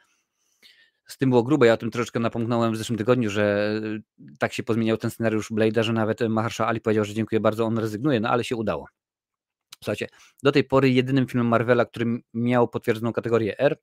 z 1.06 1.18
tym 1.18 1.30
było 1.30 1.42
grube. 1.42 1.66
Ja 1.66 1.72
o 1.72 1.76
tym 1.76 1.90
troszeczkę 1.90 2.20
napomknąłem 2.20 2.72
w 2.72 2.76
zeszłym 2.76 2.98
tygodniu, 2.98 3.30
że 3.30 3.74
y, 4.20 4.36
tak 4.38 4.52
się 4.52 4.62
pozmieniał 4.62 4.96
ten 4.96 5.10
scenariusz 5.10 5.50
Blade'a, 5.50 5.82
że 5.82 5.92
nawet 5.92 6.20
Mahershala 6.20 6.68
Ali 6.68 6.80
powiedział, 6.80 7.04
że 7.04 7.14
dziękuję 7.14 7.40
bardzo, 7.40 7.64
on 7.64 7.78
rezygnuje, 7.78 8.20
no 8.20 8.28
ale 8.28 8.44
się 8.44 8.56
udało. 8.56 8.86
Słuchajcie, 9.82 10.06
do 10.42 10.52
tej 10.52 10.64
pory 10.64 10.90
jedynym 10.90 11.26
filmem 11.26 11.46
Marvela, 11.46 11.84
który 11.84 12.06
miał 12.34 12.68
potwierdzoną 12.68 13.12
kategorię 13.12 13.58
R, 13.58 13.78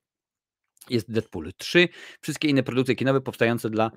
jest 0.89 1.11
Deadpool 1.11 1.53
3. 1.57 1.87
Wszystkie 2.21 2.47
inne 2.47 2.63
produkcje 2.63 2.95
kinowe 2.95 3.21
powstające 3.21 3.69
dla. 3.69 3.91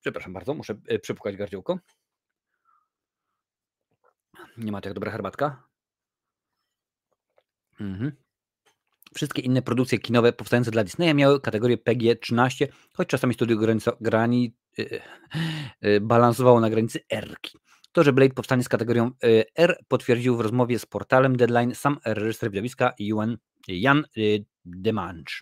Przepraszam 0.00 0.32
bardzo, 0.32 0.54
muszę 0.54 0.74
e, 0.86 0.98
przepukać 0.98 1.36
gardziołko. 1.36 1.78
Nie 4.56 4.72
ma 4.72 4.80
tak 4.80 4.92
dobra 4.92 5.10
herbatka. 5.10 5.68
Mhm. 7.80 8.12
Wszystkie 9.14 9.42
inne 9.42 9.62
produkcje 9.62 9.98
kinowe 9.98 10.32
powstające 10.32 10.70
dla 10.70 10.84
Disneya 10.84 11.14
miały 11.14 11.40
kategorię 11.40 11.76
PG-13, 11.76 12.66
choć 12.92 13.08
czasami 13.08 13.34
studio 13.34 13.56
grani, 14.00 14.54
yy, 14.78 15.00
yy, 15.82 16.00
balansowało 16.00 16.60
na 16.60 16.70
granicy 16.70 17.00
R. 17.10 17.36
-ki. 17.42 17.56
To, 17.92 18.04
że 18.04 18.12
Blade 18.12 18.34
powstanie 18.34 18.62
z 18.62 18.68
kategorią 18.68 19.10
R, 19.56 19.78
potwierdził 19.88 20.36
w 20.36 20.40
rozmowie 20.40 20.78
z 20.78 20.86
portalem 20.86 21.36
Deadline 21.36 21.74
sam 21.74 21.98
reżyser 22.04 22.50
widowiska 22.50 22.92
Jan, 22.98 23.36
Jan 23.68 24.04
y, 24.16 24.44
Demange. 24.64 25.32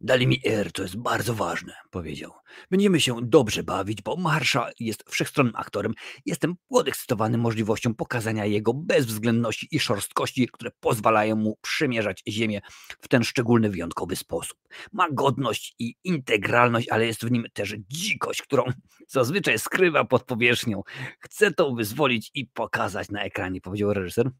Dali 0.00 0.26
mi 0.26 0.40
R, 0.44 0.72
to 0.72 0.82
jest 0.82 0.96
bardzo 0.96 1.34
ważne, 1.34 1.74
powiedział. 1.90 2.32
Będziemy 2.70 3.00
się 3.00 3.16
dobrze 3.22 3.62
bawić, 3.62 4.02
bo 4.02 4.16
Marsza 4.16 4.70
jest 4.80 5.04
wszechstronnym 5.10 5.56
aktorem. 5.56 5.94
Jestem 6.26 6.54
podekscytowany 6.68 7.38
możliwością 7.38 7.94
pokazania 7.94 8.46
jego 8.46 8.74
bezwzględności 8.74 9.68
i 9.70 9.80
szorstkości, 9.80 10.48
które 10.52 10.70
pozwalają 10.80 11.36
mu 11.36 11.58
przymierzać 11.60 12.22
ziemię 12.28 12.60
w 13.00 13.08
ten 13.08 13.24
szczególny, 13.24 13.70
wyjątkowy 13.70 14.16
sposób. 14.16 14.58
Ma 14.92 15.10
godność 15.10 15.74
i 15.78 15.94
integralność, 16.04 16.88
ale 16.88 17.06
jest 17.06 17.24
w 17.24 17.30
nim 17.30 17.46
też 17.52 17.74
dzikość, 17.88 18.42
którą 18.42 18.64
zazwyczaj 19.08 19.58
skrywa 19.58 20.04
pod 20.04 20.24
powierzchnią. 20.24 20.82
Chcę 21.20 21.52
to 21.52 21.74
wyzwolić 21.74 22.30
i 22.34 22.46
pokazać 22.46 23.10
na 23.10 23.22
ekranie, 23.22 23.60
powiedział 23.60 23.92
reżyser. 23.92 24.30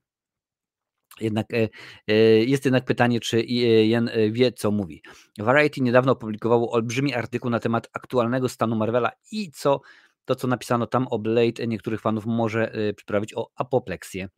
Jednak 1.20 1.54
e, 1.54 1.68
e, 2.08 2.14
jest 2.44 2.64
jednak 2.64 2.84
pytanie, 2.84 3.20
czy 3.20 3.42
Jen 3.42 4.08
e, 4.08 4.30
wie, 4.30 4.52
co 4.52 4.70
mówi. 4.70 5.02
Variety 5.38 5.80
niedawno 5.80 6.12
opublikowało 6.12 6.72
olbrzymi 6.72 7.14
artykuł 7.14 7.50
na 7.50 7.60
temat 7.60 7.88
aktualnego 7.92 8.48
stanu 8.48 8.76
Marvela 8.76 9.10
i 9.32 9.50
co 9.50 9.80
to, 10.24 10.34
co 10.34 10.48
napisano 10.48 10.86
tam 10.86 11.06
o 11.10 11.18
Blade, 11.18 11.66
niektórych 11.66 12.00
fanów 12.00 12.26
może 12.26 12.72
przyprawić 12.96 13.34
o 13.34 13.50
apopleksję. 13.56 14.28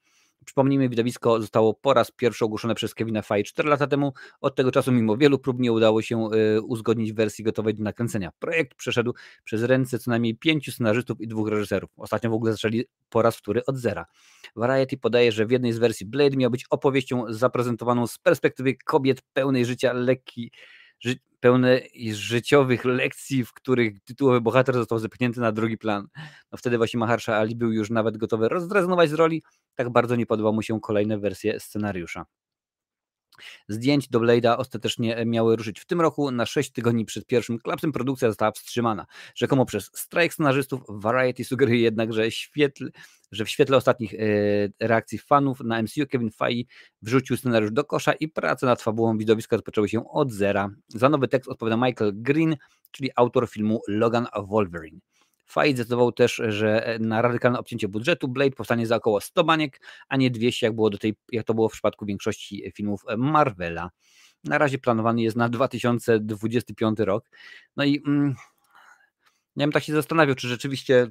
Przypomnijmy, 0.44 0.88
widowisko 0.88 1.40
zostało 1.40 1.74
po 1.74 1.94
raz 1.94 2.11
pierwszy 2.11 2.44
ogłoszone 2.44 2.74
przez 2.74 2.94
Kevina 2.94 3.22
Feige 3.22 3.44
4 3.44 3.68
lata 3.68 3.87
temu. 3.87 4.12
Od 4.40 4.54
tego 4.54 4.72
czasu, 4.72 4.92
mimo 4.92 5.16
wielu 5.16 5.38
prób, 5.38 5.61
nie 5.61 5.72
udało 5.72 6.02
się 6.02 6.28
e, 6.30 6.61
uzgodnić 6.61 7.12
wersji 7.12 7.44
gotowej 7.44 7.74
do 7.74 7.83
nakręcenia. 7.83 8.30
Projekt 8.38 8.74
przeszedł 8.74 9.14
przez 9.44 9.62
ręce 9.62 9.98
co 9.98 10.11
najmniej 10.11 10.37
pięciu 10.37 10.72
scenarzystów 10.72 11.20
i 11.20 11.28
dwóch 11.28 11.48
reżyserów. 11.48 11.90
Ostatnio 11.96 12.30
w 12.30 12.35
ogóle 12.35 12.52
zaczęli 12.52 12.85
po 13.11 13.22
raz 13.22 13.37
wtóry 13.37 13.64
od 13.66 13.76
zera. 13.76 14.07
Variety 14.57 14.96
podaje, 14.96 15.33
że 15.33 15.46
w 15.46 15.50
jednej 15.50 15.72
z 15.72 15.78
wersji 15.78 16.07
Blade 16.07 16.37
miał 16.37 16.50
być 16.50 16.64
opowieścią 16.70 17.24
zaprezentowaną 17.28 18.07
z 18.07 18.18
perspektywy 18.18 18.74
kobiet 18.85 19.22
pełnej 19.33 19.64
życia 19.64 19.92
lekki 19.92 20.50
ży 21.00 21.16
pełne 21.44 21.80
życiowych 22.12 22.85
lekcji, 22.85 23.44
w 23.44 23.52
których 23.52 24.00
tytułowy 24.00 24.40
bohater 24.40 24.74
został 24.74 24.98
zepchnięty 24.98 25.40
na 25.40 25.52
drugi 25.52 25.78
plan. 25.78 26.09
No 26.52 26.59
wtedy 26.59 26.78
właśnie 26.78 27.00
Maharsha 27.00 27.37
Ali 27.37 27.57
był 27.57 27.72
już 27.72 27.90
nawet 27.90 28.16
gotowy 28.16 28.48
rozrezygnować 28.48 29.11
z 29.11 29.12
roli, 29.12 29.42
tak 29.74 29.90
bardzo 29.90 30.16
nie 30.16 30.26
podoba 30.26 30.52
mu 30.52 30.62
się 30.62 30.80
kolejne 30.80 31.18
wersje 31.18 31.61
scenariusza. 31.61 32.24
Zdjęć 33.68 34.09
do 34.09 34.20
Blade'a 34.20 34.57
ostatecznie 34.59 35.25
miały 35.27 35.57
ruszyć 35.57 35.81
w 35.81 35.87
tym 35.87 36.01
roku. 36.01 36.31
Na 36.31 36.47
6 36.47 36.73
tygodni 36.73 37.05
przed 37.05 37.27
pierwszym 37.27 37.59
klapsem 37.59 37.92
produkcja 37.92 38.29
została 38.29 38.53
wstrzymana. 38.53 39.07
Rzekomo 39.35 39.66
przez 39.66 39.90
strajk 39.94 40.35
scenarzystów. 40.35 40.81
Variety 40.88 41.44
sugeruje 41.44 41.81
jednak, 41.81 42.12
że, 42.12 42.31
świetl, 42.31 42.90
że 43.33 43.44
w 43.44 43.51
świetle 43.51 43.77
ostatnich 43.77 44.14
e, 44.14 44.18
reakcji 44.81 45.18
fanów 45.18 45.61
na 45.61 45.83
MCU 45.83 46.07
Kevin 46.11 46.31
Feige 46.31 46.64
wrzucił 47.03 47.37
scenariusz 47.37 47.73
do 47.73 47.85
kosza 47.85 48.12
i 48.12 48.29
prace 48.29 48.66
nad 48.66 48.83
fabułą 48.83 49.18
widowiska 49.18 49.57
rozpoczęły 49.57 49.88
się 49.88 50.09
od 50.09 50.33
zera. 50.33 50.70
Za 50.88 51.09
nowy 51.09 51.29
tekst 51.29 51.51
odpowiada 51.51 51.87
Michael 51.87 52.12
Green, 52.14 52.57
czyli 52.90 53.11
autor 53.16 53.51
filmu 53.51 53.81
Logan 53.88 54.27
Wolverine. 54.49 55.01
Feige 55.50 55.76
zdecydował 55.76 56.12
też, 56.12 56.42
że 56.48 56.98
na 57.00 57.22
radykalne 57.22 57.59
obcięcie 57.59 57.88
budżetu 57.88 58.28
Blade 58.28 58.50
powstanie 58.50 58.87
za 58.87 58.96
około 58.96 59.20
100 59.20 59.44
baniek, 59.44 59.80
a 60.09 60.16
nie 60.16 60.30
200, 60.30 60.66
jak, 60.66 60.74
było 60.74 60.90
do 60.90 60.98
tej, 60.98 61.14
jak 61.33 61.46
to 61.46 61.54
było 61.54 61.68
w 61.68 61.72
przypadku 61.72 62.07
większości 62.07 62.72
filmów 62.74 63.04
Marvela. 63.18 63.90
Na 64.44 64.59
razie 64.59 64.78
planowany 64.78 65.22
jest 65.22 65.37
na 65.37 65.48
2025 65.48 66.98
rok. 66.98 67.30
No 67.76 67.85
i 67.85 68.02
mm, 68.07 68.35
ja 69.57 69.66
bym 69.66 69.72
tak 69.72 69.85
się 69.85 69.92
zastanawiał, 69.92 70.35
czy 70.35 70.48
rzeczywiście 70.48 71.09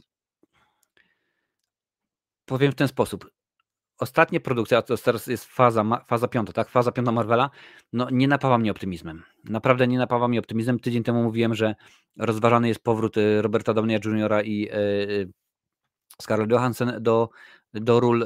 powiem 2.45 2.71
w 2.71 2.75
ten 2.75 2.87
sposób 2.87 3.31
ostatnie 4.03 4.39
produkcje, 4.39 4.77
a 4.77 4.81
to 4.81 4.97
teraz 4.97 5.27
jest 5.27 5.45
faza, 5.45 6.03
faza 6.07 6.27
piąta, 6.27 6.53
tak? 6.53 6.69
Faza 6.69 6.91
piąta 6.91 7.11
Marvela, 7.11 7.49
no 7.93 8.09
nie 8.11 8.27
napawa 8.27 8.57
mnie 8.57 8.71
optymizmem. 8.71 9.23
Naprawdę 9.43 9.87
nie 9.87 9.97
napawa 9.97 10.27
mnie 10.27 10.39
optymizmem. 10.39 10.79
Tydzień 10.79 11.03
temu 11.03 11.23
mówiłem, 11.23 11.55
że 11.55 11.75
rozważany 12.19 12.67
jest 12.67 12.83
powrót 12.83 13.17
y, 13.17 13.41
Roberta 13.41 13.73
Downeya 13.73 13.99
Jr. 14.05 14.45
i 14.45 14.61
yy, 14.61 15.31
Scarlett 16.21 16.51
Johansson 16.51 16.93
do, 16.99 17.29
do 17.73 17.99
ról 17.99 18.25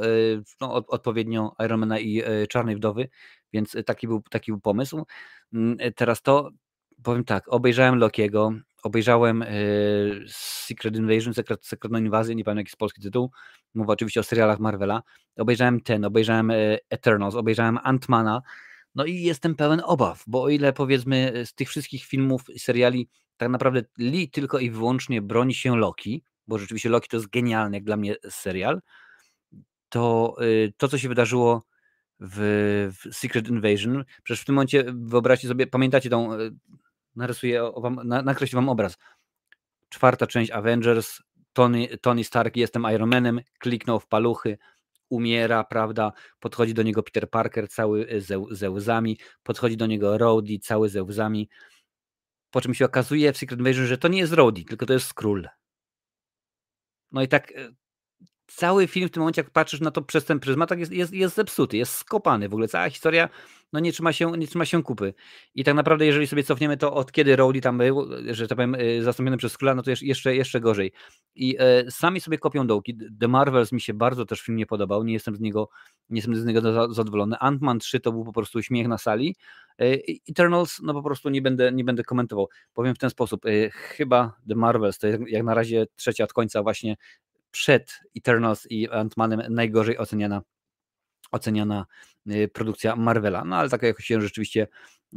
no, 0.62 0.74
odpowiednio 0.74 1.56
Ironmana 1.66 2.00
i 2.00 2.24
Czarnej 2.50 2.76
Wdowy, 2.76 3.10
więc 3.54 3.78
taki 3.86 4.08
był, 4.08 4.22
taki 4.30 4.52
był 4.52 4.62
pomysł. 4.62 5.06
Mm, 5.54 5.78
teraz 5.96 6.22
to, 6.22 6.50
powiem 7.04 7.24
tak, 7.24 7.44
obejrzałem 7.48 8.00
Lokiego, 8.00 8.54
obejrzałem 8.88 9.44
Secret 10.28 10.96
Invasion, 10.96 11.34
sekret, 11.34 11.66
sekretną 11.66 12.00
inwazję, 12.00 12.36
nie 12.36 12.44
pamiętam 12.44 12.60
jaki 12.60 12.70
jest 12.70 12.78
polski 12.78 13.02
tytuł, 13.02 13.32
Mowa 13.78 13.94
oczywiście 13.94 14.20
o 14.20 14.24
serialach 14.24 14.60
Marvela. 14.60 15.04
Obejrzałem 15.38 15.82
ten, 15.82 16.06
obejrzałem 16.06 16.52
e, 16.52 16.78
Eternals, 16.90 17.36
obejrzałem 17.36 17.80
Antmana. 17.84 18.42
No 18.96 19.06
i 19.06 19.22
jestem 19.22 19.56
pełen 19.56 19.82
obaw, 19.86 20.24
bo 20.28 20.44
o 20.44 20.50
ile 20.50 20.74
powiedzmy 20.74 21.46
z 21.46 21.54
tych 21.54 21.70
wszystkich 21.70 22.06
filmów 22.06 22.50
i 22.50 22.60
seriali 22.60 23.10
tak 23.38 23.50
naprawdę 23.50 23.82
Lee 23.98 24.30
tylko 24.30 24.60
i 24.60 24.72
wyłącznie 24.72 25.22
broni 25.22 25.54
się 25.54 25.78
Loki, 25.78 26.24
bo 26.48 26.58
rzeczywiście 26.58 26.90
Loki 26.90 27.08
to 27.08 27.18
jest 27.18 27.30
genialny 27.30 27.78
jak 27.78 27.84
dla 27.84 27.98
mnie 27.98 28.16
serial, 28.30 28.82
to 29.90 30.36
y, 30.42 30.74
to, 30.78 30.88
co 30.88 30.98
się 30.98 31.10
wydarzyło 31.10 31.64
w, 32.20 32.90
w 33.02 33.16
Secret 33.16 33.48
Invasion, 33.48 34.04
przecież 34.24 34.42
w 34.42 34.46
tym 34.46 34.56
momencie 34.56 34.86
wyobraźcie 34.96 35.48
sobie, 35.48 35.68
pamiętacie 35.68 36.10
tą, 36.10 36.30
narysuję 37.18 37.72
wam, 37.78 38.00
nakreślę 38.04 38.58
wam 38.58 38.70
obraz. 38.70 38.98
Czwarta 39.90 40.28
część 40.28 40.52
Avengers, 40.52 41.22
Tony, 41.54 41.88
Tony 42.02 42.24
Stark, 42.24 42.56
jestem 42.56 42.86
Ironmanem, 42.96 43.42
kliknął 43.60 44.00
w 44.00 44.08
paluchy, 44.08 44.58
umiera, 45.10 45.64
prawda, 45.64 46.12
podchodzi 46.40 46.74
do 46.74 46.84
niego 46.84 47.04
Peter 47.04 47.30
Parker 47.30 47.70
cały 47.70 48.22
ze, 48.22 48.46
ze 48.52 48.70
łzami, 48.70 49.18
podchodzi 49.44 49.78
do 49.78 49.86
niego 49.86 50.18
Rhodey 50.18 50.60
cały 50.60 50.90
ze 50.90 51.04
łzami, 51.04 51.50
po 52.52 52.62
czym 52.62 52.74
się 52.74 52.86
okazuje 52.86 53.34
w 53.34 53.38
Secret 53.38 53.60
Invasion, 53.60 53.86
że 53.86 53.98
to 53.98 54.08
nie 54.08 54.20
jest 54.20 54.34
Rhodey, 54.34 54.66
tylko 54.66 54.86
to 54.86 54.94
jest 54.94 55.08
Skrull. 55.08 55.48
No 57.12 57.22
i 57.22 57.28
tak 57.28 57.52
e, 57.52 57.70
cały 58.48 58.88
film 58.88 59.08
w 59.08 59.12
tym 59.12 59.22
momencie, 59.22 59.42
jak 59.42 59.50
patrzysz 59.52 59.82
na 59.82 59.92
to 59.92 60.02
przez 60.02 60.26
ten 60.26 60.40
pryzmat, 60.40 60.70
tak 60.70 60.80
jest, 60.80 60.92
jest, 60.92 61.14
jest 61.14 61.36
zepsuty, 61.36 61.78
jest 61.78 61.94
skopany. 61.94 62.50
W 62.50 62.54
ogóle 62.54 62.68
cała 62.68 62.90
historia 62.90 63.30
no 63.74 63.80
nie, 63.80 63.92
trzyma 63.92 64.14
się, 64.14 64.32
nie 64.32 64.48
trzyma 64.48 64.66
się 64.66 64.84
kupy. 64.84 65.14
I 65.56 65.64
tak 65.64 65.76
naprawdę, 65.76 66.06
jeżeli 66.06 66.28
sobie 66.28 66.44
cofniemy 66.44 66.78
to 66.78 66.94
od 66.94 67.12
kiedy 67.12 67.36
Rowley 67.36 67.62
tam 67.62 67.78
był, 67.78 68.08
że 68.32 68.48
tak 68.48 68.56
powiem, 68.56 68.76
y, 68.76 69.04
zastąpiony 69.04 69.38
przez 69.38 69.52
Skrulla, 69.52 69.76
no 69.76 69.84
to 69.84 69.92
jeszcze, 70.02 70.36
jeszcze 70.36 70.60
gorzej. 70.60 70.92
I 71.36 71.56
e, 71.60 71.92
sami 71.92 72.22
sobie 72.22 72.38
kopią 72.38 72.68
dołki. 72.68 72.98
The 73.20 73.28
Marvels 73.28 73.72
mi 73.72 73.82
się 73.82 73.94
bardzo 73.94 74.26
też 74.26 74.42
film 74.42 74.58
nie 74.58 74.66
podobał, 74.66 75.04
nie 75.04 75.14
jestem 75.14 75.36
z 75.36 75.40
niego, 75.40 75.70
nie 76.10 76.18
jestem 76.18 76.36
z 76.36 76.46
niego 76.46 76.94
zadowolony. 76.94 77.36
Ant-Man 77.36 77.80
3 77.80 78.00
to 78.00 78.12
był 78.12 78.24
po 78.24 78.34
prostu 78.34 78.62
śmiech 78.62 78.88
na 78.88 78.98
sali. 78.98 79.36
E, 79.82 79.86
Eternals, 80.30 80.80
no 80.84 80.94
po 80.94 81.04
prostu 81.04 81.30
nie 81.30 81.42
będę, 81.42 81.72
nie 81.72 81.84
będę 81.84 82.04
komentował. 82.04 82.50
Powiem 82.74 82.96
w 82.96 82.98
ten 82.98 83.10
sposób, 83.10 83.46
e, 83.46 83.70
chyba 83.70 84.34
The 84.50 84.56
Marvels 84.56 84.98
to 84.98 85.08
jak 85.08 85.44
na 85.44 85.54
razie 85.54 85.88
trzecia 85.96 86.24
od 86.24 86.34
końca 86.34 86.64
właśnie 86.64 86.96
przed 87.52 88.00
Eternals 88.18 88.68
i 88.70 88.90
Ant-Manem 88.90 89.50
najgorzej 89.50 89.98
oceniana, 89.98 90.42
oceniana 91.32 91.86
y, 92.32 92.48
produkcja 92.54 92.96
Marvela. 92.96 93.46
No 93.46 93.56
ale 93.56 93.70
taka 93.70 93.88
jakoś 93.88 94.06
się 94.06 94.22
rzeczywiście 94.22 94.68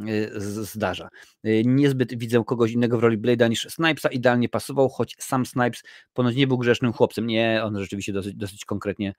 y, 0.08 0.30
zdarza. 0.64 1.08
Y, 1.46 1.62
niezbyt 1.66 2.18
widzę 2.18 2.42
kogoś 2.46 2.72
innego 2.72 2.98
w 2.98 3.02
roli 3.02 3.18
Blade'a 3.18 3.50
niż 3.50 3.66
Snipesa. 3.70 4.08
Idealnie 4.08 4.48
pasował, 4.48 4.88
choć 4.88 5.16
sam 5.18 5.46
Snipes 5.46 5.82
ponoć 6.12 6.36
nie 6.36 6.46
był 6.46 6.58
grzesznym 6.58 6.92
chłopcem. 6.92 7.26
Nie, 7.26 7.60
on 7.64 7.78
rzeczywiście 7.78 8.12
dosyć, 8.12 8.34
dosyć 8.34 8.64
konkretnie 8.64 9.14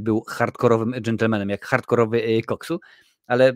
był 0.00 0.24
hardkorowym 0.28 0.94
gentlemanem, 1.00 1.48
jak 1.48 1.66
hardkorowy 1.66 2.42
koksu, 2.46 2.80
ale 3.26 3.52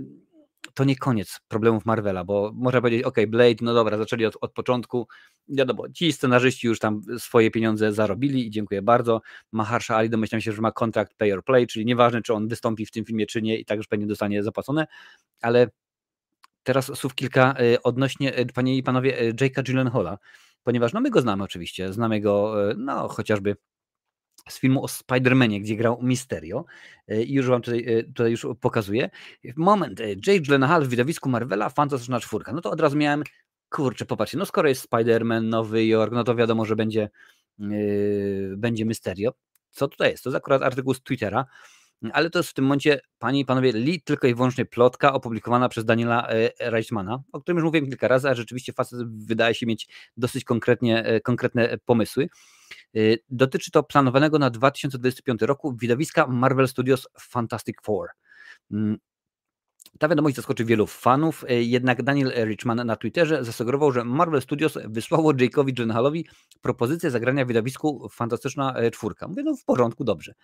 to 0.74 0.84
nie 0.84 0.96
koniec 0.96 1.40
problemów 1.48 1.86
Marvela, 1.86 2.24
bo 2.24 2.52
można 2.54 2.80
powiedzieć, 2.80 3.02
ok, 3.02 3.16
Blade, 3.28 3.56
no 3.62 3.74
dobra, 3.74 3.98
zaczęli 3.98 4.26
od, 4.26 4.36
od 4.40 4.52
początku, 4.52 5.08
wiadomo, 5.48 5.88
ci 5.88 6.12
scenarzyści 6.12 6.66
już 6.66 6.78
tam 6.78 7.02
swoje 7.18 7.50
pieniądze 7.50 7.92
zarobili 7.92 8.46
i 8.46 8.50
dziękuję 8.50 8.82
bardzo. 8.82 9.20
Maharsha 9.52 9.96
Ali 9.96 10.10
domyślam 10.10 10.40
się, 10.40 10.52
że 10.52 10.62
ma 10.62 10.72
kontrakt 10.72 11.14
pay 11.14 11.32
or 11.32 11.44
play, 11.44 11.66
czyli 11.66 11.86
nieważne, 11.86 12.22
czy 12.22 12.34
on 12.34 12.48
wystąpi 12.48 12.86
w 12.86 12.90
tym 12.90 13.04
filmie, 13.04 13.26
czy 13.26 13.42
nie 13.42 13.58
i 13.58 13.64
tak 13.64 13.76
już 13.76 13.86
pewnie 13.86 14.06
dostanie 14.06 14.42
zapłacone, 14.42 14.86
ale 15.42 15.70
teraz 16.62 16.98
słów 16.98 17.14
kilka 17.14 17.54
y, 17.60 17.82
odnośnie, 17.82 18.38
y, 18.38 18.46
panie 18.46 18.76
i 18.76 18.82
panowie, 18.82 19.22
y, 19.22 19.34
Jake'a 19.34 19.62
Gyllenhaala, 19.62 20.18
ponieważ 20.62 20.92
no 20.92 21.00
my 21.00 21.10
go 21.10 21.20
znamy 21.20 21.44
oczywiście, 21.44 21.92
znamy 21.92 22.20
go, 22.20 22.54
no 22.76 23.08
chociażby 23.08 23.56
z 24.50 24.58
filmu 24.58 24.84
o 24.84 24.86
Spider-Manie, 24.86 25.60
gdzie 25.60 25.76
grał 25.76 25.98
Mysterio 26.02 26.64
i 27.08 27.32
już 27.32 27.46
wam 27.46 27.62
tutaj, 27.62 28.04
tutaj 28.06 28.30
już 28.30 28.46
pokazuję. 28.60 29.10
Moment, 29.56 30.00
Jake 30.00 30.40
Gyllenhaal 30.40 30.84
w 30.84 30.88
widowisku 30.88 31.28
Marvela, 31.28 31.68
fantastyczna 31.68 32.20
czwórka. 32.20 32.52
No 32.52 32.60
to 32.60 32.70
od 32.70 32.80
razu 32.80 32.96
miałem, 32.96 33.22
kurczę, 33.68 34.04
popatrzcie, 34.04 34.38
no 34.38 34.46
skoro 34.46 34.68
jest 34.68 34.90
Spider-Man, 34.90 35.42
Nowy 35.42 35.86
Jork, 35.86 36.12
no 36.12 36.24
to 36.24 36.34
wiadomo, 36.34 36.64
że 36.64 36.76
będzie, 36.76 37.10
yy, 37.58 38.54
będzie 38.56 38.84
Mysterio. 38.84 39.32
Co 39.70 39.88
tutaj 39.88 40.10
jest? 40.10 40.24
To 40.24 40.30
jest 40.30 40.36
akurat 40.36 40.62
artykuł 40.62 40.94
z 40.94 41.02
Twittera. 41.02 41.46
ale 42.12 42.30
to 42.30 42.38
jest 42.38 42.50
w 42.50 42.54
tym 42.54 42.64
momencie, 42.64 43.00
panie 43.18 43.40
i 43.40 43.44
panowie, 43.44 43.72
li 43.72 44.02
tylko 44.02 44.26
i 44.26 44.34
wyłącznie 44.34 44.64
plotka 44.64 45.12
opublikowana 45.12 45.68
przez 45.68 45.84
Daniela 45.84 46.28
e, 46.28 46.70
Reichmana, 46.70 47.22
o 47.32 47.40
którym 47.40 47.56
już 47.56 47.64
mówiłem 47.64 47.86
kilka 47.86 48.08
razy, 48.08 48.28
a 48.28 48.34
rzeczywiście 48.34 48.72
facet 48.72 49.26
wydaje 49.26 49.54
się 49.54 49.66
mieć 49.66 49.88
dosyć 50.16 50.44
konkretnie, 50.44 51.04
e, 51.04 51.20
konkretne 51.20 51.78
pomysły. 51.84 52.28
E, 52.96 53.00
dotyczy 53.30 53.70
to 53.70 53.82
planowanego 53.82 54.38
na 54.38 54.50
2025 54.50 55.42
roku 55.42 55.76
widowiska 55.80 56.26
Marvel 56.26 56.68
Studios 56.68 57.08
Fantastic 57.20 57.76
Four. 57.82 58.08
Mm, 58.70 58.98
ta 59.98 60.08
wiadomość 60.08 60.36
zaskoczy 60.36 60.64
wielu 60.64 60.86
fanów, 60.86 61.44
jednak 61.48 62.02
Daniel 62.02 62.32
Richman 62.44 62.86
na 62.86 62.96
Twitterze 62.96 63.44
zasugerował, 63.44 63.92
że 63.92 64.04
Marvel 64.04 64.42
Studios 64.42 64.78
wysłało 64.84 65.32
Jake'owi 65.32 65.72
Gyllenhaalowi 65.72 66.26
propozycję 66.60 67.10
zagrania 67.10 67.44
w 67.44 67.48
widowisku 67.48 68.08
Fantastyczna 68.12 68.74
Czwórka. 68.92 69.28
Mówię, 69.28 69.42
no 69.42 69.56
w 69.56 69.64
porządku, 69.64 70.04
dobrze. 70.04 70.34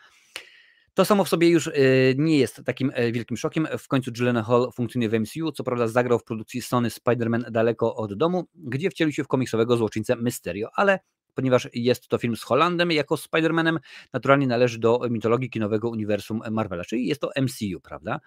To 0.94 1.04
samo 1.04 1.24
w 1.24 1.28
sobie 1.28 1.48
już 1.48 1.66
y, 1.66 2.14
nie 2.18 2.38
jest 2.38 2.62
takim 2.64 2.92
wielkim 3.12 3.36
szokiem. 3.36 3.68
W 3.78 3.88
końcu 3.88 4.10
Hall 4.46 4.70
funkcjonuje 4.74 5.08
w 5.08 5.20
MCU, 5.20 5.52
co 5.52 5.64
prawda 5.64 5.88
zagrał 5.88 6.18
w 6.18 6.24
produkcji 6.24 6.62
Sony 6.62 6.88
Spider-Man 6.88 7.50
daleko 7.50 7.96
od 7.96 8.14
domu, 8.14 8.48
gdzie 8.54 8.90
wcielił 8.90 9.12
się 9.12 9.24
w 9.24 9.28
komiksowego 9.28 9.76
złoczyńcę 9.76 10.16
Mysterio, 10.16 10.68
ale 10.74 10.98
ponieważ 11.34 11.68
jest 11.74 12.08
to 12.08 12.18
film 12.18 12.36
z 12.36 12.42
Hollandem 12.42 12.92
jako 12.92 13.14
Spider-Manem, 13.14 13.78
naturalnie 14.12 14.46
należy 14.46 14.78
do 14.78 15.00
mitologii 15.10 15.50
kinowego 15.50 15.88
uniwersum 15.88 16.40
Marvela, 16.50 16.84
czyli 16.84 17.06
jest 17.06 17.20
to 17.20 17.30
MCU, 17.42 17.80
prawda? 17.82 18.20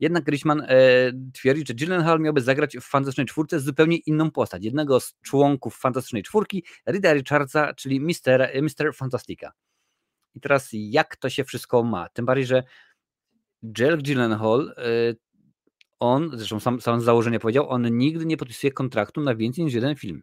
Jednak 0.00 0.28
Richman 0.28 0.60
e, 0.60 0.66
twierdzi, 1.32 1.64
że 1.68 1.74
Gyllenhaal 1.74 2.20
miałby 2.20 2.40
zagrać 2.40 2.76
w 2.76 2.82
Fantastycznej 2.82 3.26
Czwórce 3.26 3.60
zupełnie 3.60 3.96
inną 3.96 4.30
postać, 4.30 4.64
jednego 4.64 5.00
z 5.00 5.14
członków 5.22 5.76
Fantastycznej 5.76 6.22
Czwórki, 6.22 6.64
Rida 6.88 7.12
Richardsa, 7.14 7.74
czyli 7.74 8.00
Mister, 8.00 8.50
Mister 8.62 8.94
Fantastica. 8.94 9.52
I 10.34 10.40
teraz 10.40 10.68
jak 10.72 11.16
to 11.16 11.30
się 11.30 11.44
wszystko 11.44 11.82
ma? 11.82 12.08
Tym 12.08 12.26
bardziej, 12.26 12.46
że 12.46 12.62
Jake 13.78 13.96
Gyllenhaal, 13.96 14.74
y, 14.78 15.16
on, 16.00 16.30
zresztą 16.34 16.60
sam, 16.60 16.80
sam 16.80 17.00
z 17.00 17.04
założenia 17.04 17.38
powiedział, 17.38 17.70
on 17.70 17.98
nigdy 17.98 18.26
nie 18.26 18.36
podpisuje 18.36 18.72
kontraktu 18.72 19.20
na 19.20 19.34
więcej 19.34 19.64
niż 19.64 19.74
jeden 19.74 19.96
film. 19.96 20.22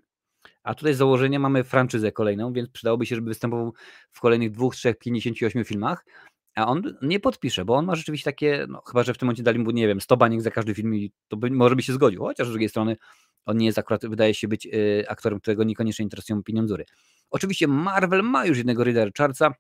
A 0.64 0.76
tutaj 0.76 0.93
z 0.93 0.97
założenia 0.97 1.39
mamy 1.39 1.64
franczyzę 1.64 2.11
kolejną, 2.11 2.53
więc 2.53 2.70
przydałoby 2.70 3.05
się, 3.05 3.16
żeby 3.16 3.28
występował 3.28 3.74
w 4.11 4.20
kolejnych 4.20 4.51
dwóch, 4.51 4.76
trzech, 4.76 4.97
58 4.97 5.64
filmach, 5.66 6.05
a 6.55 6.68
on 6.68 6.84
nie 7.01 7.20
podpisze, 7.20 7.66
bo 7.66 7.76
on 7.76 7.86
ma 7.86 7.95
rzeczywiście 7.95 8.26
takie, 8.26 8.66
no, 8.70 8.82
chyba 8.82 9.03
że 9.03 9.14
w 9.14 9.18
tym 9.18 9.26
momencie 9.26 9.43
dali 9.43 9.59
mu, 9.59 9.72
nie 9.72 9.88
wiem, 9.88 10.01
100 10.01 10.18
baniek 10.18 10.41
za 10.41 10.51
każdy 10.51 10.74
film 10.74 10.95
i 10.95 11.11
to 11.28 11.38
by, 11.38 11.51
może 11.51 11.76
by 11.76 11.84
się 11.84 11.93
zgodził, 11.93 12.22
chociaż 12.22 12.47
z 12.47 12.49
drugiej 12.49 12.70
strony 12.70 12.97
on 13.45 13.57
nie 13.57 13.66
jest 13.66 13.78
akurat, 13.78 14.05
wydaje 14.05 14.34
się 14.34 14.47
być 14.47 14.66
y, 14.66 15.05
aktorem, 15.07 15.39
którego 15.39 15.64
niekoniecznie 15.64 16.03
interesują 16.03 16.43
pieniądze. 16.43 16.76
Oczywiście 17.30 17.68
Marvel 17.68 18.24
ma 18.24 18.45
już 18.45 18.57
jednego 18.57 18.84
Rida 18.84 19.05
Richardsa, 19.05 19.53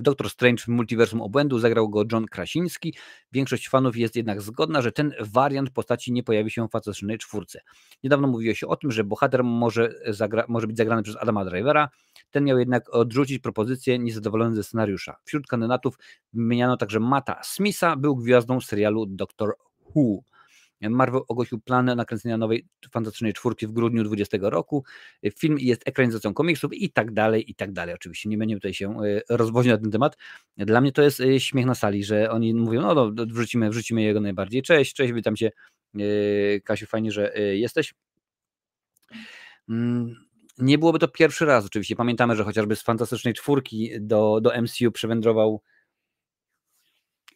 Doktor 0.00 0.30
Strange 0.30 0.62
w 0.62 0.68
Multiversum 0.68 1.20
Obłędu 1.20 1.58
zagrał 1.58 1.88
go 1.88 2.04
John 2.12 2.26
Krasiński. 2.26 2.94
Większość 3.32 3.68
fanów 3.68 3.96
jest 3.96 4.16
jednak 4.16 4.42
zgodna, 4.42 4.82
że 4.82 4.92
ten 4.92 5.12
wariant 5.20 5.70
postaci 5.70 6.12
nie 6.12 6.22
pojawi 6.22 6.50
się 6.50 6.68
w 6.68 6.70
Fantastycznej 6.70 7.18
Czwórce. 7.18 7.60
Niedawno 8.04 8.28
mówiło 8.28 8.54
się 8.54 8.66
o 8.66 8.76
tym, 8.76 8.90
że 8.90 9.04
bohater 9.04 9.44
może, 9.44 9.92
zagra, 10.06 10.44
może 10.48 10.66
być 10.66 10.76
zagrany 10.76 11.02
przez 11.02 11.16
Adama 11.16 11.44
Drivera. 11.44 11.88
Ten 12.30 12.44
miał 12.44 12.58
jednak 12.58 12.94
odrzucić 12.94 13.38
propozycję 13.38 13.98
niezadowolony 13.98 14.56
ze 14.56 14.64
scenariusza. 14.64 15.16
Wśród 15.24 15.46
kandydatów 15.46 15.98
wymieniano 16.32 16.76
także 16.76 17.00
Mata 17.00 17.40
Smitha, 17.42 17.96
był 17.96 18.16
gwiazdą 18.16 18.60
serialu 18.60 19.06
Doctor 19.06 19.54
Who. 19.94 20.35
Marvel 20.80 21.20
ogłosił 21.28 21.60
plany 21.60 21.96
nakręcenia 21.96 22.36
nowej 22.36 22.66
fantastycznej 22.90 23.32
czwórki 23.32 23.66
w 23.66 23.72
grudniu 23.72 24.04
20 24.04 24.38
roku. 24.40 24.84
Film 25.38 25.58
jest 25.58 25.88
ekranizacją 25.88 26.34
komiksów 26.34 26.74
i 26.74 26.90
tak 26.90 27.12
dalej, 27.12 27.50
i 27.50 27.54
tak 27.54 27.72
dalej. 27.72 27.94
Oczywiście 27.94 28.28
nie 28.28 28.38
będziemy 28.38 28.60
tutaj 28.60 28.74
się 28.74 29.02
e, 29.02 29.20
rozwozić 29.28 29.70
na 29.70 29.78
ten 29.78 29.90
temat. 29.90 30.16
Dla 30.56 30.80
mnie 30.80 30.92
to 30.92 31.02
jest 31.02 31.20
e, 31.20 31.40
śmiech 31.40 31.66
na 31.66 31.74
sali, 31.74 32.04
że 32.04 32.30
oni 32.30 32.54
mówią, 32.54 32.82
no, 32.82 32.94
no 32.94 33.26
wrzucimy, 33.26 33.70
wrzucimy 33.70 34.02
jego 34.02 34.20
najbardziej. 34.20 34.62
Cześć, 34.62 34.94
cześć, 34.94 35.12
witam 35.12 35.36
cię 35.36 35.50
Kasiu, 36.64 36.86
fajnie, 36.86 37.12
że 37.12 37.32
jesteś. 37.54 37.94
Mm, 39.68 40.26
nie 40.58 40.78
byłoby 40.78 40.98
to 40.98 41.08
pierwszy 41.08 41.44
raz 41.44 41.66
oczywiście. 41.66 41.96
Pamiętamy, 41.96 42.36
że 42.36 42.44
chociażby 42.44 42.76
z 42.76 42.82
Fantastycznej 42.82 43.34
Czwórki 43.34 43.90
do, 44.00 44.40
do 44.40 44.62
MCU 44.62 44.92
przywędrował 44.92 45.62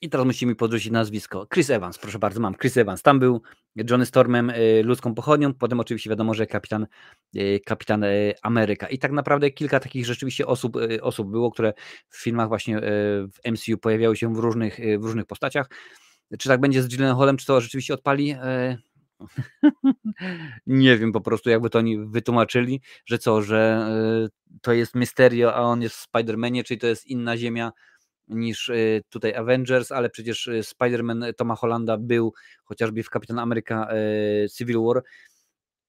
i 0.01 0.11
teraz 0.11 0.27
musimy 0.27 0.55
podrzucić 0.55 0.93
nazwisko. 0.93 1.47
Chris 1.55 1.71
Evans, 1.71 1.99
proszę 1.99 2.19
bardzo, 2.19 2.41
mam 2.41 2.55
Chris 2.55 2.77
Evans. 2.77 3.03
Tam 3.03 3.19
był 3.19 3.43
Johnny 3.91 4.07
Stormem, 4.07 4.51
y, 4.51 4.83
ludzką 4.85 5.15
pochodnią, 5.15 5.55
potem 5.55 5.81
oczywiście 5.81 6.11
wiadomo, 6.11 6.35
że 6.35 6.47
kapitan, 6.47 6.87
y, 7.37 7.61
kapitan 7.67 8.05
y, 8.05 8.35
Ameryka. 8.43 8.89
I 8.89 8.99
tak 8.99 9.13
naprawdę 9.13 9.51
kilka 9.51 9.81
takich 9.81 10.07
rzeczywiście 10.07 10.47
osób, 10.47 10.77
osób 11.01 11.31
było, 11.31 11.51
które 11.51 11.73
w 12.09 12.23
filmach 12.23 12.49
właśnie 12.49 12.81
w 13.33 13.51
MCU 13.53 13.79
pojawiały 13.79 14.17
się 14.17 14.35
w 14.35 14.39
różnych, 14.39 14.79
w 14.99 15.05
różnych 15.05 15.27
postaciach. 15.27 15.67
Czy 16.39 16.49
tak 16.49 16.61
będzie 16.61 16.83
z 16.83 16.89
Gyllenhaalem, 16.89 17.37
czy 17.37 17.47
to 17.47 17.61
rzeczywiście 17.61 17.95
odpali? 17.95 18.37
Nie 20.67 20.99
wiem 20.99 21.13
po 21.13 21.21
prostu, 21.21 21.51
jakby 21.51 21.71
to 21.71 21.79
oni 21.79 22.07
wytłumaczyli, 22.07 22.81
że 23.07 23.19
co, 23.19 23.43
że 23.43 23.89
to 24.63 24.73
jest 24.73 24.95
Mysterio, 24.95 25.55
a 25.55 25.61
on 25.61 25.83
jest 25.83 25.97
w 25.97 26.09
Spider-Manie, 26.09 26.65
czyli 26.65 26.81
to 26.81 26.87
jest 26.87 27.07
inna 27.07 27.37
ziemia, 27.37 27.73
niż 28.29 28.69
y, 28.69 29.03
tutaj 29.11 29.35
Avengers, 29.35 29.93
ale 29.93 30.11
przecież 30.11 30.47
y, 30.47 30.61
Spider-Man 30.61 31.35
Toma 31.35 31.57
Hollanda 31.57 31.97
był 31.99 32.33
chociażby 32.65 33.03
w 33.03 33.11
Kapitan 33.11 33.39
Ameryka 33.39 33.89
y, 34.45 34.49
Civil 34.57 34.81
War. 34.81 35.03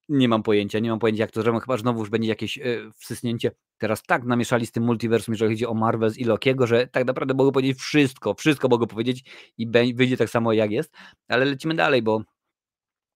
Nie 0.10 0.30
mam 0.30 0.44
pojęcia, 0.44 0.80
nie 0.80 0.90
mam 0.90 1.00
pojęcia 1.00 1.24
jak 1.24 1.32
to 1.32 1.42
zrobią, 1.42 1.60
chyba 1.60 1.78
znowu 1.78 2.00
już 2.00 2.10
będzie 2.10 2.30
jakieś 2.30 2.60
wsysnięcie. 3.00 3.52
Teraz 3.78 4.04
tak 4.04 4.24
namieszali 4.24 4.66
z 4.66 4.72
tym 4.72 4.84
multiversum, 4.84 5.34
jeżeli 5.34 5.52
chodzi 5.52 5.66
o 5.66 5.74
Marvels 5.74 6.18
i 6.18 6.24
Lokiego, 6.24 6.68
że 6.68 6.88
tak 6.88 7.06
naprawdę 7.06 7.34
mogę 7.34 7.52
powiedzieć 7.52 7.80
wszystko, 7.80 8.34
wszystko 8.34 8.68
mogę 8.68 8.88
powiedzieć 8.88 9.24
i 9.58 9.68
wyjdzie 9.96 10.18
tak 10.18 10.30
samo 10.30 10.54
jak 10.54 10.72
jest, 10.72 10.94
ale 11.28 11.46
lecimy 11.46 11.76
dalej, 11.76 12.02
bo 12.02 12.24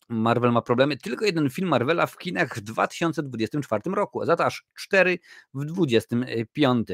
Marvel 0.10 0.52
ma 0.52 0.62
problemy. 0.62 0.98
Tylko 0.98 1.26
jeden 1.26 1.50
film 1.50 1.70
Marvela 1.70 2.06
w 2.06 2.18
kinach 2.18 2.58
w 2.58 2.62
2024 2.62 3.82
roku, 3.86 4.22
a 4.22 4.26
za 4.26 4.36
to 4.36 4.46
aż 4.46 4.66
w 5.54 5.66
2025. 5.66 6.88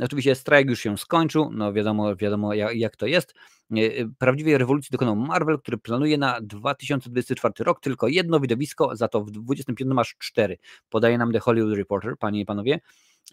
Oczywiście 0.00 0.34
strajk 0.34 0.70
już 0.70 0.80
się 0.80 0.98
skończył, 0.98 1.50
no 1.52 1.72
wiadomo, 1.72 2.16
wiadomo 2.16 2.54
jak, 2.54 2.96
to 2.96 3.06
jest. 3.06 3.34
E, 3.76 4.08
prawdziwej 4.18 4.58
rewolucji 4.58 4.88
dokonał 4.92 5.16
Marvel, 5.16 5.58
który 5.58 5.78
planuje 5.78 6.18
na 6.18 6.40
2024 6.40 7.54
rok 7.58 7.80
tylko 7.80 8.08
jedno 8.08 8.40
widowisko, 8.40 8.96
za 8.96 9.08
to 9.08 9.20
w 9.20 9.30
2025 9.30 9.94
masz 9.94 10.16
cztery. 10.18 10.58
Podaje 10.88 11.18
nam 11.18 11.32
The 11.32 11.38
Hollywood 11.38 11.76
Reporter, 11.76 12.18
panie 12.18 12.40
i 12.40 12.44
panowie. 12.44 12.80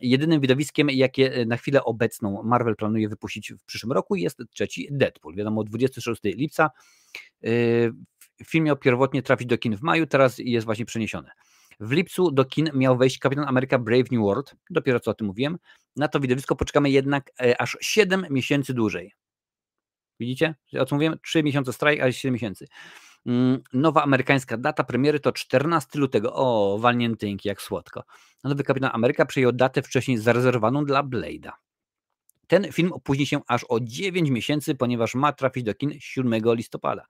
Jedynym 0.01 0.41
widowiskiem, 0.41 0.89
jakie 0.89 1.45
na 1.45 1.57
chwilę 1.57 1.83
obecną 1.83 2.43
Marvel 2.43 2.75
planuje 2.75 3.09
wypuścić 3.09 3.53
w 3.53 3.63
przyszłym 3.65 3.91
roku, 3.91 4.15
jest 4.15 4.43
trzeci 4.51 4.87
Deadpool. 4.91 5.35
Wiadomo, 5.35 5.63
26 5.63 6.21
lipca. 6.23 6.69
Film 8.45 8.65
miał 8.65 8.77
pierwotnie 8.77 9.21
trafić 9.21 9.47
do 9.47 9.57
kin 9.57 9.77
w 9.77 9.81
maju, 9.81 10.07
teraz 10.07 10.37
jest 10.37 10.65
właśnie 10.65 10.85
przeniesiony. 10.85 11.29
W 11.79 11.91
lipcu 11.91 12.31
do 12.31 12.45
kin 12.45 12.69
miał 12.73 12.97
wejść 12.97 13.19
Kapitan 13.19 13.47
Ameryka 13.47 13.79
Brave 13.79 14.11
New 14.11 14.21
World, 14.21 14.55
dopiero 14.69 14.99
co 14.99 15.11
o 15.11 15.13
tym 15.13 15.27
mówiłem. 15.27 15.57
Na 15.95 16.07
to 16.07 16.19
widowisko 16.19 16.55
poczekamy 16.55 16.89
jednak 16.89 17.31
e, 17.41 17.61
aż 17.61 17.77
7 17.81 18.25
miesięcy 18.29 18.73
dłużej. 18.73 19.13
Widzicie? 20.19 20.55
O 20.79 20.85
co 20.85 20.95
mówiłem? 20.95 21.17
3 21.23 21.43
miesiące 21.43 21.73
strajk, 21.73 22.01
a 22.01 22.11
7 22.11 22.33
miesięcy. 22.33 22.67
Mm, 23.25 23.61
nowa 23.73 24.03
amerykańska 24.03 24.57
data 24.57 24.83
premiery 24.83 25.19
to 25.19 25.31
14 25.31 25.99
lutego. 25.99 26.33
O, 26.33 26.77
walniętynki, 26.79 27.47
jak 27.47 27.61
słodko. 27.61 28.03
Nowy 28.43 28.63
Kapitan 28.63 28.91
Ameryka 28.93 29.25
przyjął 29.25 29.51
datę 29.51 29.81
wcześniej 29.81 30.17
zarezerwowaną 30.17 30.85
dla 30.85 31.03
Blade'a. 31.03 31.51
Ten 32.51 32.71
film 32.71 32.93
opóźni 32.93 33.25
się 33.25 33.39
aż 33.47 33.65
o 33.69 33.79
9 33.79 34.29
miesięcy, 34.29 34.75
ponieważ 34.75 35.15
ma 35.15 35.33
trafić 35.33 35.63
do 35.63 35.73
kin 35.73 35.91
7 35.99 36.33
listopada. 36.45 37.05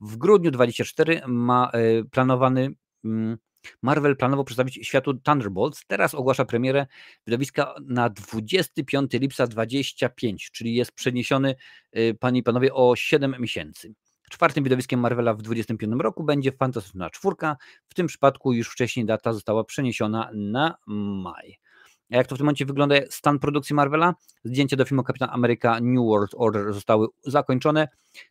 W 0.00 0.16
grudniu 0.16 0.50
24 0.50 1.22
ma 1.26 1.70
e, 1.72 2.04
planowany 2.04 2.70
mm, 3.04 3.38
Marvel 3.82 4.16
planował 4.16 4.44
przedstawić 4.44 4.78
światu 4.82 5.14
Thunderbolts. 5.14 5.84
Teraz 5.86 6.14
ogłasza 6.14 6.44
premierę 6.44 6.86
widowiska 7.26 7.74
na 7.82 8.10
25 8.10 9.12
lipca 9.12 9.46
25, 9.46 10.50
czyli 10.50 10.74
jest 10.74 10.92
przeniesiony, 10.92 11.54
e, 11.92 12.14
panie 12.14 12.40
i 12.40 12.42
panowie, 12.42 12.74
o 12.74 12.96
7 12.96 13.36
miesięcy. 13.38 13.94
Czwartym 14.30 14.64
widowiskiem 14.64 15.00
Marvela 15.00 15.34
w 15.34 15.42
25 15.42 16.02
roku 16.02 16.24
będzie 16.24 16.52
Fantastyczna 16.52 17.10
Czwórka. 17.10 17.56
W 17.86 17.94
tym 17.94 18.06
przypadku 18.06 18.52
już 18.52 18.68
wcześniej 18.68 19.06
data 19.06 19.32
została 19.32 19.64
przeniesiona 19.64 20.30
na 20.34 20.76
maj. 20.86 21.63
A 22.10 22.16
jak 22.16 22.26
to 22.26 22.34
w 22.34 22.38
tym 22.38 22.44
momencie 22.44 22.66
wygląda 22.66 22.94
stan 23.10 23.38
produkcji 23.38 23.74
Marvela? 23.74 24.14
Zdjęcia 24.44 24.76
do 24.76 24.84
filmu 24.84 25.02
Kapitan 25.02 25.28
Ameryka 25.32 25.80
New 25.80 26.04
World 26.04 26.30
Order 26.36 26.72
zostały 26.72 27.06
zakończone. 27.22 27.88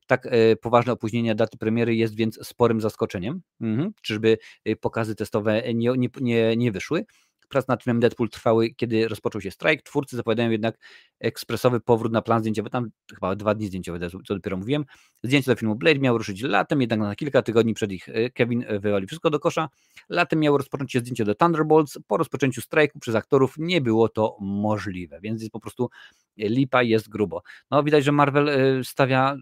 Tak 0.08 0.26
e, 0.26 0.56
poważne 0.56 0.94
opóźnienie 0.94 1.36
daty 1.36 1.58
premiery 1.58 1.96
jest 1.96 2.16
więc 2.16 2.48
sporym 2.48 2.82
zaskoczeniem. 2.82 3.42
Mhm. 3.62 3.92
Czyżby 4.02 4.38
e, 4.66 4.76
pokazy 4.76 5.16
testowe 5.16 5.74
nie, 5.74 5.92
nie, 5.98 6.10
nie, 6.22 6.58
nie 6.58 6.72
wyszły? 6.72 7.06
Prac 7.54 7.68
nad 7.68 7.84
filmem 7.84 8.00
Deadpool 8.00 8.30
trwały, 8.30 8.70
kiedy 8.70 9.08
rozpoczął 9.08 9.42
się 9.42 9.52
strajk. 9.52 9.82
Twórcy 9.82 10.16
zapowiadają 10.16 10.52
jednak 10.52 10.78
ekspresowy 11.20 11.80
powrót 11.80 12.12
na 12.14 12.22
plan 12.22 12.40
zdjęciowy. 12.40 12.70
Tam 12.70 12.90
chyba 13.14 13.36
dwa 13.36 13.56
dni 13.56 13.68
zdjęciowe, 13.68 14.10
co 14.10 14.36
dopiero 14.36 14.58
mówiłem. 14.58 14.86
Zdjęcie 15.24 15.52
do 15.52 15.56
filmu 15.56 15.76
Blade 15.76 16.00
miało 16.00 16.18
ruszyć 16.18 16.42
latem, 16.42 16.82
jednak 16.82 17.00
na 17.00 17.16
kilka 17.16 17.42
tygodni 17.42 17.74
przed 17.74 17.92
ich 17.92 18.10
e, 18.10 18.30
Kevin 18.30 18.66
wywalił 18.80 19.08
wszystko 19.08 19.30
do 19.30 19.40
kosza. 19.40 19.70
Latem 20.10 20.40
miało 20.40 20.58
rozpocząć 20.58 20.92
się 20.92 21.00
zdjęcie 21.00 21.26
do 21.26 21.36
Thunderbolts. 21.36 22.00
Po 22.08 22.18
rozpoczęciu 22.18 22.62
strajku 22.62 23.00
przez 23.00 23.16
aktorów 23.16 23.56
nie 23.58 23.82
było 23.82 24.10
to 24.10 24.38
możliwe, 24.42 25.20
więc 25.22 25.42
jest 25.42 25.52
po 25.52 25.60
prostu 25.60 25.90
lipa, 26.38 26.84
jest 26.84 27.10
grubo. 27.10 27.42
No 27.72 27.84
widać, 27.84 28.04
że 28.04 28.12
Marvel 28.12 28.50
e, 28.50 28.84
stawia 28.84 29.36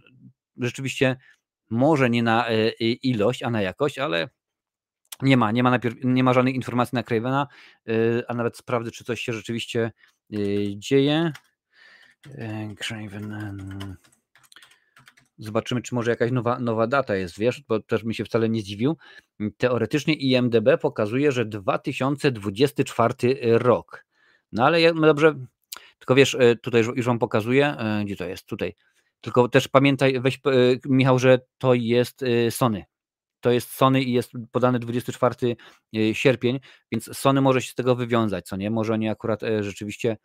rzeczywiście 0.57 1.15
może 1.69 2.09
nie 2.09 2.23
na 2.23 2.45
ilość, 2.79 3.43
a 3.43 3.49
na 3.49 3.61
jakość, 3.61 3.99
ale 3.99 4.29
nie 5.21 5.37
ma, 5.37 5.51
nie 5.51 5.63
ma, 5.63 5.69
najpierw, 5.69 5.95
nie 6.03 6.23
ma 6.23 6.33
żadnych 6.33 6.55
informacji 6.55 6.95
na 6.95 7.03
Cravena, 7.03 7.47
y, 7.89 8.23
a 8.27 8.33
nawet 8.33 8.57
sprawdzę, 8.57 8.91
czy 8.91 9.03
coś 9.03 9.21
się 9.21 9.33
rzeczywiście 9.33 9.91
y, 10.33 10.73
dzieje. 10.77 11.31
Y, 12.27 12.75
Craven. 12.75 13.79
Zobaczymy, 15.37 15.81
czy 15.81 15.95
może 15.95 16.11
jakaś 16.11 16.31
nowa, 16.31 16.59
nowa 16.59 16.87
data 16.87 17.15
jest, 17.15 17.39
wiesz, 17.39 17.61
bo 17.67 17.79
też 17.79 18.03
mi 18.03 18.15
się 18.15 18.25
wcale 18.25 18.49
nie 18.49 18.61
zdziwił. 18.61 18.97
Teoretycznie 19.57 20.13
IMDB 20.13 20.77
pokazuje, 20.81 21.31
że 21.31 21.45
2024 21.45 23.37
rok. 23.41 24.05
No 24.51 24.65
ale 24.65 24.93
no 24.93 25.01
dobrze, 25.01 25.35
tylko 25.99 26.15
wiesz, 26.15 26.37
tutaj 26.61 26.83
już 26.95 27.05
wam 27.05 27.19
pokazuję, 27.19 27.75
gdzie 28.05 28.15
to 28.15 28.25
jest, 28.25 28.45
tutaj. 28.45 28.75
Tylko 29.21 29.49
też 29.49 29.67
pamiętaj, 29.67 30.21
weź 30.21 30.39
Michał, 30.85 31.19
że 31.19 31.39
to 31.57 31.73
jest 31.73 32.25
Sony, 32.49 32.85
to 33.41 33.51
jest 33.51 33.71
Sony 33.71 34.01
i 34.01 34.11
jest 34.11 34.31
podany 34.51 34.79
24 34.79 35.55
e, 35.95 36.15
sierpień, 36.15 36.59
więc 36.91 37.17
Sony 37.17 37.41
może 37.41 37.61
się 37.61 37.71
z 37.71 37.75
tego 37.75 37.95
wywiązać, 37.95 38.45
co 38.45 38.55
nie? 38.55 38.71
Może 38.71 38.93
oni 38.93 39.09
akurat 39.09 39.43
e, 39.43 39.63
rzeczywiście 39.63 40.17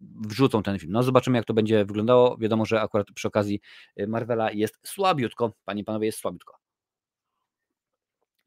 wrzucą 0.00 0.62
ten 0.62 0.78
film. 0.78 0.92
No 0.92 1.02
zobaczymy, 1.02 1.38
jak 1.38 1.46
to 1.46 1.54
będzie 1.54 1.84
wyglądało. 1.84 2.36
Wiadomo, 2.36 2.66
że 2.66 2.80
akurat 2.80 3.06
przy 3.14 3.28
okazji 3.28 3.60
e, 3.96 4.06
Marvela 4.06 4.52
jest 4.52 4.78
słabiutko. 4.84 5.52
Panie 5.64 5.82
i 5.82 5.84
panowie, 5.84 6.06
jest 6.06 6.18
słabiutko. 6.18 6.56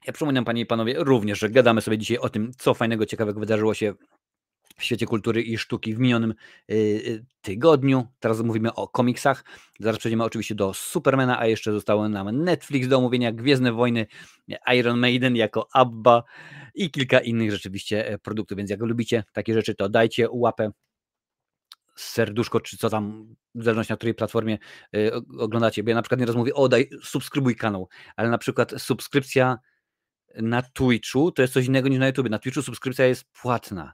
Ja 0.08 0.14
przypominam, 0.14 0.46
panie 0.46 0.62
i 0.62 0.66
panowie, 0.66 0.96
również, 0.98 1.40
że 1.40 1.50
gadamy 1.50 1.82
sobie 1.82 1.98
dzisiaj 1.98 2.18
o 2.18 2.30
tym, 2.30 2.52
co 2.58 2.74
fajnego, 2.74 3.06
ciekawego 3.06 3.40
wydarzyło 3.40 3.74
się 3.74 3.94
w 4.76 4.84
świecie 4.84 5.06
kultury 5.06 5.42
i 5.42 5.58
sztuki 5.58 5.96
w 5.96 6.00
minionym 6.00 6.32
y, 6.32 6.74
y, 6.74 7.26
tygodniu. 7.42 8.08
Teraz 8.20 8.42
mówimy 8.42 8.74
o 8.74 8.88
komiksach. 8.88 9.44
Zaraz 9.80 10.00
przejdziemy 10.00 10.24
oczywiście 10.24 10.56
do 10.56 10.74
Supermana, 10.74 11.40
a 11.40 11.48
jeszcze 11.48 11.72
zostało 11.72 12.10
nam 12.10 12.44
Netflix 12.44 12.88
do 12.88 12.98
omówienia, 12.98 13.32
Gwiezdne 13.32 13.72
Wojny, 13.72 14.08
Iron 14.74 15.00
Maiden 15.00 15.36
jako 15.36 15.68
Abba 15.74 16.24
i 16.76 16.92
kilka 16.92 17.20
innych 17.20 17.52
rzeczywiście 17.52 18.08
e, 18.08 18.18
produktów. 18.18 18.58
Więc 18.58 18.70
jak 18.70 18.80
lubicie 18.80 19.24
takie 19.34 19.54
rzeczy, 19.54 19.76
to 19.76 19.90
dajcie 19.90 20.28
łapę, 20.32 20.72
serduszko, 21.96 22.62
czy 22.62 22.78
co 22.78 22.90
tam, 22.90 23.36
w 23.56 23.64
zależności 23.64 23.94
na 23.94 23.98
której 23.98 24.14
platformie 24.14 24.58
y, 24.96 25.12
oglądacie. 25.40 25.84
Bo 25.84 25.90
ja 25.90 25.96
na 25.96 26.02
przykład 26.02 26.20
nieraz 26.20 26.36
mówię, 26.36 26.54
o 26.54 26.70
daj, 26.70 26.90
subskrybuj 27.04 27.56
kanał, 27.56 27.90
ale 28.16 28.30
na 28.30 28.38
przykład 28.38 28.74
subskrypcja 28.78 29.58
na 30.36 30.62
Twitchu 30.62 31.32
to 31.32 31.42
jest 31.42 31.54
coś 31.54 31.66
innego 31.66 31.90
niż 31.90 32.00
na 32.00 32.08
YouTube. 32.08 32.30
Na 32.30 32.40
Twitchu 32.40 32.62
subskrypcja 32.62 33.06
jest 33.06 33.26
płatna. 33.42 33.94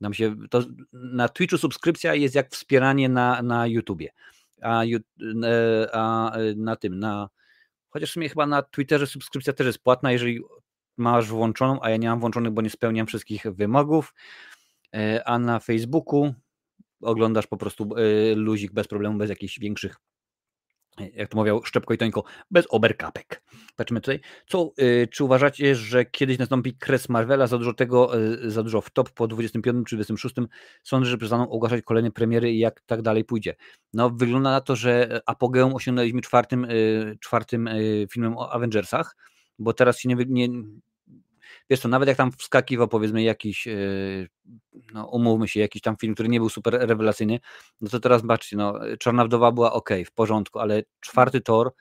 Nam 0.00 0.14
się, 0.14 0.36
to 0.50 0.62
na 0.92 1.28
Twitchu 1.28 1.58
subskrypcja 1.58 2.14
jest 2.14 2.34
jak 2.34 2.50
wspieranie 2.50 3.08
na, 3.08 3.42
na 3.42 3.66
YouTubie, 3.66 4.10
a, 4.62 4.82
e, 4.84 5.88
a 5.92 6.32
e, 6.32 6.54
na 6.54 6.76
tym, 6.76 6.98
na, 6.98 7.28
chociaż 7.88 8.10
w 8.10 8.12
sumie 8.12 8.28
chyba 8.28 8.46
na 8.46 8.62
Twitterze 8.62 9.06
subskrypcja 9.06 9.52
też 9.52 9.66
jest 9.66 9.78
płatna, 9.78 10.12
jeżeli 10.12 10.40
masz 10.96 11.28
włączoną, 11.28 11.78
a 11.82 11.90
ja 11.90 11.96
nie 11.96 12.08
mam 12.08 12.20
włączonych, 12.20 12.52
bo 12.52 12.62
nie 12.62 12.70
spełniam 12.70 13.06
wszystkich 13.06 13.42
wymogów, 13.42 14.14
e, 14.94 15.28
a 15.28 15.38
na 15.38 15.60
Facebooku 15.60 16.34
oglądasz 17.00 17.46
po 17.46 17.56
prostu 17.56 17.90
luzik 18.36 18.72
bez 18.72 18.88
problemu, 18.88 19.18
bez 19.18 19.30
jakichś 19.30 19.58
większych 19.58 19.96
jak 21.14 21.28
to 21.28 21.36
mówił 21.36 21.60
Szczepko 21.64 21.94
i 21.94 21.98
Tońko, 21.98 22.24
bez 22.50 22.66
oberkapek. 22.70 23.42
Patrzmy 23.76 24.00
tutaj. 24.00 24.20
Co, 24.46 24.72
y, 24.80 25.08
czy 25.12 25.24
uważacie, 25.24 25.74
że 25.74 26.04
kiedyś 26.04 26.38
nastąpi 26.38 26.74
kres 26.74 27.08
Marvela? 27.08 27.46
Za 27.46 27.58
dużo 27.58 27.74
tego, 27.74 28.18
y, 28.18 28.50
za 28.50 28.62
dużo 28.62 28.80
w 28.80 28.90
top 28.90 29.10
po 29.10 29.26
25 29.26 29.86
czy 29.86 29.96
26 29.96 30.34
sądzę, 30.82 31.10
że 31.10 31.18
przestaną 31.18 31.50
ogłaszać 31.50 31.84
kolejne 31.84 32.10
premiery 32.10 32.52
i 32.52 32.58
jak 32.58 32.80
tak 32.80 33.02
dalej 33.02 33.24
pójdzie. 33.24 33.56
No 33.92 34.10
wygląda 34.10 34.50
na 34.50 34.60
to, 34.60 34.76
że 34.76 35.20
apogeum 35.26 35.74
osiągnęliśmy 35.74 36.20
czwartym, 36.20 36.64
y, 36.64 37.18
czwartym 37.20 37.68
filmem 38.10 38.38
o 38.38 38.52
Avengersach, 38.52 39.16
bo 39.58 39.72
teraz 39.72 39.98
się 39.98 40.08
nie, 40.08 40.16
nie 40.28 40.48
wiesz 41.70 41.80
to 41.80 41.88
nawet 41.88 42.08
jak 42.08 42.16
tam 42.16 42.32
wskakiwał 42.32 42.88
powiedzmy 42.88 43.22
jakiś, 43.22 43.68
no 44.94 45.06
umówmy 45.06 45.48
się, 45.48 45.60
jakiś 45.60 45.82
tam 45.82 45.96
film, 45.96 46.14
który 46.14 46.28
nie 46.28 46.40
był 46.40 46.48
super 46.48 46.74
rewelacyjny, 46.80 47.40
no 47.80 47.88
to 47.88 48.00
teraz 48.00 48.20
zobaczcie, 48.20 48.56
no 48.56 48.74
Czarna 48.98 49.24
Wdowa 49.24 49.52
była 49.52 49.72
ok, 49.72 49.90
w 50.06 50.12
porządku, 50.12 50.58
ale 50.58 50.82
czwarty 51.00 51.40
tor, 51.40 51.72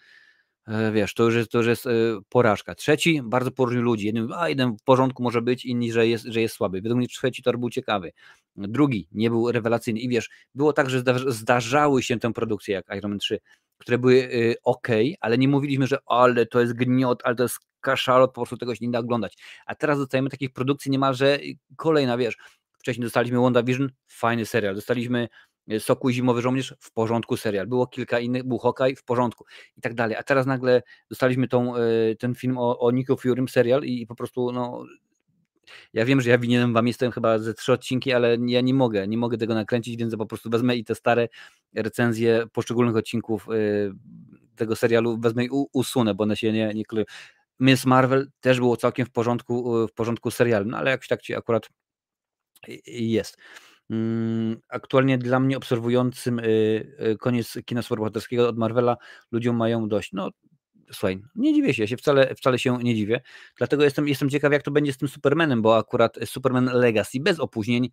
e, 0.68 0.92
wiesz, 0.92 1.14
to 1.14 1.24
już 1.24 1.36
jest, 1.36 1.52
to 1.52 1.58
już 1.58 1.68
jest 1.68 1.88
e, 1.88 1.92
porażka. 2.30 2.76
Trzeci, 2.76 3.22
bardzo 3.24 3.52
poróżnił 3.52 3.84
ludzi. 3.84 4.06
Jeden, 4.06 4.34
a 4.34 4.50
jeden 4.50 4.78
w 4.78 4.84
porządku 4.84 5.24
może 5.24 5.42
być, 5.42 5.66
inni, 5.66 5.92
że 5.92 6.08
jest, 6.08 6.26
że 6.26 6.42
jest 6.42 6.56
słaby. 6.56 6.82
Według 6.82 6.98
mnie 6.98 7.08
trzeci 7.08 7.44
tor 7.44 7.60
był 7.60 7.70
ciekawy. 7.70 8.12
Drugi 8.56 9.08
nie 9.12 9.30
był 9.30 9.52
rewelacyjny 9.52 10.00
i 10.00 10.10
wiesz, 10.10 10.30
było 10.56 10.74
tak, 10.74 10.90
że 10.90 11.04
zdarzały 11.28 12.04
się 12.04 12.20
te 12.20 12.34
produkcje 12.34 12.74
jak 12.74 12.98
Iron 12.98 13.12
Man 13.12 13.20
3, 13.20 13.40
które 13.80 13.98
były 13.98 14.14
y, 14.14 14.56
ok, 14.64 14.88
ale 15.20 15.38
nie 15.38 15.48
mówiliśmy, 15.48 15.88
że 15.88 15.98
ale 16.06 16.46
to 16.46 16.62
jest 16.62 16.74
gniot, 16.74 17.22
ale 17.24 17.36
to 17.36 17.44
jest 17.44 17.58
kaszalot, 17.82 18.30
po 18.34 18.42
prostu 18.42 18.58
tego 18.58 18.76
się 18.76 18.86
nie 18.86 18.92
da 18.92 19.00
oglądać. 19.00 19.38
A 19.66 19.76
teraz 19.76 19.98
dostajemy 19.98 20.30
takich 20.30 20.54
produkcji 20.54 20.92
niemalże 20.92 21.40
kolejna, 21.76 22.18
wiesz, 22.18 22.38
wcześniej 22.80 23.04
dostaliśmy 23.04 23.40
WandaVision, 23.40 23.90
fajny 24.08 24.46
serial, 24.46 24.76
dostaliśmy 24.76 25.28
y, 25.72 25.80
Soku 25.80 26.10
Zimowy 26.10 26.42
Żołnierz, 26.42 26.76
w 26.80 26.92
porządku 26.92 27.38
serial, 27.38 27.68
było 27.68 27.88
kilka 27.88 28.20
innych, 28.20 28.44
był 28.44 28.58
Hawkeye, 28.58 28.96
w 28.96 29.04
porządku. 29.04 29.46
I 29.78 29.82
tak 29.82 29.94
dalej, 29.94 30.18
a 30.18 30.24
teraz 30.24 30.46
nagle 30.46 30.82
dostaliśmy 31.10 31.48
tą, 31.48 31.78
y, 31.78 32.16
ten 32.20 32.36
film 32.36 32.58
o, 32.58 32.80
o 32.80 32.92
Nico 32.92 33.18
Furym 33.18 33.48
serial 33.48 33.84
i 33.84 34.08
po 34.08 34.16
prostu 34.16 34.52
no 34.52 34.86
ja 35.94 36.06
wiem, 36.06 36.22
że 36.22 36.30
ja 36.30 36.38
winienem 36.38 36.74
wam 36.74 36.88
jestem 36.88 37.12
chyba 37.12 37.40
ze 37.40 37.54
trzy 37.54 37.74
odcinki, 37.74 38.14
ale 38.14 38.38
ja 38.46 38.62
nie 38.62 38.74
mogę, 38.74 39.08
nie 39.08 39.18
mogę 39.18 39.38
tego 39.38 39.54
nakręcić, 39.54 39.98
więc 39.98 40.16
po 40.16 40.26
prostu 40.26 40.50
wezmę 40.50 40.76
i 40.76 40.84
te 40.84 40.96
stare 40.96 41.28
recenzje 41.76 42.46
poszczególnych 42.54 42.96
odcinków 42.96 43.48
y, 43.50 43.92
tego 44.56 44.76
serialu 44.76 45.18
wezmę 45.20 45.46
i 45.46 45.50
usunę, 45.74 46.16
bo 46.16 46.24
one 46.24 46.36
się 46.36 46.52
nie, 46.52 46.74
nie 46.74 46.86
kleją. 46.86 47.06
Miss 47.60 47.86
Marvel 47.86 48.32
też 48.40 48.60
było 48.60 48.78
całkiem 48.78 49.06
w 49.06 49.12
porządku, 49.12 49.88
w 49.88 49.94
porządku 49.94 50.32
serialu, 50.32 50.66
no 50.70 50.78
ale 50.78 50.92
jakoś 50.92 51.08
tak 51.08 51.22
ci 51.22 51.36
akurat 51.36 51.70
jest. 52.88 53.38
Mm, 53.90 54.62
aktualnie 54.70 55.18
dla 55.18 55.40
mnie 55.40 55.58
obserwującym 55.58 56.40
y, 56.40 56.44
y, 57.12 57.18
koniec 57.20 57.58
kina 57.66 57.82
superbohaterskiego 57.82 58.50
od 58.50 58.58
Marvela 58.58 58.98
ludziom 59.32 59.56
mają 59.56 59.88
dość. 59.88 60.14
No 60.14 60.30
nie 61.36 61.54
dziwię 61.54 61.74
się, 61.74 61.84
ja 61.84 61.88
się 61.88 61.98
wcale, 61.98 62.36
wcale 62.36 62.60
się 62.60 62.78
nie 62.78 62.96
dziwię. 62.96 63.22
Dlatego 63.58 63.84
jestem, 63.84 64.08
jestem 64.08 64.30
ciekaw, 64.30 64.54
jak 64.54 64.64
to 64.64 64.72
będzie 64.72 64.94
z 64.94 64.98
tym 64.98 65.08
Supermanem, 65.08 65.62
bo 65.62 65.78
akurat 65.78 66.18
Superman 66.26 66.66
Legacy 66.66 67.20
bez 67.20 67.40
opóźnień 67.40 67.90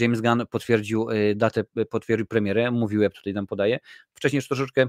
James 0.00 0.20
Gunn 0.20 0.46
potwierdził 0.50 1.10
y, 1.10 1.34
datę, 1.34 1.64
y, 1.78 1.86
potwierdził 1.86 2.26
premierę, 2.26 2.70
mówił, 2.70 3.02
ja 3.02 3.10
tutaj 3.10 3.32
nam 3.32 3.46
podaję. 3.46 3.78
Wcześniej 4.14 4.38
już 4.38 4.48
troszeczkę 4.48 4.88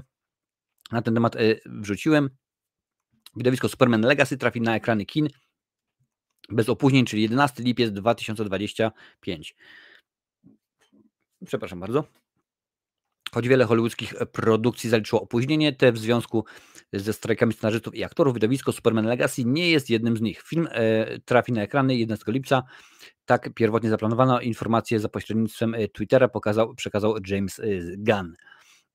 na 0.92 1.02
ten 1.02 1.14
temat 1.14 1.36
y, 1.36 1.60
wrzuciłem. 1.66 2.30
Widowisko 3.36 3.68
Superman 3.68 4.00
Legacy 4.00 4.38
trafi 4.38 4.60
na 4.60 4.76
ekrany 4.76 5.06
kin 5.06 5.28
bez 6.48 6.68
opóźnień, 6.68 7.04
czyli 7.04 7.22
11 7.22 7.62
lipiec 7.62 7.92
2025. 7.92 9.56
Przepraszam 11.46 11.80
bardzo. 11.80 12.04
Choć 13.34 13.48
wiele 13.48 13.64
hollywoodzkich 13.64 14.14
produkcji 14.32 14.90
zaliczyło 14.90 15.22
opóźnienie, 15.22 15.72
te 15.72 15.92
w 15.92 15.98
związku 15.98 16.44
ze 16.92 17.12
strajkami 17.12 17.52
scenarzystów 17.52 17.94
i 17.94 18.04
aktorów, 18.04 18.34
wydawisko 18.34 18.72
Superman 18.72 19.06
Legacy 19.06 19.44
nie 19.44 19.70
jest 19.70 19.90
jednym 19.90 20.16
z 20.16 20.20
nich. 20.20 20.42
Film 20.42 20.68
e, 20.70 21.18
trafi 21.18 21.52
na 21.52 21.62
ekrany 21.62 21.96
11 21.96 22.32
lipca. 22.32 22.62
Tak 23.24 23.50
pierwotnie 23.54 23.90
zaplanowano. 23.90 24.40
Informację 24.40 25.00
za 25.00 25.08
pośrednictwem 25.08 25.74
e, 25.74 25.88
Twittera 25.88 26.28
pokazał, 26.28 26.74
przekazał 26.74 27.14
James 27.26 27.58
e, 27.58 27.64
Gunn. 27.96 28.34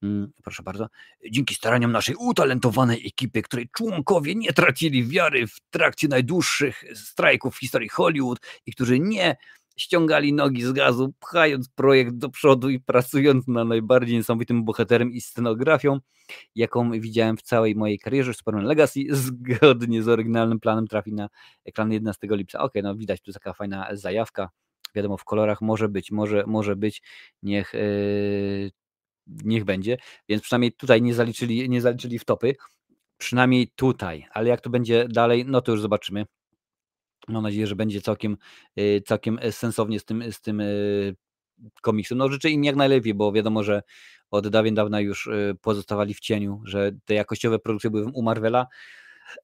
Mm, 0.04 0.32
proszę 0.44 0.64
bardzo. 0.64 0.88
Dzięki 1.32 1.56
staraniom 1.56 1.92
naszej 1.92 2.16
utalentowanej 2.16 3.08
ekipy, 3.08 3.42
której 3.42 3.70
członkowie 3.70 4.36
nie 4.36 4.54
tracili 4.54 5.08
wiary 5.08 5.48
w 5.48 5.60
trakcie 5.70 6.08
najdłuższych 6.08 6.84
strajków 6.96 7.56
w 7.56 7.60
historii 7.60 7.90
Hollywood 7.90 8.40
i 8.66 8.72
którzy 8.72 9.00
nie 9.00 9.36
ściągali 9.76 10.34
nogi 10.34 10.64
z 10.64 10.72
gazu, 10.72 11.14
pchając 11.20 11.70
projekt 11.70 12.16
do 12.16 12.30
przodu 12.30 12.70
i 12.70 12.80
pracując 12.80 13.48
na 13.48 13.66
najbardziej 13.66 14.18
niesamowitym 14.18 14.66
bohaterem 14.66 15.12
i 15.12 15.22
scenografią, 15.22 16.00
jaką 16.56 16.92
widziałem 16.92 17.38
w 17.38 17.42
całej 17.42 17.76
mojej 17.76 18.00
karierze. 18.00 18.34
Superman 18.34 18.66
Legacy 18.66 19.00
zgodnie 19.10 20.04
z 20.04 20.08
oryginalnym 20.08 20.60
planem 20.60 20.88
trafi 20.88 21.14
na 21.14 21.30
ekran 21.66 21.92
11 21.92 22.28
lipca. 22.32 22.60
Ok, 22.60 22.74
no 22.84 22.96
widać 22.96 23.22
tu 23.22 23.34
taka 23.34 23.54
fajna 23.54 23.88
zajawka. 23.92 24.50
Wiadomo, 24.96 25.18
w 25.18 25.24
kolorach 25.24 25.62
może 25.62 25.90
być, 25.90 26.12
może, 26.12 26.44
może 26.48 26.76
być, 26.76 27.02
niech, 27.44 27.74
yy, 27.74 28.72
niech 29.28 29.64
będzie. 29.64 29.98
Więc 30.30 30.44
przynajmniej 30.44 30.72
tutaj 30.72 31.02
nie 31.02 31.14
zaliczyli, 31.14 31.70
nie 31.70 31.82
zaliczyli 31.82 32.20
w 32.20 32.26
topy. 32.26 32.56
Przynajmniej 33.18 33.72
tutaj, 33.76 34.26
ale 34.32 34.50
jak 34.50 34.62
to 34.62 34.70
będzie 34.70 35.08
dalej, 35.08 35.46
no 35.48 35.62
to 35.62 35.72
już 35.72 35.82
zobaczymy. 35.82 36.26
Mam 37.28 37.44
nadzieję, 37.44 37.68
że 37.68 37.76
będzie 37.76 38.02
całkiem, 38.02 38.38
całkiem 39.06 39.40
sensownie 39.52 40.00
z 40.00 40.06
tym, 40.06 40.32
z 40.32 40.42
tym 40.42 40.62
komiksem. 41.82 42.18
No 42.18 42.30
życzę 42.30 42.50
im 42.50 42.64
jak 42.64 42.76
najlepiej, 42.76 43.14
bo 43.14 43.32
wiadomo, 43.32 43.64
że 43.64 43.84
od 44.32 44.48
dawien 44.48 44.76
dawna 44.76 45.02
już 45.02 45.30
pozostawali 45.62 46.14
w 46.14 46.20
cieniu, 46.20 46.62
że 46.66 46.92
te 47.06 47.14
jakościowe 47.14 47.60
produkcje 47.60 47.90
były 47.90 48.06
u 48.14 48.24
Marvela, 48.24 48.68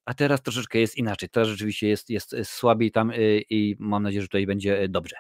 a 0.06 0.14
teraz 0.14 0.42
troszeczkę 0.42 0.80
jest 0.80 0.98
inaczej. 0.98 1.30
Teraz 1.30 1.50
rzeczywiście 1.50 1.88
jest, 1.88 2.10
jest 2.10 2.36
słabiej 2.44 2.92
tam 2.92 3.12
i 3.50 3.76
mam 3.80 4.04
nadzieję, 4.04 4.22
że 4.22 4.28
tutaj 4.28 4.46
będzie 4.46 4.90
dobrze. 4.90 5.16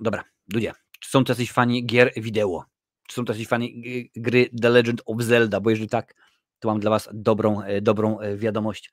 Dobra, 0.00 0.24
ludzie, 0.54 0.72
czy 1.00 1.10
są 1.10 1.24
to 1.24 1.32
jacyś 1.32 1.52
fani 1.52 1.86
gier 1.86 2.12
wideo? 2.16 2.64
Czy 3.08 3.14
są 3.14 3.24
to 3.24 3.32
jacyś 3.32 3.48
fani 3.48 3.82
gry 4.16 4.50
The 4.62 4.70
Legend 4.70 5.02
of 5.06 5.22
Zelda? 5.22 5.60
Bo 5.60 5.70
jeżeli 5.70 5.88
tak, 5.88 6.14
to 6.58 6.68
mam 6.68 6.80
dla 6.80 6.90
Was 6.90 7.08
dobrą, 7.12 7.60
dobrą 7.82 8.18
wiadomość. 8.36 8.92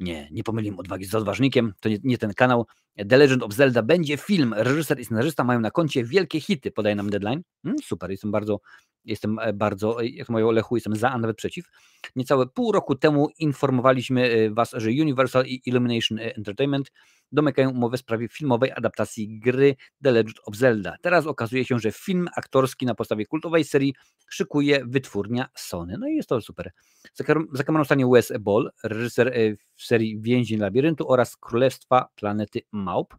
Nie, 0.00 0.28
nie 0.30 0.44
pomyliłem 0.44 0.78
odwagi 0.78 1.04
z 1.04 1.14
odważnikiem, 1.14 1.74
to 1.80 1.88
nie, 1.88 1.98
nie, 2.04 2.18
ten 2.18 2.34
kanał. 2.34 2.66
The 3.08 3.16
Legend 3.16 3.42
of 3.42 3.52
Zelda 3.52 3.82
będzie 3.82 4.16
film. 4.16 4.54
Reżyser 4.56 5.00
i 5.00 5.04
scenarzysta 5.04 5.44
mają 5.44 5.60
na 5.60 5.70
koncie 5.70 6.04
wielkie 6.04 6.40
hity, 6.40 6.70
podaje 6.70 6.94
nam 6.94 7.10
deadline. 7.10 7.42
Hmm, 7.62 7.82
super, 7.82 8.10
jestem 8.10 8.30
bardzo, 8.30 8.60
jestem 9.04 9.38
e, 9.38 9.52
bardzo, 9.52 9.96
jak 10.00 10.28
moją 10.28 10.50
Lechu, 10.50 10.76
jestem 10.76 10.96
za, 10.96 11.10
a 11.10 11.18
nawet 11.18 11.36
przeciw. 11.36 11.64
Niecałe 12.16 12.46
pół 12.46 12.72
roku 12.72 12.94
temu 12.94 13.28
informowaliśmy 13.38 14.50
Was, 14.50 14.70
że 14.76 14.90
Universal 14.90 15.46
i 15.46 15.62
Illumination 15.66 16.18
Entertainment 16.18 16.90
domykają 17.32 17.70
umowę 17.70 17.96
w 17.96 18.00
sprawie 18.00 18.28
filmowej 18.28 18.72
adaptacji 18.72 19.40
gry 19.40 19.76
The 20.02 20.12
Legend 20.12 20.36
of 20.46 20.56
Zelda. 20.56 20.96
Teraz 21.02 21.26
okazuje 21.26 21.64
się, 21.64 21.78
że 21.78 21.92
film 21.92 22.28
aktorski 22.36 22.86
na 22.86 22.94
podstawie 22.94 23.26
kultowej 23.26 23.64
serii 23.64 23.94
szykuje 24.30 24.84
wytwórnia 24.86 25.48
Sony. 25.54 25.96
No 25.98 26.08
i 26.08 26.16
jest 26.16 26.28
to 26.28 26.40
super. 26.40 26.70
Za 27.52 27.64
kamerą 27.64 27.84
stanie 27.84 28.06
Wes 28.06 28.32
Ball, 28.40 28.70
reżyser 28.84 29.28
e, 29.28 29.56
w 29.76 29.82
serii 29.82 30.20
Więzień 30.20 30.60
Labiryntu 30.60 31.12
oraz 31.12 31.36
Królestwa 31.36 32.08
Planety 32.16 32.60
Małp 32.90 33.14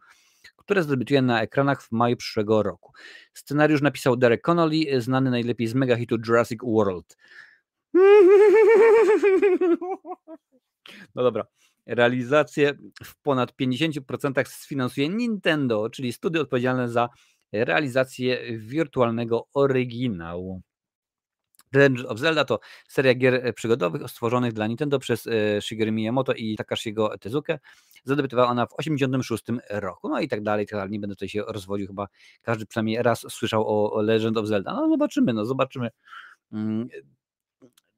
które 0.72 0.84
zdebiutuje 0.84 1.22
na 1.22 1.42
ekranach 1.42 1.84
w 1.84 1.92
maju 1.92 2.18
przyszłego 2.18 2.64
roku. 2.64 2.94
Scenariusz 3.34 3.82
napisał 3.82 4.18
Derek 4.18 4.42
Connolly, 4.42 5.02
znany 5.02 5.32
najlepiej 5.32 5.68
z 5.68 5.74
mega 5.74 5.96
hitu 5.98 6.18
Jurassic 6.28 6.60
World. 6.64 7.18
No 11.16 11.24
dobra. 11.24 11.46
Realizację 11.86 12.74
w 13.04 13.22
ponad 13.22 13.54
50% 13.62 14.46
sfinansuje 14.46 15.10
Nintendo, 15.10 15.90
czyli 15.90 16.14
studio 16.14 16.42
odpowiedzialne 16.42 16.90
za 16.90 17.10
realizację 17.52 18.58
wirtualnego 18.58 19.48
oryginału. 19.54 20.62
Legend 21.74 22.06
of 22.08 22.20
Zelda 22.20 22.46
to 22.46 22.60
seria 22.88 23.14
gier 23.16 23.56
przygodowych 23.56 24.10
stworzonych 24.10 24.54
dla 24.54 24.68
Nintendo 24.68 25.00
przez 25.00 25.28
e, 25.28 25.62
Shigeru 25.62 25.92
Miyamoto 25.92 26.34
i 26.34 26.56
Takashigo 26.56 27.18
Tezuke. 27.18 27.60
Zadebiutowała 28.04 28.50
ona 28.50 28.66
w 28.66 28.70
1986 28.70 29.44
roku. 29.70 30.10
No 30.10 30.20
i 30.20 30.28
tak 30.28 30.44
dalej, 30.44 30.68
tak 30.68 30.80
dalej. 30.80 30.92
Nie 30.92 31.00
będę 31.00 31.16
tutaj 31.16 31.30
się 31.30 31.44
rozwodził, 31.48 31.88
chyba 31.88 32.08
każdy 32.42 32.66
przynajmniej 32.66 33.04
raz 33.04 33.26
słyszał 33.30 33.68
o 33.68 34.02
Legend 34.02 34.38
of 34.38 34.48
Zelda. 34.48 34.74
No 34.74 34.90
zobaczymy, 34.90 35.34
no 35.34 35.46
zobaczymy. 35.46 35.90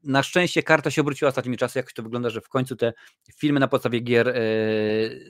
Na 0.04 0.24
szczęście 0.24 0.64
karta 0.64 0.91
się 0.91 1.01
obróciła 1.01 1.30
ostatnimi 1.30 1.58
czasy, 1.58 1.80
jakoś 1.80 1.93
to 1.93 2.04
wygląda, 2.04 2.30
że 2.30 2.41
w 2.41 2.49
końcu 2.49 2.76
te 2.76 2.93
filmy 3.36 3.60
na 3.60 3.68
podstawie 3.68 3.99
gier 3.99 4.30
e, 4.30 4.34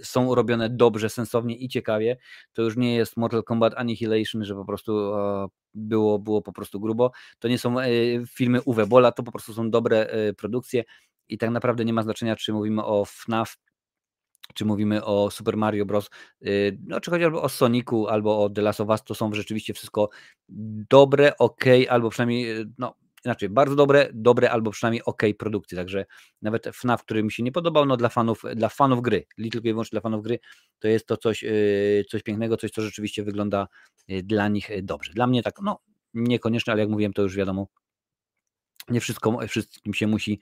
są 0.04 0.36
robione 0.36 0.70
dobrze, 0.70 1.10
sensownie 1.10 1.56
i 1.56 1.70
ciekawie. 1.70 2.18
To 2.54 2.62
już 2.62 2.78
nie 2.78 2.96
jest 2.96 3.18
Mortal 3.18 3.44
Kombat 3.44 3.74
Annihilation, 3.78 4.46
że 4.46 4.56
po 4.56 4.66
prostu 4.66 5.12
było, 5.74 6.20
było 6.20 6.42
po 6.42 6.54
prostu 6.54 6.80
grubo. 6.80 7.12
To 7.40 7.48
nie 7.48 7.60
są 7.60 7.80
e, 7.80 7.88
filmy 8.28 8.62
Uwe 8.62 8.88
Bola, 8.88 9.12
to 9.12 9.24
po 9.24 9.32
prostu 9.32 9.54
są 9.54 9.70
dobre 9.70 10.08
e, 10.08 10.34
produkcje 10.34 10.84
i 11.30 11.38
tak 11.38 11.50
naprawdę 11.50 11.86
nie 11.86 11.94
ma 11.94 12.04
znaczenia, 12.04 12.36
czy 12.36 12.54
mówimy 12.54 12.86
o 12.86 13.06
FNAF, 13.06 13.58
czy 14.54 14.66
mówimy 14.66 15.06
o 15.06 15.32
Super 15.32 15.58
Mario 15.58 15.86
Bros., 15.86 16.10
no, 16.88 17.00
czy 17.00 17.12
chociażby 17.12 17.42
o 17.42 17.50
Sonicu 17.50 18.08
albo 18.08 18.44
o 18.44 18.50
The 18.50 18.62
Last 18.62 18.82
of 18.82 18.90
Us, 18.90 19.04
to 19.04 19.16
są 19.16 19.34
rzeczywiście 19.34 19.74
wszystko 19.74 20.10
dobre, 20.90 21.38
ok, 21.38 21.66
albo 21.90 22.10
przynajmniej 22.10 22.66
no, 22.78 22.96
inaczej, 23.26 23.50
bardzo 23.50 23.76
dobre, 23.76 24.10
dobre 24.14 24.52
albo 24.52 24.72
przynajmniej 24.72 25.04
ok 25.06 25.22
produkcje, 25.40 25.78
także 25.78 26.06
nawet 26.42 26.68
FNAF, 26.74 27.04
który 27.04 27.24
mi 27.24 27.32
się 27.32 27.44
nie 27.44 27.52
podobał, 27.52 27.86
no 27.86 27.98
dla 27.98 28.10
fanów, 28.10 28.44
dla 28.56 28.70
fanów 28.70 29.02
gry, 29.02 29.26
tylko 29.52 29.68
i 29.68 29.72
wyłącznie 29.72 29.96
dla 29.96 30.02
fanów 30.02 30.24
gry, 30.24 30.40
to 30.80 30.88
jest 30.88 31.08
to 31.08 31.18
coś, 31.18 31.44
yy, 31.44 32.04
coś 32.10 32.24
pięknego, 32.24 32.58
coś, 32.58 32.72
co 32.72 32.82
rzeczywiście 32.82 33.24
wygląda 33.24 33.68
yy, 34.08 34.24
dla 34.24 34.48
nich 34.48 34.70
yy, 34.70 34.84
dobrze. 34.84 35.14
Dla 35.14 35.28
mnie 35.28 35.44
tak, 35.44 35.56
no 35.62 35.80
niekoniecznie, 36.14 36.74
ale 36.74 36.82
jak 36.82 36.90
mówiłem, 36.90 37.14
to 37.14 37.22
już 37.22 37.36
wiadomo, 37.36 37.68
nie 38.90 39.00
wszystko, 39.00 39.40
wszystkim 39.48 39.94
się 39.94 40.08
musi, 40.08 40.40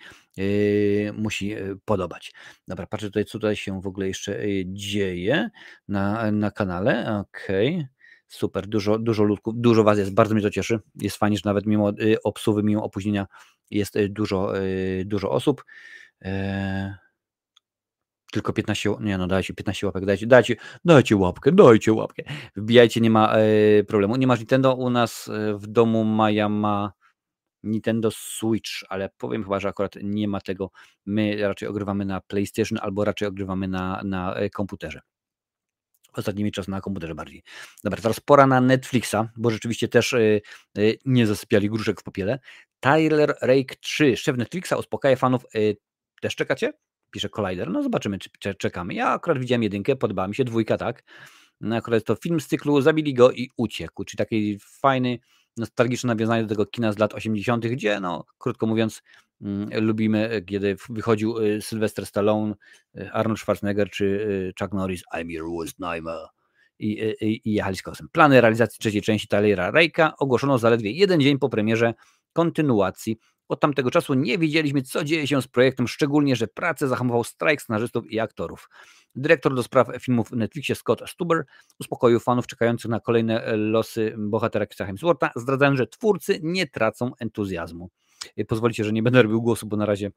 musi 1.13 1.55
podobać. 1.85 2.33
Dobra, 2.67 2.87
patrzę 2.87 3.07
tutaj, 3.07 3.25
co 3.25 3.31
tutaj 3.31 3.55
się 3.55 3.81
w 3.81 3.87
ogóle 3.87 4.07
jeszcze 4.07 4.39
dzieje 4.65 5.49
na, 5.87 6.31
na 6.31 6.51
kanale. 6.51 7.19
Okej. 7.19 7.75
Okay. 7.75 8.00
Super, 8.31 8.67
dużo, 8.67 8.97
dużo 8.99 9.23
ludków, 9.23 9.53
dużo 9.57 9.83
Was 9.83 9.97
jest, 9.97 10.13
bardzo 10.13 10.33
mnie 10.33 10.43
to 10.43 10.49
cieszy. 10.49 10.79
Jest 10.95 11.17
fajnie, 11.17 11.37
że 11.37 11.41
nawet 11.45 11.65
mimo 11.65 11.89
y, 11.89 12.23
obsuwy, 12.23 12.63
mimo 12.63 12.83
opóźnienia 12.83 13.27
jest 13.71 13.95
y, 13.95 14.09
dużo, 14.09 14.59
y, 14.59 15.03
dużo 15.05 15.31
osób. 15.31 15.65
E, 16.21 16.95
tylko 18.31 18.53
15, 18.53 18.95
nie 18.99 19.17
no, 19.17 19.27
dajcie 19.27 19.53
15 19.53 19.87
łapek, 19.87 20.05
dajcie, 20.05 20.27
dajcie, 20.27 20.55
dajcie 20.85 21.15
łapkę, 21.15 21.51
dajcie 21.51 21.93
łapkę. 21.93 22.23
Wbijajcie, 22.55 23.01
nie 23.01 23.09
ma 23.09 23.35
problemu. 23.87 24.15
Nie 24.15 24.27
masz 24.27 24.39
Nintendo, 24.39 24.75
u 24.75 24.89
nas 24.89 25.29
w 25.55 25.67
domu 25.67 26.03
Maja 26.03 26.49
ma 26.49 26.93
Nintendo 27.63 28.11
Switch, 28.11 28.71
ale 28.89 29.09
powiem 29.17 29.43
chyba, 29.43 29.59
że 29.59 29.69
akurat 29.69 29.95
nie 30.03 30.27
ma 30.27 30.41
tego. 30.41 30.71
My 31.05 31.47
raczej 31.47 31.69
ogrywamy 31.69 32.05
na 32.05 32.21
PlayStation 32.21 32.79
albo 32.81 33.05
raczej 33.05 33.27
ogrywamy 33.27 33.67
na, 33.67 34.01
na 34.05 34.35
komputerze 34.53 35.01
ostatnimi 36.13 36.51
czasy 36.51 36.71
na 36.71 36.81
komputerze 36.81 37.15
bardziej. 37.15 37.43
Dobra, 37.83 38.01
teraz 38.01 38.19
pora 38.19 38.47
na 38.47 38.61
Netflixa, 38.61 39.15
bo 39.37 39.49
rzeczywiście 39.49 39.87
też 39.87 40.13
y, 40.13 40.41
y, 40.77 40.97
nie 41.05 41.27
zasypiali 41.27 41.69
gruszek 41.69 42.01
w 42.01 42.03
popiele. 42.03 42.39
Tyler 42.79 43.35
Rake 43.41 43.75
3, 43.81 44.17
szef 44.17 44.37
Netflixa 44.37 44.73
uspokaja 44.77 45.15
fanów. 45.15 45.45
Y, 45.55 45.77
też 46.21 46.35
czekacie? 46.35 46.73
Pisze 47.11 47.29
Collider. 47.29 47.69
No 47.69 47.83
zobaczymy, 47.83 48.17
czy 48.39 48.55
czekamy. 48.55 48.93
Ja 48.93 49.07
akurat 49.07 49.39
widziałem 49.39 49.63
jedynkę, 49.63 49.95
podobała 49.95 50.27
mi 50.27 50.35
się, 50.35 50.43
dwójka 50.43 50.77
tak. 50.77 51.03
No 51.61 51.75
akurat 51.75 52.03
to 52.03 52.15
film 52.15 52.39
z 52.39 52.47
cyklu 52.47 52.81
Zabili 52.81 53.13
go 53.13 53.31
i 53.31 53.49
uciekł, 53.57 54.03
czyli 54.03 54.17
taki 54.17 54.59
fajny, 54.59 55.19
nostalgiczne 55.57 56.07
nawiązanie 56.07 56.43
do 56.43 56.49
tego 56.49 56.65
kina 56.65 56.91
z 56.91 56.97
lat 56.97 57.13
80., 57.13 57.67
gdzie, 57.67 57.99
no, 57.99 58.25
krótko 58.37 58.67
mówiąc, 58.67 59.01
mm, 59.41 59.69
lubimy, 59.85 60.43
kiedy 60.47 60.77
wychodził 60.89 61.37
y, 61.37 61.61
Sylvester 61.61 62.05
Stallone, 62.05 62.53
y, 62.97 63.11
Arnold 63.11 63.39
Schwarzenegger 63.39 63.89
czy 63.89 64.53
Chuck 64.59 64.73
Norris, 64.73 65.03
I'm 65.15 65.29
your 65.29 65.49
worst 65.51 65.79
nightmare. 65.79 66.27
I, 66.79 67.15
i, 67.21 67.49
i 67.49 67.53
jechali 67.53 67.77
z 67.77 67.81
kosem. 67.81 68.09
Plany 68.11 68.41
realizacji 68.41 68.79
trzeciej 68.79 69.01
części 69.01 69.27
Tylera 69.27 69.71
Rake'a 69.71 70.11
ogłoszono 70.19 70.57
zaledwie 70.57 70.91
jeden 70.91 71.21
dzień 71.21 71.39
po 71.39 71.49
premierze 71.49 71.93
kontynuacji. 72.33 73.17
Od 73.47 73.59
tamtego 73.59 73.91
czasu 73.91 74.13
nie 74.13 74.37
wiedzieliśmy, 74.37 74.81
co 74.81 75.03
dzieje 75.03 75.27
się 75.27 75.41
z 75.41 75.47
projektem, 75.47 75.87
szczególnie, 75.87 76.35
że 76.35 76.47
pracę 76.47 76.87
zahamował 76.87 77.23
strajk 77.23 77.61
scenarzystów 77.61 78.11
i 78.11 78.19
aktorów. 78.19 78.69
Dyrektor 79.15 79.55
do 79.55 79.63
spraw 79.63 79.87
filmów 79.99 80.29
w 80.29 80.35
Netflixie 80.35 80.75
Scott 80.75 81.09
Stuber 81.09 81.45
uspokoił 81.79 82.19
fanów 82.19 82.47
czekających 82.47 82.91
na 82.91 82.99
kolejne 82.99 83.43
e, 83.43 83.57
losy 83.57 84.15
bohatera 84.17 84.65
Chrisa 84.65 84.85
Hemswortha, 84.85 85.31
zdradzając, 85.35 85.77
że 85.77 85.87
twórcy 85.87 86.39
nie 86.43 86.67
tracą 86.67 87.11
entuzjazmu. 87.19 87.89
E, 88.37 88.45
pozwolicie, 88.45 88.83
że 88.83 88.91
nie 88.91 89.03
będę 89.03 89.21
robił 89.21 89.41
głosu, 89.41 89.67
bo 89.67 89.77
na 89.77 89.85
razie 89.85 90.11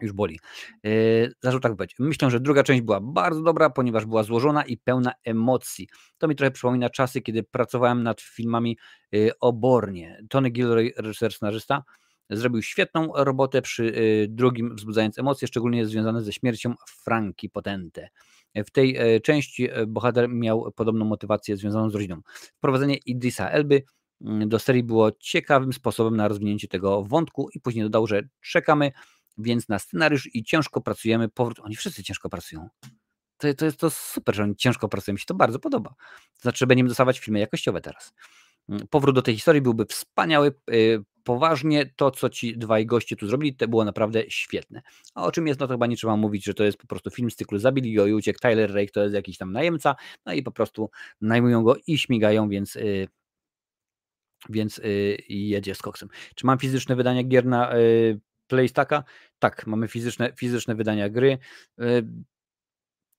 już 0.00 0.12
boli. 0.12 0.40
Yy, 0.82 1.32
zaczął 1.40 1.60
tak 1.60 1.74
być. 1.74 1.94
Myślę, 1.98 2.30
że 2.30 2.40
druga 2.40 2.62
część 2.62 2.82
była 2.82 3.00
bardzo 3.00 3.42
dobra, 3.42 3.70
ponieważ 3.70 4.06
była 4.06 4.22
złożona 4.22 4.64
i 4.64 4.76
pełna 4.76 5.12
emocji. 5.24 5.88
To 6.18 6.28
mi 6.28 6.36
trochę 6.36 6.50
przypomina 6.50 6.90
czasy, 6.90 7.20
kiedy 7.20 7.42
pracowałem 7.42 8.02
nad 8.02 8.20
filmami 8.20 8.78
yy, 9.12 9.30
obornie. 9.40 10.22
Tony 10.30 10.50
Gilroy, 10.50 10.92
reżyser, 10.96 11.32
scenarzysta, 11.32 11.82
Zrobił 12.36 12.62
świetną 12.62 13.12
robotę 13.14 13.62
przy 13.62 13.84
y, 13.84 14.26
drugim, 14.28 14.76
wzbudzając 14.76 15.18
emocje, 15.18 15.48
szczególnie 15.48 15.86
związane 15.86 16.22
ze 16.22 16.32
śmiercią 16.32 16.74
Franki 16.88 17.50
Potente. 17.50 18.08
W 18.54 18.70
tej 18.70 18.96
e, 18.96 19.20
części 19.20 19.70
e, 19.70 19.86
bohater 19.86 20.28
miał 20.28 20.72
podobną 20.72 21.04
motywację 21.04 21.56
związaną 21.56 21.90
z 21.90 21.94
rodziną. 21.94 22.20
Wprowadzenie 22.56 22.96
Idrisa 22.96 23.48
Elby 23.48 23.82
mm, 24.20 24.48
do 24.48 24.58
serii 24.58 24.82
było 24.82 25.12
ciekawym 25.12 25.72
sposobem 25.72 26.16
na 26.16 26.28
rozwinięcie 26.28 26.68
tego 26.68 27.02
wątku 27.02 27.48
i 27.54 27.60
później 27.60 27.84
dodał, 27.84 28.06
że 28.06 28.22
czekamy 28.40 28.92
więc 29.38 29.68
na 29.68 29.78
scenariusz 29.78 30.34
i 30.34 30.44
ciężko 30.44 30.80
pracujemy. 30.80 31.28
Powrót. 31.28 31.60
Oni 31.60 31.76
wszyscy 31.76 32.02
ciężko 32.02 32.28
pracują. 32.28 32.68
To, 33.36 33.54
to 33.54 33.64
jest 33.64 33.76
to 33.76 33.90
super, 33.90 34.34
że 34.34 34.42
oni 34.42 34.56
ciężko 34.56 34.88
pracują. 34.88 35.12
Mi 35.12 35.18
się 35.18 35.26
to 35.26 35.34
bardzo 35.34 35.58
podoba. 35.58 35.90
To 36.34 36.42
znaczy, 36.42 36.58
że 36.58 36.66
będziemy 36.66 36.88
dostawać 36.88 37.18
filmy 37.18 37.38
jakościowe 37.38 37.80
teraz. 37.80 38.12
Mm, 38.68 38.86
powrót 38.88 39.14
do 39.14 39.22
tej 39.22 39.34
historii 39.34 39.62
byłby 39.62 39.86
wspaniały. 39.86 40.52
Poważnie 41.24 41.86
to, 41.96 42.10
co 42.10 42.30
ci 42.30 42.58
dwaj 42.58 42.86
goście 42.86 43.16
tu 43.16 43.26
zrobili, 43.26 43.56
to 43.56 43.68
było 43.68 43.84
naprawdę 43.84 44.22
świetne. 44.28 44.82
A 45.14 45.24
o 45.24 45.32
czym 45.32 45.46
jest, 45.46 45.60
no 45.60 45.66
to 45.66 45.74
chyba 45.74 45.86
nie 45.86 45.96
trzeba 45.96 46.16
mówić, 46.16 46.44
że 46.44 46.54
to 46.54 46.64
jest 46.64 46.78
po 46.78 46.86
prostu 46.86 47.10
film 47.10 47.30
z 47.30 47.36
cyklu 47.36 47.58
Zabili 47.58 47.94
go 47.94 48.06
i 48.06 48.12
uciekł. 48.12 48.38
Tyler 48.38 48.74
Rake 48.74 48.92
to 48.92 49.02
jest 49.02 49.14
jakiś 49.14 49.38
tam 49.38 49.52
najemca, 49.52 49.96
no 50.26 50.32
i 50.32 50.42
po 50.42 50.52
prostu 50.52 50.90
najmują 51.20 51.62
go 51.62 51.76
i 51.86 51.98
śmigają, 51.98 52.48
więc 52.48 52.74
yy, 52.74 53.08
więc 54.48 54.78
yy, 54.78 55.16
jedzie 55.28 55.74
z 55.74 55.82
koksem. 55.82 56.08
Czy 56.34 56.46
mam 56.46 56.58
fizyczne 56.58 56.96
wydania 56.96 57.22
gier 57.22 57.46
na 57.46 57.76
yy, 57.76 58.20
PlayStacka? 58.46 59.04
Tak, 59.38 59.66
mamy 59.66 59.88
fizyczne, 59.88 60.32
fizyczne 60.36 60.74
wydania 60.74 61.08
gry. 61.08 61.38
Yy, 61.78 62.06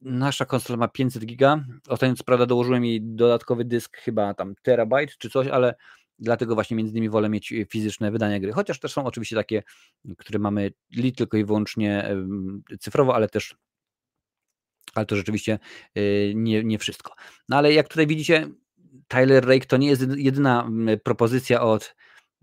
nasza 0.01 0.45
konsola 0.45 0.78
ma 0.78 0.88
500 0.88 1.26
giga. 1.26 1.66
Ostatnio 1.88 2.16
co 2.16 2.24
prawda 2.24 2.45
dołożyłem 2.45 2.86
jej 2.86 3.01
dodatkowy 3.01 3.66
dysk, 3.66 3.97
chyba 3.97 4.34
tam 4.34 4.56
terabajt 4.62 5.18
czy 5.18 5.30
coś, 5.30 5.47
ale 5.47 5.76
dlatego 6.24 6.56
właśnie 6.56 6.78
między 6.78 6.92
innymi 6.92 7.10
wolę 7.10 7.30
mieć 7.30 7.54
fizyczne 7.70 8.12
wydania 8.12 8.40
gry. 8.40 8.52
Chociaż 8.52 8.80
też 8.80 8.94
są 8.94 9.06
oczywiście 9.06 9.36
takie, 9.36 9.64
które 10.18 10.40
mamy 10.40 10.72
tylko 11.18 11.38
i 11.38 11.46
wyłącznie 11.46 12.10
cyfrowo, 12.80 13.16
ale 13.16 13.30
też 13.30 13.56
ale 14.96 15.06
to 15.06 15.16
rzeczywiście 15.16 15.60
y, 15.98 16.34
nie, 16.36 16.64
nie 16.64 16.80
wszystko. 16.80 17.16
No 17.50 17.58
ale 17.58 17.74
jak 17.74 17.88
tutaj 17.88 18.08
widzicie, 18.08 18.50
Tyler 19.08 19.48
Rake 19.48 19.66
to 19.66 19.78
nie 19.78 19.88
jest 19.88 20.06
jedyna 20.16 20.70
propozycja 21.04 21.62
od, 21.62 21.96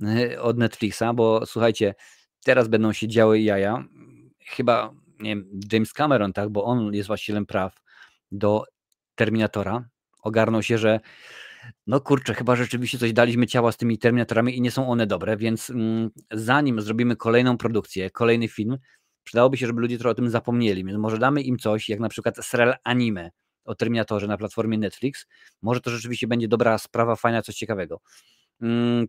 y, 0.03 0.41
od 0.41 0.59
Netflixa, 0.59 1.03
bo 1.15 1.47
słuchajcie, 1.47 1.95
teraz 2.45 2.69
będą 2.69 2.93
się 2.93 3.09
działy 3.09 3.41
jaja. 3.41 3.85
Chyba 4.47 4.95
nie 5.21 5.31
wiem, 5.31 5.61
James 5.73 5.93
Cameron, 5.93 6.33
tak, 6.33 6.49
bo 6.49 6.65
on 6.65 6.95
jest 6.95 7.07
właścicielem 7.07 7.47
praw 7.47 7.81
do 8.33 8.65
Terminatora. 9.15 9.89
Ogarnął 10.23 10.63
się, 10.63 10.79
że 10.79 11.01
no 11.87 12.01
kurczę, 12.01 12.35
chyba 12.35 12.57
rzeczywiście 12.57 12.99
coś 12.99 13.13
daliśmy 13.13 13.47
ciała 13.47 13.73
z 13.73 13.77
tymi 13.77 13.99
Terminatorami 13.99 14.57
i 14.57 14.61
nie 14.61 14.71
są 14.71 14.89
one 14.89 15.07
dobre, 15.07 15.37
więc 15.37 15.71
mm, 15.71 16.11
zanim 16.33 16.81
zrobimy 16.81 17.17
kolejną 17.17 17.59
produkcję, 17.59 18.11
kolejny 18.11 18.49
film, 18.49 18.79
przydałoby 19.25 19.57
się, 19.57 19.67
żeby 19.67 19.81
ludzie 19.81 19.99
trochę 19.99 20.11
o 20.11 20.15
tym 20.15 20.31
zapomnieli. 20.31 20.85
Więc 20.85 20.99
może 20.99 21.19
damy 21.19 21.43
im 21.43 21.59
coś, 21.59 21.89
jak 21.89 22.01
na 22.01 22.09
przykład 22.09 22.37
serial 22.43 22.75
anime 22.85 23.31
o 23.65 23.75
Terminatorze 23.75 24.27
na 24.27 24.37
platformie 24.37 24.79
Netflix. 24.79 25.27
Może 25.63 25.81
to 25.81 25.91
rzeczywiście 25.91 26.27
będzie 26.27 26.49
dobra 26.49 26.79
sprawa, 26.79 27.17
fajna, 27.17 27.43
coś 27.43 27.55
ciekawego. 27.55 28.01
Mm, 28.63 29.07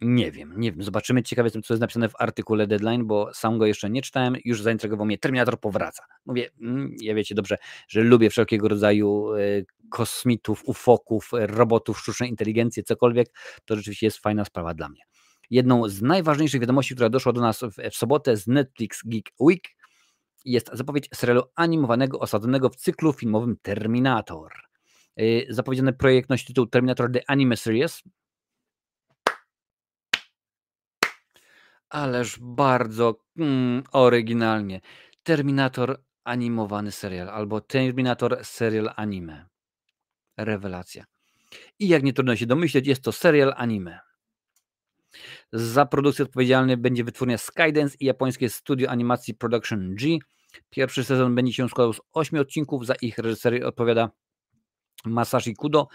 nie 0.00 0.32
wiem, 0.32 0.54
nie 0.56 0.72
wiem. 0.72 0.82
Zobaczymy. 0.82 1.22
Ciekawe 1.22 1.46
jestem, 1.46 1.62
co 1.62 1.74
jest 1.74 1.80
napisane 1.80 2.08
w 2.08 2.12
artykule 2.18 2.66
Deadline, 2.66 3.06
bo 3.06 3.34
sam 3.34 3.58
go 3.58 3.66
jeszcze 3.66 3.90
nie 3.90 4.02
czytałem. 4.02 4.36
Już 4.44 4.62
zaintrygował 4.62 5.06
mnie. 5.06 5.18
Terminator 5.18 5.60
powraca. 5.60 6.04
Mówię, 6.26 6.50
mm, 6.60 6.94
ja 7.00 7.14
wiecie 7.14 7.34
dobrze, 7.34 7.58
że 7.88 8.02
lubię 8.02 8.30
wszelkiego 8.30 8.68
rodzaju 8.68 9.34
e, 9.34 9.38
kosmitów, 9.90 10.62
ufoków, 10.64 11.30
robotów, 11.32 11.98
sztucznej 11.98 12.30
inteligencji, 12.30 12.84
cokolwiek. 12.84 13.28
To 13.64 13.76
rzeczywiście 13.76 14.06
jest 14.06 14.18
fajna 14.18 14.44
sprawa 14.44 14.74
dla 14.74 14.88
mnie. 14.88 15.02
Jedną 15.50 15.88
z 15.88 16.02
najważniejszych 16.02 16.60
wiadomości, 16.60 16.94
która 16.94 17.08
doszła 17.08 17.32
do 17.32 17.40
nas 17.40 17.60
w, 17.60 17.90
w 17.92 17.96
sobotę 17.96 18.36
z 18.36 18.46
Netflix 18.46 19.02
Geek 19.04 19.26
Week, 19.40 19.62
jest 20.44 20.70
zapowiedź 20.72 21.08
serialu 21.14 21.42
animowanego 21.54 22.18
osadzonego 22.18 22.68
w 22.68 22.76
cyklu 22.76 23.12
filmowym 23.12 23.56
Terminator. 23.62 24.52
Y, 25.20 25.46
zapowiedziany 25.50 25.92
projekt 25.92 26.30
nosi 26.30 26.46
tytuł 26.46 26.66
Terminator 26.66 27.12
The 27.12 27.30
Anime 27.30 27.56
Series. 27.56 28.02
Ależ 31.88 32.38
bardzo 32.40 33.20
mm, 33.38 33.82
oryginalnie. 33.92 34.80
Terminator 35.22 36.02
animowany 36.24 36.92
serial 36.92 37.28
albo 37.28 37.60
Terminator 37.60 38.44
serial 38.44 38.90
anime. 38.96 39.46
Rewelacja. 40.36 41.04
I 41.78 41.88
jak 41.88 42.02
nie 42.02 42.12
trudno 42.12 42.36
się 42.36 42.46
domyśleć, 42.46 42.86
jest 42.86 43.02
to 43.02 43.12
serial 43.12 43.54
anime. 43.56 43.98
Za 45.52 45.86
produkcję 45.86 46.24
odpowiedzialny 46.24 46.76
będzie 46.76 47.04
wytwórnia 47.04 47.38
Skydance 47.38 47.96
i 48.00 48.04
japońskie 48.04 48.50
studio 48.50 48.90
animacji 48.90 49.34
Production 49.34 49.94
G. 49.94 50.18
Pierwszy 50.70 51.04
sezon 51.04 51.34
będzie 51.34 51.52
się 51.52 51.68
składał 51.68 51.92
z 51.92 52.00
8 52.12 52.40
odcinków. 52.40 52.86
Za 52.86 52.94
ich 52.94 53.18
reżyserię 53.18 53.66
odpowiada 53.66 54.10
Masashi 55.04 55.54
Kudo. 55.54 55.88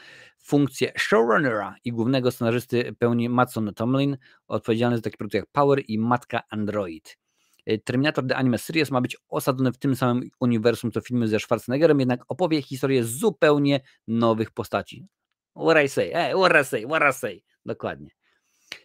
Funkcję 0.44 0.92
showrunnera 0.98 1.76
i 1.84 1.92
głównego 1.92 2.32
scenarzysty 2.32 2.96
pełni 3.00 3.30
Matson 3.30 3.74
Tomlin, 3.76 4.18
odpowiedzialny 4.48 4.96
za 4.96 5.02
takie 5.02 5.18
produkty 5.18 5.38
jak 5.38 5.48
Power 5.52 5.84
i 5.88 6.00
Matka 6.00 6.42
Android. 6.50 7.18
Terminator 7.84 8.28
The 8.28 8.36
Anime 8.36 8.58
Series 8.58 8.92
ma 8.92 9.02
być 9.02 9.18
osadzony 9.30 9.72
w 9.72 9.78
tym 9.78 9.96
samym 9.96 10.30
uniwersum 10.40 10.92
co 10.92 11.02
filmy 11.02 11.28
ze 11.28 11.40
Schwarzeneggerem, 11.40 12.00
jednak 12.00 12.24
opowie 12.28 12.62
historię 12.62 13.04
zupełnie 13.04 13.80
nowych 14.08 14.52
postaci. 14.52 15.08
What 15.56 15.86
I 15.86 15.90
say, 15.90 16.12
hey, 16.12 16.34
what 16.34 16.62
I 16.62 16.66
say, 16.66 16.86
what 16.86 17.04
I 17.10 17.14
say. 17.14 17.42
Dokładnie. 17.66 18.10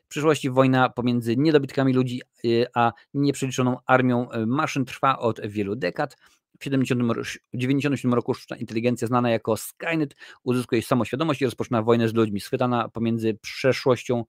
W 0.05 0.09
przyszłości 0.09 0.51
wojna 0.51 0.89
pomiędzy 0.89 1.37
niedobytkami 1.37 1.93
ludzi 1.93 2.23
y, 2.45 2.67
a 2.75 2.93
nieprzeliczoną 3.15 3.77
armią 3.87 4.33
y, 4.33 4.47
maszyn 4.47 4.85
trwa 4.85 5.19
od 5.19 5.47
wielu 5.47 5.77
dekad. 5.77 6.17
W 6.57 6.59
1997 6.59 8.15
roku 8.15 8.35
sztuczna 8.35 8.57
inteligencja 8.57 9.09
znana 9.09 9.31
jako 9.31 9.57
Skynet 9.57 10.17
uzyskuje 10.45 10.83
samoświadomość 10.83 11.43
i 11.43 11.45
rozpoczyna 11.45 11.83
wojnę 11.83 12.09
z 12.09 12.15
ludźmi. 12.15 12.41
Schwytana 12.41 12.89
pomiędzy 12.89 13.35
przeszłością 13.35 14.25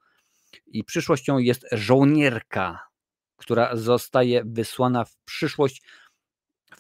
i 0.68 0.84
przyszłością 0.84 1.38
jest 1.38 1.66
żołnierka, 1.72 2.80
która 3.36 3.76
zostaje 3.76 4.44
wysłana 4.46 5.06
w 5.06 5.18
przyszłość, 5.26 5.82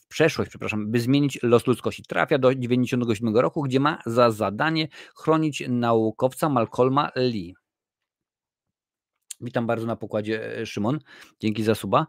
w 0.01 0.07
przeszłość, 0.07 0.49
przepraszam, 0.49 0.91
by 0.91 0.99
zmienić 0.99 1.39
los 1.43 1.67
ludzkości. 1.67 2.03
Trafia 2.03 2.37
do 2.37 2.47
1997 2.47 3.37
roku, 3.37 3.63
gdzie 3.63 3.79
ma 3.79 4.01
za 4.05 4.31
zadanie 4.31 4.87
chronić 5.15 5.63
naukowca 5.69 6.49
Malcolma 6.49 7.11
Lee. 7.15 7.55
Witam 9.41 9.67
bardzo 9.67 9.85
na 9.85 9.95
pokładzie, 9.95 10.57
e, 10.57 10.65
Szymon. 10.65 10.99
Dzięki 11.39 11.63
za 11.63 11.75
suba. 11.75 12.07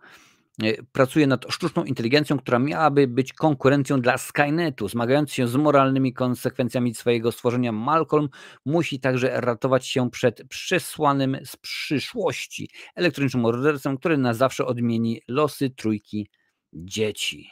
E, 0.63 0.83
Pracuję 0.93 1.27
nad 1.27 1.47
sztuczną 1.51 1.85
inteligencją, 1.85 2.39
która 2.39 2.59
miałaby 2.59 3.07
być 3.07 3.33
konkurencją 3.33 4.01
dla 4.01 4.19
Skynetu. 4.19 4.89
Zmagając 4.89 5.33
się 5.33 5.49
z 5.49 5.57
moralnymi 5.57 6.13
konsekwencjami 6.13 6.95
swojego 6.95 7.33
stworzenia, 7.33 7.73
Malcolm 7.73 8.29
musi 8.65 9.01
także 9.01 9.41
ratować 9.41 9.87
się 9.87 10.11
przed 10.11 10.49
przesłanym 10.49 11.39
z 11.45 11.57
przyszłości 11.57 12.71
elektronicznym 12.95 13.43
mordercą, 13.43 13.99
który 13.99 14.19
na 14.19 14.35
zawsze 14.35 14.67
odmieni 14.67 15.21
losy 15.29 15.71
trójki 15.71 16.29
dzieci. 16.73 17.51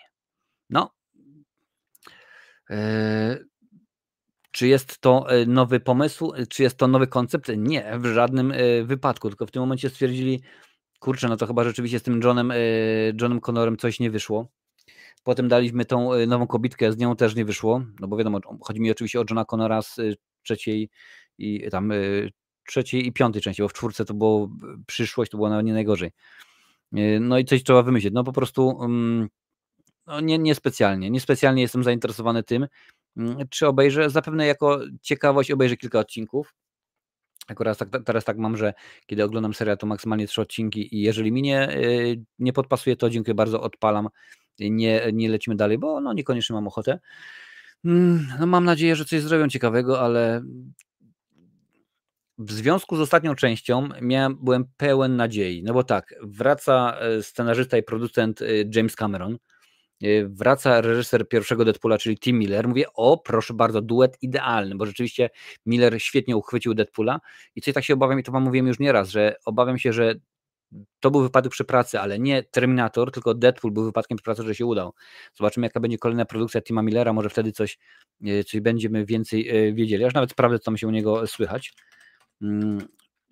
No. 0.71 0.95
Eee, 2.71 3.37
czy 4.51 4.69
jest 4.69 4.99
to 4.99 5.31
e, 5.31 5.47
nowy 5.47 5.81
pomysł? 5.81 6.33
Czy 6.49 6.63
jest 6.63 6.77
to 6.77 6.89
nowy 6.89 7.07
koncept? 7.07 7.49
Nie, 7.57 7.99
w 7.99 8.07
żadnym 8.07 8.53
e, 8.53 8.85
wypadku. 8.85 9.29
Tylko 9.29 9.47
w 9.47 9.51
tym 9.51 9.63
momencie 9.63 9.91
stwierdzili, 9.91 10.43
kurczę, 10.99 11.29
no 11.29 11.37
to 11.37 11.47
chyba 11.47 11.65
rzeczywiście 11.65 11.99
z 11.99 12.03
tym 12.03 12.21
Johnem, 12.25 12.51
e, 12.51 12.57
Johnem 13.21 13.41
Connorem 13.41 13.77
coś 13.77 14.01
nie 14.01 14.11
wyszło. 14.11 14.49
Potem 15.25 15.49
daliśmy 15.49 15.85
tą 15.85 16.27
nową 16.27 16.47
kobitkę, 16.47 16.93
z 16.93 16.97
nią 16.97 17.17
też 17.17 17.35
nie 17.35 17.45
wyszło, 17.45 17.83
no 18.01 18.09
bo 18.09 18.17
wiadomo, 18.17 18.41
chodzi 18.61 18.81
mi 18.81 18.91
oczywiście 18.91 19.21
o 19.21 19.25
Johna 19.31 19.45
Connora 19.45 19.83
z 19.83 19.97
trzeciej 20.43 20.91
i 21.39 21.71
tam 21.71 21.93
trzeciej 22.69 23.07
i 23.07 23.13
piątej 23.13 23.43
części, 23.43 23.63
bo 23.63 23.69
w 23.69 23.73
czwórce 23.73 24.05
to 24.05 24.15
było 24.15 24.51
przyszłość, 24.87 25.31
to 25.31 25.37
było 25.39 25.51
nawet 25.51 25.67
nie 25.67 25.73
najgorzej. 25.73 26.11
No 27.21 27.39
i 27.39 27.45
coś 27.45 27.63
trzeba 27.63 27.83
wymyślić. 27.83 28.15
No 28.15 28.25
po 28.25 28.33
prostu 28.33 28.79
mm, 28.83 29.29
no 30.07 30.21
nie, 30.21 30.39
niespecjalnie. 30.39 31.11
Niespecjalnie 31.11 31.63
jestem 31.63 31.85
zainteresowany 31.85 32.43
tym, 32.43 32.67
Mm, 33.17 33.37
czy 33.51 33.67
obejrzę? 33.67 34.11
Zapewne 34.11 34.47
jako 34.47 34.81
ciekawość 35.03 35.51
obejrzę 35.51 35.77
kilka 35.77 35.99
odcinków. 35.99 36.55
Akurat 37.47 37.79
tak, 37.79 37.89
teraz 38.05 38.25
tak 38.25 38.39
mam, 38.39 38.57
że 38.57 38.75
kiedy 39.07 39.25
oglądam 39.25 39.55
serial, 39.55 39.79
to 39.79 39.87
maksymalnie 39.87 40.27
trzy 40.27 40.41
odcinki 40.41 40.97
i 40.97 41.01
jeżeli 41.01 41.33
mi 41.33 41.43
nie, 41.43 41.77
y, 41.77 42.23
nie 42.39 42.53
podpasuje, 42.53 42.97
to 42.97 43.11
dziękuję 43.11 43.35
bardzo, 43.35 43.61
odpalam. 43.61 44.09
Nie, 44.59 45.03
nie 45.13 45.29
lecimy 45.29 45.57
dalej, 45.57 45.79
bo 45.79 46.01
no 46.01 46.13
niekoniecznie 46.13 46.55
mam 46.55 46.67
ochotę. 46.67 47.01
Mm, 47.85 48.27
no 48.41 48.47
mam 48.47 48.65
nadzieję, 48.65 48.97
że 48.97 49.05
coś 49.05 49.21
zrobią 49.23 49.49
ciekawego, 49.49 50.01
ale 50.01 50.43
w 52.39 52.53
związku 52.53 52.97
z 52.97 53.01
ostatnią 53.01 53.35
częścią 53.35 53.89
miałem, 54.03 54.37
byłem 54.45 54.65
pełen 54.77 55.17
nadziei. 55.17 55.63
No 55.63 55.73
bo 55.73 55.85
tak, 55.85 56.15
wraca 56.23 56.99
e, 57.01 57.23
scenarzysta 57.23 57.79
i 57.79 57.83
producent 57.83 58.43
e, 58.43 58.47
James 58.75 58.97
Cameron 58.97 59.33
Y, 59.35 59.39
wraca 60.27 60.81
reżyser 60.81 61.29
pierwszego 61.29 61.65
Deadpoola, 61.65 61.99
czyli 61.99 62.19
Tim 62.19 62.39
Miller. 62.39 62.69
Mówię, 62.69 62.85
o 62.95 63.19
proszę 63.19 63.55
bardzo, 63.55 63.83
duet 63.83 64.17
idealny, 64.23 64.75
bo 64.75 64.87
rzeczywiście 64.87 65.31
Miller 65.67 66.03
świetnie 66.03 66.37
uchwycił 66.37 66.75
Deadpoola 66.75 67.21
i 67.55 67.61
coś 67.61 67.75
tak 67.75 67.85
się 67.85 67.95
obawiam, 67.95 68.21
i 68.21 68.23
to 68.23 68.33
wam 68.33 68.43
mówiłem 68.43 68.67
już 68.67 68.79
nieraz, 68.79 69.09
że 69.09 69.35
obawiam 69.45 69.79
się, 69.79 69.93
że 69.93 70.15
to 71.01 71.11
był 71.11 71.21
wypadek 71.21 71.53
przy 71.53 71.65
pracy, 71.65 72.01
ale 72.01 72.19
nie 72.19 72.43
Terminator, 72.43 73.13
tylko 73.13 73.35
Deadpool 73.35 73.73
był 73.73 73.85
wypadkiem 73.85 74.17
przy 74.17 74.25
pracy, 74.25 74.43
że 74.43 74.55
się 74.55 74.67
udał. 74.67 74.93
Zobaczymy, 75.35 75.67
jaka 75.67 75.81
będzie 75.81 75.99
kolejna 75.99 76.25
produkcja 76.25 76.63
Tima 76.63 76.83
Millera, 76.83 77.13
może 77.13 77.29
wtedy 77.29 77.53
coś, 77.53 77.79
y, 78.27 78.45
coś 78.45 78.61
będziemy 78.61 79.05
więcej 79.05 79.69
y, 79.69 79.75
wiedzieli. 79.75 80.05
Już 80.05 80.15
nawet 80.15 80.31
sprawdzę, 80.31 80.59
co 80.59 80.65
tam 80.65 80.77
się 80.77 80.87
u 80.89 80.91
niego 80.91 81.27
słychać. 81.27 81.73
Mm, 82.43 82.79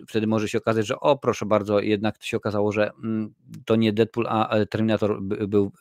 wtedy 0.09 0.27
może 0.27 0.49
się 0.49 0.59
okazać, 0.59 0.87
że 0.87 1.01
o 1.01 1.19
proszę 1.19 1.47
bardzo, 1.47 1.81
jednak 1.81 2.23
się 2.25 2.37
okazało, 2.37 2.73
że 2.73 2.91
mm, 3.05 3.35
to 3.65 3.77
nie 3.77 3.93
Deadpool, 3.93 4.27
a 4.29 4.57
Terminator 4.71 5.23
był 5.23 5.73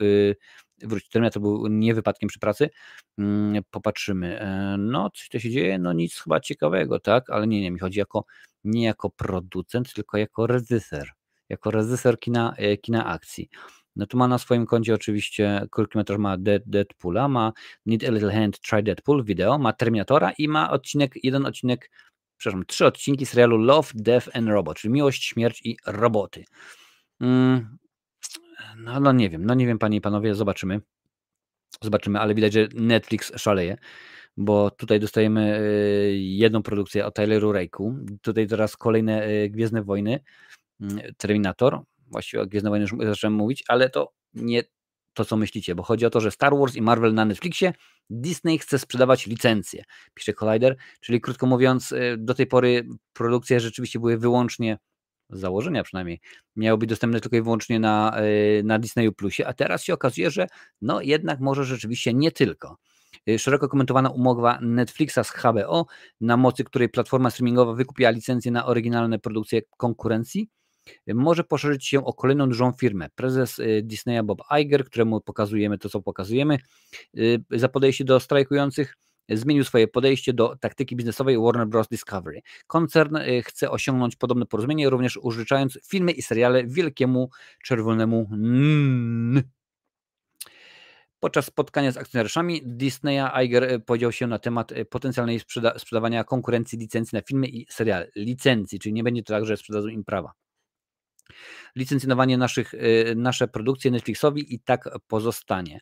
wrócić. 0.84 1.10
Terminator 1.10 1.42
był 1.42 1.68
nie 1.68 1.94
wypadkiem 1.94 2.30
przy 2.30 2.40
pracy. 2.40 2.70
Mm, 3.18 3.64
popatrzymy. 3.72 4.40
E, 4.40 4.76
no, 4.80 5.10
coś 5.10 5.30
to 5.30 5.40
się 5.40 5.50
dzieje? 5.50 5.80
No 5.80 5.94
nic 5.94 6.16
chyba 6.20 6.40
ciekawego, 6.40 7.00
tak? 7.00 7.30
Ale 7.30 7.48
nie, 7.48 7.62
nie, 7.62 7.72
mi 7.72 7.80
chodzi 7.80 8.00
jako, 8.00 8.26
nie 8.64 8.84
jako 8.84 9.10
producent, 9.10 9.94
tylko 9.94 10.18
jako 10.18 10.48
reżyser. 10.48 11.10
Jako 11.50 11.72
reżyser 11.72 12.20
kina, 12.20 12.54
e, 12.58 12.78
kina 12.78 13.06
akcji. 13.06 13.50
No 13.96 14.06
tu 14.06 14.18
ma 14.18 14.28
na 14.28 14.38
swoim 14.38 14.66
koncie 14.66 14.94
oczywiście 14.94 15.68
krótkometraż 15.72 16.18
ma 16.18 16.38
Dead, 16.38 16.64
Deadpoola, 16.66 17.28
ma 17.28 17.54
Need 17.86 18.04
a 18.04 18.12
Little 18.12 18.34
Hand, 18.34 18.60
Try 18.60 18.84
Deadpool, 18.84 19.24
wideo, 19.24 19.58
ma 19.58 19.74
Terminatora 19.74 20.32
i 20.38 20.48
ma 20.48 20.72
odcinek, 20.72 21.14
jeden 21.24 21.46
odcinek, 21.46 21.92
przepraszam, 22.38 22.66
trzy 22.66 22.86
odcinki 22.86 23.26
serialu 23.26 23.58
Love, 23.58 23.90
Death 23.96 24.30
and 24.34 24.48
Robot, 24.48 24.78
czyli 24.78 24.94
Miłość, 24.94 25.24
Śmierć 25.26 25.62
i 25.66 25.78
Roboty. 25.86 26.46
No, 28.78 29.00
no 29.00 29.12
nie 29.12 29.30
wiem, 29.30 29.46
no 29.46 29.54
nie 29.54 29.68
wiem, 29.68 29.80
panie 29.80 29.98
i 29.98 30.02
panowie, 30.02 30.36
zobaczymy. 30.36 30.82
Zobaczymy, 31.82 32.20
ale 32.20 32.36
widać, 32.36 32.54
że 32.54 32.68
Netflix 32.74 33.32
szaleje, 33.36 33.78
bo 34.38 34.72
tutaj 34.72 35.00
dostajemy 35.00 35.60
y, 35.60 36.18
jedną 36.18 36.64
produkcję 36.64 37.06
o 37.06 37.12
Tyleru 37.12 37.52
Rake'u, 37.52 38.06
tutaj 38.22 38.48
teraz 38.48 38.78
kolejne 38.78 39.28
y, 39.30 39.50
Gwiezdne 39.50 39.84
Wojny, 39.84 40.20
mm, 40.82 41.00
Terminator, 41.18 41.82
właściwie 42.08 42.44
o 42.44 42.46
Gwiezdne 42.46 42.70
Wojny 42.70 42.86
już 42.92 43.08
zacząłem 43.08 43.34
mówić, 43.34 43.64
ale 43.68 43.90
to 43.90 44.12
nie 44.34 44.64
to, 45.14 45.26
co 45.26 45.38
myślicie, 45.38 45.76
bo 45.76 45.84
chodzi 45.84 46.06
o 46.06 46.10
to, 46.10 46.22
że 46.22 46.32
Star 46.32 46.58
Wars 46.58 46.76
i 46.76 46.82
Marvel 46.82 47.14
na 47.14 47.26
Netflixie 47.26 47.74
Disney 48.10 48.58
chce 48.60 48.80
sprzedawać 48.80 49.28
licencje, 49.28 49.84
pisze 50.14 50.34
Collider, 50.34 50.78
czyli 51.02 51.22
krótko 51.22 51.46
mówiąc, 51.46 51.92
y, 51.92 52.16
do 52.18 52.34
tej 52.34 52.48
pory 52.48 52.88
produkcje 53.14 53.60
rzeczywiście 53.60 54.00
były 54.00 54.18
wyłącznie 54.18 54.78
z 55.30 55.40
założenia 55.40 55.84
przynajmniej, 55.84 56.20
miały 56.56 56.78
być 56.78 56.90
dostępne 56.90 57.20
tylko 57.20 57.38
i 57.38 57.42
wyłącznie 57.42 57.80
na, 57.80 58.16
na 58.64 58.80
Disneyu 58.80 59.14
Plusie, 59.14 59.48
a 59.48 59.54
teraz 59.54 59.84
się 59.84 59.94
okazuje, 59.94 60.32
że 60.32 60.48
no 60.82 61.02
jednak 61.02 61.40
może 61.40 61.66
rzeczywiście 61.66 62.14
nie 62.14 62.32
tylko. 62.32 62.78
Y, 63.30 63.40
szeroko 63.40 63.70
komentowana 63.70 64.10
umowa 64.10 64.60
Netflixa 64.62 65.20
z 65.24 65.32
HBO, 65.32 65.86
na 66.22 66.38
mocy 66.38 66.64
której 66.64 66.90
platforma 66.90 67.30
streamingowa 67.30 67.74
wykupiła 67.74 68.10
licencję 68.10 68.52
na 68.52 68.66
oryginalne 68.66 69.20
produkcje 69.20 69.62
konkurencji, 69.78 70.50
y, 71.10 71.14
może 71.14 71.44
poszerzyć 71.44 71.88
się 71.88 72.06
o 72.06 72.14
kolejną 72.14 72.50
dużą 72.50 72.72
firmę. 72.72 73.08
Prezes 73.16 73.60
y, 73.60 73.82
Disneya 73.84 74.24
Bob 74.24 74.42
Iger, 74.62 74.86
któremu 74.86 75.22
pokazujemy 75.22 75.78
to, 75.78 75.90
co 75.90 76.02
pokazujemy, 76.02 76.58
za 77.52 77.70
podejście 77.70 78.04
do 78.04 78.20
strajkujących 78.20 78.96
zmienił 79.30 79.64
swoje 79.64 79.88
podejście 79.88 80.34
do 80.34 80.56
taktyki 80.56 80.96
biznesowej 80.96 81.38
Warner 81.38 81.68
Bros. 81.68 81.88
Discovery. 81.88 82.42
Koncern 82.68 83.18
chce 83.44 83.72
osiągnąć 83.72 84.16
podobne 84.16 84.46
porozumienie, 84.46 84.90
również 84.90 85.18
użyczając 85.18 85.80
filmy 85.88 86.12
i 86.12 86.22
seriale 86.22 86.64
wielkiemu 86.68 87.30
czerwonemu 87.64 88.30
N. 88.34 89.44
Podczas 91.24 91.46
spotkania 91.46 91.92
z 91.92 91.98
akcjonariuszami 91.98 92.62
Disneya 92.66 93.44
Iger 93.44 93.64
e, 93.64 93.80
podział 93.80 94.12
się 94.12 94.28
na 94.28 94.40
temat 94.40 94.72
e, 94.72 94.86
potencjalnej 94.86 95.40
sprzeda 95.40 95.80
sprzedawania 95.80 96.24
konkurencji 96.24 96.80
licencji 96.80 97.16
na 97.16 97.22
filmy 97.22 97.48
i 97.48 97.66
seriale. 97.70 98.08
Licencji, 98.16 98.80
czyli 98.80 98.94
nie 98.94 99.04
będzie 99.04 99.24
to 99.24 99.34
tak, 99.34 99.46
że 99.46 99.58
sprzedadzą 99.58 99.88
im 99.88 100.04
prawa. 100.04 100.32
Licencjonowanie 101.76 102.38
naszych, 102.38 102.74
e, 102.74 102.78
nasze 103.16 103.48
produkcje 103.48 103.92
Netflixowi 103.92 104.56
i 104.56 104.60
tak 104.60 104.90
pozostanie. 105.08 105.80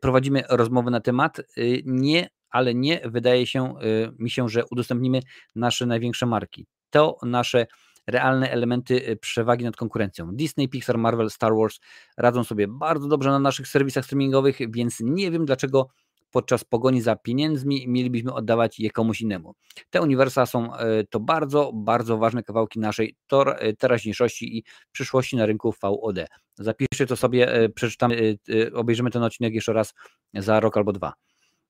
Prowadzimy 0.00 0.42
rozmowy 0.48 0.90
na 0.90 1.00
temat, 1.00 1.40
nie, 1.84 2.28
ale 2.50 2.74
nie 2.74 3.00
wydaje 3.04 3.46
się 3.46 3.74
mi 4.18 4.30
się, 4.30 4.48
że 4.48 4.62
udostępnimy 4.70 5.20
nasze 5.54 5.86
największe 5.86 6.26
marki. 6.26 6.66
To 6.90 7.18
nasze 7.22 7.66
realne 8.08 8.50
elementy 8.50 9.08
y, 9.08 9.16
przewagi 9.16 9.64
nad 9.64 9.76
konkurencją. 9.76 10.30
Disney, 10.32 10.68
Pixar, 10.68 10.98
Marvel, 10.98 11.30
Star 11.30 11.52
Wars 11.54 11.78
radzą 12.16 12.44
sobie 12.44 12.68
bardzo 12.68 13.08
dobrze 13.08 13.30
na 13.30 13.38
naszych 13.38 13.68
serwisach 13.68 14.04
streamingowych, 14.04 14.58
więc 14.70 15.00
nie 15.00 15.30
wiem 15.30 15.44
dlaczego 15.46 15.88
podczas 16.30 16.64
pogoni 16.64 17.00
za 17.00 17.16
pieniędzmi 17.16 17.88
mielibyśmy 17.88 18.34
oddawać 18.34 18.80
je 18.80 18.90
komuś 18.90 19.20
innemu. 19.20 19.54
Te 19.90 20.02
uniwersa 20.02 20.46
są 20.46 20.76
y, 20.76 21.06
to 21.10 21.20
bardzo, 21.20 21.70
bardzo 21.74 22.18
ważne 22.18 22.42
kawałki 22.42 22.80
naszej 22.80 23.16
y, 23.62 23.76
teraźniejszości 23.76 24.58
i 24.58 24.64
przyszłości 24.92 25.36
na 25.36 25.46
rynku 25.46 25.74
VOD. 25.82 26.18
Zapiszcie 26.58 27.06
to 27.06 27.16
sobie, 27.16 27.68
przeczytamy, 27.74 28.38
obejrzymy 28.74 29.10
ten 29.10 29.22
odcinek 29.22 29.54
jeszcze 29.54 29.72
raz 29.72 29.94
za 30.34 30.60
rok 30.60 30.76
albo 30.76 30.92
dwa. 30.92 31.12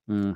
Mm 0.08 0.34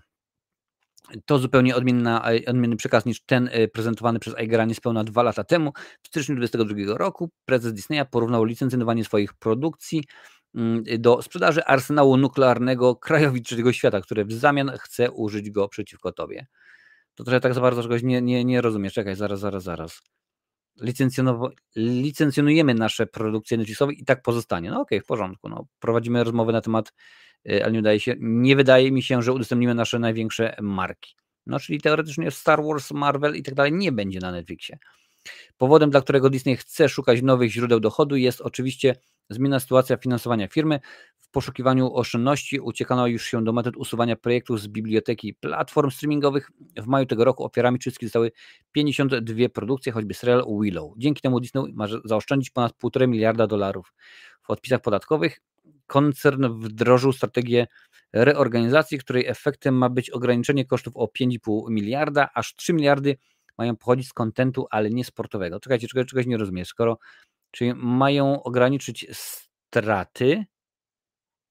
to 1.27 1.39
zupełnie 1.39 1.77
odmienna, 1.77 2.33
e, 2.33 2.51
odmienny 2.51 2.77
przekaz 2.77 3.05
niż 3.05 3.20
ten 3.20 3.49
e, 3.53 3.68
prezentowany 3.68 4.18
przez 4.18 4.35
Eigera 4.35 4.64
niespełna 4.64 5.05
dwa 5.05 5.23
lata 5.23 5.45
temu. 5.45 5.73
W 6.03 6.09
styczniu 6.09 6.37
2022 6.37 6.99
roku 6.99 7.31
prezes 7.45 7.73
Disneya 7.73 8.05
porównał 8.11 8.45
licencjonowanie 8.45 9.05
swoich 9.05 9.35
produkcji 9.35 10.05
do 10.98 11.22
sprzedaży 11.22 11.64
arsenału 11.64 12.16
nuklearnego 12.16 12.96
krajowi 12.96 13.42
trzeciego 13.42 13.72
świata, 13.72 14.00
który 14.00 14.24
w 14.24 14.32
zamian 14.32 14.72
chce 14.80 15.11
użyć 15.11 15.50
go 15.50 15.68
przeciwko 15.68 16.12
tobie. 16.12 16.46
To 17.14 17.24
trochę 17.24 17.40
tak 17.40 17.55
za 17.55 17.61
bardzo 17.61 17.82
czegoś 17.82 18.03
nie, 18.03 18.22
nie, 18.22 18.44
nie 18.44 18.61
rozumiesz. 18.61 18.92
Czekaj, 18.92 19.16
zaraz, 19.16 19.40
zaraz, 19.40 19.62
zaraz. 19.62 20.03
Licencjonujemy 21.76 22.74
nasze 22.74 23.07
produkcje 23.07 23.57
Netflixowe 23.57 23.92
i 23.92 24.05
tak 24.05 24.22
pozostanie. 24.22 24.70
No 24.70 24.80
okej, 24.80 24.98
okay, 24.98 25.05
w 25.05 25.07
porządku. 25.07 25.48
No, 25.48 25.66
prowadzimy 25.80 26.24
rozmowę 26.24 26.53
na 26.53 26.61
temat 26.61 26.92
Y, 27.50 27.64
ale 27.64 27.72
nie 27.72 27.78
wydaje, 27.78 28.00
się, 28.00 28.14
nie 28.20 28.57
wydaje 28.57 28.92
mi 28.92 29.03
się, 29.03 29.22
że 29.22 29.32
udostępnimy 29.32 29.74
nasze 29.74 29.98
największe 29.98 30.57
marki. 30.61 31.14
No, 31.46 31.61
czyli 31.61 31.80
teoretycznie 31.80 32.30
Star 32.30 32.64
Wars, 32.64 32.90
Marvel 32.90 33.36
i 33.36 33.42
tak 33.42 33.55
dalej 33.55 33.72
nie 33.72 33.92
będzie 33.92 34.20
na 34.20 34.32
Netflixie. 34.32 34.78
Powodem, 35.57 35.90
dla 35.90 36.00
którego 36.00 36.30
Disney 36.30 36.57
chce 36.57 36.88
szukać 36.88 37.22
nowych 37.22 37.50
źródeł 37.50 37.80
dochodu, 37.80 38.16
jest 38.16 38.40
oczywiście 38.40 38.96
zmienna 39.31 39.61
sytuacja 39.61 39.97
finansowania 39.97 40.49
firmy. 40.49 40.81
W 41.18 41.31
poszukiwaniu 41.31 41.95
oszczędności 41.95 42.61
uciekano 42.61 43.07
już 43.07 43.25
się 43.25 43.45
do 43.45 43.53
metod 43.53 43.77
usuwania 43.77 44.16
projektów 44.16 44.61
z 44.61 44.68
biblioteki 44.68 45.35
platform 45.35 45.91
streamingowych. 45.91 46.51
W 46.77 46.87
maju 46.87 47.07
tego 47.07 47.25
roku 47.25 47.45
ofiarami 47.45 47.79
czystki 47.79 48.07
zostały 48.07 48.33
52 48.73 49.49
produkcje, 49.49 49.93
choćby 49.93 50.14
serial 50.14 50.45
Willow. 50.61 50.93
Dzięki 50.97 51.20
temu 51.20 51.41
Disney 51.41 51.73
ma 51.73 51.87
zaoszczędzić 52.05 52.51
ponad 52.51 52.73
1,5 52.73 53.09
miliarda 53.09 53.47
dolarów 53.47 53.95
w 54.43 54.51
odpisach 54.51 54.81
podatkowych 54.81 55.41
koncern 55.87 56.61
wdrożył 56.61 57.12
strategię 57.12 57.66
reorganizacji, 58.12 58.99
której 58.99 59.27
efektem 59.27 59.75
ma 59.75 59.89
być 59.89 60.11
ograniczenie 60.11 60.64
kosztów 60.64 60.97
o 60.97 61.07
5,5 61.07 61.70
miliarda, 61.70 62.29
aż 62.35 62.55
3 62.57 62.73
miliardy 62.73 63.16
mają 63.59 63.77
pochodzić 63.77 64.09
z 64.09 64.12
kontentu, 64.12 64.66
ale 64.70 64.91
nie 64.91 65.05
sportowego. 65.05 65.61
Czekajcie, 65.61 65.89
czegoś, 65.89 66.07
czegoś 66.07 66.27
nie 66.27 66.37
rozumiem. 66.37 66.64
Skoro 66.64 66.99
czyli 67.53 67.74
mają 67.74 68.42
ograniczyć 68.42 69.07
straty 69.12 70.44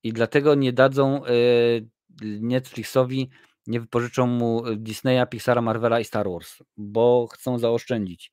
i 0.04 0.14
dlatego 0.14 0.56
nie 0.56 0.74
dadzą 0.74 1.26
e, 1.26 1.32
Netflixowi, 2.22 3.30
nie 3.68 3.80
wypożyczą 3.80 4.28
mu 4.28 4.64
Disneya, 4.76 5.28
Pixara, 5.30 5.62
Marvela 5.62 6.00
i 6.00 6.06
Star 6.06 6.30
Wars, 6.30 6.58
bo 6.78 7.28
chcą 7.34 7.60
zaoszczędzić. 7.60 8.32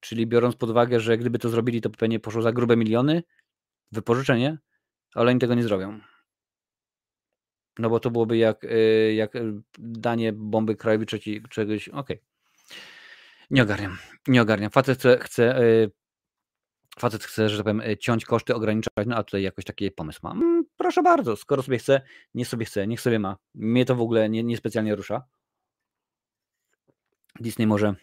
Czyli 0.00 0.26
biorąc 0.26 0.56
pod 0.56 0.70
uwagę, 0.70 1.00
że 1.00 1.18
gdyby 1.18 1.38
to 1.38 1.48
zrobili, 1.48 1.80
to 1.80 1.90
pewnie 1.90 2.20
poszło 2.20 2.42
za 2.42 2.52
grube 2.52 2.76
miliony, 2.76 3.22
wypożyczenie, 3.92 4.58
ale 5.14 5.30
oni 5.30 5.40
tego 5.40 5.54
nie 5.54 5.62
zrobią. 5.62 6.00
No 7.78 7.90
bo 7.90 8.00
to 8.00 8.10
byłoby 8.10 8.36
jak, 8.36 8.64
y, 8.64 9.14
jak 9.16 9.36
y, 9.36 9.52
danie 9.78 10.32
bomby 10.32 10.76
krajowi 10.76 11.06
trzeci, 11.06 11.42
czegoś. 11.50 11.88
Okej. 11.88 12.00
Okay. 12.00 12.18
Nie 13.50 13.62
ogarniam. 13.62 13.98
Nie 14.28 14.42
ogarniam. 14.42 14.70
Facet 14.70 14.98
chce, 14.98 15.18
chce, 15.18 15.58
facet 16.98 17.24
chce, 17.24 17.48
że 17.48 17.56
tak 17.56 17.64
powiem, 17.64 17.96
ciąć 18.00 18.24
koszty, 18.24 18.54
ograniczać, 18.54 18.92
no 19.06 19.16
a 19.16 19.22
tutaj 19.22 19.42
jakoś 19.42 19.64
taki 19.64 19.90
pomysł 19.90 20.20
mam. 20.22 20.42
Mm, 20.42 20.64
proszę 20.76 21.02
bardzo, 21.02 21.36
skoro 21.36 21.62
sobie 21.62 21.78
chce, 21.78 22.00
niech 22.34 22.48
sobie 22.48 22.64
chce, 22.64 22.86
niech 22.86 23.00
sobie 23.00 23.18
ma. 23.18 23.36
Mnie 23.54 23.84
to 23.84 23.94
w 23.94 24.00
ogóle 24.00 24.28
nie, 24.28 24.42
nie 24.42 24.56
specjalnie 24.56 24.96
rusza. 24.96 25.22
Disney 27.40 27.66
może 27.66 27.94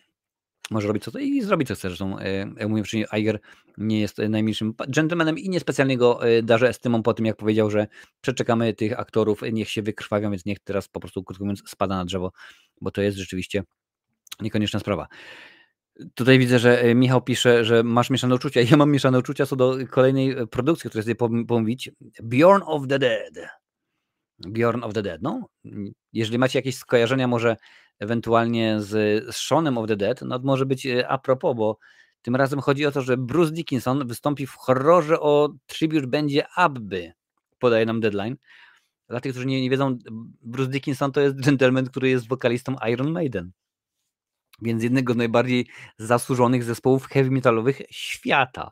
może 0.72 0.88
robić 0.88 1.04
co 1.04 1.12
to 1.12 1.20
i 1.20 1.42
zrobić 1.42 1.68
co 1.68 1.76
chce. 1.76 1.90
Zresztą, 1.90 2.20
e, 2.20 2.38
jak 2.38 2.70
mówię 2.70 2.84
wcześniej, 2.84 3.06
Iger 3.20 3.40
nie 3.78 4.00
jest 4.00 4.18
najmniejszym 4.18 4.74
gentlemanem 4.88 5.38
i 5.38 5.50
niespecjalnie 5.50 5.98
go 5.98 6.28
e, 6.28 6.44
darzę 6.44 6.70
estymą 6.70 7.04
po 7.04 7.14
tym, 7.14 7.26
jak 7.26 7.36
powiedział, 7.36 7.72
że 7.72 7.88
przeczekamy 8.22 8.74
tych 8.74 9.00
aktorów, 9.00 9.42
niech 9.52 9.70
się 9.70 9.82
wykrwawią, 9.82 10.32
więc 10.32 10.46
niech 10.46 10.60
teraz 10.60 10.88
po 10.88 11.00
prostu, 11.00 11.24
krótko 11.24 11.44
mówiąc, 11.44 11.64
spada 11.70 11.96
na 11.96 12.06
drzewo, 12.06 12.32
bo 12.82 12.92
to 12.92 13.02
jest 13.02 13.18
rzeczywiście 13.18 13.64
niekonieczna 14.42 14.80
sprawa. 14.80 15.08
Tutaj 16.16 16.40
widzę, 16.40 16.60
że 16.60 16.82
e, 16.82 16.96
Michał 16.96 17.22
pisze, 17.22 17.66
że 17.66 17.84
masz 17.84 18.10
mieszane 18.10 18.36
uczucia. 18.36 18.62
Ja 18.72 18.78
mam 18.78 18.92
mieszane 18.92 19.20
uczucia 19.20 19.46
co 19.46 19.56
do 19.56 19.78
kolejnej 19.90 20.48
produkcji, 20.48 20.90
której 20.90 21.04
chcę 21.04 21.16
pomówić. 21.48 21.92
Bjorn 22.24 22.64
of 22.66 22.88
the 22.88 23.00
Dead. 23.00 23.50
Bjorn 24.40 24.84
of 24.84 24.94
the 24.94 25.02
Dead. 25.02 25.22
No, 25.22 25.48
jeżeli 26.14 26.38
macie 26.38 26.60
jakieś 26.60 26.78
skojarzenia 26.78 27.28
może 27.28 27.58
ewentualnie 28.00 28.82
z, 28.82 28.90
z 29.36 29.38
Seanem 29.38 29.78
of 29.78 29.88
the 29.88 29.98
Dead, 29.98 30.22
no 30.22 30.40
to 30.40 30.46
może 30.46 30.66
być 30.66 30.86
e, 30.86 31.08
a 31.08 31.18
propos, 31.18 31.58
bo 31.58 31.78
tym 32.22 32.36
razem 32.36 32.60
chodzi 32.60 32.86
o 32.86 32.92
to, 32.92 33.02
że 33.02 33.18
Bruce 33.18 33.52
Dickinson 33.52 34.08
wystąpi 34.08 34.48
w 34.48 34.56
horrorze 34.56 35.20
o 35.20 35.54
tribute 35.68 36.08
będzie 36.08 36.48
Abby, 36.56 37.14
podaje 37.60 37.86
nam 37.86 38.02
deadline. 38.02 38.36
Dla 39.10 39.20
tych, 39.20 39.32
którzy 39.32 39.48
nie, 39.48 39.62
nie 39.62 39.70
wiedzą, 39.70 39.98
Bruce 40.42 40.72
Dickinson 40.72 41.12
to 41.12 41.22
jest 41.22 41.42
gentleman, 41.42 41.86
który 41.86 42.10
jest 42.10 42.28
wokalistą 42.28 42.76
Iron 42.92 43.12
Maiden. 43.12 43.52
Więc 44.62 44.84
jednego 44.84 45.14
z 45.14 45.18
najbardziej 45.18 45.68
zasłużonych 45.98 46.64
zespołów 46.64 47.08
heavy 47.08 47.32
metalowych 47.32 47.82
świata. 47.90 48.72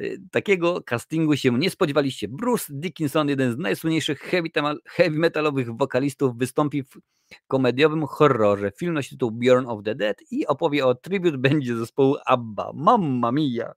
Y, 0.00 0.20
takiego 0.30 0.82
castingu 0.82 1.36
się 1.36 1.58
nie 1.58 1.70
spodziewaliście. 1.70 2.28
Bruce 2.28 2.64
Dickinson, 2.70 3.28
jeden 3.28 3.52
z 3.52 3.56
najsłynniejszych 3.56 4.20
heavy, 4.20 5.18
metalowych 5.18 5.76
wokalistów, 5.76 6.38
wystąpi 6.38 6.82
w 6.82 6.98
komediowym 7.46 8.06
horrorze. 8.06 8.72
Film 8.78 8.94
nosi 8.94 9.10
tytuł 9.10 9.30
Bjorn 9.30 9.66
of 9.66 9.84
the 9.84 9.94
Dead 9.94 10.16
i 10.30 10.46
opowie 10.46 10.86
o 10.86 10.94
tribut 10.94 11.36
będzie 11.36 11.76
zespołu 11.76 12.16
ABBA. 12.26 12.72
Mamma 12.74 13.32
mia! 13.32 13.72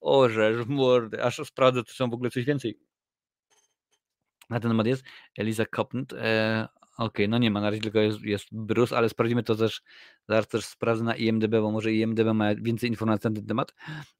Orzesz, 0.00 0.66
mordy. 0.66 1.24
Aż 1.24 1.40
sprawdzę, 1.44 1.84
czy 1.84 1.94
są 1.94 2.10
w 2.10 2.14
ogóle 2.14 2.30
coś 2.30 2.44
więcej. 2.44 2.78
Na 4.50 4.60
ten 4.60 4.70
temat 4.70 4.86
jest 4.86 5.04
Eliza 5.38 5.66
Copland. 5.66 6.14
Okej, 6.98 7.26
okay, 7.26 7.28
no 7.28 7.38
nie 7.38 7.50
ma, 7.50 7.60
na 7.60 7.70
razie 7.70 7.82
tylko 7.82 7.98
jest, 7.98 8.22
jest 8.22 8.46
Bruce, 8.52 8.96
ale 8.96 9.08
sprawdzimy 9.08 9.42
to 9.42 9.54
też, 9.54 9.82
zaraz 10.28 10.48
też 10.48 10.64
sprawdzę 10.64 11.04
na 11.04 11.16
IMDB, 11.16 11.50
bo 11.50 11.70
może 11.70 11.92
IMDB 11.92 12.34
ma 12.34 12.54
więcej 12.54 12.90
informacji 12.90 13.30
na 13.30 13.36
ten 13.36 13.46
temat. 13.46 13.74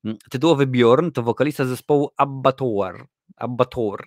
Mm, 0.04 0.16
tytułowy 0.30 0.66
Bjorn 0.66 1.10
to 1.10 1.22
wokalista 1.22 1.64
zespołu 1.64 2.10
Abattoir. 2.16 3.06
Abator, 3.36 4.04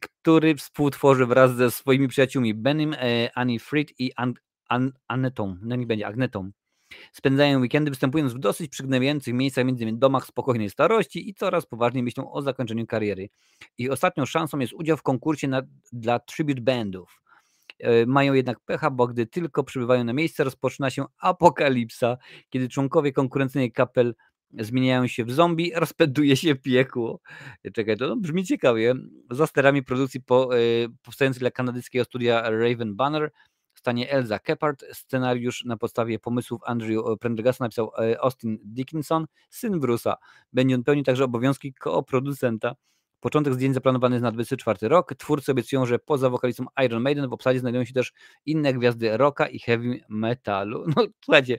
który 0.00 0.54
współtworzy 0.54 1.26
wraz 1.26 1.54
ze 1.54 1.70
swoimi 1.70 2.08
przyjaciółmi 2.08 2.54
Benim, 2.54 2.94
e, 2.94 3.30
Annie 3.34 3.60
Fried 3.60 4.00
i 4.00 4.12
An, 4.16 4.34
An, 4.68 4.92
Anetą, 5.08 5.56
no 5.62 5.76
nie 5.76 5.86
będzie, 5.86 6.06
Agnetą. 6.06 6.50
Spędzają 7.12 7.60
weekendy 7.60 7.90
występując 7.90 8.32
w 8.32 8.38
dosyć 8.38 8.70
przygnębiających 8.70 9.34
miejscach, 9.34 9.62
m.in. 9.62 9.98
domach 9.98 10.26
spokojnej 10.26 10.70
starości 10.70 11.30
i 11.30 11.34
coraz 11.34 11.66
poważniej 11.66 12.02
myślą 12.02 12.32
o 12.32 12.42
zakończeniu 12.42 12.86
kariery. 12.86 13.28
Ich 13.78 13.92
ostatnią 13.92 14.26
szansą 14.26 14.58
jest 14.58 14.72
udział 14.72 14.96
w 14.96 15.02
konkursie 15.02 15.48
na, 15.48 15.62
dla 15.92 16.18
tribute 16.18 16.60
bandów. 16.60 17.22
E, 17.80 18.06
mają 18.06 18.34
jednak 18.34 18.60
pecha, 18.60 18.90
bo 18.90 19.06
gdy 19.06 19.26
tylko 19.26 19.64
przybywają 19.64 20.04
na 20.04 20.12
miejsce, 20.12 20.44
rozpoczyna 20.44 20.90
się 20.90 21.04
apokalipsa, 21.18 22.16
kiedy 22.50 22.68
członkowie 22.68 23.12
konkurencyjnej 23.12 23.72
kapel 23.72 24.14
zmieniają 24.50 25.06
się 25.06 25.24
w 25.24 25.32
zombie, 25.32 25.72
rozpęduje 25.76 26.36
się 26.36 26.54
piekło. 26.54 27.20
Czekaj, 27.72 27.96
to 27.96 28.08
no, 28.08 28.16
brzmi 28.16 28.44
ciekawie. 28.44 28.94
Za 29.30 29.46
sterami 29.46 29.82
produkcji 29.82 30.20
po, 30.20 30.56
e, 30.56 30.58
powstającej 31.02 31.40
dla 31.40 31.50
kanadyjskiego 31.50 32.04
studia 32.04 32.50
Raven 32.50 32.96
Banner 32.96 33.30
stanie 33.78 34.10
Elza 34.10 34.38
Kephart. 34.38 34.84
Scenariusz 34.92 35.64
na 35.64 35.76
podstawie 35.76 36.18
pomysłów 36.18 36.60
Andrew 36.64 37.04
Prendergasta 37.20 37.64
napisał 37.64 37.90
e, 37.98 38.20
Austin 38.20 38.58
Dickinson, 38.64 39.26
syn 39.50 39.80
Bruce'a. 39.80 40.14
Będzie 40.52 40.74
on 40.74 40.84
pełnił 40.84 41.04
także 41.04 41.24
obowiązki 41.24 41.74
kooproducenta. 41.74 42.74
Początek 43.20 43.54
zdjęć 43.54 43.74
zaplanowany 43.74 44.14
jest 44.14 44.22
na 44.22 44.32
24 44.32 44.88
rok. 44.88 45.14
Twórcy 45.14 45.52
obiecują, 45.52 45.86
że 45.86 45.98
poza 45.98 46.30
wokalistą 46.30 46.64
Iron 46.84 47.02
Maiden 47.02 47.28
w 47.28 47.32
obsadzie 47.32 47.60
znajdują 47.60 47.84
się 47.84 47.92
też 47.92 48.12
inne 48.46 48.74
gwiazdy 48.74 49.16
rocka 49.16 49.48
i 49.48 49.58
heavy 49.58 50.00
metalu. 50.08 50.84
No 50.96 51.06
słuchajcie, 51.24 51.58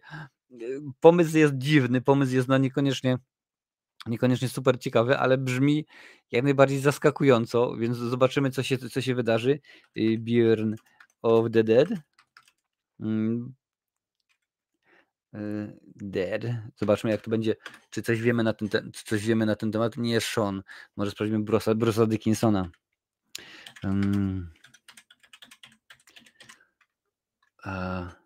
pomysł 0.99 1.38
jest 1.38 1.53
dziwny, 1.57 2.01
pomysł 2.01 2.36
jest 2.36 2.47
no 2.47 2.57
niekoniecznie 2.57 3.18
niekoniecznie 4.05 4.49
super 4.49 4.80
ciekawy, 4.80 5.18
ale 5.18 5.38
brzmi 5.38 5.86
jak 6.32 6.43
najbardziej 6.43 6.80
zaskakująco, 6.80 7.76
więc 7.76 7.97
zobaczymy, 7.97 8.51
co 8.51 8.64
się, 8.64 8.78
co 8.78 9.01
się 9.01 9.16
wydarzy. 9.16 9.60
Y, 9.97 10.18
Burn 10.20 10.76
of 11.22 11.51
the 11.51 11.64
Dead. 11.64 11.89
Y, 15.36 15.80
dead. 15.96 16.42
Zobaczmy, 16.76 17.12
jak 17.12 17.22
to 17.22 17.32
będzie. 17.32 17.56
Czy 17.90 18.02
coś 18.02 18.22
wiemy 18.22 18.44
na 18.44 18.54
ten, 18.54 18.70
te, 18.70 18.84
coś 19.06 19.26
wiemy 19.26 19.46
na 19.46 19.56
ten 19.56 19.72
temat? 19.72 19.98
Nie 19.98 20.22
Sean. 20.22 20.64
Może 20.96 21.12
sprawdzimy 21.12 21.40
Bruce'a, 21.40 21.76
Bruce'a 21.76 22.08
Dickinsona. 22.08 22.70
Um. 23.84 24.50
A. 27.64 28.20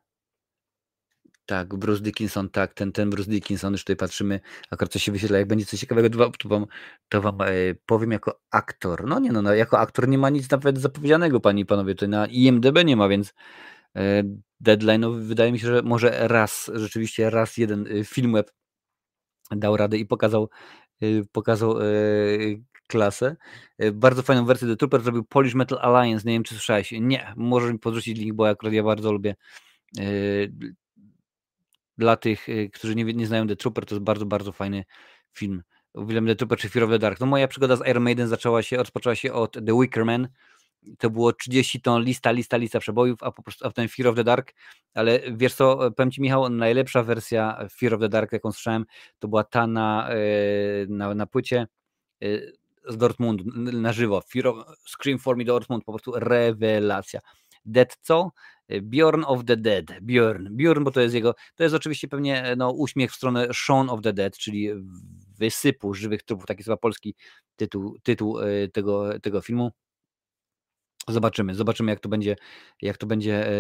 Tak, 1.45 1.75
Bruce 1.75 2.01
Dickinson, 2.03 2.49
tak, 2.49 2.73
ten, 2.73 2.91
ten 2.91 3.09
Bruce 3.09 3.31
Dickinson, 3.31 3.71
już 3.71 3.81
tutaj 3.81 3.95
patrzymy, 3.95 4.39
akurat 4.71 4.91
co 4.91 4.99
się 4.99 5.11
wyświetla, 5.11 5.37
jak 5.37 5.47
będzie 5.47 5.65
coś 5.65 5.79
ciekawego, 5.79 6.09
to 6.09 6.49
wam, 6.49 6.65
to 7.09 7.21
wam, 7.21 7.41
e, 7.41 7.45
powiem 7.85 8.11
jako 8.11 8.39
aktor. 8.51 9.07
No 9.07 9.19
nie 9.19 9.31
no, 9.31 9.41
no, 9.41 9.53
jako 9.53 9.79
aktor 9.79 10.07
nie 10.07 10.17
ma 10.17 10.29
nic 10.29 10.49
nawet 10.49 10.77
zapowiedzianego, 10.77 11.39
panie 11.39 11.61
i 11.61 11.65
panowie, 11.65 11.95
to 11.95 12.07
na 12.07 12.27
IMDB 12.27 12.83
nie 12.85 12.95
ma, 12.95 13.07
więc 13.07 13.33
e, 13.95 14.23
deadline, 14.59 15.01
no, 15.01 15.11
wydaje 15.11 15.51
mi 15.51 15.59
się, 15.59 15.67
że 15.67 15.81
może 15.81 16.27
raz, 16.27 16.71
rzeczywiście 16.73 17.29
raz 17.29 17.57
jeden 17.57 17.87
e, 17.87 18.03
film 18.03 18.33
web 18.33 18.51
dał 19.51 19.77
radę 19.77 19.97
i 19.97 20.05
pokazał, 20.05 20.49
e, 21.01 21.05
pokazał 21.31 21.81
e, 21.81 21.85
klasę. 22.87 23.35
E, 23.77 23.91
bardzo 23.91 24.21
fajną 24.21 24.45
wersję 24.45 24.67
The 24.67 24.75
Trooper 24.75 25.01
zrobił 25.01 25.23
Polish 25.23 25.53
Metal 25.53 25.79
Alliance, 25.81 26.27
nie 26.27 26.33
wiem 26.33 26.43
czy 26.43 26.55
słyszałeś. 26.55 26.93
Nie, 27.01 27.33
możesz 27.35 27.71
mi 27.71 27.79
podrzucić 27.79 28.17
link, 28.17 28.33
bo 28.33 28.49
akurat 28.49 28.73
ja 28.73 28.83
bardzo 28.83 29.11
lubię 29.11 29.35
dla 31.97 32.17
tych, 32.17 32.49
y, 32.49 32.69
którzy 32.73 32.95
nie, 32.95 33.03
nie 33.03 33.27
znają 33.27 33.47
The 33.47 33.55
Trooper, 33.55 33.85
to 33.85 33.95
jest 33.95 34.05
bardzo, 34.05 34.25
bardzo 34.25 34.51
fajny 34.51 34.83
film. 35.33 35.63
Uwielbiam 35.93 36.27
The 36.27 36.35
Trooper 36.35 36.57
czy 36.57 36.69
Fear 36.69 36.83
of 36.83 36.91
the 36.91 36.99
Dark. 36.99 37.19
No 37.19 37.25
moja 37.25 37.47
przygoda 37.47 37.75
z 37.75 37.87
Iron 37.87 38.03
Maiden 38.03 38.27
zaczęła 38.27 38.63
się, 38.63 38.77
rozpoczęła 38.77 39.15
się 39.15 39.33
od 39.33 39.53
The 39.53 39.79
Wicker 39.81 40.05
Man. 40.05 40.27
To 40.99 41.09
było 41.09 41.33
30 41.33 41.81
ton, 41.81 42.03
lista, 42.03 42.31
lista, 42.31 42.57
lista 42.57 42.79
przebojów, 42.79 43.23
a 43.23 43.31
po 43.31 43.43
prostu 43.43 43.65
a 43.65 43.69
potem 43.69 43.87
Fear 43.87 44.07
of 44.07 44.15
the 44.15 44.23
Dark. 44.23 44.53
Ale 44.93 45.19
wiesz 45.31 45.53
co, 45.53 45.91
powiem 45.91 46.11
Ci 46.11 46.21
Michał, 46.21 46.49
najlepsza 46.49 47.03
wersja 47.03 47.67
Fear 47.71 47.93
of 47.93 47.99
the 48.01 48.09
Dark, 48.09 48.31
jaką 48.31 48.51
słyszałem, 48.51 48.85
to 49.19 49.27
była 49.27 49.43
ta 49.43 49.67
na, 49.67 50.09
y, 50.13 50.87
na, 50.89 51.15
na 51.15 51.25
płycie 51.25 51.67
y, 52.23 52.53
z 52.87 52.97
Dortmundu, 52.97 53.43
na 53.55 53.93
żywo. 53.93 54.21
Fear 54.21 54.47
of, 54.47 54.65
Scream 54.85 55.19
for 55.19 55.37
Me 55.37 55.43
Dortmund, 55.43 55.83
po 55.83 55.91
prostu 55.91 56.11
rewelacja. 56.15 57.19
Dead 57.65 57.97
co? 58.01 58.31
Bjorn 58.81 59.23
of 59.27 59.45
the 59.45 59.57
Dead. 59.57 59.85
Bjorn, 60.01 60.47
Bjorn, 60.51 60.83
bo 60.83 60.91
to 60.91 61.01
jest 61.01 61.15
jego, 61.15 61.35
to 61.55 61.63
jest 61.63 61.75
oczywiście 61.75 62.07
pewnie 62.07 62.53
no, 62.57 62.71
uśmiech 62.71 63.11
w 63.11 63.15
stronę 63.15 63.47
Shaun 63.53 63.89
of 63.89 64.01
the 64.01 64.13
Dead, 64.13 64.37
czyli 64.37 64.69
wysypu 65.37 65.93
żywych 65.93 66.23
trupów, 66.23 66.45
taki 66.45 66.63
chyba 66.63 66.77
polski 66.77 67.15
tytuł, 67.55 67.97
tytuł 68.03 68.39
e, 68.39 68.67
tego, 68.67 69.19
tego 69.19 69.41
filmu. 69.41 69.71
Zobaczymy, 71.07 71.55
zobaczymy 71.55 71.91
jak 71.91 71.99
to 71.99 72.09
będzie, 72.09 72.35
jak 72.81 72.97
to 72.97 73.07
będzie 73.07 73.47
e, 73.47 73.51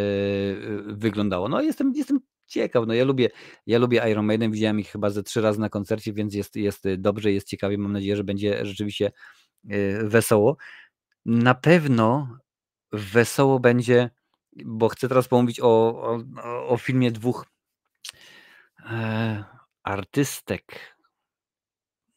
wyglądało. 0.85 1.49
No 1.49 1.61
jestem, 1.61 1.93
jestem 1.95 2.19
ciekaw, 2.47 2.87
no 2.87 2.93
ja 2.93 3.05
lubię, 3.05 3.29
ja 3.67 3.79
lubię 3.79 4.09
Iron 4.11 4.25
Maiden, 4.25 4.51
widziałem 4.51 4.79
ich 4.79 4.89
chyba 4.89 5.09
ze 5.09 5.23
trzy 5.23 5.41
razy 5.41 5.59
na 5.59 5.69
koncercie, 5.69 6.13
więc 6.13 6.33
jest, 6.33 6.55
jest 6.55 6.83
dobrze, 6.97 7.31
jest 7.31 7.47
ciekawie, 7.47 7.77
mam 7.77 7.91
nadzieję, 7.91 8.15
że 8.15 8.23
będzie 8.23 8.65
rzeczywiście 8.65 9.11
e, 9.69 10.03
wesoło. 10.03 10.57
Na 11.25 11.55
pewno 11.55 12.37
wesoło 12.91 13.59
będzie 13.59 14.09
bo 14.65 14.89
chcę 14.89 15.07
teraz 15.07 15.27
pomówić 15.27 15.59
o, 15.59 15.65
o, 15.65 16.19
o 16.67 16.77
filmie 16.77 17.11
dwóch 17.11 17.45
e, 18.85 19.43
artystek. 19.83 20.97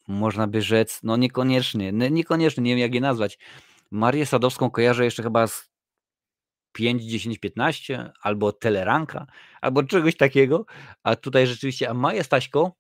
Można 0.09 0.47
by 0.47 0.63
rzec, 0.63 1.01
no 1.03 1.17
niekoniecznie, 1.17 1.93
niekoniecznie, 1.93 2.63
nie 2.63 2.71
wiem 2.71 2.79
jak 2.79 2.95
je 2.95 3.01
nazwać. 3.01 3.39
Marię 3.91 4.27
Sadowską 4.27 4.71
kojarzę 4.71 5.05
jeszcze 5.05 5.23
chyba 5.23 5.47
z 5.47 5.71
5, 6.73 7.03
10, 7.03 7.39
15, 7.39 8.13
albo 8.23 8.53
Teleranka, 8.53 9.27
albo 9.61 9.83
czegoś 9.83 10.17
takiego, 10.17 10.67
a 11.03 11.17
tutaj 11.17 11.47
rzeczywiście, 11.47 11.91
a 11.91 11.95
Maja 11.95 12.25
Staśko 12.25 12.73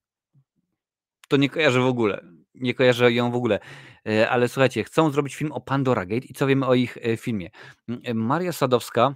to 1.29 1.37
nie 1.37 1.49
kojarzę 1.51 1.81
w 1.81 1.87
ogóle, 1.87 2.25
nie 2.55 2.75
kojarzę 2.75 3.13
ją 3.13 3.31
w 3.31 3.35
ogóle, 3.35 3.59
e, 4.09 4.31
ale 4.31 4.49
słuchajcie, 4.49 4.85
chcą 4.85 5.11
zrobić 5.11 5.35
film 5.35 5.53
o 5.53 5.61
Pandora 5.61 6.07
Gate 6.07 6.27
i 6.27 6.35
co 6.35 6.47
wiemy 6.47 6.67
o 6.67 6.75
ich 6.75 6.97
e, 6.97 7.17
filmie. 7.17 7.51
Maria 8.15 8.53
Sadowska 8.53 9.15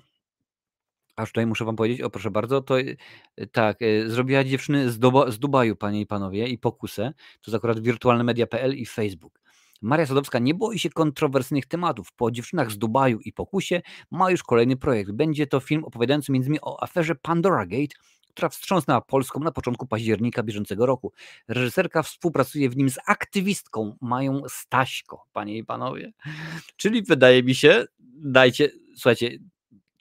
Aż 1.16 1.28
tutaj 1.28 1.46
muszę 1.46 1.64
wam 1.64 1.76
powiedzieć, 1.76 2.00
o 2.00 2.10
proszę 2.10 2.30
bardzo, 2.30 2.60
to 2.60 2.74
tak, 3.52 3.78
zrobiła 4.06 4.44
dziewczyny 4.44 4.90
z, 4.90 5.00
z 5.28 5.38
Dubaju, 5.38 5.76
panie 5.76 6.00
i 6.00 6.06
panowie, 6.06 6.48
i 6.48 6.58
pokusę. 6.58 7.12
To 7.16 7.50
jest 7.50 7.56
akurat 7.56 7.80
wirtualnemedia.pl 7.80 8.74
i 8.74 8.86
Facebook. 8.86 9.39
Maria 9.80 10.06
Sadowska 10.06 10.38
nie 10.38 10.54
boi 10.54 10.78
się 10.78 10.90
kontrowersyjnych 10.90 11.66
tematów. 11.66 12.12
Po 12.12 12.30
dziewczynach 12.30 12.70
z 12.70 12.78
Dubaju 12.78 13.20
i 13.20 13.32
pokusie 13.32 13.82
ma 14.10 14.30
już 14.30 14.42
kolejny 14.42 14.76
projekt. 14.76 15.10
Będzie 15.12 15.46
to 15.46 15.60
film 15.60 15.84
opowiadający 15.84 16.32
m.in. 16.32 16.58
o 16.62 16.82
aferze 16.82 17.14
Pandora 17.14 17.66
Gate, 17.66 17.94
która 18.28 18.48
wstrząsnęła 18.48 19.00
Polską 19.00 19.40
na 19.40 19.52
początku 19.52 19.86
października 19.86 20.42
bieżącego 20.42 20.86
roku. 20.86 21.12
Reżyserka 21.48 22.02
współpracuje 22.02 22.70
w 22.70 22.76
nim 22.76 22.90
z 22.90 22.98
aktywistką 23.06 23.96
Mają 24.00 24.42
Staśko, 24.48 25.26
panie 25.32 25.56
i 25.56 25.64
panowie. 25.64 26.12
Czyli 26.76 27.02
wydaje 27.02 27.42
mi 27.42 27.54
się, 27.54 27.84
dajcie, 28.16 28.70
słuchajcie, 28.94 29.38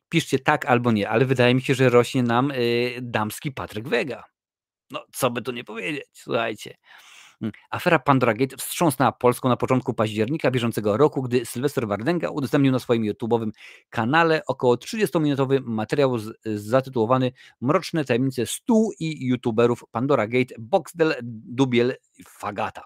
piszcie 0.10 0.40
tak 0.40 0.66
albo 0.66 0.92
nie, 0.92 1.10
ale 1.10 1.26
wydaje 1.26 1.56
mi 1.56 1.62
się, 1.62 1.76
że 1.76 1.90
rośnie 1.90 2.24
nam 2.24 2.52
y, 2.52 3.00
damski 3.02 3.52
Patryk 3.52 3.88
Wega. 3.88 4.24
No, 4.92 5.06
co 5.14 5.32
by 5.32 5.42
tu 5.42 5.52
nie 5.52 5.64
powiedzieć, 5.64 6.06
słuchajcie. 6.14 6.76
Mm, 7.42 7.52
afera 7.70 8.00
Pandora 8.00 8.34
Gate 8.34 8.58
wstrząsnęła 8.58 9.12
Polską 9.12 9.50
na 9.50 9.58
początku 9.58 9.94
października 9.94 10.52
bieżącego 10.52 10.98
roku, 10.98 11.22
gdy 11.22 11.46
Sylwester 11.46 11.88
Wardenga 11.88 12.30
udostępnił 12.30 12.72
na 12.72 12.80
swoim 12.80 13.04
YouTube'owym 13.04 13.52
kanale 13.90 14.42
około 14.48 14.76
30-minutowy 14.76 15.62
materiał 15.62 16.18
z, 16.18 16.38
zatytułowany 16.46 17.32
Mroczne 17.62 18.06
tajemnice 18.06 18.46
stu 18.46 18.90
i 19.00 19.28
youtuberów 19.28 19.84
Pandora 19.92 20.28
Gate, 20.28 20.56
Boxdel, 20.60 21.16
Dubiel 21.24 21.96
Fagata. 22.28 22.84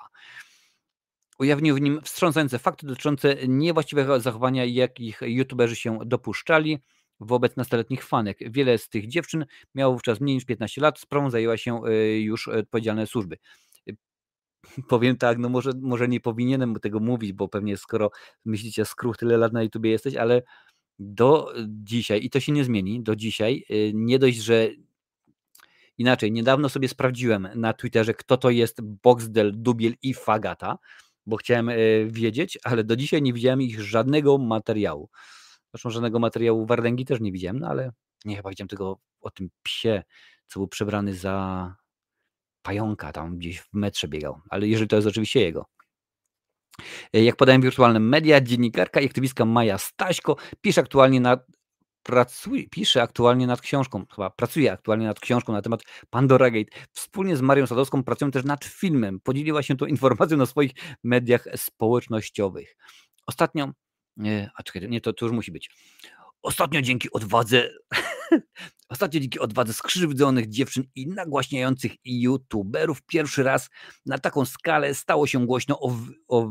Ujawnił 1.39 1.75
w 1.75 1.81
nim 1.81 2.01
wstrząsające 2.03 2.59
fakty 2.59 2.87
dotyczące 2.87 3.35
niewłaściwego 3.47 4.19
zachowania, 4.19 4.65
jakich 4.65 5.21
youtuberzy 5.21 5.75
się 5.75 5.99
dopuszczali 6.05 6.79
wobec 7.19 7.55
nastoletnich 7.55 8.05
fanek. 8.05 8.37
Wiele 8.41 8.77
z 8.77 8.89
tych 8.89 9.07
dziewczyn 9.07 9.45
miało 9.75 9.93
wówczas 9.93 10.21
mniej 10.21 10.35
niż 10.35 10.45
15 10.45 10.81
lat, 10.81 10.99
sprawą 10.99 11.29
zajęła 11.29 11.57
się 11.57 11.85
y, 11.85 12.19
już 12.19 12.47
odpowiedzialne 12.47 13.07
służby. 13.07 13.37
Y, 14.77 14.83
powiem 14.89 15.17
tak, 15.17 15.37
no 15.37 15.49
może, 15.49 15.71
może 15.81 16.07
nie 16.07 16.19
powinienem 16.19 16.75
tego 16.75 16.99
mówić, 16.99 17.33
bo 17.33 17.47
pewnie 17.47 17.77
skoro 17.77 18.11
myślicie, 18.45 18.85
skruch 18.85 19.17
tyle 19.17 19.37
lat 19.37 19.53
na 19.53 19.63
YouTubie 19.63 19.91
jesteś, 19.91 20.15
ale 20.15 20.41
do 20.99 21.53
dzisiaj, 21.67 22.25
i 22.25 22.29
to 22.29 22.39
się 22.39 22.51
nie 22.51 22.63
zmieni, 22.63 23.03
do 23.03 23.15
dzisiaj, 23.15 23.65
y, 23.71 23.91
nie 23.95 24.19
dość, 24.19 24.37
że 24.37 24.69
inaczej, 25.97 26.31
niedawno 26.31 26.69
sobie 26.69 26.87
sprawdziłem 26.87 27.47
na 27.55 27.73
Twitterze, 27.73 28.13
kto 28.13 28.37
to 28.37 28.49
jest 28.49 28.81
Boxdel, 28.81 29.51
Dubiel 29.55 29.93
i 30.01 30.13
Fagata, 30.13 30.77
bo 31.25 31.37
chciałem 31.37 31.69
wiedzieć, 32.07 32.59
ale 32.63 32.83
do 32.83 32.95
dzisiaj 32.95 33.21
nie 33.21 33.33
widziałem 33.33 33.61
ich 33.61 33.81
żadnego 33.81 34.37
materiału. 34.37 35.09
Zresztą 35.73 35.89
żadnego 35.89 36.19
materiału 36.19 36.65
Wardęgi 36.65 37.05
też 37.05 37.19
nie 37.19 37.31
widziałem, 37.31 37.59
no 37.59 37.67
ale 37.67 37.91
nie 38.25 38.35
chyba 38.35 38.49
widziałem 38.49 38.67
tego 38.67 38.99
o 39.21 39.31
tym 39.31 39.49
psie, 39.63 40.03
co 40.47 40.59
był 40.59 40.67
przebrany 40.67 41.13
za 41.13 41.75
pająka, 42.63 43.11
tam 43.11 43.37
gdzieś 43.37 43.59
w 43.59 43.73
metrze 43.73 44.07
biegał. 44.07 44.41
Ale 44.49 44.67
jeżeli 44.67 44.87
to 44.87 44.95
jest 44.95 45.07
oczywiście 45.07 45.41
jego. 45.41 45.65
Jak 47.13 47.35
podają 47.35 47.61
wirtualne 47.61 47.99
media, 47.99 48.41
dziennikarka 48.41 49.01
i 49.01 49.05
aktywistka 49.05 49.45
Maja 49.45 49.77
Staśko 49.77 50.35
pisze 50.61 50.81
aktualnie 50.81 51.19
nad 51.19 51.47
pracuje, 52.03 52.69
pisze 52.69 53.01
aktualnie 53.01 53.47
nad 53.47 53.61
książką, 53.61 54.05
chyba 54.15 54.29
pracuje 54.29 54.71
aktualnie 54.71 55.05
nad 55.05 55.19
książką 55.19 55.53
na 55.53 55.61
temat 55.61 55.81
Pandora 56.09 56.51
Gate. 56.51 56.71
Wspólnie 56.91 57.37
z 57.37 57.41
Marią 57.41 57.67
Sadowską 57.67 58.03
pracują 58.03 58.31
też 58.31 58.43
nad 58.45 58.65
filmem. 58.65 59.19
Podzieliła 59.19 59.63
się 59.63 59.77
tą 59.77 59.85
informacją 59.85 60.37
na 60.37 60.45
swoich 60.45 60.71
mediach 61.03 61.45
społecznościowych. 61.55 62.75
Ostatnio, 63.27 63.71
nie, 64.17 64.51
a 64.55 64.63
czekaj, 64.63 64.89
nie, 64.89 65.01
to, 65.01 65.13
to 65.13 65.25
już 65.25 65.35
musi 65.35 65.51
być. 65.51 65.69
Ostatnio 66.43 66.81
dzięki 66.81 67.11
odwadze, 67.11 67.69
ostatnio 68.89 69.19
dzięki 69.19 69.39
odwadze 69.39 69.73
skrzywdzonych 69.73 70.49
dziewczyn 70.49 70.83
i 70.95 71.07
nagłaśniających 71.07 71.91
youtuberów 72.05 73.01
pierwszy 73.01 73.43
raz 73.43 73.69
na 74.05 74.17
taką 74.17 74.45
skalę 74.45 74.95
stało 74.95 75.27
się 75.27 75.45
głośno 75.45 75.79
o, 75.79 75.95
o 76.27 76.49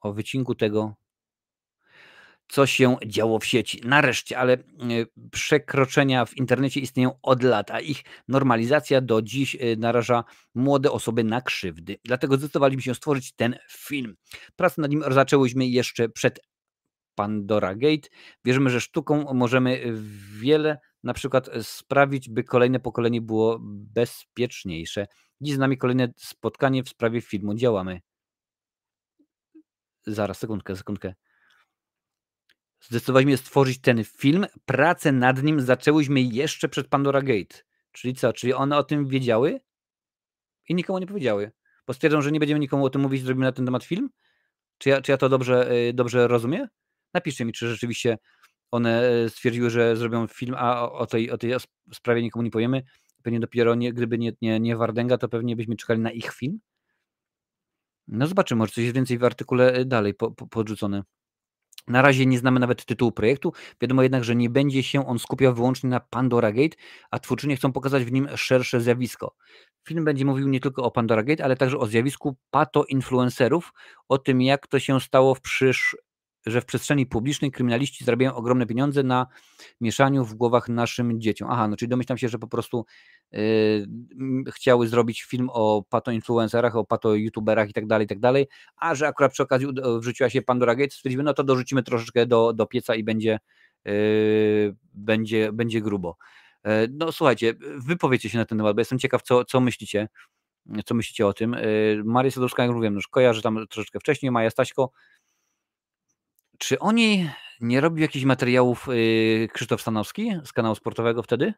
o 0.00 0.12
wycinku 0.12 0.54
tego, 0.54 0.94
co 2.48 2.66
się 2.66 2.96
działo 3.06 3.38
w 3.38 3.46
sieci. 3.46 3.80
Nareszcie, 3.84 4.38
ale 4.38 4.52
e, 4.52 4.58
przekroczenia 5.30 6.24
w 6.24 6.36
internecie 6.36 6.80
istnieją 6.80 7.18
od 7.22 7.42
lat, 7.42 7.70
a 7.70 7.80
ich 7.80 8.02
normalizacja 8.28 9.00
do 9.00 9.22
dziś 9.22 9.54
e, 9.54 9.76
naraża 9.76 10.24
młode 10.54 10.92
osoby 10.92 11.24
na 11.24 11.40
krzywdy. 11.40 11.96
Dlatego 12.04 12.36
zdecydowaliśmy 12.36 12.82
się 12.82 12.94
stworzyć 12.94 13.32
ten 13.32 13.56
film. 13.70 14.16
Pracę 14.56 14.82
nad 14.82 14.90
nim 14.90 15.04
zaczęłyśmy 15.10 15.66
jeszcze 15.66 16.08
przed 16.08 16.40
Pandora 17.18 17.74
Gate. 17.74 18.08
Wierzymy, 18.44 18.70
że 18.70 18.80
sztuką 18.80 19.34
możemy 19.34 19.92
wiele 20.40 20.78
na 21.02 21.14
przykład 21.14 21.50
sprawić, 21.62 22.28
by 22.28 22.44
kolejne 22.44 22.80
pokolenie 22.80 23.20
było 23.20 23.58
bezpieczniejsze. 23.62 25.06
Dziś 25.40 25.54
z 25.54 25.58
nami 25.58 25.78
kolejne 25.78 26.12
spotkanie 26.16 26.82
w 26.82 26.88
sprawie 26.88 27.20
filmu. 27.20 27.54
Działamy. 27.54 28.00
Zaraz, 30.06 30.38
sekundkę, 30.38 30.76
sekundkę. 30.76 31.14
Zdecydowaliśmy 32.80 33.36
stworzyć 33.36 33.80
ten 33.80 34.04
film. 34.04 34.46
Pracę 34.64 35.12
nad 35.12 35.42
nim 35.42 35.60
zaczęłyśmy 35.60 36.20
jeszcze 36.20 36.68
przed 36.68 36.88
Pandora 36.88 37.22
Gate. 37.22 37.62
Czyli 37.92 38.14
co? 38.14 38.32
Czyli 38.32 38.54
one 38.54 38.76
o 38.76 38.84
tym 38.84 39.06
wiedziały 39.06 39.60
i 40.68 40.74
nikomu 40.74 40.98
nie 40.98 41.06
powiedziały. 41.06 41.52
Bo 41.86 41.94
stwierdzą, 41.94 42.22
że 42.22 42.32
nie 42.32 42.40
będziemy 42.40 42.60
nikomu 42.60 42.84
o 42.84 42.90
tym 42.90 43.00
mówić, 43.00 43.22
zrobimy 43.22 43.46
na 43.46 43.52
ten 43.52 43.64
temat 43.64 43.84
film? 43.84 44.10
Czy 44.78 44.88
ja, 44.88 45.02
czy 45.02 45.12
ja 45.12 45.16
to 45.16 45.28
dobrze, 45.28 45.72
y, 45.72 45.92
dobrze 45.92 46.28
rozumiem? 46.28 46.68
Napiszcie 47.14 47.44
mi, 47.44 47.52
czy 47.52 47.68
rzeczywiście 47.68 48.18
one 48.70 49.02
e, 49.02 49.30
stwierdziły, 49.30 49.70
że 49.70 49.96
zrobią 49.96 50.26
film, 50.26 50.54
a 50.58 50.92
o 50.92 51.06
tej, 51.06 51.30
o 51.30 51.38
tej 51.38 51.54
sprawie 51.92 52.22
nikomu 52.22 52.42
nie 52.42 52.50
powiemy. 52.50 52.82
Pewnie 53.22 53.40
dopiero, 53.40 53.74
nie, 53.74 53.92
gdyby 53.92 54.18
nie, 54.18 54.32
nie, 54.42 54.60
nie 54.60 54.76
Wardęga, 54.76 55.18
to 55.18 55.28
pewnie 55.28 55.56
byśmy 55.56 55.76
czekali 55.76 56.00
na 56.00 56.10
ich 56.10 56.32
film. 56.32 56.60
No 58.08 58.26
zobaczymy, 58.26 58.58
może 58.58 58.72
coś 58.72 58.84
jest 58.84 58.96
więcej 58.96 59.18
w 59.18 59.24
artykule 59.24 59.72
e, 59.72 59.84
dalej 59.84 60.14
po, 60.14 60.30
po, 60.30 60.46
podrzucone. 60.46 61.02
Na 61.88 62.02
razie 62.02 62.26
nie 62.26 62.38
znamy 62.38 62.60
nawet 62.60 62.84
tytułu 62.84 63.12
projektu. 63.12 63.52
Wiadomo 63.80 64.02
jednak, 64.02 64.24
że 64.24 64.36
nie 64.36 64.50
będzie 64.50 64.82
się 64.82 65.06
on 65.06 65.18
skupiał 65.18 65.54
wyłącznie 65.54 65.90
na 65.90 66.00
Pandora 66.00 66.52
Gate, 66.52 66.76
a 67.10 67.18
twórczynie 67.18 67.56
chcą 67.56 67.72
pokazać 67.72 68.04
w 68.04 68.12
nim 68.12 68.28
szersze 68.36 68.80
zjawisko. 68.80 69.34
Film 69.88 70.04
będzie 70.04 70.24
mówił 70.24 70.48
nie 70.48 70.60
tylko 70.60 70.82
o 70.82 70.90
Pandora 70.90 71.22
Gate, 71.22 71.44
ale 71.44 71.56
także 71.56 71.78
o 71.78 71.86
zjawisku 71.86 72.36
pato-influencerów, 72.50 73.72
o 74.08 74.18
tym 74.18 74.42
jak 74.42 74.66
to 74.66 74.78
się 74.78 75.00
stało 75.00 75.34
w 75.34 75.40
przysz 75.40 75.96
że 76.46 76.60
w 76.60 76.64
przestrzeni 76.64 77.06
publicznej 77.06 77.50
kryminaliści 77.50 78.04
zarabiają 78.04 78.34
ogromne 78.34 78.66
pieniądze 78.66 79.02
na 79.02 79.26
mieszaniu 79.80 80.24
w 80.24 80.34
głowach 80.34 80.68
naszym 80.68 81.20
dzieciom. 81.20 81.48
Aha, 81.50 81.68
no 81.68 81.76
czyli 81.76 81.88
domyślam 81.88 82.18
się, 82.18 82.28
że 82.28 82.38
po 82.38 82.48
prostu 82.48 82.86
yy, 83.32 83.86
chciały 84.52 84.88
zrobić 84.88 85.22
film 85.22 85.50
o 85.52 85.84
pato-influencerach, 85.90 86.76
o 86.76 86.84
pato-youtuberach 86.84 87.68
i 87.68 87.72
tak 87.72 87.86
dalej, 87.86 88.04
i 88.04 88.08
tak 88.08 88.20
dalej, 88.20 88.46
a 88.76 88.94
że 88.94 89.08
akurat 89.08 89.32
przy 89.32 89.42
okazji 89.42 89.68
wrzuciła 90.00 90.30
się 90.30 90.42
Pandora 90.42 90.74
Gates, 90.74 90.94
stwierdzimy, 90.94 91.22
no 91.22 91.34
to 91.34 91.44
dorzucimy 91.44 91.82
troszeczkę 91.82 92.26
do, 92.26 92.52
do 92.52 92.66
pieca 92.66 92.94
i 92.94 93.04
będzie, 93.04 93.38
yy, 93.84 94.76
będzie, 94.94 95.52
będzie 95.52 95.80
grubo. 95.80 96.16
Yy, 96.64 96.72
no 96.90 97.12
słuchajcie, 97.12 97.54
wypowiedzcie 97.86 98.28
się 98.28 98.38
na 98.38 98.44
ten 98.44 98.58
temat, 98.58 98.76
bo 98.76 98.80
jestem 98.80 98.98
ciekaw, 98.98 99.22
co, 99.22 99.44
co 99.44 99.60
myślicie 99.60 100.08
co 100.84 100.94
myślicie 100.94 101.26
o 101.26 101.32
tym. 101.32 101.52
Yy, 101.52 102.02
Maria 102.04 102.30
Sadowska, 102.30 102.62
jak 102.62 102.72
mówiłem, 102.72 102.94
już 102.94 103.08
kojarzę 103.08 103.42
tam 103.42 103.66
troszeczkę 103.70 104.00
wcześniej, 104.00 104.32
Maja 104.32 104.50
Staśko, 104.50 104.90
czy 106.58 106.78
oni 106.78 107.30
nie 107.60 107.80
robił 107.80 108.02
jakichś 108.02 108.24
materiałów 108.24 108.86
yy, 108.88 109.48
Krzysztof 109.52 109.80
Stanowski 109.80 110.32
z 110.44 110.52
kanału 110.52 110.74
sportowego 110.74 111.22
wtedy? 111.22 111.54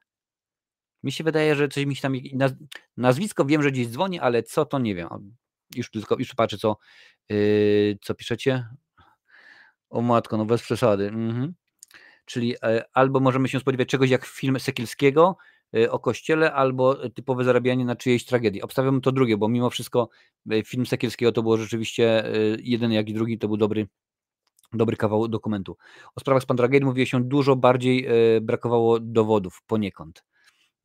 Mi 1.02 1.12
się 1.12 1.24
wydaje, 1.24 1.54
że 1.54 1.68
coś 1.68 1.84
mi 1.84 1.96
się 1.96 2.02
tam. 2.02 2.14
Nazwisko 2.96 3.44
wiem, 3.44 3.62
że 3.62 3.70
gdzieś 3.70 3.88
dzwoni, 3.88 4.20
ale 4.20 4.42
co 4.42 4.64
to 4.64 4.78
nie 4.78 4.94
wiem. 4.94 5.36
Już 5.74 5.90
tylko 5.90 6.16
już 6.18 6.34
patrzę, 6.34 6.58
co, 6.58 6.78
yy, 7.28 7.98
co 8.02 8.14
piszecie. 8.14 8.68
O 9.90 10.00
matko, 10.00 10.36
no 10.36 10.44
bez 10.44 10.62
przesady. 10.62 11.06
Mhm. 11.06 11.54
Czyli 12.24 12.54
e, 12.62 12.84
albo 12.92 13.20
możemy 13.20 13.48
się 13.48 13.60
spodziewać 13.60 13.88
czegoś 13.88 14.10
jak 14.10 14.26
film 14.26 14.60
Sekielskiego 14.60 15.36
e, 15.76 15.90
o 15.90 15.98
kościele, 15.98 16.52
albo 16.52 17.08
typowe 17.08 17.44
zarabianie 17.44 17.84
na 17.84 17.96
czyjejś 17.96 18.24
tragedii. 18.24 18.62
Obstawiam 18.62 19.00
to 19.00 19.12
drugie, 19.12 19.36
bo 19.36 19.48
mimo 19.48 19.70
wszystko 19.70 20.08
e, 20.50 20.62
film 20.62 20.86
Sekielskiego 20.86 21.32
to 21.32 21.42
było 21.42 21.56
rzeczywiście 21.56 22.24
jeden 22.62 22.92
jak 22.92 23.08
i 23.08 23.14
drugi, 23.14 23.38
to 23.38 23.48
był 23.48 23.56
dobry 23.56 23.86
dobry 24.72 24.96
kawał 24.96 25.28
dokumentu. 25.28 25.76
O 26.14 26.20
sprawach 26.20 26.42
z 26.42 26.46
Pandragate 26.46 26.84
mówiło 26.84 27.06
się 27.06 27.24
dużo 27.24 27.56
bardziej, 27.56 28.06
e, 28.06 28.40
brakowało 28.40 29.00
dowodów 29.00 29.62
poniekąd. 29.66 30.24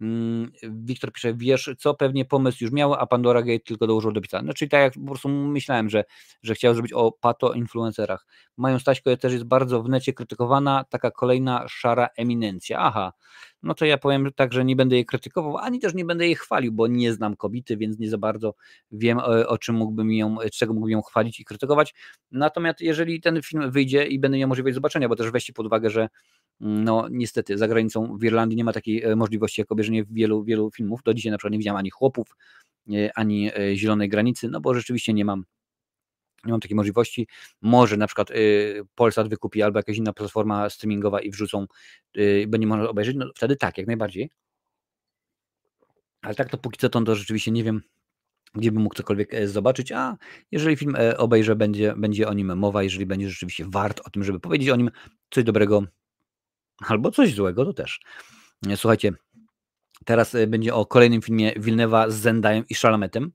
Mm, 0.01 0.51
Wiktor 0.63 1.11
pisze, 1.11 1.34
wiesz 1.34 1.69
co, 1.80 1.93
pewnie 1.93 2.26
pomysł 2.26 2.63
już 2.63 2.73
miał, 2.73 2.93
a 2.93 3.05
Pandora 3.05 3.41
Gate 3.41 3.59
tylko 3.59 3.88
dołożył 3.88 4.11
do 4.11 4.22
pisania. 4.22 4.43
Znaczy 4.43 4.67
tak 4.67 4.81
jak 4.81 4.93
po 4.93 5.09
prostu 5.09 5.30
myślałem, 5.30 5.89
że, 5.89 6.03
że 6.43 6.55
chciał 6.55 6.73
zrobić 6.73 6.93
o 6.93 7.11
pato-influencerach. 7.11 8.26
Mają 8.57 8.80
Staśko 8.80 9.17
też 9.17 9.34
jest 9.34 9.45
bardzo 9.45 9.84
w 9.84 9.89
necie 9.89 10.13
krytykowana, 10.13 10.85
taka 10.89 11.11
kolejna 11.11 11.67
szara 11.67 12.07
eminencja. 12.17 12.80
Aha, 12.80 13.13
no 13.63 13.73
to 13.73 13.85
ja 13.85 13.97
powiem 13.97 14.30
tak, 14.35 14.53
że 14.53 14.65
nie 14.65 14.76
będę 14.76 14.95
jej 14.95 15.05
krytykował, 15.05 15.57
ani 15.57 15.80
też 15.80 15.93
nie 15.93 16.05
będę 16.05 16.26
jej 16.26 16.35
chwalił, 16.35 16.72
bo 16.72 16.88
nie 16.88 17.13
znam 17.13 17.35
kobiety, 17.35 17.77
więc 17.77 17.99
nie 17.99 18.09
za 18.09 18.17
bardzo 18.17 18.55
wiem, 18.91 19.19
e, 19.19 19.47
o 19.47 19.57
czym 19.57 19.76
mógłbym 19.76 20.11
ją, 20.11 20.38
czego 20.53 20.73
mógłbym 20.73 20.91
ją 20.91 21.01
chwalić 21.01 21.39
i 21.39 21.45
krytykować. 21.45 21.93
Natomiast 22.31 22.81
jeżeli 22.81 23.22
ten 23.22 23.41
film 23.41 23.72
wyjdzie 23.72 24.07
i 24.07 24.19
będę 24.19 24.38
miał 24.38 24.49
możliwość 24.49 24.76
zobaczenia, 24.76 25.09
bo 25.09 25.15
też 25.15 25.31
weźcie 25.31 25.53
pod 25.53 25.65
uwagę, 25.65 25.89
że 25.89 26.09
no 26.60 27.07
niestety 27.11 27.57
za 27.57 27.68
granicą 27.68 28.18
w 28.18 28.23
Irlandii 28.23 28.57
nie 28.57 28.64
ma 28.64 28.73
takiej 28.73 29.03
e, 29.03 29.15
możliwości 29.15 29.61
jak 29.61 29.72
obejrzenie 29.72 30.06
wielu, 30.10 30.44
wielu 30.44 30.72
filmów. 30.72 31.03
Do 31.03 31.14
dzisiaj 31.14 31.32
na 31.32 31.38
przykład 31.38 31.52
nie 31.52 31.57
widziałem 31.57 31.77
ani 31.77 31.90
chłopów, 31.90 32.36
e, 32.94 33.11
ani 33.15 33.52
e, 33.57 33.76
zielonej 33.76 34.10
granicy, 34.10 34.49
no 34.49 34.61
bo 34.61 34.73
rzeczywiście 34.73 35.14
nie 35.14 35.26
mam 35.26 35.45
nie 36.45 36.52
mam 36.52 36.61
takiej 36.61 36.76
możliwości. 36.76 37.27
Może 37.61 37.98
na 37.98 38.07
przykład 38.07 38.32
y, 38.32 38.82
Polsat 38.95 39.30
wykupi 39.30 39.61
albo 39.61 39.80
jakaś 39.80 39.98
inna 39.98 40.14
platforma 40.14 40.69
streamingowa 40.69 41.22
i 41.22 41.32
wrzucą, 41.32 41.65
y, 42.18 42.45
będzie 42.48 42.68
można 42.68 42.90
obejrzeć, 42.90 43.15
no 43.15 43.26
wtedy 43.36 43.56
tak, 43.56 43.77
jak 43.77 43.88
najbardziej. 43.88 44.30
Ale 46.22 46.36
tak 46.36 46.49
to 46.49 46.57
póki 46.57 46.77
co 46.80 46.90
to, 46.90 47.02
to 47.02 47.15
rzeczywiście 47.15 47.52
nie 47.52 47.64
wiem, 47.64 47.82
gdzie 48.53 48.72
bym 48.72 48.84
mógł 48.84 48.95
cokolwiek 48.95 49.48
zobaczyć, 49.48 49.91
a 49.91 50.18
jeżeli 50.52 50.76
film 50.76 50.95
obejrzę, 51.18 51.56
będzie, 51.56 51.94
będzie 51.98 52.27
o 52.27 52.34
nim 52.34 52.57
mowa, 52.57 52.84
jeżeli 52.84 53.06
będzie 53.06 53.30
rzeczywiście 53.30 53.65
wart 53.68 54.02
o 54.06 54.10
tym, 54.10 54.23
żeby 54.23 54.40
powiedzieć 54.40 54.69
o 54.69 54.76
nim 54.76 54.91
coś 55.30 55.44
dobrego, 55.44 55.84
Albo 56.80 57.11
coś 57.11 57.34
złego 57.34 57.65
to 57.65 57.73
też. 57.73 57.99
Słuchajcie, 58.76 59.11
teraz 60.06 60.35
e, 60.35 60.47
będzie 60.47 60.76
o 60.76 60.85
kolejnym 60.85 61.22
filmie 61.22 61.53
Wilnewa 61.57 62.10
z 62.10 62.15
Zendajem 62.15 62.64
i 62.69 62.76
Szalametem. 62.76 63.31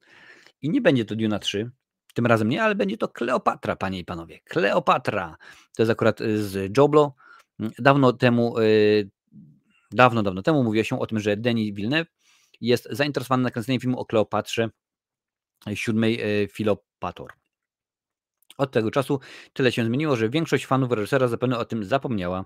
I 0.62 0.70
nie 0.70 0.80
będzie 0.80 1.04
to 1.04 1.16
Duna 1.16 1.38
3, 1.38 1.70
tym 2.14 2.26
razem 2.26 2.48
nie, 2.48 2.62
ale 2.62 2.74
będzie 2.74 2.96
to 2.96 3.08
Kleopatra, 3.08 3.76
panie 3.76 3.98
i 3.98 4.04
panowie. 4.04 4.40
Kleopatra. 4.44 5.36
To 5.76 5.82
jest 5.82 5.92
akurat 5.92 6.20
e, 6.20 6.38
z 6.38 6.76
Joblo. 6.76 7.14
Dawno 7.78 8.12
temu, 8.12 8.58
e, 8.58 8.62
dawno, 9.92 10.22
dawno 10.22 10.42
temu 10.42 10.64
mówiło 10.64 10.84
się 10.84 11.00
o 11.00 11.06
tym, 11.06 11.20
że 11.20 11.36
Denis 11.36 11.74
Villeneuve 11.74 12.10
jest 12.60 12.88
zainteresowany 12.90 13.42
nakręceniem 13.42 13.80
filmu 13.80 14.00
o 14.00 14.06
Kleopatrze 14.06 14.68
siódmej 15.74 16.20
Filopator. 16.52 17.32
Od 18.58 18.72
tego 18.72 18.90
czasu 18.90 19.20
tyle 19.52 19.72
się 19.72 19.84
zmieniło, 19.84 20.16
że 20.16 20.30
większość 20.30 20.66
fanów 20.66 20.92
reżysera 20.92 21.28
zapewne 21.28 21.58
o 21.58 21.64
tym 21.64 21.84
zapomniała. 21.84 22.44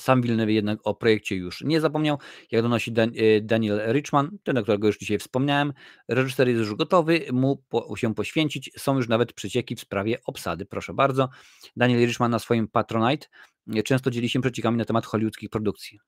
Sam 0.00 0.22
Villeneuve 0.22 0.52
jednak 0.52 0.78
o 0.84 0.94
projekcie 0.94 1.36
już 1.36 1.60
nie 1.60 1.80
zapomniał. 1.80 2.18
Jak 2.50 2.62
donosi 2.62 2.92
e, 2.96 3.40
Daniel 3.40 3.92
Richman, 3.92 4.38
ten, 4.42 4.58
o 4.58 4.62
którego 4.62 4.86
już 4.86 4.98
dzisiaj 4.98 5.18
wspomniałem, 5.18 5.72
reżyser 6.08 6.48
jest 6.48 6.60
już 6.60 6.74
gotowy 6.74 7.26
mu 7.32 7.56
po, 7.68 7.96
się 7.96 8.14
poświęcić. 8.14 8.70
Są 8.78 8.96
już 8.96 9.08
nawet 9.08 9.32
przecieki 9.32 9.76
w 9.76 9.80
sprawie 9.80 10.18
obsady. 10.26 10.66
Proszę 10.66 10.94
bardzo. 10.94 11.28
Daniel 11.76 12.06
Richman 12.06 12.30
na 12.30 12.38
swoim 12.38 12.68
Patronite 12.68 13.26
e, 13.74 13.82
często 13.82 14.10
dzieli 14.10 14.28
się 14.28 14.40
przeciekami 14.40 14.78
na 14.78 14.84
temat 14.84 15.06
hollywoodzkich 15.06 15.50
produkcji. 15.50 15.98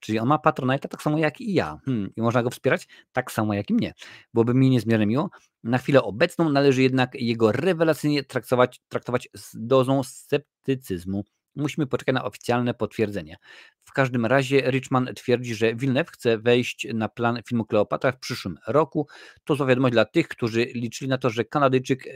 Czyli 0.00 0.18
on 0.18 0.28
ma 0.28 0.38
Patronite 0.38 0.88
tak 0.88 1.02
samo 1.02 1.18
jak 1.18 1.40
i 1.40 1.54
ja. 1.54 1.78
Hmm, 1.84 2.10
I 2.16 2.22
można 2.22 2.42
go 2.42 2.50
wspierać 2.50 2.88
tak 3.12 3.32
samo 3.32 3.54
jak 3.54 3.70
i 3.70 3.74
mnie. 3.74 3.94
Byłoby 4.34 4.54
mi 4.54 4.70
niezmiernie 4.70 5.06
miło. 5.06 5.30
Na 5.62 5.78
chwilę 5.78 6.02
obecną 6.02 6.48
należy 6.48 6.82
jednak 6.82 7.14
jego 7.14 7.52
rewelacyjnie 7.52 8.24
traktować, 8.24 8.80
traktować 8.88 9.28
z 9.34 9.66
dozą 9.66 10.02
sceptycyzmu 10.02 11.24
Musimy 11.56 11.86
poczekać 11.86 12.14
na 12.14 12.24
oficjalne 12.24 12.74
potwierdzenie. 12.74 13.36
W 13.84 13.92
każdym 13.92 14.26
razie 14.26 14.70
Richman 14.70 15.14
twierdzi, 15.14 15.54
że 15.54 15.74
Villeneuve 15.74 16.10
chce 16.10 16.38
wejść 16.38 16.86
na 16.94 17.08
plan 17.08 17.40
filmu 17.48 17.64
Kleopatra 17.64 18.12
w 18.12 18.18
przyszłym 18.18 18.58
roku. 18.66 19.08
To 19.44 19.56
zła 19.56 19.66
wiadomość 19.66 19.92
dla 19.92 20.04
tych, 20.04 20.28
którzy 20.28 20.64
liczyli 20.64 21.08
na 21.08 21.18
to, 21.18 21.30
że 21.30 21.44
Kanadyjczyk, 21.44 22.06
e, 22.06 22.12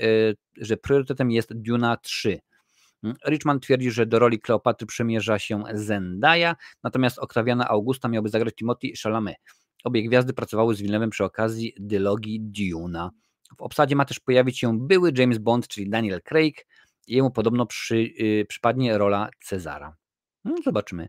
że 0.57 0.77
priorytetem 0.77 1.31
jest 1.31 1.55
Duna 1.55 1.97
3. 1.97 2.39
Mm, 3.03 3.17
Richman 3.29 3.61
twierdzi, 3.61 3.91
że 3.91 4.07
do 4.07 4.19
roli 4.19 4.41
Kleopatry 4.41 4.87
przemierza 4.87 5.39
się 5.39 5.63
Zendaya, 5.75 6.55
natomiast 6.85 7.19
Oktawiana 7.19 7.69
Augusta 7.69 8.09
miałby 8.09 8.29
zagrać 8.29 8.55
Timothy 8.55 8.89
Chalamet. 9.03 9.37
Obie 9.85 10.03
gwiazdy 10.03 10.33
pracowały 10.33 10.75
z 10.75 10.83
Villeneuve'em 10.83 11.09
przy 11.09 11.25
okazji 11.25 11.75
dylogii 11.81 12.41
Duna. 12.41 13.11
W 13.59 13.63
obsadzie 13.63 13.97
ma 13.97 14.05
też 14.05 14.21
pojawić 14.21 14.59
się 14.59 14.79
były 14.79 15.13
James 15.17 15.39
Bond, 15.39 15.69
czyli 15.69 15.91
Daniel 15.91 16.23
Craig. 16.23 16.67
Jemu 17.09 17.31
podobno 17.31 17.67
przy, 17.67 18.03
yy, 18.03 18.45
przypadnie 18.49 18.99
rola 18.99 19.29
Cezara. 19.41 19.97
No, 20.45 20.55
zobaczymy. 20.65 21.07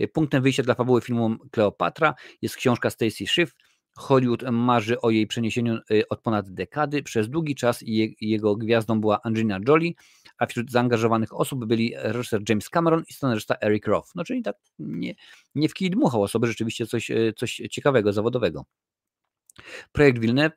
Y, 0.00 0.08
punktem 0.08 0.42
wyjścia 0.42 0.62
dla 0.62 0.74
fabuły 0.74 1.00
filmu 1.00 1.36
Kleopatra 1.50 2.14
jest 2.42 2.56
książka 2.56 2.90
Stacy 2.90 3.26
Schiff. 3.26 3.54
Hollywood 3.96 4.42
marzy 4.52 5.00
o 5.00 5.10
jej 5.10 5.26
przeniesieniu 5.26 5.78
y, 5.90 6.08
od 6.08 6.20
ponad 6.20 6.50
dekady. 6.50 7.02
Przez 7.02 7.28
długi 7.28 7.54
czas 7.54 7.84
jego 8.20 8.56
gwiazdą 8.56 9.00
była 9.00 9.22
Angelina 9.22 9.58
Jolie, 9.68 9.92
a 10.38 10.46
wśród 10.46 10.70
zaangażowanych 10.70 11.40
osób 11.40 11.64
byli 11.64 11.94
reżyser 11.96 12.40
James 12.48 12.68
Cameron 12.68 13.02
i 13.08 13.12
scenarzysta 13.12 13.56
Eric 13.62 13.86
Roth. 13.86 14.10
No 14.14 14.24
czyli 14.24 14.42
tak 14.42 14.56
nie, 14.78 15.14
nie 15.54 15.68
w 15.68 15.74
kij 15.74 15.90
dmuchał 15.90 16.22
osoby, 16.22 16.46
rzeczywiście 16.46 16.86
coś, 16.86 17.10
y, 17.10 17.32
coś 17.36 17.62
ciekawego, 17.70 18.12
zawodowego. 18.12 18.64
Projekt 19.92 20.18
Wilne 20.18 20.50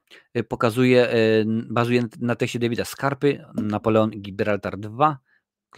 pokazuje, 0.47 1.09
bazuje 1.69 2.03
na 2.19 2.35
tekście 2.35 2.59
Davida 2.59 2.85
Skarpy, 2.85 3.45
Napoleon 3.55 4.09
Gibraltar 4.09 4.77
2, 4.77 5.17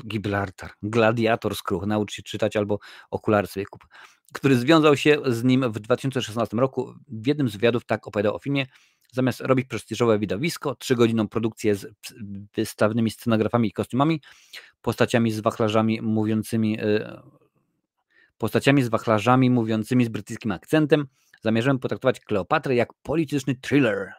Gibraltar, 0.07 0.71
Gladiator 0.83 1.55
Skruch, 1.55 1.85
naucz 1.85 2.13
się 2.13 2.23
czytać 2.23 2.55
albo 2.55 2.79
okulary 3.11 3.47
sobie 3.47 3.65
kup, 3.65 3.85
który 4.33 4.55
związał 4.55 4.97
się 4.97 5.17
z 5.25 5.43
nim 5.43 5.71
w 5.71 5.79
2016 5.79 6.57
roku. 6.57 6.93
W 7.07 7.27
jednym 7.27 7.49
z 7.49 7.51
wywiadów 7.51 7.85
tak 7.85 8.07
opowiadał 8.07 8.35
o 8.35 8.39
filmie. 8.39 8.65
Zamiast 9.11 9.41
robić 9.41 9.67
prestiżowe 9.67 10.19
widowisko, 10.19 10.75
trzygodzinną 10.75 11.27
produkcję 11.27 11.75
z 11.75 11.87
wystawnymi 12.55 13.11
scenografami 13.11 13.67
i 13.67 13.71
kostiumami, 13.71 14.21
postaciami 14.81 15.31
z 15.31 15.39
wachlarzami 15.39 16.01
mówiącymi 16.01 16.79
e, 16.81 17.21
postaciami 18.37 18.83
z 18.83 18.87
wachlarzami 18.87 19.49
mówiącymi 19.49 20.05
z 20.05 20.09
brytyjskim 20.09 20.51
akcentem, 20.51 21.07
zamierzałem 21.43 21.79
potraktować 21.79 22.19
Kleopatrę 22.19 22.75
jak 22.75 22.93
polityczny 22.93 23.55
thriller. 23.55 24.13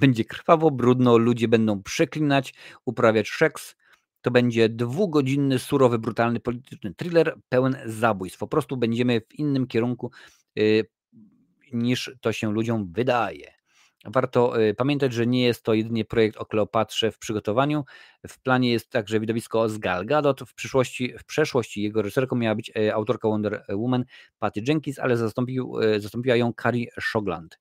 Będzie 0.00 0.24
krwawo, 0.24 0.70
brudno, 0.70 1.18
ludzie 1.18 1.48
będą 1.48 1.82
przeklinać, 1.82 2.54
uprawiać 2.84 3.28
szeks, 3.28 3.76
to 4.20 4.30
będzie 4.30 4.68
dwugodzinny, 4.68 5.58
surowy, 5.58 5.98
brutalny 5.98 6.40
polityczny 6.40 6.94
thriller 6.94 7.38
pełen 7.48 7.76
zabójstw. 7.84 8.38
Po 8.38 8.48
prostu 8.48 8.76
będziemy 8.76 9.20
w 9.20 9.34
innym 9.34 9.66
kierunku 9.66 10.10
y, 10.58 10.84
niż 11.72 12.16
to 12.20 12.32
się 12.32 12.52
ludziom 12.52 12.92
wydaje. 12.92 13.52
Warto 14.06 14.62
y, 14.62 14.74
pamiętać, 14.74 15.12
że 15.12 15.26
nie 15.26 15.44
jest 15.44 15.62
to 15.62 15.74
jedynie 15.74 16.04
projekt 16.04 16.36
o 16.36 16.46
Kleopatrze 16.46 17.12
w 17.12 17.18
przygotowaniu. 17.18 17.84
W 18.28 18.40
planie 18.40 18.72
jest 18.72 18.90
także 18.90 19.20
widowisko 19.20 19.68
z 19.68 19.78
Gal 19.78 20.06
Gadot. 20.06 20.40
W, 20.40 20.54
przyszłości, 20.54 21.14
w 21.18 21.24
przeszłości 21.24 21.82
jego 21.82 22.02
reżyserką 22.02 22.36
miała 22.36 22.54
być 22.54 22.72
y, 22.76 22.94
autorka 22.94 23.28
Wonder 23.28 23.64
Woman 23.68 24.04
Patty 24.38 24.60
Jenkins, 24.68 24.98
ale 24.98 25.16
zastąpił, 25.16 25.74
zastąpiła 25.98 26.36
ją 26.36 26.52
Carrie 26.62 26.86
Shogland. 27.00 27.58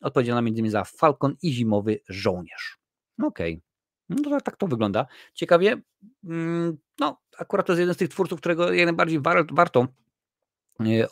Odpowiedzialna 0.00 0.48
m.in. 0.48 0.70
za 0.70 0.84
Falcon 0.84 1.36
i 1.42 1.52
Zimowy 1.52 2.00
Żołnierz. 2.08 2.78
Okej. 3.22 3.52
Okay. 3.54 3.68
No 4.08 4.40
tak 4.40 4.56
to 4.56 4.66
wygląda. 4.66 5.06
Ciekawie, 5.34 5.82
mm, 6.24 6.78
no 7.00 7.20
akurat 7.38 7.66
to 7.66 7.72
jest 7.72 7.80
jeden 7.80 7.94
z 7.94 7.98
tych 7.98 8.08
twórców, 8.08 8.40
którego 8.40 8.72
jak 8.72 8.86
najbardziej 8.86 9.20
war, 9.20 9.46
warto 9.52 9.86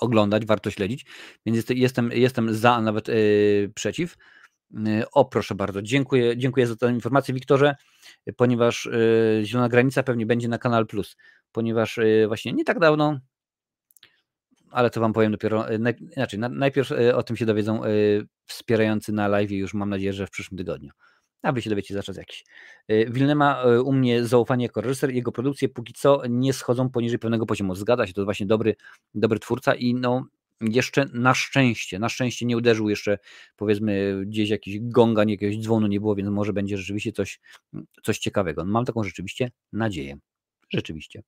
oglądać, 0.01 0.47
warto 0.47 0.71
śledzić, 0.71 1.07
więc 1.47 1.65
jestem, 1.69 2.11
jestem 2.13 2.55
za, 2.55 2.81
nawet 2.81 3.09
yy, 3.09 3.73
przeciw. 3.75 4.17
Yy, 4.71 5.05
o, 5.13 5.25
proszę 5.25 5.55
bardzo, 5.55 5.83
dziękuję, 5.83 6.37
dziękuję 6.37 6.67
za 6.67 6.77
tę 6.77 6.91
informację, 6.91 7.35
Wiktorze, 7.35 7.75
ponieważ 8.37 8.89
yy, 8.93 9.45
Zielona 9.45 9.69
Granica 9.69 10.03
pewnie 10.03 10.27
będzie 10.27 10.49
na 10.49 10.59
Kanal 10.59 10.87
Plus, 10.87 11.17
ponieważ 11.53 12.01
właśnie 12.29 12.53
nie 12.53 12.65
tak 12.65 12.79
dawno, 12.79 13.21
ale 14.71 14.91
to 14.91 15.01
Wam 15.01 15.13
powiem 15.13 15.33
dopiero, 15.33 15.67
inaczej, 16.17 16.39
na, 16.39 16.49
najpierw 16.49 16.93
o 17.15 17.23
tym 17.23 17.37
się 17.37 17.47
dowiedzą 17.47 17.81
wspierający 18.45 19.13
na 19.13 19.29
live 19.29 19.51
już 19.51 19.75
mam 19.75 19.91
nadzieję, 19.91 20.13
że 20.13 20.27
w 20.27 20.31
przyszłym 20.31 20.59
tygodniu 20.59 20.91
a 21.47 21.53
wy 21.53 21.63
się 21.63 21.71
dowiecie 21.71 21.95
za 21.95 22.03
czas 22.03 22.17
jakiś. 22.17 22.45
Y, 22.91 23.07
Wilne 23.11 23.35
ma 23.35 23.65
y, 23.65 23.83
u 23.83 23.93
mnie 23.93 24.25
zaufanie 24.25 24.65
jako 24.65 24.81
reżyser, 24.81 25.11
jego 25.11 25.33
produkcje 25.33 25.69
póki 25.69 25.93
co 25.93 26.23
nie 26.29 26.53
schodzą 26.53 26.91
poniżej 26.91 27.19
pewnego 27.19 27.47
poziomu. 27.47 27.75
Zgadza 27.75 28.07
się, 28.07 28.13
to 28.13 28.25
właśnie 28.25 28.47
dobry, 28.47 28.77
dobry 29.15 29.39
twórca 29.39 29.75
i 29.75 29.95
no 29.95 30.27
jeszcze 30.61 31.07
na 31.13 31.35
szczęście, 31.35 31.99
na 31.99 32.09
szczęście 32.09 32.47
nie 32.47 32.57
uderzył 32.57 32.89
jeszcze 32.89 33.19
powiedzmy 33.57 34.23
gdzieś 34.27 34.51
jakiś 34.51 34.79
gonga, 34.81 35.25
jakiegoś 35.27 35.59
dzwonu 35.59 35.87
nie 35.87 36.01
było, 36.01 36.15
więc 36.15 36.29
może 36.29 36.53
będzie 36.53 36.79
rzeczywiście 36.79 37.13
coś, 37.13 37.41
coś 38.03 38.19
ciekawego. 38.19 38.65
Mam 38.65 38.85
taką 38.85 39.05
rzeczywiście 39.05 39.51
nadzieję. 39.73 40.19
Rzeczywiście. 40.73 41.23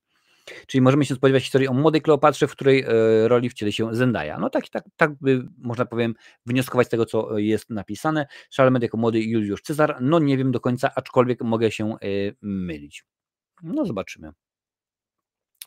Czyli 0.67 0.81
możemy 0.81 1.05
się 1.05 1.15
spodziewać 1.15 1.43
historii 1.43 1.67
o 1.67 1.73
młodej 1.73 2.01
Kleopatrze, 2.01 2.47
w 2.47 2.51
której 2.51 2.81
e, 2.81 3.27
roli 3.27 3.49
wcieli 3.49 3.73
się 3.73 3.95
Zendaya. 3.95 4.39
No 4.39 4.49
tak, 4.49 4.69
tak, 4.69 4.83
tak 4.95 5.11
by 5.21 5.47
można 5.57 5.85
powiem 5.85 6.15
wnioskować 6.45 6.87
z 6.87 6.89
tego, 6.89 7.05
co 7.05 7.37
jest 7.37 7.69
napisane. 7.69 8.27
Charlemagne 8.57 8.85
jako 8.85 8.97
młody 8.97 9.21
Juliusz 9.21 9.61
Cezar, 9.61 9.97
no 10.01 10.19
nie 10.19 10.37
wiem 10.37 10.51
do 10.51 10.59
końca, 10.59 10.91
aczkolwiek 10.95 11.41
mogę 11.41 11.71
się 11.71 11.91
e, 11.93 11.97
mylić. 12.41 13.05
No 13.63 13.85
zobaczymy. 13.85 14.31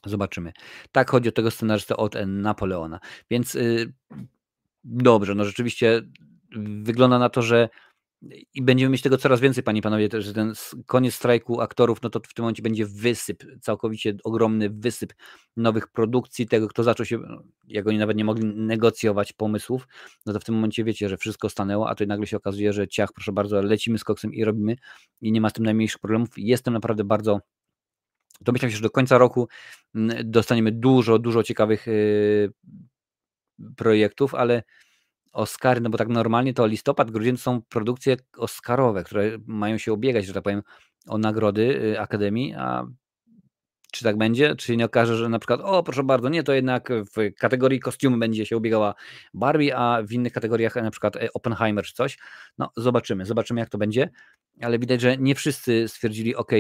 Zobaczymy. 0.07 0.53
Tak 0.93 1.11
chodzi 1.11 1.29
o 1.29 1.33
tego 1.33 1.51
scenarzystę 1.51 1.97
od 1.97 2.15
Napoleona. 2.27 3.01
Więc 3.31 3.55
y, 3.55 3.93
dobrze, 4.85 5.35
no 5.35 5.45
rzeczywiście 5.45 6.03
wygląda 6.57 7.19
na 7.19 7.29
to, 7.29 7.43
że 7.43 7.69
i 8.55 8.63
będziemy 8.63 8.91
mieć 8.91 9.03
tego 9.03 9.19
coraz 9.19 9.41
więcej, 9.41 9.65
panie 9.65 9.79
i 9.79 9.83
panowie, 9.83 10.09
że 10.19 10.35
ten 10.35 10.53
koniec 10.87 11.15
strajku 11.15 11.61
aktorów, 11.61 12.03
no 12.03 12.11
to 12.11 12.21
w 12.21 12.35
tym 12.35 12.43
momencie 12.43 12.63
będzie 12.63 12.87
wysyp, 12.87 13.45
całkowicie 13.61 14.15
ogromny 14.25 14.71
wysyp 14.71 15.13
nowych 15.57 15.89
produkcji, 15.89 16.47
tego, 16.47 16.69
kto 16.69 16.83
zaczął 16.83 17.07
się, 17.07 17.19
jak 17.69 17.87
oni 17.87 17.99
nawet 17.99 18.17
nie 18.17 18.25
mogli 18.25 18.45
negocjować 18.45 19.33
pomysłów, 19.33 19.89
no 20.27 20.33
to 20.33 20.41
w 20.41 20.45
tym 20.45 20.55
momencie 20.55 20.85
wiecie, 20.85 21.09
że 21.09 21.17
wszystko 21.17 21.49
stanęło, 21.49 21.89
a 21.89 21.95
to 21.95 22.07
nagle 22.07 22.27
się 22.27 22.37
okazuje, 22.37 22.73
że 22.73 22.89
ciach, 22.89 23.13
proszę 23.13 23.33
bardzo, 23.33 23.63
lecimy 23.63 23.99
z 23.99 24.05
koksem 24.05 24.35
i 24.35 24.45
robimy 24.45 24.77
i 25.21 25.33
nie 25.33 25.41
ma 25.41 25.51
z 25.51 25.53
tym 25.53 25.65
najmniejszych 25.65 26.01
problemów. 26.01 26.29
Jestem 26.37 26.75
naprawdę 26.75 27.05
bardzo 27.05 27.41
to 28.43 28.53
myślę, 28.53 28.71
że 28.71 28.81
do 28.81 28.91
końca 28.91 29.19
roku 29.19 29.49
mm, 29.95 30.31
dostaniemy 30.31 30.73
dużo, 30.73 31.19
dużo 31.19 31.43
ciekawych 31.43 31.87
yy, 31.87 32.53
projektów, 33.77 34.35
ale 34.35 34.63
Oscary, 35.33 35.81
no 35.81 35.91
bo 35.91 35.99
tak 35.99 36.09
normalnie 36.09 36.55
to 36.55 36.67
listopad, 36.67 37.11
grudzień 37.11 37.37
są 37.37 37.63
produkcje 37.63 38.17
oscarowe, 38.37 39.05
które 39.05 39.39
mają 39.47 39.79
się 39.79 39.93
obiegać, 39.93 40.27
że 40.27 40.33
tak 40.33 40.43
powiem, 40.43 40.63
o 41.07 41.19
nagrody 41.19 41.83
y, 41.83 42.01
Akademii, 42.01 42.55
a 42.55 42.87
czy 43.93 44.05
tak 44.05 44.19
będzie? 44.19 44.57
Czy 44.57 44.77
nie 44.77 44.85
okaże, 44.85 45.17
że 45.17 45.29
na 45.29 45.39
przykład, 45.39 45.61
o 45.61 45.83
proszę 45.83 46.03
bardzo, 46.03 46.29
nie, 46.29 46.43
to 46.43 46.53
jednak 46.53 46.89
w 46.93 47.35
kategorii 47.39 47.81
kostiumy 47.81 48.19
będzie 48.19 48.47
się 48.47 48.57
ubiegała 48.57 48.95
Barbie, 49.35 49.77
a 49.77 50.03
w 50.03 50.13
innych 50.13 50.33
kategoriach 50.33 50.77
na 50.77 50.91
przykład 50.91 51.17
e, 51.17 51.33
Oppenheimer 51.35 51.85
czy 51.85 51.95
coś. 51.95 52.19
No 52.59 52.71
zobaczymy, 52.77 53.27
zobaczymy 53.27 53.61
jak 53.61 53.69
to 53.69 53.79
będzie, 53.79 54.11
ale 54.61 54.79
widać, 54.79 55.01
że 55.01 55.17
nie 55.17 55.35
wszyscy 55.35 55.89
stwierdzili, 55.89 56.37
ok, 56.37 56.53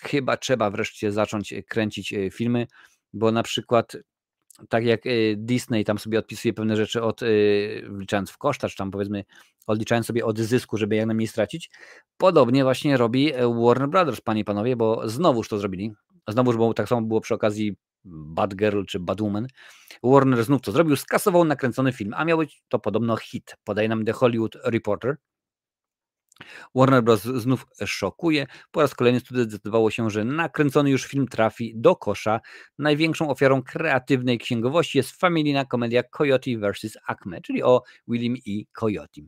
chyba 0.00 0.36
trzeba 0.36 0.70
wreszcie 0.70 1.12
zacząć 1.12 1.54
kręcić 1.68 2.12
e, 2.12 2.30
filmy, 2.30 2.66
bo 3.12 3.32
na 3.32 3.42
przykład 3.42 3.96
tak 4.68 4.84
jak 4.84 5.06
y, 5.06 5.34
Disney 5.38 5.84
tam 5.84 5.98
sobie 5.98 6.18
odpisuje 6.18 6.54
pewne 6.54 6.76
rzeczy 6.76 7.02
od, 7.02 7.20
wliczając 7.88 8.30
w 8.30 8.38
koszta, 8.38 8.68
czy 8.68 8.76
tam 8.76 8.90
powiedzmy 8.90 9.24
odliczając 9.66 10.06
sobie 10.06 10.24
od 10.24 10.38
zysku, 10.38 10.76
żeby 10.76 10.96
jak 10.96 11.06
najmniej 11.06 11.28
stracić, 11.28 11.70
podobnie 12.16 12.64
właśnie 12.64 12.96
robi 12.96 13.34
e, 13.34 13.54
Warner 13.64 13.88
Brothers, 13.88 14.20
panie 14.20 14.40
i 14.40 14.44
panowie, 14.44 14.76
bo 14.76 15.08
znowuż 15.08 15.48
to 15.48 15.58
zrobili. 15.58 15.92
Znowuż, 16.28 16.56
bo 16.56 16.74
tak 16.74 16.88
samo 16.88 17.06
było 17.06 17.20
przy 17.20 17.34
okazji 17.34 17.76
Bad 18.04 18.54
Girl 18.54 18.82
czy 18.84 19.00
Bad 19.00 19.20
Woman. 19.20 19.46
Warner 20.02 20.44
znów 20.44 20.62
to 20.62 20.72
zrobił, 20.72 20.96
skasował 20.96 21.44
nakręcony 21.44 21.92
film, 21.92 22.14
a 22.16 22.24
miał 22.24 22.38
być 22.38 22.62
to 22.68 22.78
podobno 22.78 23.16
hit, 23.16 23.56
podaje 23.64 23.88
nam 23.88 24.04
The 24.04 24.12
Hollywood 24.12 24.56
Reporter. 24.64 25.16
Warner 26.74 27.02
Bros. 27.02 27.22
znów 27.22 27.66
szokuje. 27.86 28.46
Po 28.70 28.80
raz 28.80 28.94
kolejny 28.94 29.20
studio 29.20 29.44
zdecydowało 29.44 29.90
się, 29.90 30.10
że 30.10 30.24
nakręcony 30.24 30.90
już 30.90 31.06
film 31.06 31.28
trafi 31.28 31.72
do 31.76 31.96
kosza. 31.96 32.40
Największą 32.78 33.30
ofiarą 33.30 33.62
kreatywnej 33.62 34.38
księgowości 34.38 34.98
jest 34.98 35.20
familijna 35.20 35.64
komedia 35.64 36.02
Coyote 36.02 36.50
vs. 36.58 36.98
Acme, 37.06 37.40
czyli 37.40 37.62
o 37.62 37.82
Willim 38.08 38.36
i 38.36 38.66
Coyote. 38.72 39.20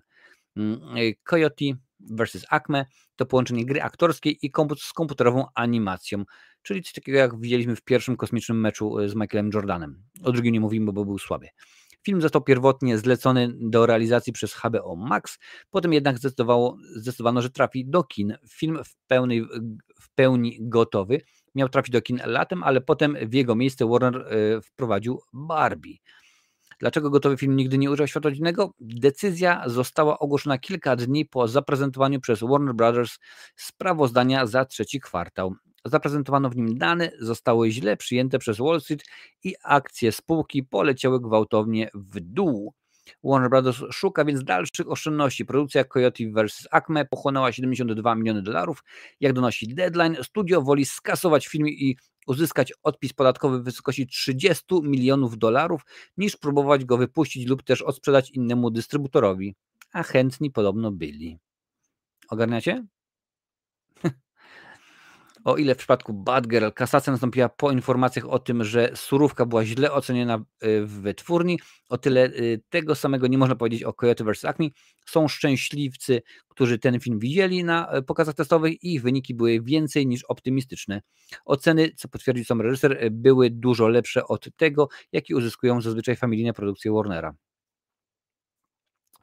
Mm, 0.56 0.80
Coyote 1.24 1.64
vs. 2.00 2.44
Acme 2.50 2.86
to 3.16 3.26
połączenie 3.26 3.66
gry 3.66 3.82
aktorskiej 3.82 4.38
i 4.42 4.50
komput 4.50 4.82
z 4.82 4.92
komputerową 4.92 5.46
animacją, 5.54 6.24
czyli 6.62 6.82
coś 6.82 6.92
takiego 6.92 7.18
jak 7.18 7.40
widzieliśmy 7.40 7.76
w 7.76 7.82
pierwszym 7.82 8.16
kosmicznym 8.16 8.60
meczu 8.60 9.08
z 9.08 9.14
Michaelem 9.14 9.50
Jordanem. 9.54 10.02
O 10.22 10.32
drugim 10.32 10.52
nie 10.52 10.60
mówimy, 10.60 10.92
bo 10.92 11.04
był 11.04 11.18
słaby. 11.18 11.48
Film 12.02 12.20
został 12.20 12.42
pierwotnie 12.42 12.98
zlecony 12.98 13.52
do 13.60 13.86
realizacji 13.86 14.32
przez 14.32 14.54
HBO 14.54 14.96
Max, 14.96 15.38
potem 15.70 15.92
jednak 15.92 16.18
zdecydowano, 16.18 17.42
że 17.42 17.50
trafi 17.50 17.86
do 17.86 18.04
kin. 18.04 18.34
Film 18.50 18.78
w, 18.84 18.96
pełnej, 19.06 19.44
w 20.00 20.10
pełni 20.14 20.58
gotowy 20.60 21.20
miał 21.54 21.68
trafić 21.68 21.92
do 21.92 22.02
kin 22.02 22.20
latem, 22.24 22.62
ale 22.62 22.80
potem 22.80 23.16
w 23.22 23.34
jego 23.34 23.54
miejsce 23.54 23.88
Warner 23.88 24.28
wprowadził 24.64 25.20
Barbie. 25.32 25.94
Dlaczego 26.80 27.10
gotowy 27.10 27.36
film 27.36 27.56
nigdy 27.56 27.78
nie 27.78 27.90
ujrzał 27.90 28.06
światła 28.06 28.30
dziennego? 28.30 28.74
Decyzja 28.80 29.62
została 29.66 30.18
ogłoszona 30.18 30.58
kilka 30.58 30.96
dni 30.96 31.26
po 31.26 31.48
zaprezentowaniu 31.48 32.20
przez 32.20 32.40
Warner 32.40 32.74
Brothers 32.74 33.18
sprawozdania 33.56 34.46
za 34.46 34.64
trzeci 34.64 35.00
kwartał. 35.00 35.54
Zaprezentowano 35.88 36.50
w 36.50 36.56
nim 36.56 36.78
dane, 36.78 37.10
zostały 37.20 37.70
źle 37.70 37.96
przyjęte 37.96 38.38
przez 38.38 38.58
Wall 38.58 38.80
Street 38.80 39.04
i 39.44 39.54
akcje 39.64 40.12
spółki 40.12 40.62
poleciały 40.62 41.20
gwałtownie 41.20 41.90
w 41.94 42.20
dół. 42.20 42.74
Warner 43.24 43.50
Brothers 43.50 43.82
szuka 43.92 44.24
więc 44.24 44.44
dalszych 44.44 44.90
oszczędności. 44.90 45.44
Produkcja 45.44 45.84
Coyote 45.84 46.24
vs. 46.32 46.68
Acme 46.70 47.04
pochłonęła 47.04 47.52
72 47.52 48.14
miliony 48.14 48.42
dolarów. 48.42 48.84
Jak 49.20 49.32
donosi 49.32 49.74
Deadline, 49.74 50.16
studio 50.22 50.62
woli 50.62 50.84
skasować 50.84 51.46
film 51.46 51.68
i 51.68 51.96
uzyskać 52.26 52.72
odpis 52.82 53.12
podatkowy 53.12 53.60
w 53.60 53.64
wysokości 53.64 54.06
30 54.06 54.64
milionów 54.82 55.38
dolarów, 55.38 55.82
niż 56.16 56.36
próbować 56.36 56.84
go 56.84 56.98
wypuścić 56.98 57.48
lub 57.48 57.62
też 57.62 57.82
odsprzedać 57.82 58.30
innemu 58.30 58.70
dystrybutorowi. 58.70 59.54
A 59.92 60.02
chętni 60.02 60.50
podobno 60.50 60.92
byli. 60.92 61.38
Ogarniacie? 62.28 62.86
O 65.44 65.56
ile 65.56 65.74
w 65.74 65.78
przypadku 65.78 66.12
Bad 66.12 66.46
Girl 66.46 66.68
kasacja 66.74 67.12
nastąpiła 67.12 67.48
po 67.48 67.70
informacjach 67.70 68.26
o 68.28 68.38
tym, 68.38 68.64
że 68.64 68.90
surówka 68.94 69.46
była 69.46 69.64
źle 69.64 69.92
oceniona 69.92 70.38
y, 70.38 70.86
w 70.86 71.00
wytwórni, 71.00 71.58
o 71.88 71.98
tyle 71.98 72.26
y, 72.26 72.62
tego 72.70 72.94
samego 72.94 73.26
nie 73.26 73.38
można 73.38 73.56
powiedzieć 73.56 73.82
o 73.82 73.92
Coyote 73.92 74.24
vs. 74.24 74.44
Acme. 74.44 74.66
Są 75.06 75.28
szczęśliwcy, 75.28 76.22
którzy 76.48 76.78
ten 76.78 77.00
film 77.00 77.18
widzieli 77.18 77.64
na 77.64 77.96
y, 77.96 78.02
pokazach 78.02 78.34
testowych 78.34 78.82
i 78.82 78.94
ich 78.94 79.02
wyniki 79.02 79.34
były 79.34 79.60
więcej 79.62 80.06
niż 80.06 80.24
optymistyczne. 80.24 81.02
Oceny, 81.44 81.90
co 81.96 82.08
potwierdził 82.08 82.44
sam 82.44 82.60
reżyser, 82.60 83.08
były 83.10 83.50
dużo 83.50 83.88
lepsze 83.88 84.24
od 84.24 84.48
tego, 84.56 84.88
jaki 85.12 85.34
uzyskują 85.34 85.80
zazwyczaj 85.80 86.16
familijne 86.16 86.52
produkcje 86.52 86.92
Warnera. 86.92 87.34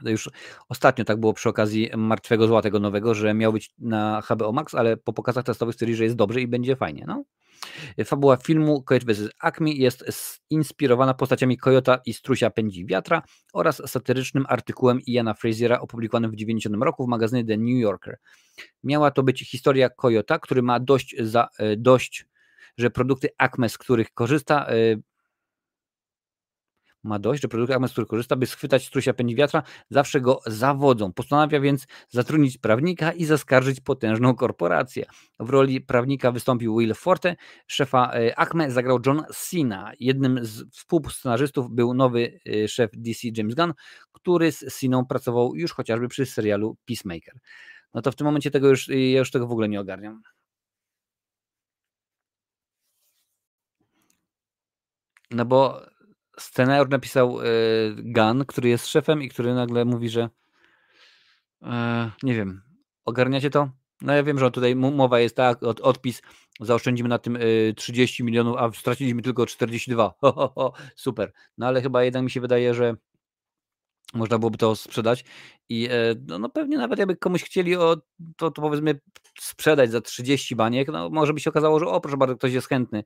Już 0.02 0.30
ostatnio 0.70 1.06
tak 1.06 1.20
było 1.20 1.34
przy 1.34 1.50
okazji 1.50 1.90
Martwego 1.98 2.48
Zła 2.48 2.62
tego 2.62 2.80
nowego, 2.80 3.16
że 3.16 3.34
miał 3.34 3.54
być 3.54 3.74
na 3.80 4.22
HBO 4.30 4.52
Max, 4.52 4.76
ale 4.76 4.98
po 4.98 5.14
pokazach 5.14 5.46
testowych 5.46 5.76
stwierdzili, 5.76 5.98
że 5.98 6.04
jest 6.04 6.16
dobrze 6.16 6.42
i 6.42 6.48
będzie 6.48 6.76
fajnie. 6.76 7.06
No. 7.08 7.24
Fabuła 8.06 8.38
filmu 8.38 8.84
Coyote 8.84 9.14
vs. 9.14 9.30
Acme 9.40 9.72
jest 9.72 10.06
inspirowana 10.50 11.14
postaciami 11.14 11.58
Kojota 11.58 12.00
i 12.06 12.14
Strusia 12.14 12.50
Pędzi 12.50 12.86
Wiatra 12.86 13.22
oraz 13.54 13.82
satyrycznym 13.86 14.46
artykułem 14.50 15.02
Iana 15.08 15.34
Fraziera 15.34 15.80
opublikowanym 15.80 16.32
w 16.32 16.36
90 16.36 16.76
roku 16.84 17.06
w 17.06 17.10
magazynie 17.10 17.46
The 17.46 17.58
New 17.58 17.80
Yorker. 17.80 18.18
Miała 18.84 19.12
to 19.12 19.24
być 19.24 19.50
historia 19.50 19.90
Kojota, 19.90 20.40
który 20.40 20.62
ma 20.62 20.80
dość, 20.80 21.16
za, 21.20 21.48
e, 21.60 21.78
dość 21.78 22.26
że 22.78 22.90
produkty 22.90 23.30
Acme, 23.38 23.70
z 23.70 23.78
których 23.78 24.14
korzysta, 24.14 24.68
e, 24.68 24.74
ma 27.06 27.20
dość, 27.20 27.42
że 27.42 27.48
produkt 27.48 27.74
z 27.88 27.92
których 27.92 28.10
korzysta, 28.10 28.36
by 28.36 28.46
schwytać 28.46 28.86
strusia 28.86 29.14
pędzi 29.14 29.36
wiatra, 29.36 29.64
zawsze 29.90 30.22
go 30.22 30.40
zawodzą. 30.46 31.14
Postanawia 31.14 31.60
więc 31.60 31.88
zatrudnić 32.10 32.58
prawnika 32.58 33.12
i 33.12 33.26
zaskarżyć 33.26 33.82
potężną 33.82 34.36
korporację. 34.36 35.06
W 35.40 35.50
roli 35.50 35.82
prawnika 35.82 36.32
wystąpił 36.32 36.78
Will 36.78 36.94
Forte, 36.94 37.36
szefa 37.68 38.12
e, 38.14 38.40
Acme 38.40 38.72
zagrał 38.72 39.00
John 39.06 39.24
Cena. 39.34 39.92
Jednym 40.00 40.46
z 40.46 40.70
współscenarzystów 40.72 41.72
był 41.72 41.94
nowy 41.94 42.40
e, 42.64 42.68
szef 42.68 42.92
DC 42.94 43.28
James 43.38 43.56
Gunn, 43.56 43.74
który 44.12 44.52
z 44.52 44.80
Ceną 44.80 45.06
pracował 45.06 45.56
już 45.56 45.74
chociażby 45.74 46.08
przy 46.08 46.26
serialu 46.26 46.78
Peacemaker. 46.86 47.34
No 47.94 48.02
to 48.02 48.12
w 48.12 48.16
tym 48.16 48.26
momencie 48.26 48.52
tego 48.52 48.70
już, 48.70 48.88
ja 48.88 49.20
już 49.20 49.32
tego 49.32 49.48
w 49.48 49.52
ogóle 49.52 49.70
nie 49.70 49.80
ogarniam. 49.80 50.22
No 55.32 55.46
bo 55.46 55.82
scenariusz 56.40 56.90
napisał 56.90 57.42
y, 57.42 57.46
Gun, 57.98 58.46
który 58.46 58.70
jest 58.70 58.88
szefem 58.88 59.22
i 59.24 59.30
który 59.30 59.54
nagle 59.54 59.86
mówi, 59.86 60.10
że 60.10 60.30
y, 61.62 61.68
nie 62.24 62.34
wiem, 62.34 62.62
ogarniacie 63.06 63.50
to? 63.50 63.70
No 64.02 64.14
ja 64.14 64.24
wiem, 64.24 64.40
że 64.40 64.52
tutaj 64.52 64.76
mowa 64.76 65.20
jest 65.20 65.36
tak, 65.36 65.64
od, 65.64 65.80
odpis, 65.80 66.22
zaoszczędzimy 66.60 67.10
na 67.10 67.20
tym 67.20 67.36
y, 67.36 67.74
30 67.78 68.24
milionów, 68.24 68.58
a 68.58 68.72
straciliśmy 68.72 69.22
tylko 69.22 69.46
42. 69.46 70.14
Ho, 70.22 70.34
ho, 70.34 70.54
ho, 70.56 70.74
super. 70.96 71.32
No 71.58 71.68
ale 71.68 71.82
chyba 71.82 72.04
jednak 72.04 72.24
mi 72.24 72.32
się 72.32 72.42
wydaje, 72.42 72.74
że 72.74 72.96
można 74.14 74.40
byłoby 74.40 74.58
to 74.58 74.76
sprzedać 74.76 75.26
i 75.70 75.90
no, 76.28 76.40
no, 76.40 76.50
pewnie 76.50 76.78
nawet 76.78 77.00
jakby 77.00 77.16
komuś 77.16 77.44
chcieli 77.44 77.76
o, 77.76 77.98
to, 78.38 78.52
to 78.52 78.62
powiedzmy 78.62 79.00
sprzedać 79.40 79.92
za 79.92 80.02
30 80.02 80.56
baniek, 80.56 80.88
no 80.88 81.10
może 81.10 81.34
by 81.34 81.40
się 81.40 81.50
okazało, 81.50 81.80
że 81.80 81.88
o 81.88 82.02
proszę 82.02 82.18
bardzo, 82.18 82.36
ktoś 82.36 82.54
jest 82.54 82.70
chętny 82.70 83.04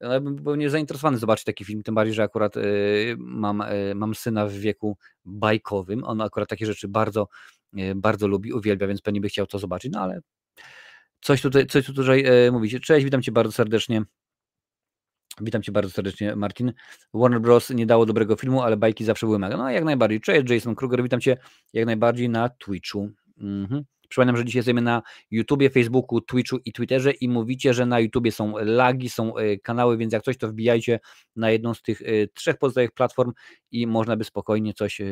ja 0.00 0.20
bym 0.20 0.36
był 0.36 0.54
nie 0.54 0.70
zainteresowany 0.70 1.18
zobaczyć 1.18 1.44
taki 1.44 1.64
film, 1.64 1.82
tym 1.82 1.94
bardziej, 1.94 2.14
że 2.14 2.22
akurat 2.22 2.56
y, 2.56 3.16
mam, 3.18 3.60
y, 3.60 3.94
mam 3.94 4.14
syna 4.14 4.46
w 4.46 4.52
wieku 4.52 4.96
bajkowym. 5.24 6.04
On 6.04 6.20
akurat 6.20 6.48
takie 6.48 6.66
rzeczy 6.66 6.88
bardzo, 6.88 7.28
y, 7.78 7.94
bardzo 7.94 8.28
lubi, 8.28 8.52
uwielbia, 8.52 8.86
więc 8.86 9.00
pewnie 9.00 9.20
by 9.20 9.28
chciał 9.28 9.46
to 9.46 9.58
zobaczyć, 9.58 9.92
no 9.92 10.00
ale 10.00 10.20
coś 11.20 11.42
tutaj, 11.42 11.66
coś 11.66 11.86
tutaj 11.86 12.24
mówicie. 12.52 12.80
Cześć, 12.80 13.04
witam 13.04 13.22
Cię 13.22 13.32
bardzo 13.32 13.52
serdecznie. 13.52 14.02
Witam 15.40 15.62
Cię 15.62 15.72
bardzo 15.72 15.90
serdecznie, 15.90 16.36
Martin. 16.36 16.72
Warner 17.14 17.40
Bros. 17.40 17.70
nie 17.70 17.86
dało 17.86 18.06
dobrego 18.06 18.36
filmu, 18.36 18.62
ale 18.62 18.76
bajki 18.76 19.04
zawsze 19.04 19.26
były 19.26 19.38
mega. 19.38 19.56
No 19.56 19.70
jak 19.70 19.84
najbardziej. 19.84 20.20
Cześć, 20.20 20.50
Jason 20.50 20.74
Kruger, 20.74 21.02
witam 21.02 21.20
Cię 21.20 21.36
jak 21.72 21.86
najbardziej 21.86 22.28
na 22.28 22.48
Twitchu. 22.48 23.10
Mhm. 23.38 23.84
Przypominam, 24.14 24.36
że 24.36 24.44
dzisiaj 24.44 24.58
jesteśmy 24.58 24.82
na 24.82 25.02
YouTubie, 25.30 25.70
Facebooku, 25.70 26.20
Twitchu 26.20 26.58
i 26.64 26.72
Twitterze 26.72 27.10
i 27.10 27.28
mówicie, 27.28 27.74
że 27.74 27.86
na 27.86 28.00
YouTubie 28.00 28.32
są 28.32 28.54
lagi, 28.58 29.10
są 29.10 29.36
e, 29.36 29.56
kanały, 29.58 29.96
więc 29.96 30.12
jak 30.12 30.22
coś, 30.22 30.38
to 30.38 30.48
wbijajcie 30.48 31.00
na 31.36 31.50
jedną 31.50 31.74
z 31.74 31.82
tych 31.82 32.02
e, 32.02 32.04
trzech 32.34 32.56
pozostałych 32.58 32.92
platform 32.92 33.32
i 33.70 33.86
można 33.86 34.16
by 34.16 34.24
spokojnie 34.24 34.74
coś, 34.74 35.00
e, 35.00 35.04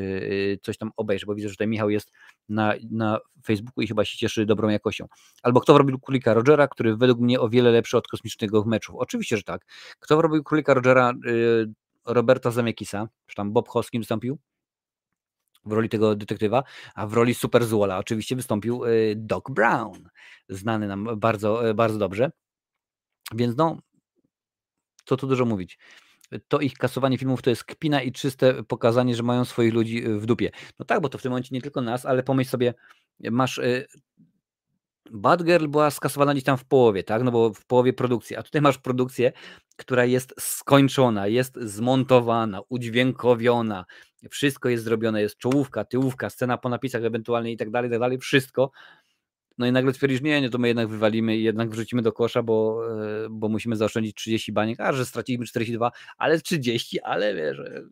coś 0.62 0.78
tam 0.78 0.90
obejrzeć, 0.96 1.26
bo 1.26 1.34
widzę, 1.34 1.48
że 1.48 1.54
tutaj 1.54 1.68
Michał 1.68 1.90
jest 1.90 2.12
na, 2.48 2.74
na 2.90 3.18
Facebooku 3.46 3.82
i 3.82 3.86
chyba 3.86 4.04
się 4.04 4.18
cieszy 4.18 4.46
dobrą 4.46 4.68
jakością. 4.68 5.06
Albo 5.42 5.60
kto 5.60 5.78
robił 5.78 5.98
Królika 5.98 6.34
Rogera, 6.34 6.68
który 6.68 6.96
według 6.96 7.20
mnie 7.20 7.40
o 7.40 7.48
wiele 7.48 7.70
lepszy 7.70 7.96
od 7.96 8.08
kosmicznego 8.08 8.64
meczu. 8.64 8.98
Oczywiście, 8.98 9.36
że 9.36 9.42
tak. 9.42 9.66
Kto 10.00 10.22
robił 10.22 10.42
Królika 10.42 10.74
Rogera 10.74 11.12
Roberta 12.06 12.50
Zemeckisa, 12.50 13.08
czy 13.26 13.36
tam 13.36 13.52
Bob 13.52 13.68
Hoskin 13.68 14.00
wystąpił? 14.00 14.38
W 15.64 15.72
roli 15.72 15.88
tego 15.88 16.16
detektywa, 16.16 16.62
a 16.94 17.06
w 17.06 17.12
roli 17.12 17.34
super 17.34 17.64
złola 17.64 17.98
oczywiście 17.98 18.36
wystąpił 18.36 18.84
y, 18.84 19.14
Doc 19.16 19.44
Brown, 19.50 20.08
znany 20.48 20.88
nam 20.88 21.08
bardzo, 21.16 21.68
y, 21.68 21.74
bardzo 21.74 21.98
dobrze. 21.98 22.30
Więc 23.34 23.56
no, 23.56 23.78
co 25.04 25.16
tu 25.16 25.26
dużo 25.26 25.44
mówić. 25.44 25.78
To 26.48 26.60
ich 26.60 26.74
kasowanie 26.74 27.18
filmów 27.18 27.42
to 27.42 27.50
jest 27.50 27.64
kpina 27.64 28.02
i 28.02 28.12
czyste 28.12 28.64
pokazanie, 28.64 29.14
że 29.14 29.22
mają 29.22 29.44
swoich 29.44 29.74
ludzi 29.74 30.02
w 30.02 30.26
dupie. 30.26 30.50
No 30.78 30.84
tak, 30.84 31.00
bo 31.00 31.08
to 31.08 31.18
w 31.18 31.22
tym 31.22 31.32
momencie 31.32 31.54
nie 31.54 31.62
tylko 31.62 31.80
nas, 31.80 32.06
ale 32.06 32.22
pomyśl 32.22 32.50
sobie, 32.50 32.74
masz 33.20 33.58
y, 33.58 33.86
Bad 35.10 35.42
Girl 35.42 35.66
była 35.66 35.90
skasowana 35.90 36.32
gdzieś 36.32 36.44
tam 36.44 36.58
w 36.58 36.64
połowie, 36.64 37.04
tak? 37.04 37.22
No 37.22 37.30
bo 37.30 37.54
w 37.54 37.64
połowie 37.66 37.92
produkcji, 37.92 38.36
a 38.36 38.42
tutaj 38.42 38.62
masz 38.62 38.78
produkcję, 38.78 39.32
która 39.76 40.04
jest 40.04 40.34
skończona, 40.38 41.26
jest 41.26 41.56
zmontowana, 41.56 42.60
udźwiękowiona, 42.68 43.84
wszystko 44.30 44.68
jest 44.68 44.84
zrobione, 44.84 45.22
jest 45.22 45.38
czołówka, 45.38 45.84
tyłówka, 45.84 46.30
scena 46.30 46.58
po 46.58 46.68
napisach 46.68 47.04
ewentualnie 47.04 47.52
i 47.52 47.56
tak 47.56 47.70
dalej, 47.70 47.88
i 47.88 47.92
tak 47.92 48.00
dalej, 48.00 48.18
wszystko. 48.18 48.70
No 49.58 49.66
i 49.66 49.72
nagle 49.72 49.92
twierdzisz, 49.92 50.22
nie, 50.22 50.40
nie, 50.40 50.50
to 50.50 50.58
my 50.58 50.68
jednak 50.68 50.88
wywalimy 50.88 51.36
i 51.36 51.42
jednak 51.42 51.70
wrzucimy 51.70 52.02
do 52.02 52.12
kosza, 52.12 52.42
bo, 52.42 52.82
e, 53.24 53.28
bo 53.30 53.48
musimy 53.48 53.76
zaoszczędzić 53.76 54.16
30 54.16 54.52
baniek, 54.52 54.80
a 54.80 54.92
że 54.92 55.06
straciliśmy 55.06 55.46
42, 55.46 55.92
ale 56.18 56.40
30, 56.40 57.00
ale 57.00 57.34
wiesz, 57.34 57.58
e, 57.58 57.82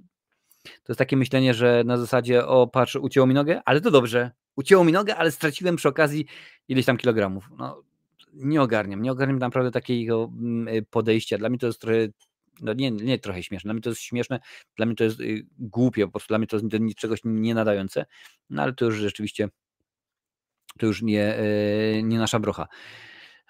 to 0.64 0.92
jest 0.92 0.98
takie 0.98 1.16
myślenie, 1.16 1.54
że 1.54 1.82
na 1.86 1.96
zasadzie, 1.96 2.46
o 2.46 2.66
patrz, 2.66 2.96
ucięło 2.96 3.26
mi 3.26 3.34
nogę, 3.34 3.60
ale 3.64 3.80
to 3.80 3.90
dobrze, 3.90 4.30
ucięło 4.56 4.84
mi 4.84 4.92
nogę, 4.92 5.16
ale 5.16 5.30
straciłem 5.30 5.76
przy 5.76 5.88
okazji 5.88 6.26
ileś 6.68 6.86
tam 6.86 6.96
kilogramów. 6.96 7.48
No, 7.58 7.82
nie 8.32 8.62
ogarniam, 8.62 9.02
nie 9.02 9.12
ogarniam 9.12 9.38
naprawdę 9.38 9.70
takiego 9.70 10.30
mm, 10.38 10.84
podejścia. 10.90 11.38
Dla 11.38 11.48
mnie 11.48 11.58
to 11.58 11.66
jest 11.66 11.80
trochę, 11.80 12.08
no 12.60 12.72
nie, 12.72 12.90
nie 12.90 13.18
trochę 13.18 13.42
śmieszne, 13.42 13.68
dla 13.68 13.74
mnie 13.74 13.82
to 13.82 13.90
jest 13.90 14.02
śmieszne, 14.02 14.40
dla 14.76 14.86
mnie 14.86 14.94
to 14.94 15.04
jest 15.04 15.20
y, 15.20 15.46
głupie, 15.58 16.06
po 16.06 16.12
prostu 16.12 16.28
dla 16.28 16.38
mnie 16.38 16.46
to 16.46 16.56
jest 16.56 16.66
do 16.66 16.78
niczego 16.78 17.14
nie 17.24 17.54
nadające, 17.54 18.06
no 18.50 18.62
ale 18.62 18.72
to 18.72 18.84
już 18.84 18.96
rzeczywiście 18.96 19.48
to 20.78 20.86
już 20.86 21.02
nie, 21.02 21.38
y, 21.40 22.02
nie 22.04 22.18
nasza 22.18 22.38
brocha. 22.38 22.68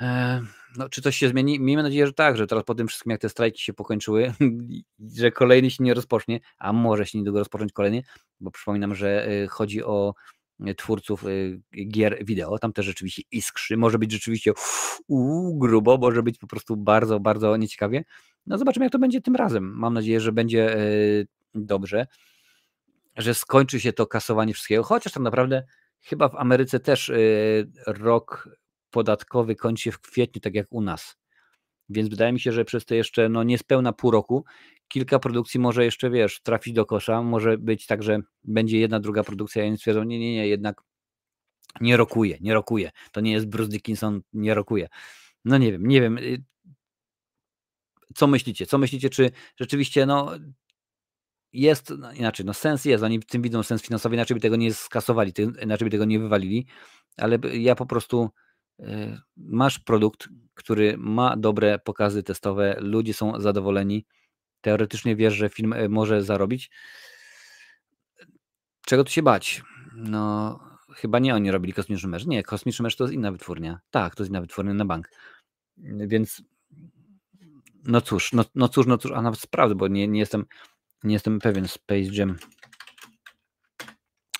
E, 0.00 0.42
no, 0.76 0.88
czy 0.88 1.02
coś 1.02 1.16
się 1.16 1.28
zmieni? 1.28 1.60
Miejmy 1.60 1.82
nadzieję, 1.82 2.06
że 2.06 2.12
tak, 2.12 2.36
że 2.36 2.46
teraz 2.46 2.64
po 2.64 2.74
tym 2.74 2.88
wszystkim, 2.88 3.10
jak 3.10 3.20
te 3.20 3.28
strajki 3.28 3.62
się 3.62 3.72
pokończyły, 3.72 4.34
że 5.16 5.30
kolejny 5.30 5.70
się 5.70 5.84
nie 5.84 5.94
rozpocznie, 5.94 6.40
a 6.58 6.72
może 6.72 7.06
się 7.06 7.18
niedługo 7.18 7.38
rozpocząć 7.38 7.72
kolejny, 7.72 8.02
bo 8.40 8.50
przypominam, 8.50 8.94
że 8.94 9.28
chodzi 9.50 9.84
o 9.84 10.14
twórców 10.76 11.24
y, 11.24 11.60
gier 11.88 12.24
wideo. 12.24 12.58
Tam 12.58 12.72
też 12.72 12.86
rzeczywiście 12.86 13.22
iskrzy. 13.30 13.76
Może 13.76 13.98
być 13.98 14.12
rzeczywiście 14.12 14.52
uu, 15.08 15.58
grubo, 15.58 15.98
może 15.98 16.22
być 16.22 16.38
po 16.38 16.46
prostu 16.46 16.76
bardzo, 16.76 17.20
bardzo 17.20 17.56
nieciekawie. 17.56 18.04
No 18.46 18.58
zobaczymy, 18.58 18.86
jak 18.86 18.92
to 18.92 18.98
będzie 18.98 19.20
tym 19.20 19.36
razem. 19.36 19.72
Mam 19.76 19.94
nadzieję, 19.94 20.20
że 20.20 20.32
będzie 20.32 20.78
y, 20.78 21.26
dobrze, 21.54 22.06
że 23.16 23.34
skończy 23.34 23.80
się 23.80 23.92
to 23.92 24.06
kasowanie 24.06 24.54
wszystkiego, 24.54 24.82
chociaż 24.82 25.12
tak 25.12 25.22
naprawdę 25.22 25.62
chyba 26.02 26.28
w 26.28 26.36
Ameryce 26.36 26.80
też 26.80 27.08
y, 27.08 27.70
rok 27.86 28.48
podatkowy 28.90 29.56
kończy 29.56 29.82
się 29.82 29.92
w 29.92 30.00
kwietniu, 30.00 30.40
tak 30.40 30.54
jak 30.54 30.66
u 30.70 30.80
nas. 30.80 31.16
Więc 31.88 32.08
wydaje 32.08 32.32
mi 32.32 32.40
się, 32.40 32.52
że 32.52 32.64
przez 32.64 32.84
te 32.84 32.96
jeszcze 32.96 33.28
no, 33.28 33.42
niespełna 33.42 33.92
pół 33.92 34.10
roku 34.10 34.44
kilka 34.90 35.18
produkcji 35.18 35.60
może 35.60 35.84
jeszcze, 35.84 36.10
wiesz, 36.10 36.40
trafić 36.42 36.74
do 36.74 36.86
kosza. 36.86 37.22
Może 37.22 37.58
być 37.58 37.86
tak, 37.86 38.02
że 38.02 38.20
będzie 38.44 38.78
jedna, 38.78 39.00
druga 39.00 39.24
produkcja 39.24 39.64
i 39.64 39.68
oni 39.68 39.78
stwierdzą, 39.78 40.02
nie, 40.04 40.18
nie, 40.18 40.34
nie, 40.34 40.48
jednak 40.48 40.82
nie 41.80 41.96
rokuje, 41.96 42.38
nie 42.40 42.54
rokuje. 42.54 42.90
To 43.12 43.20
nie 43.20 43.32
jest 43.32 43.46
Bruce 43.46 43.70
Dickinson, 43.70 44.22
nie 44.32 44.54
rokuje. 44.54 44.88
No 45.44 45.58
nie 45.58 45.72
wiem, 45.72 45.86
nie 45.86 46.00
wiem. 46.00 46.18
Y, 46.18 46.44
co 48.14 48.26
myślicie? 48.26 48.66
Co 48.66 48.78
myślicie, 48.78 49.10
czy 49.10 49.30
rzeczywiście 49.56 50.06
no, 50.06 50.30
jest, 51.52 51.92
no 51.98 52.12
inaczej, 52.12 52.46
no 52.46 52.54
sens 52.54 52.84
jest, 52.84 53.04
oni 53.04 53.18
w 53.18 53.26
tym 53.26 53.42
widzą 53.42 53.62
sens 53.62 53.82
finansowy, 53.82 54.14
inaczej 54.14 54.34
by 54.34 54.40
tego 54.40 54.56
nie 54.56 54.74
skasowali, 54.74 55.32
inaczej 55.62 55.86
by 55.86 55.90
tego 55.90 56.04
nie 56.04 56.18
wywalili, 56.18 56.66
ale 57.16 57.38
ja 57.52 57.74
po 57.74 57.86
prostu 57.86 58.30
y, 58.80 58.84
masz 59.36 59.78
produkt, 59.78 60.28
który 60.54 60.96
ma 60.98 61.36
dobre 61.36 61.78
pokazy 61.78 62.22
testowe, 62.22 62.76
ludzie 62.80 63.14
są 63.14 63.40
zadowoleni, 63.40 64.06
teoretycznie 64.60 65.16
wiesz, 65.16 65.34
że 65.34 65.48
film 65.48 65.72
y, 65.72 65.88
może 65.88 66.22
zarobić. 66.22 66.70
Czego 68.86 69.04
tu 69.04 69.12
się 69.12 69.22
bać? 69.22 69.62
No, 69.94 70.60
chyba 70.94 71.18
nie 71.18 71.34
oni 71.34 71.50
robili 71.50 71.72
Kosmiczny 71.72 72.08
Mecz. 72.08 72.26
Nie, 72.26 72.42
Kosmiczny 72.42 72.82
Mecz 72.82 72.96
to 72.96 73.04
jest 73.04 73.14
inna 73.14 73.32
wytwórnia. 73.32 73.80
Tak, 73.90 74.14
to 74.14 74.22
jest 74.22 74.30
inna 74.30 74.40
wytwórnia 74.40 74.74
na 74.74 74.84
bank. 74.84 75.10
Więc 76.06 76.42
no 77.84 78.00
cóż, 78.00 78.32
no, 78.32 78.44
no 78.54 78.68
cóż, 78.68 78.86
no 78.86 78.98
cóż, 78.98 79.12
a 79.12 79.22
nawet 79.22 79.40
sprawdzę, 79.40 79.74
bo 79.74 79.88
nie, 79.88 80.08
nie 80.08 80.20
jestem 80.20 80.44
nie 81.04 81.12
jestem 81.12 81.38
pewien. 81.38 81.68
Space 81.68 82.10
Jam. 82.12 82.36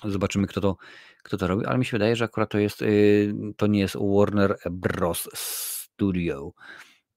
Zobaczymy, 0.03 0.47
kto 0.47 0.61
to, 0.61 0.77
kto 1.23 1.37
to 1.37 1.47
robi, 1.47 1.65
ale 1.65 1.77
mi 1.77 1.85
się 1.85 1.91
wydaje, 1.91 2.15
że 2.15 2.25
akurat 2.25 2.51
to 2.51 2.57
jest, 2.57 2.81
yy, 2.81 3.33
to 3.57 3.67
nie 3.67 3.79
jest 3.79 3.97
Warner 4.01 4.57
Bros. 4.71 5.29
Studio. 5.33 6.51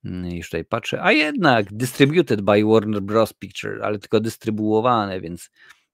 Już 0.05 0.47
tutaj 0.47 0.65
patrzę. 0.65 1.03
A 1.03 1.13
jednak 1.13 1.73
distributed 1.73 2.41
by 2.41 2.65
Warner 2.65 3.03
Bros. 3.03 3.33
Picture, 3.33 3.83
ale 3.83 3.99
tylko 3.99 4.21
dystrybuowane, 4.21 5.21
więc 5.21 5.51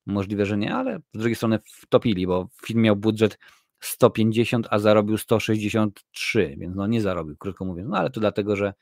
możliwe, 0.07 0.47
że 0.47 0.59
nie, 0.59 0.75
ale 0.75 0.99
z 1.15 1.19
drugiej 1.19 1.35
strony 1.35 1.59
wtopili, 1.65 2.27
bo 2.27 2.49
film 2.67 2.83
miał 2.83 2.97
budżet 2.97 3.39
150, 3.81 4.67
a 4.71 4.79
zarobił 4.79 5.19
163, 5.19 6.55
więc 6.59 6.77
no 6.77 6.87
nie 6.87 7.01
zarobił, 7.01 7.37
krótko 7.37 7.65
mówiąc. 7.65 7.91
No 7.91 7.97
ale 7.97 8.11
to 8.11 8.21
dlatego, 8.21 8.57
że 8.57 8.75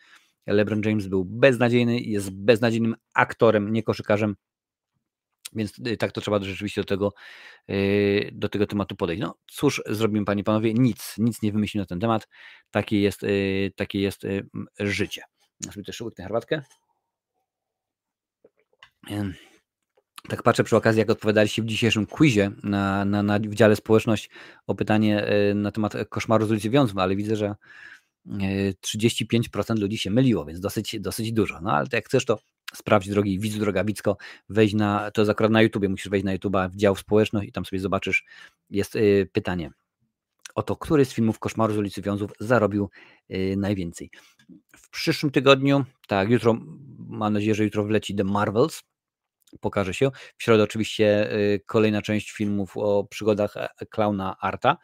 LeBron 0.47 0.83
James 0.85 1.07
był 1.07 1.25
beznadziejny, 1.25 2.01
jest 2.01 2.31
beznadziejnym 2.31 2.97
aktorem, 3.15 3.73
nie 3.73 3.83
koszykarzem, 3.83 4.37
więc 5.53 5.79
y, 5.87 5.97
tak 5.97 6.13
to 6.13 6.21
trzeba 6.21 6.39
rzeczywiście 6.45 6.81
do 6.81 6.85
tego, 6.85 7.13
y, 7.71 8.31
do 8.33 8.49
tego 8.49 8.67
tematu 8.67 8.97
podejść. 8.97 9.23
No 9.23 9.35
cóż 9.47 9.83
zrobimy 9.87 10.25
Panie 10.25 10.45
Panowie? 10.45 10.75
Nic, 10.75 11.15
nic 11.19 11.43
nie 11.43 11.53
wymyślimy 11.53 11.83
na 11.83 11.87
ten 11.87 12.01
temat. 12.01 12.29
Takie 12.71 13.01
jest, 13.01 13.23
y, 13.23 13.73
takie 13.77 14.01
jest 14.01 14.23
życie. 14.79 15.23
Ja 15.67 15.73
sobie 15.73 15.85
też 15.85 16.01
łyknę 16.01 16.25
herbatkę. 16.25 16.63
Tak 20.29 20.43
patrzę 20.43 20.65
przy 20.65 20.77
okazji, 20.77 20.99
jak 20.99 21.11
odpowiadaliście 21.11 21.63
w 21.63 21.67
dzisiejszym 21.67 22.07
quizie 22.07 22.51
na, 22.63 23.05
na, 23.05 23.23
na 23.23 23.39
w 23.39 23.55
dziale 23.55 23.77
społeczność 23.77 24.31
o 24.67 24.75
pytanie 24.75 25.27
na 25.55 25.73
temat 25.73 25.95
koszmaru 26.09 26.47
z 26.47 26.51
ulicy 26.51 26.71
Wiązów, 26.71 26.99
ale 26.99 27.17
widzę, 27.17 27.37
że 27.37 27.55
35% 28.87 29.79
ludzi 29.79 29.99
się 29.99 30.11
myliło, 30.11 30.45
więc 30.45 30.61
dosyć, 30.61 31.01
dosyć 31.01 31.33
dużo. 31.33 31.61
No 31.61 31.73
ale 31.73 31.87
jak 31.93 32.07
chcesz, 32.07 32.25
to 32.25 32.39
sprawdź, 32.75 33.09
drogi 33.09 33.41
widzu, 33.41 33.61
droga 33.61 33.85
Wicko, 33.85 34.17
wejdź 34.49 34.75
na, 34.75 35.11
to 35.11 35.21
jest 35.21 35.31
akurat 35.31 35.53
na 35.53 35.63
YouTubie, 35.63 35.89
musisz 35.89 36.09
wejść 36.09 36.25
na 36.25 36.37
YouTube'a 36.37 36.71
w 36.71 36.77
dział 36.77 36.97
społeczność 36.97 37.49
i 37.49 37.53
tam 37.53 37.65
sobie 37.65 37.81
zobaczysz, 37.81 38.25
jest 38.71 38.97
y, 38.97 39.29
pytanie 39.33 39.71
o 40.55 40.63
to, 40.63 40.77
który 40.77 41.05
z 41.05 41.13
filmów 41.13 41.39
Koszmaru 41.39 41.75
z 41.75 41.79
ulicy 41.79 42.03
Wiązów 42.03 42.31
zarobił 42.41 42.91
y, 43.31 43.55
najwięcej. 43.57 44.11
W 44.77 44.91
przyszłym 44.91 45.33
tygodniu, 45.33 45.85
tak, 46.07 46.31
jutro, 46.31 46.57
mam 46.99 47.33
nadzieję, 47.33 47.55
że 47.55 47.65
jutro 47.65 47.85
wleci 47.85 48.15
The 48.15 48.25
Marvels, 48.25 48.83
pokaże 49.61 49.95
się. 49.95 50.11
W 50.37 50.43
środę 50.43 50.63
oczywiście 50.63 51.33
y, 51.33 51.61
kolejna 51.67 52.03
część 52.03 52.33
filmów 52.33 52.77
o 52.77 53.05
przygodach 53.05 53.57
e, 53.57 53.69
klauna 53.91 54.37
Arta. 54.41 54.77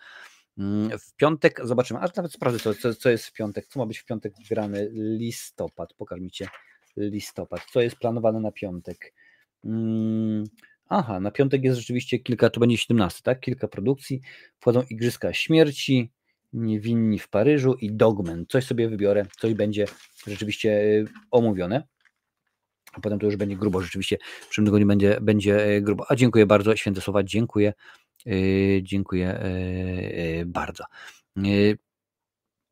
Mm, 0.59 0.99
w 0.99 1.15
piątek 1.17 1.61
zobaczymy, 1.65 2.01
aż 2.01 2.15
nawet 2.15 2.33
sprawdzę, 2.33 2.59
co, 2.59 2.75
co, 2.75 2.95
co 2.95 3.11
jest 3.11 3.27
w 3.27 3.33
piątek, 3.33 3.67
co 3.67 3.79
ma 3.79 3.87
być 3.87 3.99
w 3.99 4.05
piątek 4.05 4.33
grany 4.51 4.91
listopad, 4.93 5.95
pokaż 5.95 6.21
mi 6.21 6.31
cię 6.31 6.49
listopad. 6.97 7.61
Co 7.73 7.81
jest 7.81 7.97
planowane 7.97 8.41
na 8.41 8.53
piątek? 8.53 9.15
Hmm, 9.63 10.45
aha, 10.89 11.21
na 11.21 11.31
piątek 11.31 11.65
jest 11.65 11.79
rzeczywiście 11.79 12.19
kilka, 12.19 12.51
to 12.51 12.61
będzie 12.61 12.77
17, 12.77 13.21
tak? 13.23 13.41
Kilka 13.41 13.69
produkcji. 13.69 14.21
Wchodzą 14.61 14.83
Igrzyska 14.91 15.33
Śmierci, 15.33 16.11
Niewinni 16.53 17.19
w 17.19 17.29
Paryżu 17.29 17.75
i 17.75 17.93
Dogman. 17.93 18.47
Coś 18.49 18.65
sobie 18.65 18.89
wybiorę, 18.89 19.27
coś 19.39 19.55
będzie 19.55 19.87
rzeczywiście 20.27 20.71
y, 20.71 21.07
omówione. 21.31 21.83
A 22.93 23.01
potem 23.01 23.19
to 23.19 23.27
już 23.27 23.37
będzie 23.37 23.57
grubo, 23.57 23.81
rzeczywiście 23.81 24.19
w 24.41 24.47
przyszłym 24.47 24.67
tygodniu 24.67 24.87
będzie, 24.87 25.19
będzie 25.21 25.67
y, 25.69 25.83
grubo. 25.83 26.05
A 26.09 26.17
dziękuję 26.17 26.47
bardzo, 26.47 26.77
święte 26.77 27.01
słowa, 27.01 27.23
dziękuję. 27.23 27.73
Yy, 28.27 28.83
dziękuję 28.83 29.41
bardzo. 30.47 30.85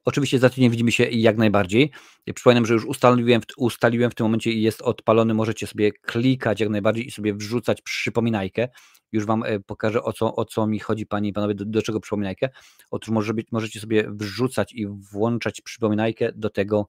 Oczywiście 0.04 0.38
za 0.38 0.50
tydzień 0.50 0.70
widzimy 0.70 0.92
się 0.92 1.04
jak 1.04 1.36
najbardziej. 1.36 1.90
Przypominam, 2.34 2.66
że 2.66 2.74
już 2.74 2.84
ustaliłem, 2.84 3.40
ustaliłem 3.56 4.10
w 4.10 4.14
tym 4.14 4.26
momencie 4.26 4.52
i 4.52 4.62
jest 4.62 4.82
odpalony. 4.82 5.34
Możecie 5.34 5.66
sobie 5.66 5.92
klikać 5.92 6.60
jak 6.60 6.68
najbardziej 6.68 7.06
i 7.06 7.10
sobie 7.10 7.34
wrzucać 7.34 7.82
przypominajkę. 7.82 8.68
Już 9.12 9.26
Wam 9.26 9.42
e, 9.42 9.60
pokażę 9.60 10.02
o 10.02 10.12
co, 10.12 10.36
o 10.36 10.44
co 10.44 10.66
mi 10.66 10.78
chodzi, 10.78 11.06
Panie 11.06 11.28
i 11.28 11.32
Panowie, 11.32 11.54
do, 11.54 11.64
do 11.64 11.82
czego 11.82 12.00
przypominajkę. 12.00 12.48
Otóż 12.90 13.10
może 13.10 13.34
być, 13.34 13.46
możecie 13.52 13.80
sobie 13.80 14.10
wrzucać 14.10 14.72
i 14.72 14.86
włączać 14.86 15.60
przypominajkę 15.60 16.32
do 16.34 16.50
tego, 16.50 16.88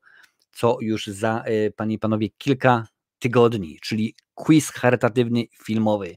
co 0.52 0.78
już 0.82 1.08
za, 1.08 1.44
e, 1.46 1.72
Panie 1.72 1.96
i 1.96 2.00
Panowie, 2.00 2.30
kilka 2.38 2.88
tygodni, 3.20 3.80
czyli 3.82 4.16
quiz 4.34 4.70
charytatywny 4.70 5.44
filmowy. 5.66 6.16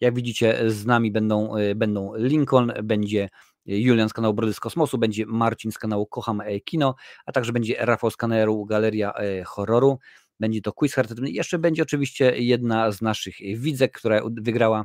Jak 0.00 0.14
widzicie, 0.14 0.70
z 0.70 0.86
nami 0.86 1.10
będą, 1.10 1.56
e, 1.56 1.74
będą 1.74 2.12
Lincoln, 2.16 2.72
będzie 2.82 3.28
Julian 3.68 4.08
z 4.08 4.12
kanału 4.12 4.34
Brody 4.34 4.54
z 4.54 4.60
Kosmosu, 4.60 4.98
będzie 4.98 5.26
Marcin 5.26 5.72
z 5.72 5.78
kanału 5.78 6.06
Kocham 6.06 6.40
e, 6.40 6.60
Kino, 6.60 6.94
a 7.26 7.32
także 7.32 7.52
będzie 7.52 7.76
Rafał 7.78 8.10
z 8.10 8.16
kanału 8.16 8.66
Galeria 8.66 9.12
e, 9.12 9.44
Horroru. 9.44 9.98
Będzie 10.40 10.62
to 10.62 10.72
quiz 10.72 10.94
charytatywny. 10.94 11.30
Jeszcze 11.30 11.58
będzie 11.58 11.82
oczywiście 11.82 12.38
jedna 12.38 12.92
z 12.92 13.02
naszych 13.02 13.36
widzek, 13.56 13.98
która 13.98 14.20
wygrała 14.40 14.84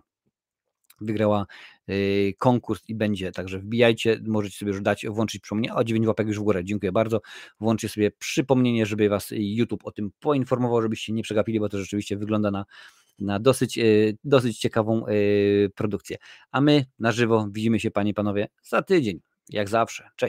wygrała 1.02 1.46
e, 1.88 1.94
konkurs 2.38 2.82
i 2.88 2.96
będzie, 2.96 3.32
także 3.32 3.60
wbijajcie, 3.60 4.20
możecie 4.28 4.58
sobie 4.58 4.72
już 4.72 4.82
dać, 4.82 5.06
włączyć 5.08 5.42
przypomnienie, 5.42 5.76
o 5.76 5.84
9 5.84 6.08
łapek 6.08 6.28
już 6.28 6.40
w 6.40 6.44
górę, 6.44 6.64
dziękuję 6.64 6.92
bardzo, 6.92 7.22
włączcie 7.60 7.90
sobie 7.90 8.12
przypomnienie, 8.12 8.86
żeby 8.86 9.10
Was 9.10 9.28
YouTube 9.32 9.86
o 9.86 9.92
tym 9.92 10.12
poinformował, 10.20 10.82
żebyście 10.82 11.14
nie 11.14 11.24
przegapili, 11.24 11.60
bo 11.60 11.70
to 11.70 11.80
rzeczywiście 11.80 12.18
wygląda 12.18 12.52
na 12.52 12.66
na 13.20 13.40
dosyć, 13.40 13.78
e, 13.78 13.84
dosyć 14.24 14.60
ciekawą 14.60 15.06
e, 15.08 15.12
produkcję. 15.76 16.18
A 16.52 16.62
my 16.62 16.86
na 17.00 17.12
żywo 17.12 17.48
widzimy 17.52 17.80
się, 17.80 17.92
panie 17.92 18.12
i 18.12 18.14
panowie, 18.14 18.48
za 18.64 18.82
tydzień, 18.82 19.20
jak 19.50 19.70
zawsze. 19.70 20.04
Cześć. 20.04 20.22